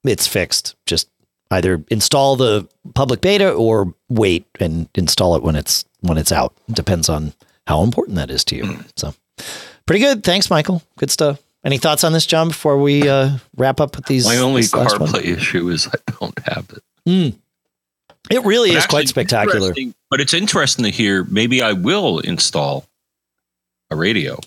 it's 0.03 0.27
fixed. 0.27 0.75
Just 0.85 1.09
either 1.51 1.83
install 1.89 2.35
the 2.35 2.67
public 2.95 3.21
beta 3.21 3.51
or 3.51 3.93
wait 4.09 4.47
and 4.59 4.89
install 4.95 5.35
it 5.35 5.43
when 5.43 5.55
it's 5.55 5.85
when 5.99 6.17
it's 6.17 6.31
out. 6.31 6.55
Depends 6.71 7.09
on 7.09 7.33
how 7.67 7.83
important 7.83 8.15
that 8.15 8.31
is 8.31 8.43
to 8.45 8.55
you. 8.55 8.79
So 8.95 9.13
pretty 9.85 9.99
good. 9.99 10.23
Thanks, 10.23 10.49
Michael. 10.49 10.81
Good 10.97 11.11
stuff. 11.11 11.42
Any 11.65 11.77
thoughts 11.77 12.03
on 12.03 12.11
this, 12.13 12.25
John? 12.25 12.49
Before 12.49 12.77
we 12.77 13.07
uh, 13.07 13.37
wrap 13.55 13.79
up 13.79 13.95
with 13.95 14.05
these, 14.05 14.25
My 14.25 14.37
only 14.37 14.61
this 14.61 14.73
last 14.73 14.99
one? 14.99 15.09
CarPlay 15.09 15.23
issue 15.37 15.69
is 15.69 15.87
I 15.87 16.11
don't 16.19 16.37
have 16.39 16.69
it. 16.69 16.83
Mm. 17.07 17.35
It 18.29 18.43
really 18.43 18.69
But 18.71 18.77
is 18.77 18.85
quite 18.87 19.07
spectacular. 19.07 19.73
But 20.09 20.21
it's 20.21 20.33
interesting 20.33 20.83
to 20.85 20.91
hear. 20.91 21.23
Maybe 21.25 21.61
I 21.61 21.73
will 21.73 22.19
install 22.19 22.85
a 23.89 23.95
radio. 23.95 24.39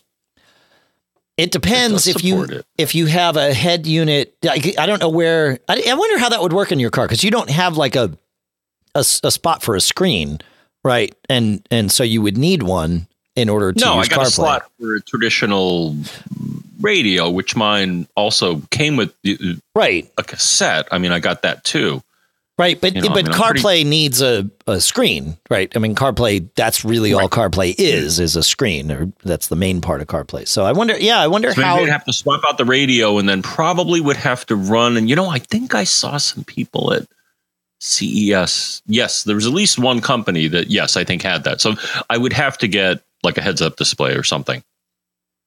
It 1.37 1.51
depends 1.51 2.07
if 2.07 2.25
you 2.25 2.45
it. 2.45 2.67
if 2.79 2.95
you 2.95 3.07
have 3.07 3.37
a 3.37 3.53
head 3.53 3.87
unit. 3.87 4.35
I, 4.43 4.73
I 4.79 4.87
don't 4.87 5.01
know 5.01 5.11
where. 5.11 5.59
I, 5.69 5.83
I 5.87 5.95
wonder 5.95 6.19
how 6.19 6.31
that 6.31 6.41
would 6.41 6.55
work 6.55 6.73
in 6.73 6.81
your 6.81 6.91
car 6.91 7.07
because 7.07 7.23
you 7.23 7.31
don't 7.31 7.51
have 7.51 7.77
like 7.77 7.97
a 7.97 8.17
a 8.95 9.05
spot 9.05 9.63
for 9.63 9.77
a 9.77 9.81
screen, 9.81 10.39
right? 10.83 11.15
And 11.29 11.67
and 11.71 11.93
so 11.93 12.03
you 12.03 12.23
would 12.23 12.39
need 12.39 12.63
one 12.63 13.07
in 13.35 13.51
order 13.51 13.75
to 13.75 13.85
no, 13.85 13.95
I 13.95 13.99
use 13.99 14.09
got 14.09 14.21
CarPlay. 14.21 14.27
a 14.27 14.31
slot 14.31 14.71
for 14.81 14.95
a 14.95 15.03
traditional 15.03 15.95
radio, 16.81 17.31
which 17.31 17.57
mine 17.57 18.07
also 18.17 18.61
came 18.71 18.97
with 18.97 19.13
the- 19.23 19.59
Right, 19.75 20.11
a 20.19 20.23
cassette. 20.23 20.89
I 20.91 20.99
mean, 20.99 21.13
I 21.13 21.19
got 21.21 21.43
that 21.43 21.65
too. 21.65 22.03
right. 22.59 22.81
But 22.81 22.95
You 22.95 23.03
know, 23.03 23.09
but 23.11 23.27
I'm 23.27 23.33
CarPlay 23.33 23.63
pretty- 23.63 23.85
needs 23.85 24.23
a, 24.23 24.51
a 24.67 24.81
screen, 24.81 25.37
right? 25.51 25.71
I 25.77 25.79
mean, 25.79 25.95
CarPlay. 25.95 26.49
That's 26.57 26.85
really 26.85 27.13
all 27.13 27.29
CarPlay 27.29 27.75
is 27.77 28.19
is 28.19 28.35
a 28.37 28.43
screen, 28.43 28.91
or 28.91 29.13
that's 29.25 29.49
the 29.49 29.57
main 29.57 29.81
part 29.83 30.01
of 30.01 30.07
CarPlay. 30.07 30.49
So 30.49 30.65
I 30.65 30.73
wonder. 30.73 30.99
Yeah, 30.99 31.21
I 31.21 31.27
wonder 31.27 31.53
So 31.53 31.61
how. 31.63 31.77
I'd 31.77 31.89
have 31.89 32.05
to 32.07 32.13
swap 32.15 32.41
out 32.49 32.57
the 32.59 32.65
radio 32.65 33.19
and 33.19 33.29
then 33.29 33.43
probably 33.43 34.01
would 34.01 34.17
have 34.17 34.47
to 34.47 34.57
run. 34.57 34.97
And 34.97 35.09
you 35.11 35.17
know, 35.17 35.29
I 35.29 35.39
think 35.39 35.75
I 35.75 35.85
saw 35.85 36.17
some 36.17 36.45
people 36.45 36.93
at 36.95 37.07
CES. 37.81 38.83
Yes, 38.87 39.25
there 39.25 39.35
was 39.35 39.47
at 39.47 39.53
least 39.53 39.79
one 39.79 40.01
company 40.01 40.49
that, 40.49 40.71
yes, 40.71 40.97
I 40.97 41.05
think 41.05 41.23
had 41.23 41.45
that. 41.45 41.61
So 41.61 41.75
I 42.09 42.17
would 42.17 42.33
have 42.33 42.57
to 42.59 42.69
get 42.69 43.03
like 43.23 43.37
a 43.39 43.43
heads 43.43 43.61
up 43.63 43.77
display 43.77 44.15
or 44.15 44.23
something. 44.23 44.63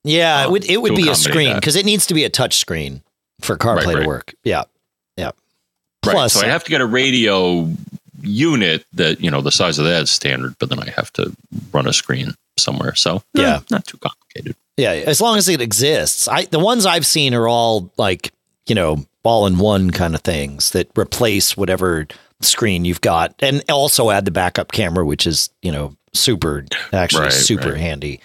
Yeah, 0.03 0.41
it 0.41 0.45
um, 0.45 0.51
would 0.53 0.69
it 0.69 0.81
would 0.81 0.95
be 0.95 1.09
a 1.09 1.15
screen 1.15 1.55
because 1.55 1.75
it 1.75 1.85
needs 1.85 2.05
to 2.07 2.13
be 2.13 2.23
a 2.23 2.29
touch 2.29 2.55
screen 2.57 3.01
for 3.41 3.57
CarPlay 3.57 3.85
Right, 3.95 4.01
to 4.01 4.07
work. 4.07 4.33
Yeah, 4.43 4.63
yeah. 5.17 5.25
Right. 5.25 6.13
Plus, 6.13 6.33
so 6.33 6.41
I'd 6.41 6.49
have 6.49 6.63
to 6.63 6.69
get 6.69 6.81
a 6.81 6.85
radio 6.85 7.69
unit 8.21 8.85
that, 8.93 9.21
you 9.21 9.31
know, 9.31 9.41
the 9.41 9.51
size 9.51 9.79
of 9.79 9.85
that 9.85 10.03
is 10.03 10.09
standard, 10.11 10.55
but 10.59 10.69
then 10.69 10.79
I 10.79 10.89
have 10.91 11.11
to 11.13 11.33
run 11.71 11.87
a 11.87 11.93
screen 11.93 12.33
somewhere. 12.57 12.95
So 12.95 13.17
eh, 13.37 13.41
Yeah. 13.41 13.59
not 13.71 13.85
too 13.85 13.97
complicated. 13.97 14.55
yeah, 14.77 14.91
as 14.91 15.21
long 15.21 15.37
as 15.37 15.47
it 15.49 15.61
exists. 15.61 16.27
I 16.27 16.45
the 16.45 16.59
ones 16.59 16.85
I've 16.85 17.05
seen 17.05 17.33
are 17.33 17.47
all 17.47 17.91
like 17.97 18.31
you 18.67 18.75
know 18.75 19.05
all 19.23 19.45
in 19.47 19.57
one 19.57 19.91
kind 19.91 20.15
of 20.15 20.21
things 20.21 20.71
that 20.71 20.89
replace 20.97 21.57
whatever 21.57 22.07
screen 22.41 22.85
you've 22.85 23.01
got, 23.01 23.35
and 23.39 23.61
also 23.69 24.09
add 24.11 24.23
the 24.25 24.31
backup 24.31 24.71
camera, 24.71 25.05
which 25.05 25.27
is 25.27 25.49
you 25.61 25.71
know 25.71 25.95
super 26.13 26.65
actually 26.93 27.23
Right, 27.23 27.33
super 27.33 27.71
right. 27.71 27.77
handy. 27.77 28.19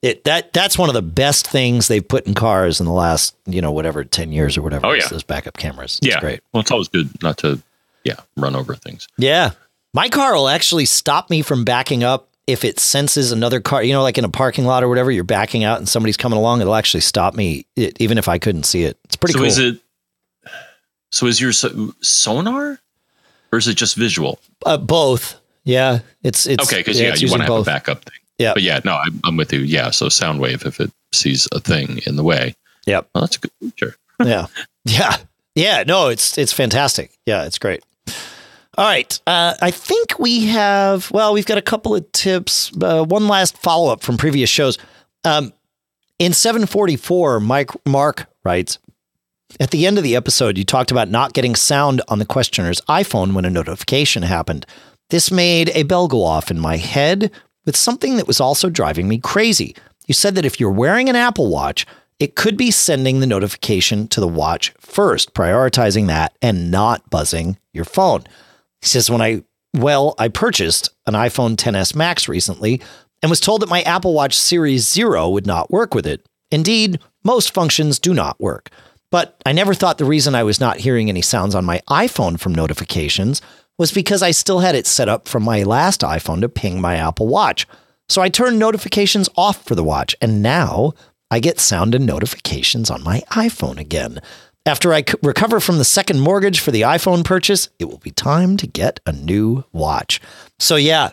It 0.00 0.24
that 0.24 0.52
that's 0.52 0.78
one 0.78 0.88
of 0.88 0.94
the 0.94 1.02
best 1.02 1.46
things 1.46 1.88
they've 1.88 2.06
put 2.06 2.26
in 2.26 2.34
cars 2.34 2.78
in 2.78 2.86
the 2.86 2.92
last 2.92 3.34
you 3.46 3.60
know 3.60 3.72
whatever 3.72 4.04
ten 4.04 4.32
years 4.32 4.56
or 4.56 4.62
whatever. 4.62 4.86
Oh, 4.86 4.92
yeah. 4.92 5.08
those 5.08 5.24
backup 5.24 5.56
cameras. 5.56 5.98
It's 6.02 6.14
yeah. 6.14 6.20
great. 6.20 6.40
Well, 6.52 6.60
it's 6.60 6.70
always 6.70 6.88
good 6.88 7.10
not 7.22 7.38
to, 7.38 7.60
yeah, 8.04 8.16
run 8.36 8.54
over 8.54 8.74
things. 8.74 9.08
Yeah. 9.16 9.52
My 9.94 10.08
car 10.08 10.34
will 10.34 10.48
actually 10.48 10.84
stop 10.84 11.30
me 11.30 11.42
from 11.42 11.64
backing 11.64 12.04
up 12.04 12.28
if 12.48 12.64
it 12.64 12.80
senses 12.80 13.30
another 13.30 13.60
car, 13.60 13.82
you 13.82 13.92
know, 13.92 14.02
like 14.02 14.16
in 14.16 14.24
a 14.24 14.30
parking 14.30 14.64
lot 14.64 14.82
or 14.82 14.88
whatever, 14.88 15.10
you're 15.10 15.22
backing 15.22 15.64
out 15.64 15.78
and 15.78 15.86
somebody's 15.86 16.16
coming 16.16 16.38
along, 16.38 16.62
it'll 16.62 16.74
actually 16.74 17.02
stop 17.02 17.34
me 17.34 17.66
it, 17.76 18.00
even 18.00 18.16
if 18.16 18.26
I 18.26 18.38
couldn't 18.38 18.62
see 18.62 18.84
it. 18.84 18.98
It's 19.04 19.16
pretty 19.16 19.34
so 19.34 19.40
cool. 19.40 19.46
is 19.48 19.58
it, 19.58 19.80
so 21.12 21.26
is 21.26 21.40
your 21.40 21.52
so- 21.52 21.94
sonar 22.00 22.80
or 23.52 23.58
is 23.58 23.68
it 23.68 23.74
just 23.74 23.96
visual? 23.96 24.40
uh, 24.64 24.78
both. 24.78 25.38
Yeah. 25.64 25.98
It's, 26.22 26.46
it's, 26.46 26.64
Okay, 26.64 26.80
because 26.80 26.98
yeah, 26.98 27.08
yeah, 27.08 27.14
you 27.16 27.28
want 27.28 27.40
to 27.40 27.44
have 27.44 27.48
both. 27.48 27.66
a 27.66 27.70
backup 27.70 28.04
thing. 28.04 28.17
Yeah. 28.38 28.54
But 28.54 28.62
yeah, 28.62 28.80
no, 28.84 28.94
I'm, 28.94 29.20
I'm 29.24 29.36
with 29.36 29.52
you. 29.52 29.60
Yeah, 29.60 29.90
so 29.90 30.08
sound 30.08 30.40
wave 30.40 30.64
if 30.64 30.80
it 30.80 30.90
sees 31.12 31.48
a 31.52 31.60
thing 31.60 32.00
in 32.06 32.16
the 32.16 32.22
way. 32.24 32.54
yeah, 32.86 33.00
Well, 33.14 33.22
that's 33.22 33.36
a 33.36 33.40
good 33.40 33.50
feature. 33.60 33.96
yeah. 34.24 34.46
Yeah. 34.84 35.16
Yeah. 35.54 35.84
No, 35.86 36.08
it's, 36.08 36.38
it's 36.38 36.52
fantastic. 36.52 37.10
Yeah. 37.26 37.44
It's 37.44 37.58
great. 37.58 37.82
All 38.76 38.84
right. 38.84 39.20
Uh, 39.26 39.54
I 39.60 39.72
think 39.72 40.18
we 40.20 40.46
have, 40.46 41.10
well, 41.10 41.32
we've 41.34 41.46
got 41.46 41.58
a 41.58 41.62
couple 41.62 41.96
of 41.96 42.10
tips. 42.12 42.70
Uh, 42.80 43.04
one 43.04 43.26
last 43.26 43.58
follow 43.58 43.92
up 43.92 44.02
from 44.02 44.16
previous 44.16 44.48
shows. 44.48 44.78
Um, 45.24 45.52
in 46.20 46.32
744, 46.32 47.40
Mike, 47.40 47.70
Mark 47.86 48.26
writes, 48.44 48.78
At 49.58 49.72
the 49.72 49.84
end 49.86 49.98
of 49.98 50.04
the 50.04 50.14
episode, 50.14 50.56
you 50.58 50.64
talked 50.64 50.92
about 50.92 51.08
not 51.10 51.32
getting 51.32 51.56
sound 51.56 52.02
on 52.08 52.20
the 52.20 52.24
questioner's 52.24 52.80
iPhone 52.82 53.32
when 53.32 53.44
a 53.44 53.50
notification 53.50 54.22
happened. 54.22 54.64
This 55.10 55.32
made 55.32 55.70
a 55.70 55.82
bell 55.82 56.06
go 56.06 56.22
off 56.22 56.50
in 56.50 56.58
my 56.60 56.76
head 56.76 57.32
with 57.68 57.76
something 57.76 58.16
that 58.16 58.26
was 58.26 58.40
also 58.40 58.70
driving 58.70 59.08
me 59.08 59.18
crazy. 59.18 59.76
You 60.06 60.14
said 60.14 60.34
that 60.36 60.46
if 60.46 60.58
you're 60.58 60.70
wearing 60.70 61.10
an 61.10 61.16
Apple 61.16 61.50
Watch, 61.50 61.84
it 62.18 62.34
could 62.34 62.56
be 62.56 62.70
sending 62.70 63.20
the 63.20 63.26
notification 63.26 64.08
to 64.08 64.20
the 64.20 64.26
watch 64.26 64.72
first, 64.80 65.34
prioritizing 65.34 66.06
that 66.06 66.34
and 66.40 66.70
not 66.70 67.10
buzzing 67.10 67.58
your 67.74 67.84
phone. 67.84 68.24
He 68.80 68.86
says, 68.86 69.10
when 69.10 69.20
I, 69.20 69.44
well, 69.76 70.14
I 70.18 70.28
purchased 70.28 70.88
an 71.06 71.12
iPhone 71.12 71.56
10s 71.56 71.94
Max 71.94 72.26
recently 72.26 72.80
and 73.22 73.28
was 73.28 73.38
told 73.38 73.60
that 73.60 73.68
my 73.68 73.82
Apple 73.82 74.14
Watch 74.14 74.34
Series 74.34 74.88
Zero 74.88 75.28
would 75.28 75.46
not 75.46 75.70
work 75.70 75.92
with 75.92 76.06
it. 76.06 76.26
Indeed, 76.50 77.00
most 77.22 77.52
functions 77.52 77.98
do 77.98 78.14
not 78.14 78.40
work. 78.40 78.70
But 79.10 79.42
I 79.44 79.52
never 79.52 79.74
thought 79.74 79.98
the 79.98 80.06
reason 80.06 80.34
I 80.34 80.42
was 80.42 80.58
not 80.58 80.78
hearing 80.78 81.10
any 81.10 81.20
sounds 81.20 81.54
on 81.54 81.66
my 81.66 81.82
iPhone 81.90 82.40
from 82.40 82.54
notifications 82.54 83.42
was 83.78 83.92
because 83.92 84.22
I 84.22 84.32
still 84.32 84.58
had 84.58 84.74
it 84.74 84.86
set 84.86 85.08
up 85.08 85.28
from 85.28 85.44
my 85.44 85.62
last 85.62 86.00
iPhone 86.00 86.40
to 86.40 86.48
ping 86.48 86.80
my 86.80 86.96
Apple 86.96 87.28
Watch. 87.28 87.66
So 88.08 88.20
I 88.20 88.28
turned 88.28 88.58
notifications 88.58 89.28
off 89.36 89.64
for 89.64 89.74
the 89.74 89.84
watch, 89.84 90.16
and 90.20 90.42
now 90.42 90.94
I 91.30 91.40
get 91.40 91.60
sound 91.60 91.94
and 91.94 92.06
notifications 92.06 92.90
on 92.90 93.02
my 93.02 93.20
iPhone 93.30 93.78
again. 93.78 94.20
After 94.66 94.92
I 94.92 95.04
recover 95.22 95.60
from 95.60 95.78
the 95.78 95.84
second 95.84 96.20
mortgage 96.20 96.60
for 96.60 96.70
the 96.70 96.82
iPhone 96.82 97.24
purchase, 97.24 97.68
it 97.78 97.86
will 97.86 97.98
be 97.98 98.10
time 98.10 98.56
to 98.58 98.66
get 98.66 99.00
a 99.06 99.12
new 99.12 99.64
watch. 99.72 100.20
So, 100.58 100.76
yeah, 100.76 101.10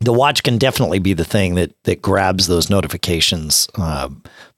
the 0.00 0.12
watch 0.12 0.42
can 0.42 0.58
definitely 0.58 0.98
be 0.98 1.12
the 1.12 1.24
thing 1.24 1.54
that 1.54 1.72
that 1.84 2.02
grabs 2.02 2.46
those 2.46 2.70
notifications 2.70 3.68
uh, 3.76 4.08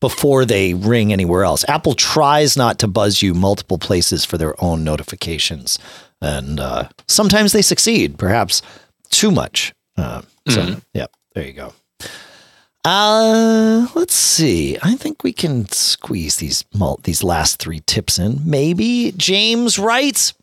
before 0.01 0.45
they 0.45 0.75
ring 0.75 1.13
anywhere 1.13 1.45
else. 1.45 1.65
Apple 1.69 1.95
tries 1.95 2.57
not 2.57 2.79
to 2.79 2.89
buzz 2.89 3.21
you 3.21 3.35
multiple 3.35 3.79
places 3.79 4.25
for 4.25 4.39
their 4.39 4.63
own 4.63 4.85
notifications, 4.85 5.79
and 6.25 6.59
uh, 6.59 6.89
sometimes 7.07 7.53
they 7.53 7.63
succeed, 7.63 8.19
perhaps 8.19 8.63
too 9.11 9.31
much. 9.31 9.73
Uh, 9.97 10.23
so, 10.49 10.77
yeah, 10.93 11.07
there 11.35 11.47
you 11.47 11.53
go. 11.53 11.73
Uh, 12.85 13.87
let's 13.95 14.15
see. 14.15 14.77
I 14.83 14.95
think 14.97 15.23
we 15.23 15.33
can 15.33 15.69
squeeze 15.69 16.37
these 16.37 16.65
these 17.03 17.23
last 17.23 17.59
three 17.59 17.81
tips 17.81 18.19
in. 18.19 18.41
Maybe 18.45 19.13
James 19.17 19.79
writes. 19.79 20.35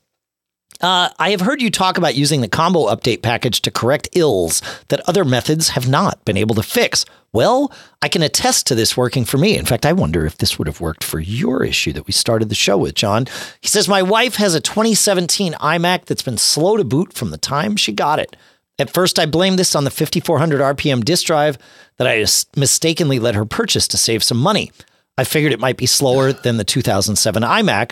Uh, 0.82 1.10
I 1.20 1.30
have 1.30 1.42
heard 1.42 1.62
you 1.62 1.70
talk 1.70 1.98
about 1.98 2.16
using 2.16 2.42
the 2.42 2.48
combo 2.48 2.88
update 2.88 3.22
package 3.22 3.62
to 3.62 3.72
correct 3.72 4.10
ills 4.14 4.62
that 4.88 5.08
other 5.08 5.24
methods 5.24 5.70
have 5.70 5.88
not 5.88 6.24
been 6.26 6.38
able 6.38 6.56
to 6.56 6.64
fix. 6.64 7.06
Well, 7.34 7.72
I 8.02 8.10
can 8.10 8.24
attest 8.24 8.68
to 8.68 8.76
this 8.76 8.98
working 8.98 9.24
for 9.24 9.38
me. 9.38 9.58
In 9.58 9.66
fact, 9.66 9.86
I 9.86 9.94
wonder 9.94 10.26
if 10.26 10.38
this 10.38 10.58
would 10.58 10.68
have 10.68 10.82
worked 10.82 11.04
for 11.04 11.20
your 11.20 11.64
issue 11.64 11.94
that 11.94 12.08
we 12.08 12.14
started 12.14 12.50
the 12.50 12.56
show 12.56 12.78
with, 12.78 12.96
John. 12.96 13.28
He 13.62 13.68
says, 13.68 13.88
My 13.88 14.02
wife 14.02 14.36
has 14.36 14.56
a 14.56 14.60
2017 14.60 15.54
iMac 15.54 16.06
that's 16.06 16.24
been 16.24 16.38
slow 16.38 16.78
to 16.78 16.84
boot 16.84 17.14
from 17.14 17.30
the 17.30 17.38
time 17.38 17.76
she 17.76 17.92
got 17.92 18.20
it. 18.20 18.36
At 18.80 18.90
first, 18.94 19.20
I 19.20 19.28
blamed 19.28 19.60
this 19.60 19.76
on 19.76 19.84
the 19.84 19.92
5400 19.92 20.60
RPM 20.76 21.06
disk 21.06 21.28
drive 21.28 21.58
that 21.98 22.08
I 22.08 22.26
mistakenly 22.60 23.20
let 23.20 23.36
her 23.36 23.46
purchase 23.46 23.88
to 23.90 23.98
save 23.98 24.24
some 24.24 24.40
money. 24.40 24.72
I 25.18 25.24
figured 25.24 25.54
it 25.54 25.60
might 25.60 25.78
be 25.78 25.86
slower 25.86 26.34
than 26.34 26.58
the 26.58 26.64
2007 26.64 27.44
iMac 27.44 27.92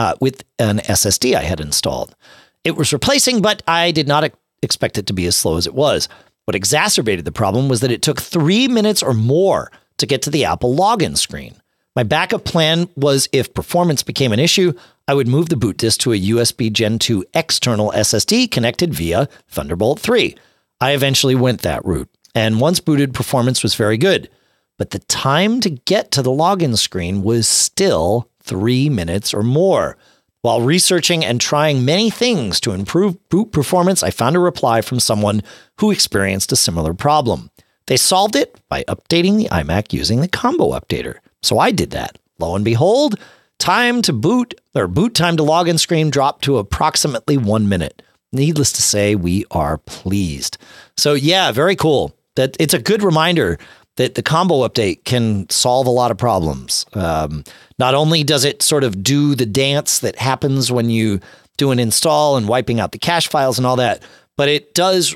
uh, 0.00 0.14
with 0.18 0.44
an 0.58 0.78
SSD 0.78 1.34
I 1.34 1.42
had 1.42 1.60
installed. 1.60 2.16
It 2.64 2.74
was 2.74 2.90
replacing, 2.90 3.42
but 3.42 3.62
I 3.68 3.90
did 3.90 4.08
not 4.08 4.24
ex- 4.24 4.36
expect 4.62 4.96
it 4.96 5.06
to 5.08 5.12
be 5.12 5.26
as 5.26 5.36
slow 5.36 5.58
as 5.58 5.66
it 5.66 5.74
was. 5.74 6.08
What 6.46 6.54
exacerbated 6.54 7.26
the 7.26 7.32
problem 7.32 7.68
was 7.68 7.80
that 7.80 7.90
it 7.90 8.00
took 8.00 8.18
three 8.18 8.66
minutes 8.66 9.02
or 9.02 9.12
more 9.12 9.70
to 9.98 10.06
get 10.06 10.22
to 10.22 10.30
the 10.30 10.46
Apple 10.46 10.74
login 10.74 11.18
screen. 11.18 11.60
My 11.94 12.02
backup 12.02 12.44
plan 12.44 12.88
was 12.96 13.28
if 13.30 13.52
performance 13.52 14.02
became 14.02 14.32
an 14.32 14.40
issue, 14.40 14.72
I 15.06 15.12
would 15.12 15.28
move 15.28 15.50
the 15.50 15.56
boot 15.56 15.76
disk 15.76 16.00
to 16.00 16.14
a 16.14 16.20
USB 16.20 16.72
Gen 16.72 16.98
2 16.98 17.26
external 17.34 17.92
SSD 17.92 18.50
connected 18.50 18.94
via 18.94 19.28
Thunderbolt 19.48 20.00
3. 20.00 20.34
I 20.80 20.92
eventually 20.92 21.34
went 21.34 21.60
that 21.60 21.84
route. 21.84 22.08
And 22.34 22.58
once 22.58 22.80
booted, 22.80 23.12
performance 23.12 23.62
was 23.62 23.74
very 23.74 23.98
good. 23.98 24.30
But 24.78 24.92
the 24.92 25.00
time 25.00 25.60
to 25.60 25.68
get 25.68 26.10
to 26.12 26.22
the 26.22 26.30
login 26.30 26.78
screen 26.78 27.22
was 27.22 27.46
still 27.46 28.29
three 28.50 28.90
minutes 28.90 29.32
or 29.32 29.44
more. 29.44 29.96
While 30.42 30.60
researching 30.60 31.24
and 31.24 31.40
trying 31.40 31.84
many 31.84 32.10
things 32.10 32.58
to 32.60 32.72
improve 32.72 33.28
boot 33.28 33.52
performance, 33.52 34.02
I 34.02 34.10
found 34.10 34.34
a 34.34 34.40
reply 34.40 34.80
from 34.80 34.98
someone 34.98 35.42
who 35.78 35.92
experienced 35.92 36.50
a 36.50 36.56
similar 36.56 36.92
problem. 36.92 37.50
They 37.86 37.96
solved 37.96 38.34
it 38.34 38.60
by 38.68 38.82
updating 38.88 39.36
the 39.36 39.48
iMac 39.50 39.92
using 39.92 40.20
the 40.20 40.26
combo 40.28 40.72
updater. 40.72 41.18
So 41.42 41.60
I 41.60 41.70
did 41.70 41.90
that. 41.92 42.18
Lo 42.40 42.56
and 42.56 42.64
behold, 42.64 43.20
time 43.60 44.02
to 44.02 44.12
boot 44.12 44.60
or 44.74 44.88
boot 44.88 45.14
time 45.14 45.36
to 45.36 45.44
login 45.44 45.78
screen 45.78 46.10
dropped 46.10 46.42
to 46.44 46.58
approximately 46.58 47.36
one 47.36 47.68
minute. 47.68 48.02
Needless 48.32 48.72
to 48.72 48.82
say, 48.82 49.14
we 49.14 49.44
are 49.52 49.78
pleased. 49.78 50.58
So 50.96 51.14
yeah, 51.14 51.52
very 51.52 51.76
cool. 51.76 52.16
That 52.34 52.56
it's 52.58 52.74
a 52.74 52.82
good 52.82 53.04
reminder 53.04 53.58
that 54.00 54.14
the 54.14 54.22
combo 54.22 54.66
update 54.66 55.04
can 55.04 55.46
solve 55.50 55.86
a 55.86 55.90
lot 55.90 56.10
of 56.10 56.16
problems. 56.16 56.86
Um, 56.94 57.44
not 57.78 57.94
only 57.94 58.24
does 58.24 58.46
it 58.46 58.62
sort 58.62 58.82
of 58.82 59.02
do 59.02 59.34
the 59.34 59.44
dance 59.44 59.98
that 59.98 60.16
happens 60.16 60.72
when 60.72 60.88
you 60.88 61.20
do 61.58 61.70
an 61.70 61.78
install 61.78 62.38
and 62.38 62.48
wiping 62.48 62.80
out 62.80 62.92
the 62.92 62.98
cache 62.98 63.28
files 63.28 63.58
and 63.58 63.66
all 63.66 63.76
that, 63.76 64.02
but 64.38 64.48
it 64.48 64.72
does 64.72 65.14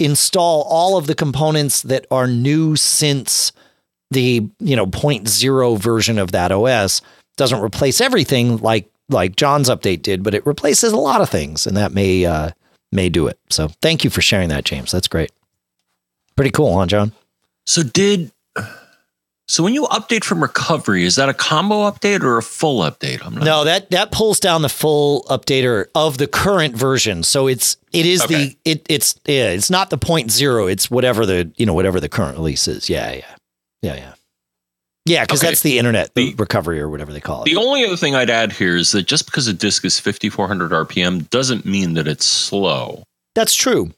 install 0.00 0.62
all 0.62 0.96
of 0.96 1.06
the 1.06 1.14
components 1.14 1.82
that 1.82 2.06
are 2.10 2.26
new 2.26 2.74
since 2.74 3.52
the 4.10 4.44
you 4.58 4.74
know 4.74 4.86
0.0 4.86 5.78
version 5.78 6.18
of 6.18 6.32
that 6.32 6.50
OS. 6.50 7.02
Doesn't 7.36 7.60
replace 7.60 8.00
everything 8.00 8.56
like 8.56 8.90
like 9.08 9.36
John's 9.36 9.70
update 9.70 10.02
did, 10.02 10.24
but 10.24 10.34
it 10.34 10.44
replaces 10.44 10.92
a 10.92 10.96
lot 10.96 11.20
of 11.20 11.30
things, 11.30 11.68
and 11.68 11.76
that 11.76 11.92
may 11.92 12.24
uh, 12.24 12.50
may 12.90 13.08
do 13.08 13.28
it. 13.28 13.38
So 13.48 13.68
thank 13.80 14.02
you 14.02 14.10
for 14.10 14.22
sharing 14.22 14.48
that, 14.48 14.64
James. 14.64 14.90
That's 14.90 15.06
great. 15.06 15.30
Pretty 16.34 16.50
cool, 16.50 16.76
huh, 16.76 16.86
John? 16.86 17.12
So 17.66 17.82
did 17.82 18.30
so 19.46 19.62
when 19.62 19.74
you 19.74 19.82
update 19.84 20.24
from 20.24 20.40
recovery, 20.40 21.04
is 21.04 21.16
that 21.16 21.28
a 21.28 21.34
combo 21.34 21.90
update 21.90 22.22
or 22.22 22.38
a 22.38 22.42
full 22.42 22.80
update? 22.80 23.24
I'm 23.24 23.34
not 23.34 23.44
no, 23.44 23.64
that 23.64 23.90
that 23.90 24.10
pulls 24.10 24.40
down 24.40 24.62
the 24.62 24.70
full 24.70 25.24
updater 25.24 25.86
of 25.94 26.16
the 26.16 26.26
current 26.26 26.74
version. 26.74 27.22
So 27.22 27.46
it's 27.46 27.76
it 27.92 28.06
is 28.06 28.22
okay. 28.22 28.34
the 28.34 28.56
it 28.64 28.86
it's 28.88 29.20
yeah, 29.26 29.50
it's 29.50 29.70
not 29.70 29.90
the 29.90 29.98
point 29.98 30.30
zero. 30.30 30.66
It's 30.66 30.90
whatever 30.90 31.26
the 31.26 31.52
you 31.56 31.66
know 31.66 31.74
whatever 31.74 32.00
the 32.00 32.08
current 32.08 32.38
release 32.38 32.66
is. 32.66 32.88
Yeah, 32.88 33.12
yeah, 33.12 33.34
yeah, 33.82 33.94
yeah. 33.96 34.14
Yeah, 35.06 35.24
because 35.24 35.40
okay. 35.40 35.48
that's 35.48 35.60
the 35.60 35.78
internet 35.78 36.14
the, 36.14 36.34
recovery 36.36 36.80
or 36.80 36.88
whatever 36.88 37.12
they 37.12 37.20
call 37.20 37.42
it. 37.42 37.44
The 37.44 37.56
only 37.56 37.84
other 37.84 37.96
thing 37.96 38.14
I'd 38.14 38.30
add 38.30 38.52
here 38.52 38.74
is 38.74 38.92
that 38.92 39.02
just 39.02 39.26
because 39.26 39.46
a 39.46 39.52
disk 39.52 39.84
is 39.84 40.00
5400 40.00 40.70
RPM 40.70 41.28
doesn't 41.28 41.66
mean 41.66 41.92
that 41.94 42.08
it's 42.08 42.24
slow. 42.24 43.02
That's 43.34 43.54
true. 43.54 43.92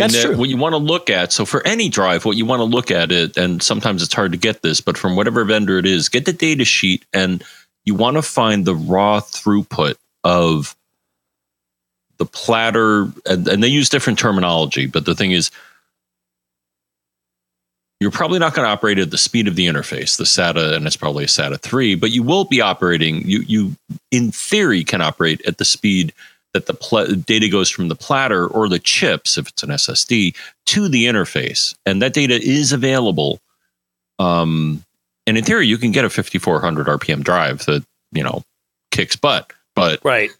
That's 0.00 0.14
that 0.14 0.28
true. 0.28 0.36
What 0.36 0.48
you 0.48 0.56
want 0.56 0.72
to 0.72 0.78
look 0.78 1.10
at, 1.10 1.32
so 1.32 1.44
for 1.44 1.66
any 1.66 1.88
drive, 1.88 2.24
what 2.24 2.36
you 2.36 2.44
want 2.44 2.60
to 2.60 2.64
look 2.64 2.90
at 2.90 3.12
it, 3.12 3.36
and 3.36 3.62
sometimes 3.62 4.02
it's 4.02 4.14
hard 4.14 4.32
to 4.32 4.38
get 4.38 4.62
this, 4.62 4.80
but 4.80 4.98
from 4.98 5.16
whatever 5.16 5.44
vendor 5.44 5.78
it 5.78 5.86
is, 5.86 6.08
get 6.08 6.24
the 6.24 6.32
data 6.32 6.64
sheet 6.64 7.04
and 7.12 7.44
you 7.84 7.94
want 7.94 8.16
to 8.16 8.22
find 8.22 8.64
the 8.64 8.74
raw 8.74 9.20
throughput 9.20 9.96
of 10.24 10.76
the 12.18 12.26
platter. 12.26 13.10
And, 13.26 13.48
and 13.48 13.62
they 13.62 13.68
use 13.68 13.88
different 13.88 14.18
terminology, 14.18 14.86
but 14.86 15.04
the 15.04 15.14
thing 15.14 15.32
is, 15.32 15.50
you're 18.00 18.10
probably 18.10 18.38
not 18.38 18.54
going 18.54 18.64
to 18.64 18.70
operate 18.70 18.98
at 18.98 19.10
the 19.10 19.18
speed 19.18 19.46
of 19.46 19.56
the 19.56 19.66
interface, 19.66 20.16
the 20.16 20.24
SATA, 20.24 20.74
and 20.74 20.86
it's 20.86 20.96
probably 20.96 21.24
a 21.24 21.26
SATA 21.26 21.60
3, 21.60 21.96
but 21.96 22.10
you 22.10 22.22
will 22.22 22.44
be 22.44 22.62
operating, 22.62 23.28
you, 23.28 23.40
you 23.40 23.76
in 24.10 24.32
theory 24.32 24.84
can 24.84 25.02
operate 25.02 25.42
at 25.46 25.58
the 25.58 25.66
speed 25.66 26.14
that 26.54 26.66
the 26.66 26.74
pl- 26.74 27.14
data 27.14 27.48
goes 27.48 27.70
from 27.70 27.88
the 27.88 27.96
platter 27.96 28.46
or 28.46 28.68
the 28.68 28.78
chips, 28.78 29.38
if 29.38 29.48
it's 29.48 29.62
an 29.62 29.70
SSD, 29.70 30.34
to 30.66 30.88
the 30.88 31.06
interface, 31.06 31.74
and 31.86 32.02
that 32.02 32.12
data 32.12 32.34
is 32.34 32.72
available. 32.72 33.40
Um, 34.18 34.84
and 35.26 35.38
in 35.38 35.44
theory, 35.44 35.66
you 35.66 35.78
can 35.78 35.92
get 35.92 36.04
a 36.04 36.10
5400 36.10 36.86
RPM 36.86 37.22
drive 37.22 37.64
that 37.66 37.84
you 38.12 38.22
know 38.22 38.42
kicks 38.90 39.16
butt, 39.16 39.52
but 39.74 40.00
right, 40.04 40.30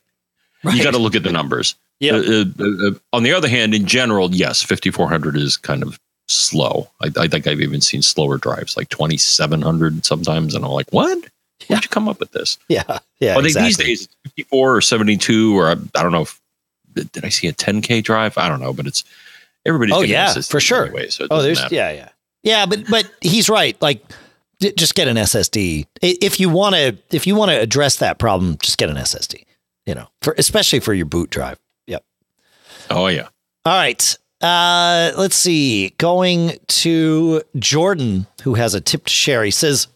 right. 0.64 0.76
you 0.76 0.82
got 0.82 0.92
to 0.92 0.98
look 0.98 1.14
at 1.14 1.22
the 1.22 1.32
numbers. 1.32 1.74
Yeah. 2.00 2.14
Uh, 2.14 2.44
uh, 2.58 2.88
uh, 2.88 2.90
on 3.12 3.22
the 3.22 3.32
other 3.32 3.48
hand, 3.48 3.74
in 3.74 3.86
general, 3.86 4.34
yes, 4.34 4.62
5400 4.62 5.36
is 5.36 5.56
kind 5.58 5.82
of 5.82 6.00
slow. 6.28 6.88
I, 7.02 7.10
I, 7.18 7.28
think 7.28 7.46
I've 7.46 7.60
even 7.60 7.82
seen 7.82 8.02
slower 8.02 8.38
drives, 8.38 8.76
like 8.76 8.88
2700 8.88 10.04
sometimes, 10.06 10.54
and 10.54 10.64
I'm 10.64 10.70
like, 10.70 10.90
what? 10.92 11.18
Where'd 11.70 11.84
you 11.84 11.88
come 11.88 12.08
up 12.08 12.20
with 12.20 12.32
this? 12.32 12.58
Yeah, 12.68 12.82
yeah. 13.20 13.32
I 13.32 13.34
think 13.36 13.46
exactly. 13.46 13.68
these 13.68 13.76
days 13.76 14.02
it's 14.04 14.16
54 14.36 14.76
or 14.76 14.80
72 14.80 15.58
or 15.58 15.68
I, 15.68 15.72
I 15.72 16.02
don't 16.02 16.12
know. 16.12 16.22
If, 16.22 16.40
did 16.94 17.24
I 17.24 17.28
see 17.28 17.46
a 17.46 17.52
10k 17.52 18.02
drive? 18.02 18.36
I 18.36 18.48
don't 18.48 18.60
know, 18.60 18.72
but 18.72 18.86
it's 18.86 19.04
everybody's. 19.64 19.94
Oh 19.94 20.02
yeah, 20.02 20.32
for 20.34 20.60
sure. 20.60 20.86
Anyway, 20.86 21.08
so 21.08 21.26
oh, 21.30 21.42
there's 21.42 21.60
matter. 21.60 21.74
yeah, 21.74 21.92
yeah, 21.92 22.08
yeah. 22.42 22.66
But 22.66 22.88
but 22.88 23.10
he's 23.20 23.48
right. 23.48 23.80
Like, 23.80 24.04
just 24.60 24.94
get 24.94 25.08
an 25.08 25.16
SSD 25.16 25.86
if 26.02 26.40
you 26.40 26.48
want 26.48 26.74
to. 26.74 26.98
If 27.10 27.26
you 27.26 27.34
want 27.34 27.50
to 27.50 27.60
address 27.60 27.96
that 27.96 28.18
problem, 28.18 28.56
just 28.60 28.78
get 28.78 28.90
an 28.90 28.96
SSD. 28.96 29.44
You 29.86 29.94
know, 29.94 30.08
for 30.20 30.34
especially 30.36 30.80
for 30.80 30.92
your 30.92 31.06
boot 31.06 31.30
drive. 31.30 31.58
Yep. 31.86 32.04
Oh 32.90 33.06
yeah. 33.06 33.28
All 33.64 33.76
right. 33.76 34.16
Uh, 34.40 35.12
let's 35.18 35.36
see. 35.36 35.90
Going 35.98 36.58
to 36.68 37.42
Jordan, 37.58 38.26
who 38.42 38.54
has 38.54 38.74
a 38.74 38.80
tip 38.80 39.04
to 39.04 39.12
share. 39.12 39.44
He 39.44 39.50
says, 39.50 39.86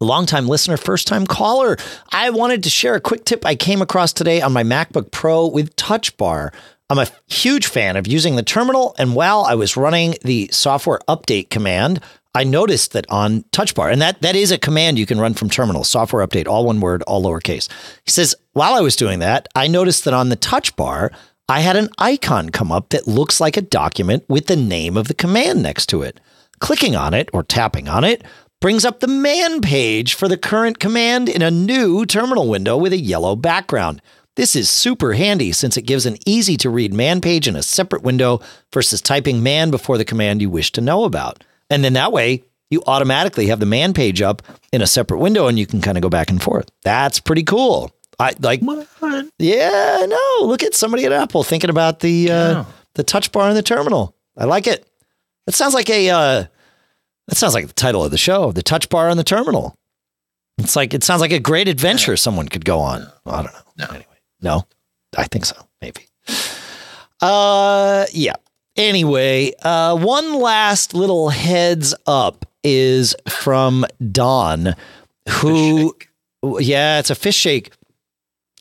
Longtime 0.00 0.46
listener, 0.46 0.76
first 0.76 1.08
time 1.08 1.26
caller. 1.26 1.76
I 2.12 2.30
wanted 2.30 2.62
to 2.62 2.70
share 2.70 2.94
a 2.94 3.00
quick 3.00 3.24
tip 3.24 3.44
I 3.44 3.56
came 3.56 3.82
across 3.82 4.12
today 4.12 4.40
on 4.40 4.52
my 4.52 4.62
MacBook 4.62 5.10
Pro 5.10 5.48
with 5.48 5.74
Touch 5.74 6.16
Bar. 6.16 6.52
I'm 6.88 7.00
a 7.00 7.08
huge 7.26 7.66
fan 7.66 7.96
of 7.96 8.06
using 8.06 8.36
the 8.36 8.44
terminal, 8.44 8.94
and 8.96 9.16
while 9.16 9.42
I 9.42 9.56
was 9.56 9.76
running 9.76 10.14
the 10.22 10.48
software 10.52 11.00
update 11.08 11.50
command, 11.50 12.00
I 12.32 12.44
noticed 12.44 12.92
that 12.92 13.10
on 13.10 13.44
Touch 13.50 13.74
Bar, 13.74 13.90
and 13.90 14.00
that, 14.00 14.22
that 14.22 14.36
is 14.36 14.52
a 14.52 14.58
command 14.58 15.00
you 15.00 15.06
can 15.06 15.18
run 15.18 15.34
from 15.34 15.50
terminal, 15.50 15.82
software 15.82 16.24
update, 16.24 16.46
all 16.46 16.64
one 16.64 16.80
word, 16.80 17.02
all 17.02 17.24
lowercase. 17.24 17.68
He 18.04 18.12
says, 18.12 18.36
while 18.52 18.74
I 18.74 18.80
was 18.80 18.94
doing 18.94 19.18
that, 19.18 19.48
I 19.56 19.66
noticed 19.66 20.04
that 20.04 20.14
on 20.14 20.28
the 20.28 20.36
Touch 20.36 20.76
Bar, 20.76 21.10
I 21.48 21.58
had 21.58 21.74
an 21.74 21.88
icon 21.98 22.50
come 22.50 22.70
up 22.70 22.90
that 22.90 23.08
looks 23.08 23.40
like 23.40 23.56
a 23.56 23.62
document 23.62 24.24
with 24.28 24.46
the 24.46 24.54
name 24.54 24.96
of 24.96 25.08
the 25.08 25.14
command 25.14 25.60
next 25.60 25.86
to 25.86 26.02
it. 26.02 26.20
Clicking 26.60 26.94
on 26.94 27.14
it 27.14 27.30
or 27.32 27.42
tapping 27.42 27.88
on 27.88 28.04
it 28.04 28.22
brings 28.60 28.84
up 28.84 29.00
the 29.00 29.08
man 29.08 29.60
page 29.60 30.14
for 30.14 30.26
the 30.26 30.36
current 30.36 30.78
command 30.80 31.28
in 31.28 31.42
a 31.42 31.50
new 31.50 32.04
terminal 32.04 32.48
window 32.48 32.76
with 32.76 32.92
a 32.92 32.98
yellow 32.98 33.36
background. 33.36 34.02
This 34.36 34.56
is 34.56 34.68
super 34.68 35.14
handy 35.14 35.52
since 35.52 35.76
it 35.76 35.82
gives 35.82 36.06
an 36.06 36.16
easy 36.26 36.56
to 36.58 36.70
read 36.70 36.92
man 36.92 37.20
page 37.20 37.46
in 37.46 37.56
a 37.56 37.62
separate 37.62 38.02
window 38.02 38.40
versus 38.72 39.00
typing 39.00 39.42
man 39.42 39.70
before 39.70 39.98
the 39.98 40.04
command 40.04 40.40
you 40.40 40.50
wish 40.50 40.72
to 40.72 40.80
know 40.80 41.04
about. 41.04 41.44
And 41.70 41.84
then 41.84 41.92
that 41.94 42.12
way, 42.12 42.44
you 42.70 42.82
automatically 42.86 43.46
have 43.46 43.60
the 43.60 43.66
man 43.66 43.94
page 43.94 44.20
up 44.20 44.42
in 44.72 44.82
a 44.82 44.86
separate 44.86 45.18
window 45.18 45.46
and 45.46 45.58
you 45.58 45.66
can 45.66 45.80
kind 45.80 45.96
of 45.96 46.02
go 46.02 46.08
back 46.08 46.30
and 46.30 46.42
forth. 46.42 46.68
That's 46.82 47.20
pretty 47.20 47.42
cool. 47.42 47.92
I 48.18 48.34
like 48.40 48.60
Yeah, 49.38 50.04
no, 50.08 50.46
look 50.46 50.64
at 50.64 50.74
somebody 50.74 51.04
at 51.04 51.12
Apple 51.12 51.44
thinking 51.44 51.70
about 51.70 52.00
the 52.00 52.30
uh, 52.30 52.50
yeah. 52.50 52.64
the 52.94 53.04
touch 53.04 53.30
bar 53.30 53.48
in 53.48 53.54
the 53.54 53.62
terminal. 53.62 54.16
I 54.36 54.44
like 54.44 54.66
it. 54.66 54.86
It 55.46 55.54
sounds 55.54 55.72
like 55.72 55.88
a 55.88 56.10
uh, 56.10 56.44
that 57.28 57.36
sounds 57.36 57.54
like 57.54 57.66
the 57.68 57.72
title 57.74 58.04
of 58.04 58.10
the 58.10 58.18
show, 58.18 58.52
The 58.52 58.62
Touch 58.62 58.88
Bar 58.88 59.08
on 59.08 59.16
the 59.16 59.24
Terminal. 59.24 59.74
It's 60.58 60.74
like 60.74 60.92
it 60.92 61.04
sounds 61.04 61.20
like 61.20 61.30
a 61.32 61.38
great 61.38 61.68
adventure 61.68 62.16
someone 62.16 62.48
could 62.48 62.64
go 62.64 62.80
on. 62.80 63.06
Well, 63.24 63.36
I 63.36 63.42
don't 63.44 63.52
know. 63.52 63.60
No. 63.78 63.86
Anyway, 63.90 64.18
no. 64.40 64.66
I 65.16 65.24
think 65.24 65.44
so. 65.44 65.56
Maybe. 65.80 66.06
Uh 67.20 68.06
yeah. 68.12 68.34
Anyway, 68.76 69.52
uh 69.62 69.96
one 69.96 70.34
last 70.40 70.94
little 70.94 71.28
heads 71.30 71.94
up 72.06 72.44
is 72.64 73.14
from 73.28 73.84
Don 74.12 74.74
who 75.28 75.94
yeah, 76.60 76.98
it's 76.98 77.10
a 77.10 77.14
fish 77.14 77.36
shake. 77.36 77.70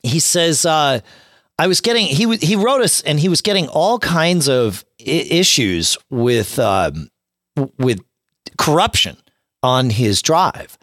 He 0.04 0.20
says 0.20 0.66
uh 0.66 1.00
I 1.60 1.68
was 1.68 1.82
getting 1.82 2.06
he 2.06 2.36
he 2.38 2.56
wrote 2.56 2.82
us 2.82 3.02
and 3.02 3.20
he 3.20 3.30
was 3.30 3.42
getting 3.42 3.68
all 3.70 3.98
kinds 4.00 4.48
of 4.48 4.86
I- 5.02 5.04
issues 5.30 5.98
with 6.10 6.60
um 6.60 7.10
with 7.80 8.02
corruption 8.58 9.18
on 9.64 9.90
his 9.90 10.22
drive. 10.22 10.78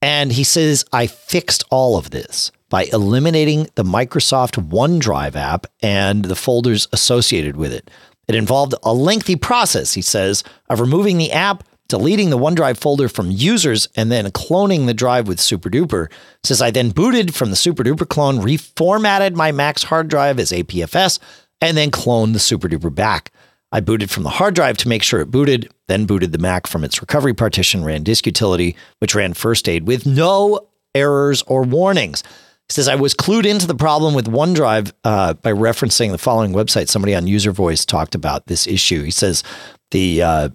And 0.00 0.32
he 0.32 0.44
says, 0.44 0.84
I 0.92 1.06
fixed 1.06 1.64
all 1.70 1.96
of 1.96 2.10
this 2.10 2.50
by 2.68 2.84
eliminating 2.84 3.68
the 3.74 3.84
Microsoft 3.84 4.68
OneDrive 4.68 5.36
app 5.36 5.66
and 5.82 6.24
the 6.24 6.34
folders 6.34 6.88
associated 6.92 7.56
with 7.56 7.72
it. 7.72 7.90
It 8.28 8.34
involved 8.34 8.74
a 8.82 8.94
lengthy 8.94 9.36
process, 9.36 9.94
he 9.94 10.02
says, 10.02 10.42
of 10.68 10.80
removing 10.80 11.18
the 11.18 11.32
app, 11.32 11.64
deleting 11.88 12.30
the 12.30 12.38
OneDrive 12.38 12.78
folder 12.78 13.08
from 13.08 13.30
users, 13.30 13.88
and 13.94 14.10
then 14.10 14.24
cloning 14.30 14.86
the 14.86 14.94
drive 14.94 15.28
with 15.28 15.38
SuperDuper. 15.38 16.10
Says 16.42 16.62
I 16.62 16.70
then 16.70 16.90
booted 16.90 17.34
from 17.34 17.50
the 17.50 17.56
SuperDuper 17.56 18.08
clone, 18.08 18.38
reformatted 18.38 19.34
my 19.34 19.52
Mac's 19.52 19.84
hard 19.84 20.08
drive 20.08 20.38
as 20.38 20.50
APFS, 20.50 21.18
and 21.60 21.76
then 21.76 21.90
cloned 21.90 22.32
the 22.32 22.38
SuperDuper 22.38 22.94
back. 22.94 23.31
I 23.72 23.80
booted 23.80 24.10
from 24.10 24.22
the 24.22 24.30
hard 24.30 24.54
drive 24.54 24.76
to 24.78 24.88
make 24.88 25.02
sure 25.02 25.20
it 25.20 25.30
booted, 25.30 25.72
then 25.88 26.04
booted 26.04 26.32
the 26.32 26.38
Mac 26.38 26.66
from 26.66 26.84
its 26.84 27.00
recovery 27.00 27.32
partition, 27.32 27.84
ran 27.84 28.02
disk 28.02 28.26
utility, 28.26 28.76
which 28.98 29.14
ran 29.14 29.32
first 29.32 29.68
aid 29.68 29.86
with 29.86 30.04
no 30.04 30.68
errors 30.94 31.42
or 31.46 31.62
warnings. 31.62 32.22
says 32.68 32.86
I 32.86 32.96
was 32.96 33.14
clued 33.14 33.46
into 33.46 33.66
the 33.66 33.74
problem 33.74 34.14
with 34.14 34.26
OneDrive 34.26 34.92
uh, 35.04 35.34
by 35.34 35.52
referencing 35.52 36.10
the 36.10 36.18
following 36.18 36.52
website. 36.52 36.88
Somebody 36.88 37.14
on 37.14 37.26
User 37.26 37.52
Voice 37.52 37.86
talked 37.86 38.14
about 38.14 38.46
this 38.46 38.66
issue. 38.66 39.02
He 39.02 39.10
says 39.10 39.42
the 39.90 40.22
uh, 40.22 40.48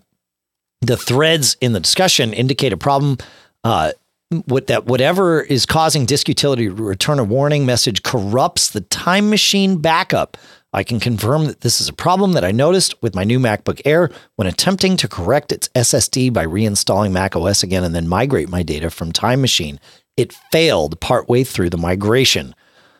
the 0.81 0.97
threads 0.97 1.57
in 1.59 1.73
the 1.73 1.79
discussion 1.79 2.33
indicate 2.33 2.71
a 2.71 2.77
problem. 2.77 3.17
Uh, 3.63 3.91
that 4.29 4.85
whatever 4.85 5.41
is 5.41 5.65
causing 5.65 6.05
disk 6.05 6.27
utility 6.27 6.65
to 6.65 6.73
return 6.73 7.17
a 7.17 7.23
warning 7.23 7.65
message 7.65 8.03
corrupts 8.03 8.69
the 8.71 8.81
time 8.81 9.29
machine 9.29 9.77
backup. 9.77 10.35
I 10.77 10.83
can 10.83 10.99
confirm 10.99 11.45
that 11.45 11.61
this 11.61 11.81
is 11.81 11.89
a 11.89 11.93
problem 11.93 12.33
that 12.33 12.45
I 12.45 12.51
noticed 12.51 13.01
with 13.01 13.15
my 13.15 13.23
new 13.23 13.39
MacBook 13.39 13.81
Air 13.83 14.11
when 14.35 14.47
attempting 14.47 14.95
to 14.97 15.07
correct 15.07 15.51
its 15.51 15.69
SSD 15.69 16.31
by 16.31 16.45
reinstalling 16.45 17.11
Mac 17.11 17.35
OS 17.35 17.63
again 17.63 17.83
and 17.83 17.95
then 17.95 18.07
migrate 18.07 18.47
my 18.47 18.61
data 18.61 18.91
from 18.91 19.11
Time 19.11 19.41
Machine. 19.41 19.79
It 20.17 20.33
failed 20.51 20.99
partway 20.99 21.43
through 21.43 21.71
the 21.71 21.79
migration. 21.79 22.53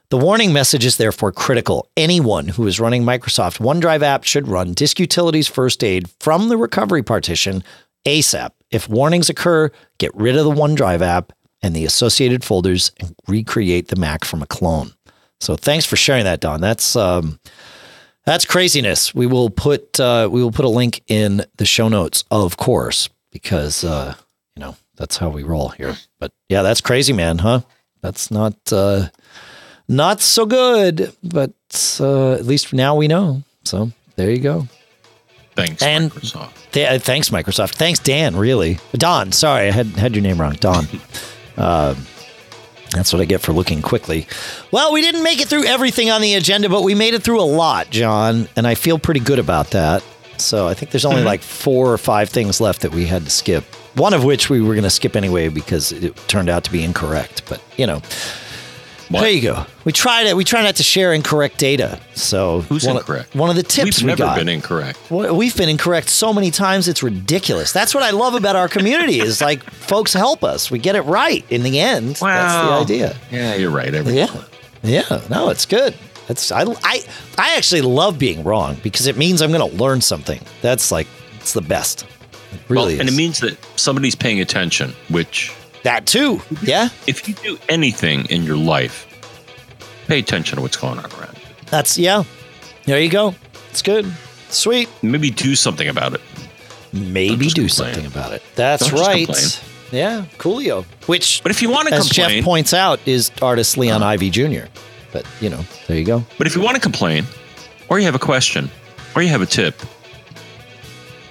The 0.10 0.18
warning 0.18 0.52
message 0.52 0.86
is 0.86 0.98
therefore 0.98 1.32
critical. 1.32 1.88
Anyone 1.96 2.48
who 2.48 2.66
is 2.66 2.80
running 2.80 3.04
Microsoft 3.04 3.60
OneDrive 3.60 4.02
app 4.02 4.24
should 4.24 4.48
run 4.48 4.74
Disk 4.74 5.00
Utilities 5.00 5.48
First 5.48 5.84
Aid 5.84 6.10
from 6.20 6.50
the 6.50 6.58
recovery 6.58 7.04
partition 7.04 7.64
ASAP. 8.08 8.54
If 8.72 8.90
warnings 8.90 9.30
occur, 9.30 9.70
get 10.00 10.16
rid 10.16 10.36
of 10.36 10.46
the 10.46 10.60
OneDrive 10.60 11.02
app 11.02 11.32
and 11.62 11.76
the 11.76 11.86
associated 11.86 12.44
folders 12.44 12.92
and 13.00 13.14
recreate 13.28 13.90
the 13.90 13.98
Mac 13.98 14.26
from 14.26 14.42
a 14.42 14.48
clone. 14.48 14.94
So 15.40 15.56
thanks 15.56 15.86
for 15.86 15.96
sharing 15.96 16.24
that, 16.26 16.40
Don. 16.40 16.62
That's 16.62 16.96
um, 16.96 17.40
that's 18.26 18.46
craziness. 18.46 19.14
We 19.14 19.26
will 19.28 19.50
put 19.50 20.00
uh, 20.00 20.30
we 20.32 20.42
will 20.44 20.52
put 20.52 20.66
a 20.66 20.70
link 20.70 21.02
in 21.08 21.46
the 21.58 21.66
show 21.66 21.88
notes, 21.88 22.24
of 22.32 22.58
course, 22.58 23.10
because 23.32 23.84
uh, 23.84 24.16
you 24.56 24.62
know 24.62 24.76
that's 24.96 25.18
how 25.18 25.30
we 25.30 25.44
roll 25.44 25.70
here. 25.70 25.96
But 26.20 26.32
yeah, 26.50 26.62
that's 26.64 26.82
crazy, 26.82 27.14
man. 27.14 27.38
Huh? 27.40 27.62
That's 28.02 28.32
not 28.32 28.56
uh, 28.72 29.10
not 29.88 30.22
so 30.22 30.46
good. 30.46 31.14
But 31.24 31.98
uh, 32.00 32.34
at 32.34 32.46
least 32.46 32.74
now 32.74 32.96
we 32.96 33.08
know. 33.08 33.44
So 33.64 33.92
there 34.16 34.32
you 34.32 34.40
go. 34.40 34.68
Thanks, 35.56 35.82
And- 35.82 36.12
Microsoft. 36.12 36.52
Th- 36.72 36.88
uh, 36.88 37.00
thanks, 37.00 37.30
Microsoft. 37.30 37.76
Thanks, 37.76 38.00
Dan. 38.00 38.36
Really, 38.36 38.78
Don. 38.94 39.32
Sorry, 39.32 39.68
I 39.68 39.72
had 39.72 39.88
had 39.88 40.16
your 40.16 40.22
name 40.22 40.40
wrong. 40.40 40.54
Don. 40.60 40.86
uh, 41.58 41.96
that's 42.98 43.14
what 43.14 43.22
I 43.22 43.26
get 43.26 43.42
for 43.42 43.54
looking 43.54 43.82
quickly. 43.82 44.28
Well, 44.72 44.92
we 44.92 45.02
didn't 45.02 45.24
make 45.24 45.40
it 45.40 45.48
through 45.48 45.66
everything 45.66 46.10
on 46.10 46.22
the 46.22 46.34
agenda, 46.34 46.70
but 46.70 46.84
we 46.84 46.96
made 46.96 47.14
it 47.14 47.24
through 47.24 47.42
a 47.42 47.44
lot, 47.44 47.90
John, 47.90 48.48
and 48.56 48.68
I 48.68 48.76
feel 48.76 49.00
pretty 49.00 49.20
good 49.20 49.40
about 49.40 49.72
that. 49.72 50.04
So 50.38 50.68
I 50.68 50.74
think 50.74 50.92
there's 50.92 51.06
only 51.06 51.20
mm-hmm. 51.20 51.28
like 51.28 51.42
four 51.42 51.92
or 51.92 51.98
five 51.98 52.30
things 52.30 52.62
left 52.62 52.82
that 52.82 52.92
we 52.92 53.06
had 53.06 53.24
to 53.24 53.30
skip. 53.30 53.64
One 53.96 54.14
of 54.14 54.24
which 54.24 54.50
we 54.50 54.62
were 54.62 54.76
going 54.76 54.84
to 54.84 54.90
skip 54.90 55.16
anyway 55.16 55.50
because 55.50 55.92
it 55.92 56.16
turned 56.28 56.50
out 56.50 56.64
to 56.66 56.72
be 56.72 56.84
incorrect. 56.84 57.44
But 57.50 57.62
you 57.78 57.88
know, 57.88 58.02
What? 59.10 59.22
there 59.22 59.30
you 59.30 59.42
go. 59.42 59.66
We 59.86 59.92
try 59.94 60.26
to 60.26 60.34
we 60.34 60.44
try 60.44 60.62
not 60.64 60.76
to 60.78 60.84
share 60.84 61.14
incorrect 61.14 61.58
data. 61.58 62.00
So 62.14 62.62
Who's 62.62 62.86
one 62.86 62.98
incorrect? 62.98 63.34
Of, 63.34 63.40
one 63.40 63.50
of 63.50 63.56
the 63.56 63.64
tips 63.64 64.00
We've 64.00 64.04
we 64.04 64.08
never 64.08 64.24
got. 64.24 64.38
been 64.38 64.50
incorrect. 64.50 65.00
Well, 65.10 65.36
We've 65.36 65.56
been 65.56 65.70
incorrect 65.70 66.10
so 66.10 66.34
many 66.34 66.52
times, 66.52 66.88
it's 66.88 67.02
ridiculous. 67.02 67.72
That's 67.72 67.94
what 67.96 68.04
I 68.04 68.12
love 68.12 68.34
about 68.34 68.56
our 68.56 68.68
community 68.68 69.20
is 69.20 69.40
like 69.50 69.64
folks 69.64 70.14
help 70.14 70.44
us. 70.44 70.70
We 70.70 70.80
get 70.80 70.96
it 70.96 71.02
right 71.04 71.46
in 71.50 71.64
the 71.64 71.80
end. 71.80 72.18
Wow. 72.22 72.28
That's 72.28 72.88
the 72.90 72.94
idea. 72.96 73.18
Yeah, 73.32 73.56
you're 73.56 73.72
right. 73.72 73.94
Every 73.94 74.14
Yeah. 74.14 74.44
Yeah. 74.84 75.22
No, 75.30 75.50
it's 75.50 75.66
good. 75.66 75.96
That's 76.28 76.52
I 76.52 76.64
I 76.84 77.04
I 77.38 77.56
actually 77.56 77.82
love 77.82 78.20
being 78.20 78.44
wrong 78.44 78.76
because 78.84 79.08
it 79.08 79.16
means 79.18 79.42
I'm 79.42 79.52
going 79.52 79.70
to 79.70 79.78
learn 79.78 80.02
something. 80.02 80.42
That's 80.62 80.92
like 80.92 81.08
it's 81.40 81.54
the 81.54 81.62
best. 81.62 82.04
It 82.52 82.60
really 82.70 82.94
well, 82.94 83.00
and 83.02 83.10
it 83.10 83.16
means 83.16 83.40
that 83.40 83.58
somebody's 83.78 84.16
paying 84.16 84.42
attention. 84.42 84.94
Which, 85.10 85.54
that 85.88 86.06
too. 86.06 86.42
Yeah. 86.62 86.90
if 87.08 87.28
you 87.28 87.34
do 87.34 87.58
anything 87.70 88.26
in 88.26 88.44
your 88.44 88.58
life, 88.58 89.06
pay 90.08 90.20
attention 90.20 90.58
to 90.58 90.62
what's 90.62 90.76
going 90.76 91.00
on 91.00 91.06
around 91.06 91.38
you. 91.38 91.48
That's 91.68 91.98
yeah. 91.98 92.24
There 92.86 93.00
you 93.00 93.10
go. 93.10 93.36
It's 93.70 93.82
good. 93.82 94.06
Sweet. 94.50 94.90
Maybe 95.02 95.30
do 95.30 95.56
something 95.56 95.88
about 95.88 96.14
it. 96.14 96.22
Maybe 96.92 97.48
do 97.48 97.68
complain. 97.68 97.70
something 97.70 98.06
about 98.06 98.34
it. 98.34 98.44
That's 98.56 98.90
Don't 98.90 99.00
right. 99.00 99.64
Yeah, 99.92 100.26
coolio. 100.38 100.84
Which 101.08 101.42
But 101.42 101.52
if 101.52 101.62
you 101.62 101.70
want 101.70 101.88
to 101.88 101.94
as 101.94 102.08
complain, 102.08 102.38
Jeff 102.38 102.44
points 102.44 102.74
out, 102.74 103.00
is 103.06 103.32
artist 103.42 103.78
Leon 103.78 104.02
uh-huh. 104.02 104.12
Ivy 104.12 104.30
Jr. 104.30 104.66
But 105.14 105.26
you 105.40 105.50
know, 105.50 105.64
there 105.88 105.98
you 105.98 106.06
go. 106.06 106.26
but 106.38 106.48
if 106.48 106.56
you 106.56 106.62
want 106.62 106.76
to 106.76 106.82
complain, 106.82 107.26
or 107.88 107.98
you 107.98 108.06
have 108.06 108.16
a 108.16 108.20
question, 108.20 108.70
or 109.16 109.22
you 109.22 109.30
have 109.30 109.42
a 109.42 109.46
tip, 109.46 109.76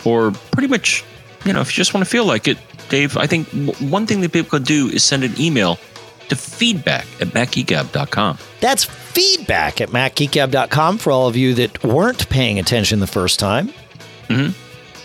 or 0.04 0.30
pretty 0.52 0.68
much, 0.68 1.04
you 1.44 1.52
know, 1.52 1.60
if 1.60 1.68
you 1.68 1.76
just 1.76 1.92
want 1.92 2.04
to 2.04 2.10
feel 2.10 2.24
like 2.24 2.48
it, 2.48 2.56
Dave, 2.88 3.16
I 3.16 3.26
think 3.26 3.50
w- 3.50 3.72
one 3.90 4.06
thing 4.06 4.20
that 4.20 4.32
people 4.32 4.50
could 4.50 4.64
do 4.64 4.88
is 4.88 5.02
send 5.02 5.24
an 5.24 5.38
email 5.40 5.78
to 6.28 6.36
feedback 6.36 7.06
at 7.20 7.28
macgeekgab.com. 7.28 8.38
That's 8.60 8.84
feedback 8.84 9.80
at 9.80 9.90
macgeekgab.com 9.90 10.98
for 10.98 11.10
all 11.10 11.28
of 11.28 11.36
you 11.36 11.54
that 11.54 11.82
weren't 11.84 12.28
paying 12.28 12.58
attention 12.58 13.00
the 13.00 13.06
first 13.06 13.38
time. 13.38 13.68
Mm-hmm. 14.28 14.60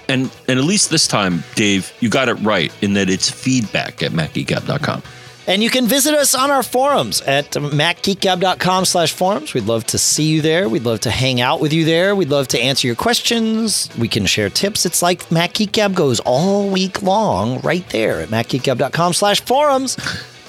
And 0.09 0.29
and 0.47 0.59
at 0.59 0.65
least 0.65 0.89
this 0.89 1.07
time, 1.07 1.43
Dave, 1.55 1.93
you 1.99 2.09
got 2.09 2.27
it 2.27 2.33
right 2.35 2.73
in 2.81 2.93
that 2.93 3.09
it's 3.09 3.29
feedback 3.29 4.03
at 4.03 4.11
macgeekgab.com. 4.11 5.03
And 5.47 5.63
you 5.63 5.69
can 5.71 5.87
visit 5.87 6.13
us 6.13 6.35
on 6.35 6.51
our 6.51 6.61
forums 6.61 7.21
at 7.21 7.51
macgeekgab.com 7.51 8.85
slash 8.85 9.11
forums. 9.11 9.53
We'd 9.53 9.65
love 9.65 9.85
to 9.87 9.97
see 9.97 10.25
you 10.25 10.41
there. 10.41 10.69
We'd 10.69 10.83
love 10.83 10.99
to 11.01 11.11
hang 11.11 11.41
out 11.41 11.59
with 11.59 11.73
you 11.73 11.83
there. 11.83 12.15
We'd 12.15 12.29
love 12.29 12.47
to 12.49 12.59
answer 12.59 12.85
your 12.87 12.95
questions. 12.95 13.89
We 13.97 14.07
can 14.07 14.27
share 14.27 14.49
tips. 14.49 14.85
It's 14.85 15.01
like 15.01 15.29
Mac 15.31 15.53
Geek 15.53 15.71
Gab 15.71 15.95
goes 15.95 16.19
all 16.21 16.69
week 16.69 17.01
long 17.01 17.59
right 17.61 17.87
there 17.89 18.21
at 18.21 18.29
macgeekgab.com 18.29 19.13
slash 19.13 19.41
forums. 19.41 19.97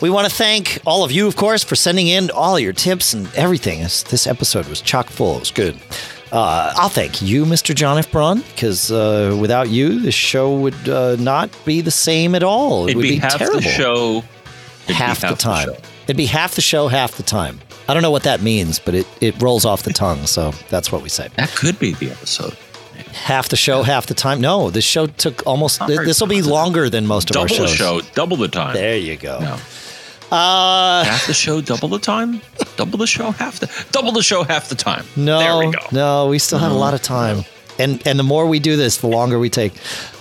We 0.03 0.11
want 0.11 0.29
to 0.29 0.35
thank 0.35 0.81
all 0.85 1.05
of 1.05 1.13
you, 1.13 1.27
of 1.27 1.37
course, 1.37 1.63
for 1.63 1.77
sending 1.77 2.09
in 2.09 2.31
all 2.31 2.59
your 2.59 2.73
tips 2.73 3.15
and 3.15 3.33
everything. 3.35 3.81
This, 3.81 4.03
this 4.03 4.27
episode 4.27 4.67
was 4.67 4.81
chock 4.81 5.07
full. 5.09 5.37
It 5.37 5.41
was 5.41 5.51
good. 5.53 5.81
Uh, 6.33 6.73
I'll 6.77 6.89
thank 6.89 7.23
you, 7.23 7.45
Mr. 7.45 7.75
John 7.75 7.99
F. 7.99 8.11
Braun, 8.11 8.41
because 8.41 8.91
uh, 8.91 9.37
without 9.41 9.69
you, 9.69 10.01
the 10.01 10.11
show 10.11 10.59
would 10.59 10.89
uh, 10.89 11.17
not 11.17 11.51
be 11.65 11.83
the 11.83 11.91
same 11.91 12.35
at 12.35 12.43
all. 12.43 12.87
It 12.87 12.91
It'd 12.93 12.97
would 12.97 13.03
be, 13.03 13.11
be, 13.11 13.17
half 13.19 13.39
terrible 13.39 13.61
the 13.61 13.69
show. 13.69 14.25
It'd 14.85 14.89
be 14.89 14.95
half, 14.95 15.21
the 15.21 15.35
time. 15.35 15.67
show. 15.69 15.77
It'd 16.05 16.17
be 16.17 16.27
half 16.27 16.55
the 16.55 16.61
show, 16.61 16.89
half 16.89 17.17
the 17.17 17.23
time. 17.23 17.61
I 17.89 17.95
don't 17.95 18.03
know 18.03 18.11
what 18.11 18.23
that 18.25 18.41
means, 18.43 18.79
but 18.79 18.95
it, 18.95 19.07
it 19.21 19.41
rolls 19.43 19.65
off 19.65 19.83
the 19.83 19.93
tongue. 19.93 20.27
So 20.27 20.53
that's 20.71 20.91
what 20.93 21.03
we 21.03 21.09
say. 21.09 21.29
That 21.37 21.51
could 21.51 21.79
be 21.79 21.93
the 21.95 22.11
episode. 22.11 22.57
Half 23.13 23.49
the 23.51 23.57
show, 23.57 23.83
half 23.83 24.07
the 24.07 24.15
time. 24.15 24.41
No, 24.41 24.71
this 24.71 24.85
show 24.85 25.07
took 25.07 25.47
almost, 25.47 25.85
this 25.87 26.21
will 26.21 26.27
be 26.29 26.43
longer 26.43 26.89
than 26.89 27.07
most 27.07 27.31
of 27.31 27.37
our 27.37 27.47
Double 27.47 27.63
the 27.63 27.69
shows. 27.69 27.77
show, 27.77 28.01
double 28.15 28.37
the 28.37 28.49
time. 28.49 28.75
There 28.75 28.97
you 28.97 29.17
go. 29.17 29.39
No. 29.41 29.57
Uh, 30.35 31.05
Half 31.05 31.27
the 31.27 31.35
show, 31.35 31.61
double 31.61 31.89
the 31.89 31.99
time. 31.99 32.41
Double 32.77 32.97
the 32.97 33.07
show, 33.07 33.33
half 33.33 33.61
the 33.61 33.69
double 33.93 34.13
the 34.13 34.23
show, 34.23 34.45
half 34.45 34.71
the 34.71 34.75
time. 34.75 35.05
no, 35.15 35.39
there 35.39 35.59
we 35.59 35.71
go. 35.71 35.79
no, 35.93 36.29
we 36.29 36.39
still 36.39 36.59
have 36.59 36.73
a 36.73 36.75
lot 36.75 36.95
of 36.95 37.03
time. 37.03 37.45
And, 37.79 38.05
and 38.07 38.19
the 38.19 38.23
more 38.23 38.47
we 38.47 38.59
do 38.59 38.77
this, 38.77 38.97
the 38.97 39.09
longer 39.09 39.39
we 39.39 39.51
take. 39.51 39.75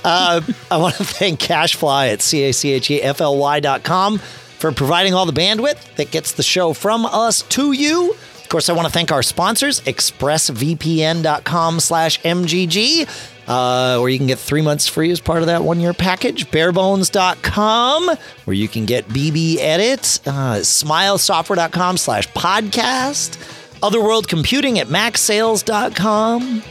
Uh, 0.03 0.41
I 0.71 0.75
want 0.77 0.95
to 0.95 1.05
thank 1.05 1.39
CacheFly 1.39 2.11
at 2.11 2.21
C-A-C-H-E-F-L-Y 2.21 3.59
dot 3.61 3.83
com 3.83 4.19
for 4.61 4.71
providing 4.71 5.13
all 5.15 5.25
the 5.25 5.33
bandwidth 5.33 5.95
that 5.95 6.11
gets 6.11 6.33
the 6.33 6.43
show 6.43 6.71
from 6.71 7.05
us 7.07 7.41
to 7.41 7.71
you. 7.71 8.11
Of 8.11 8.47
course, 8.47 8.69
I 8.69 8.73
want 8.73 8.87
to 8.87 8.93
thank 8.93 9.11
our 9.11 9.23
sponsors, 9.23 9.81
expressvpn.com 9.81 11.79
slash 11.79 12.21
MGG, 12.21 13.07
uh, 13.47 13.97
where 13.99 14.09
you 14.09 14.19
can 14.19 14.27
get 14.27 14.37
three 14.37 14.61
months 14.61 14.87
free 14.87 15.09
as 15.09 15.19
part 15.19 15.39
of 15.39 15.47
that 15.47 15.63
one 15.63 15.79
year 15.79 15.93
package. 15.93 16.51
Barebones.com, 16.51 18.17
where 18.45 18.53
you 18.53 18.67
can 18.67 18.85
get 18.85 19.07
BBEdit, 19.07 20.27
uh, 20.27 20.59
smilesoftware.com 20.59 21.97
slash 21.97 22.27
podcast, 22.29 23.39
Other 23.81 23.99
World 24.01 24.27
Computing 24.27 24.77
at 24.77 24.87
macsales.com. 24.87 26.61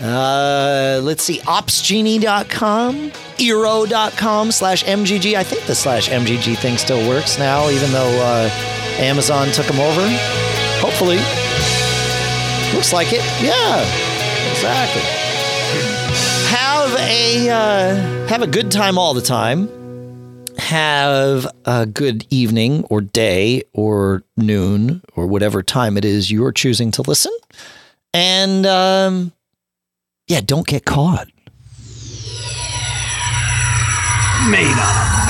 Uh, 0.00 1.00
let's 1.02 1.22
see, 1.22 1.38
opsgenie.com, 1.40 3.10
eero.com 3.38 4.52
slash 4.52 4.84
MGG. 4.84 5.34
I 5.34 5.42
think 5.42 5.64
the 5.66 5.74
slash 5.74 6.08
MGG 6.10 6.58
thing 6.58 6.76
still 6.76 7.08
works 7.08 7.38
now, 7.38 7.68
even 7.70 7.90
though 7.92 8.20
uh, 8.22 8.50
Amazon 8.98 9.48
took 9.48 9.66
them 9.66 9.80
over. 9.80 10.06
Hopefully. 10.80 11.16
Looks 12.74 12.92
like 12.92 13.08
it. 13.10 13.22
Yeah, 13.42 13.80
exactly. 14.50 15.02
Have 16.50 16.94
a 16.98 17.48
uh, 17.50 18.26
have 18.28 18.42
a 18.42 18.46
good 18.46 18.70
time 18.70 18.98
all 18.98 19.14
the 19.14 19.22
time. 19.22 19.68
Have 20.58 21.46
a 21.64 21.86
good 21.86 22.26
evening 22.28 22.84
or 22.90 23.00
day 23.00 23.62
or 23.72 24.24
noon 24.36 25.00
or 25.14 25.26
whatever 25.26 25.62
time 25.62 25.96
it 25.96 26.04
is 26.04 26.30
you're 26.30 26.52
choosing 26.52 26.90
to 26.92 27.02
listen. 27.02 27.32
And 28.12 28.66
um, 28.66 29.32
yeah, 30.28 30.40
don't 30.40 30.66
get 30.66 30.84
caught. 30.84 31.28
Made 34.50 34.74
up. 34.76 35.25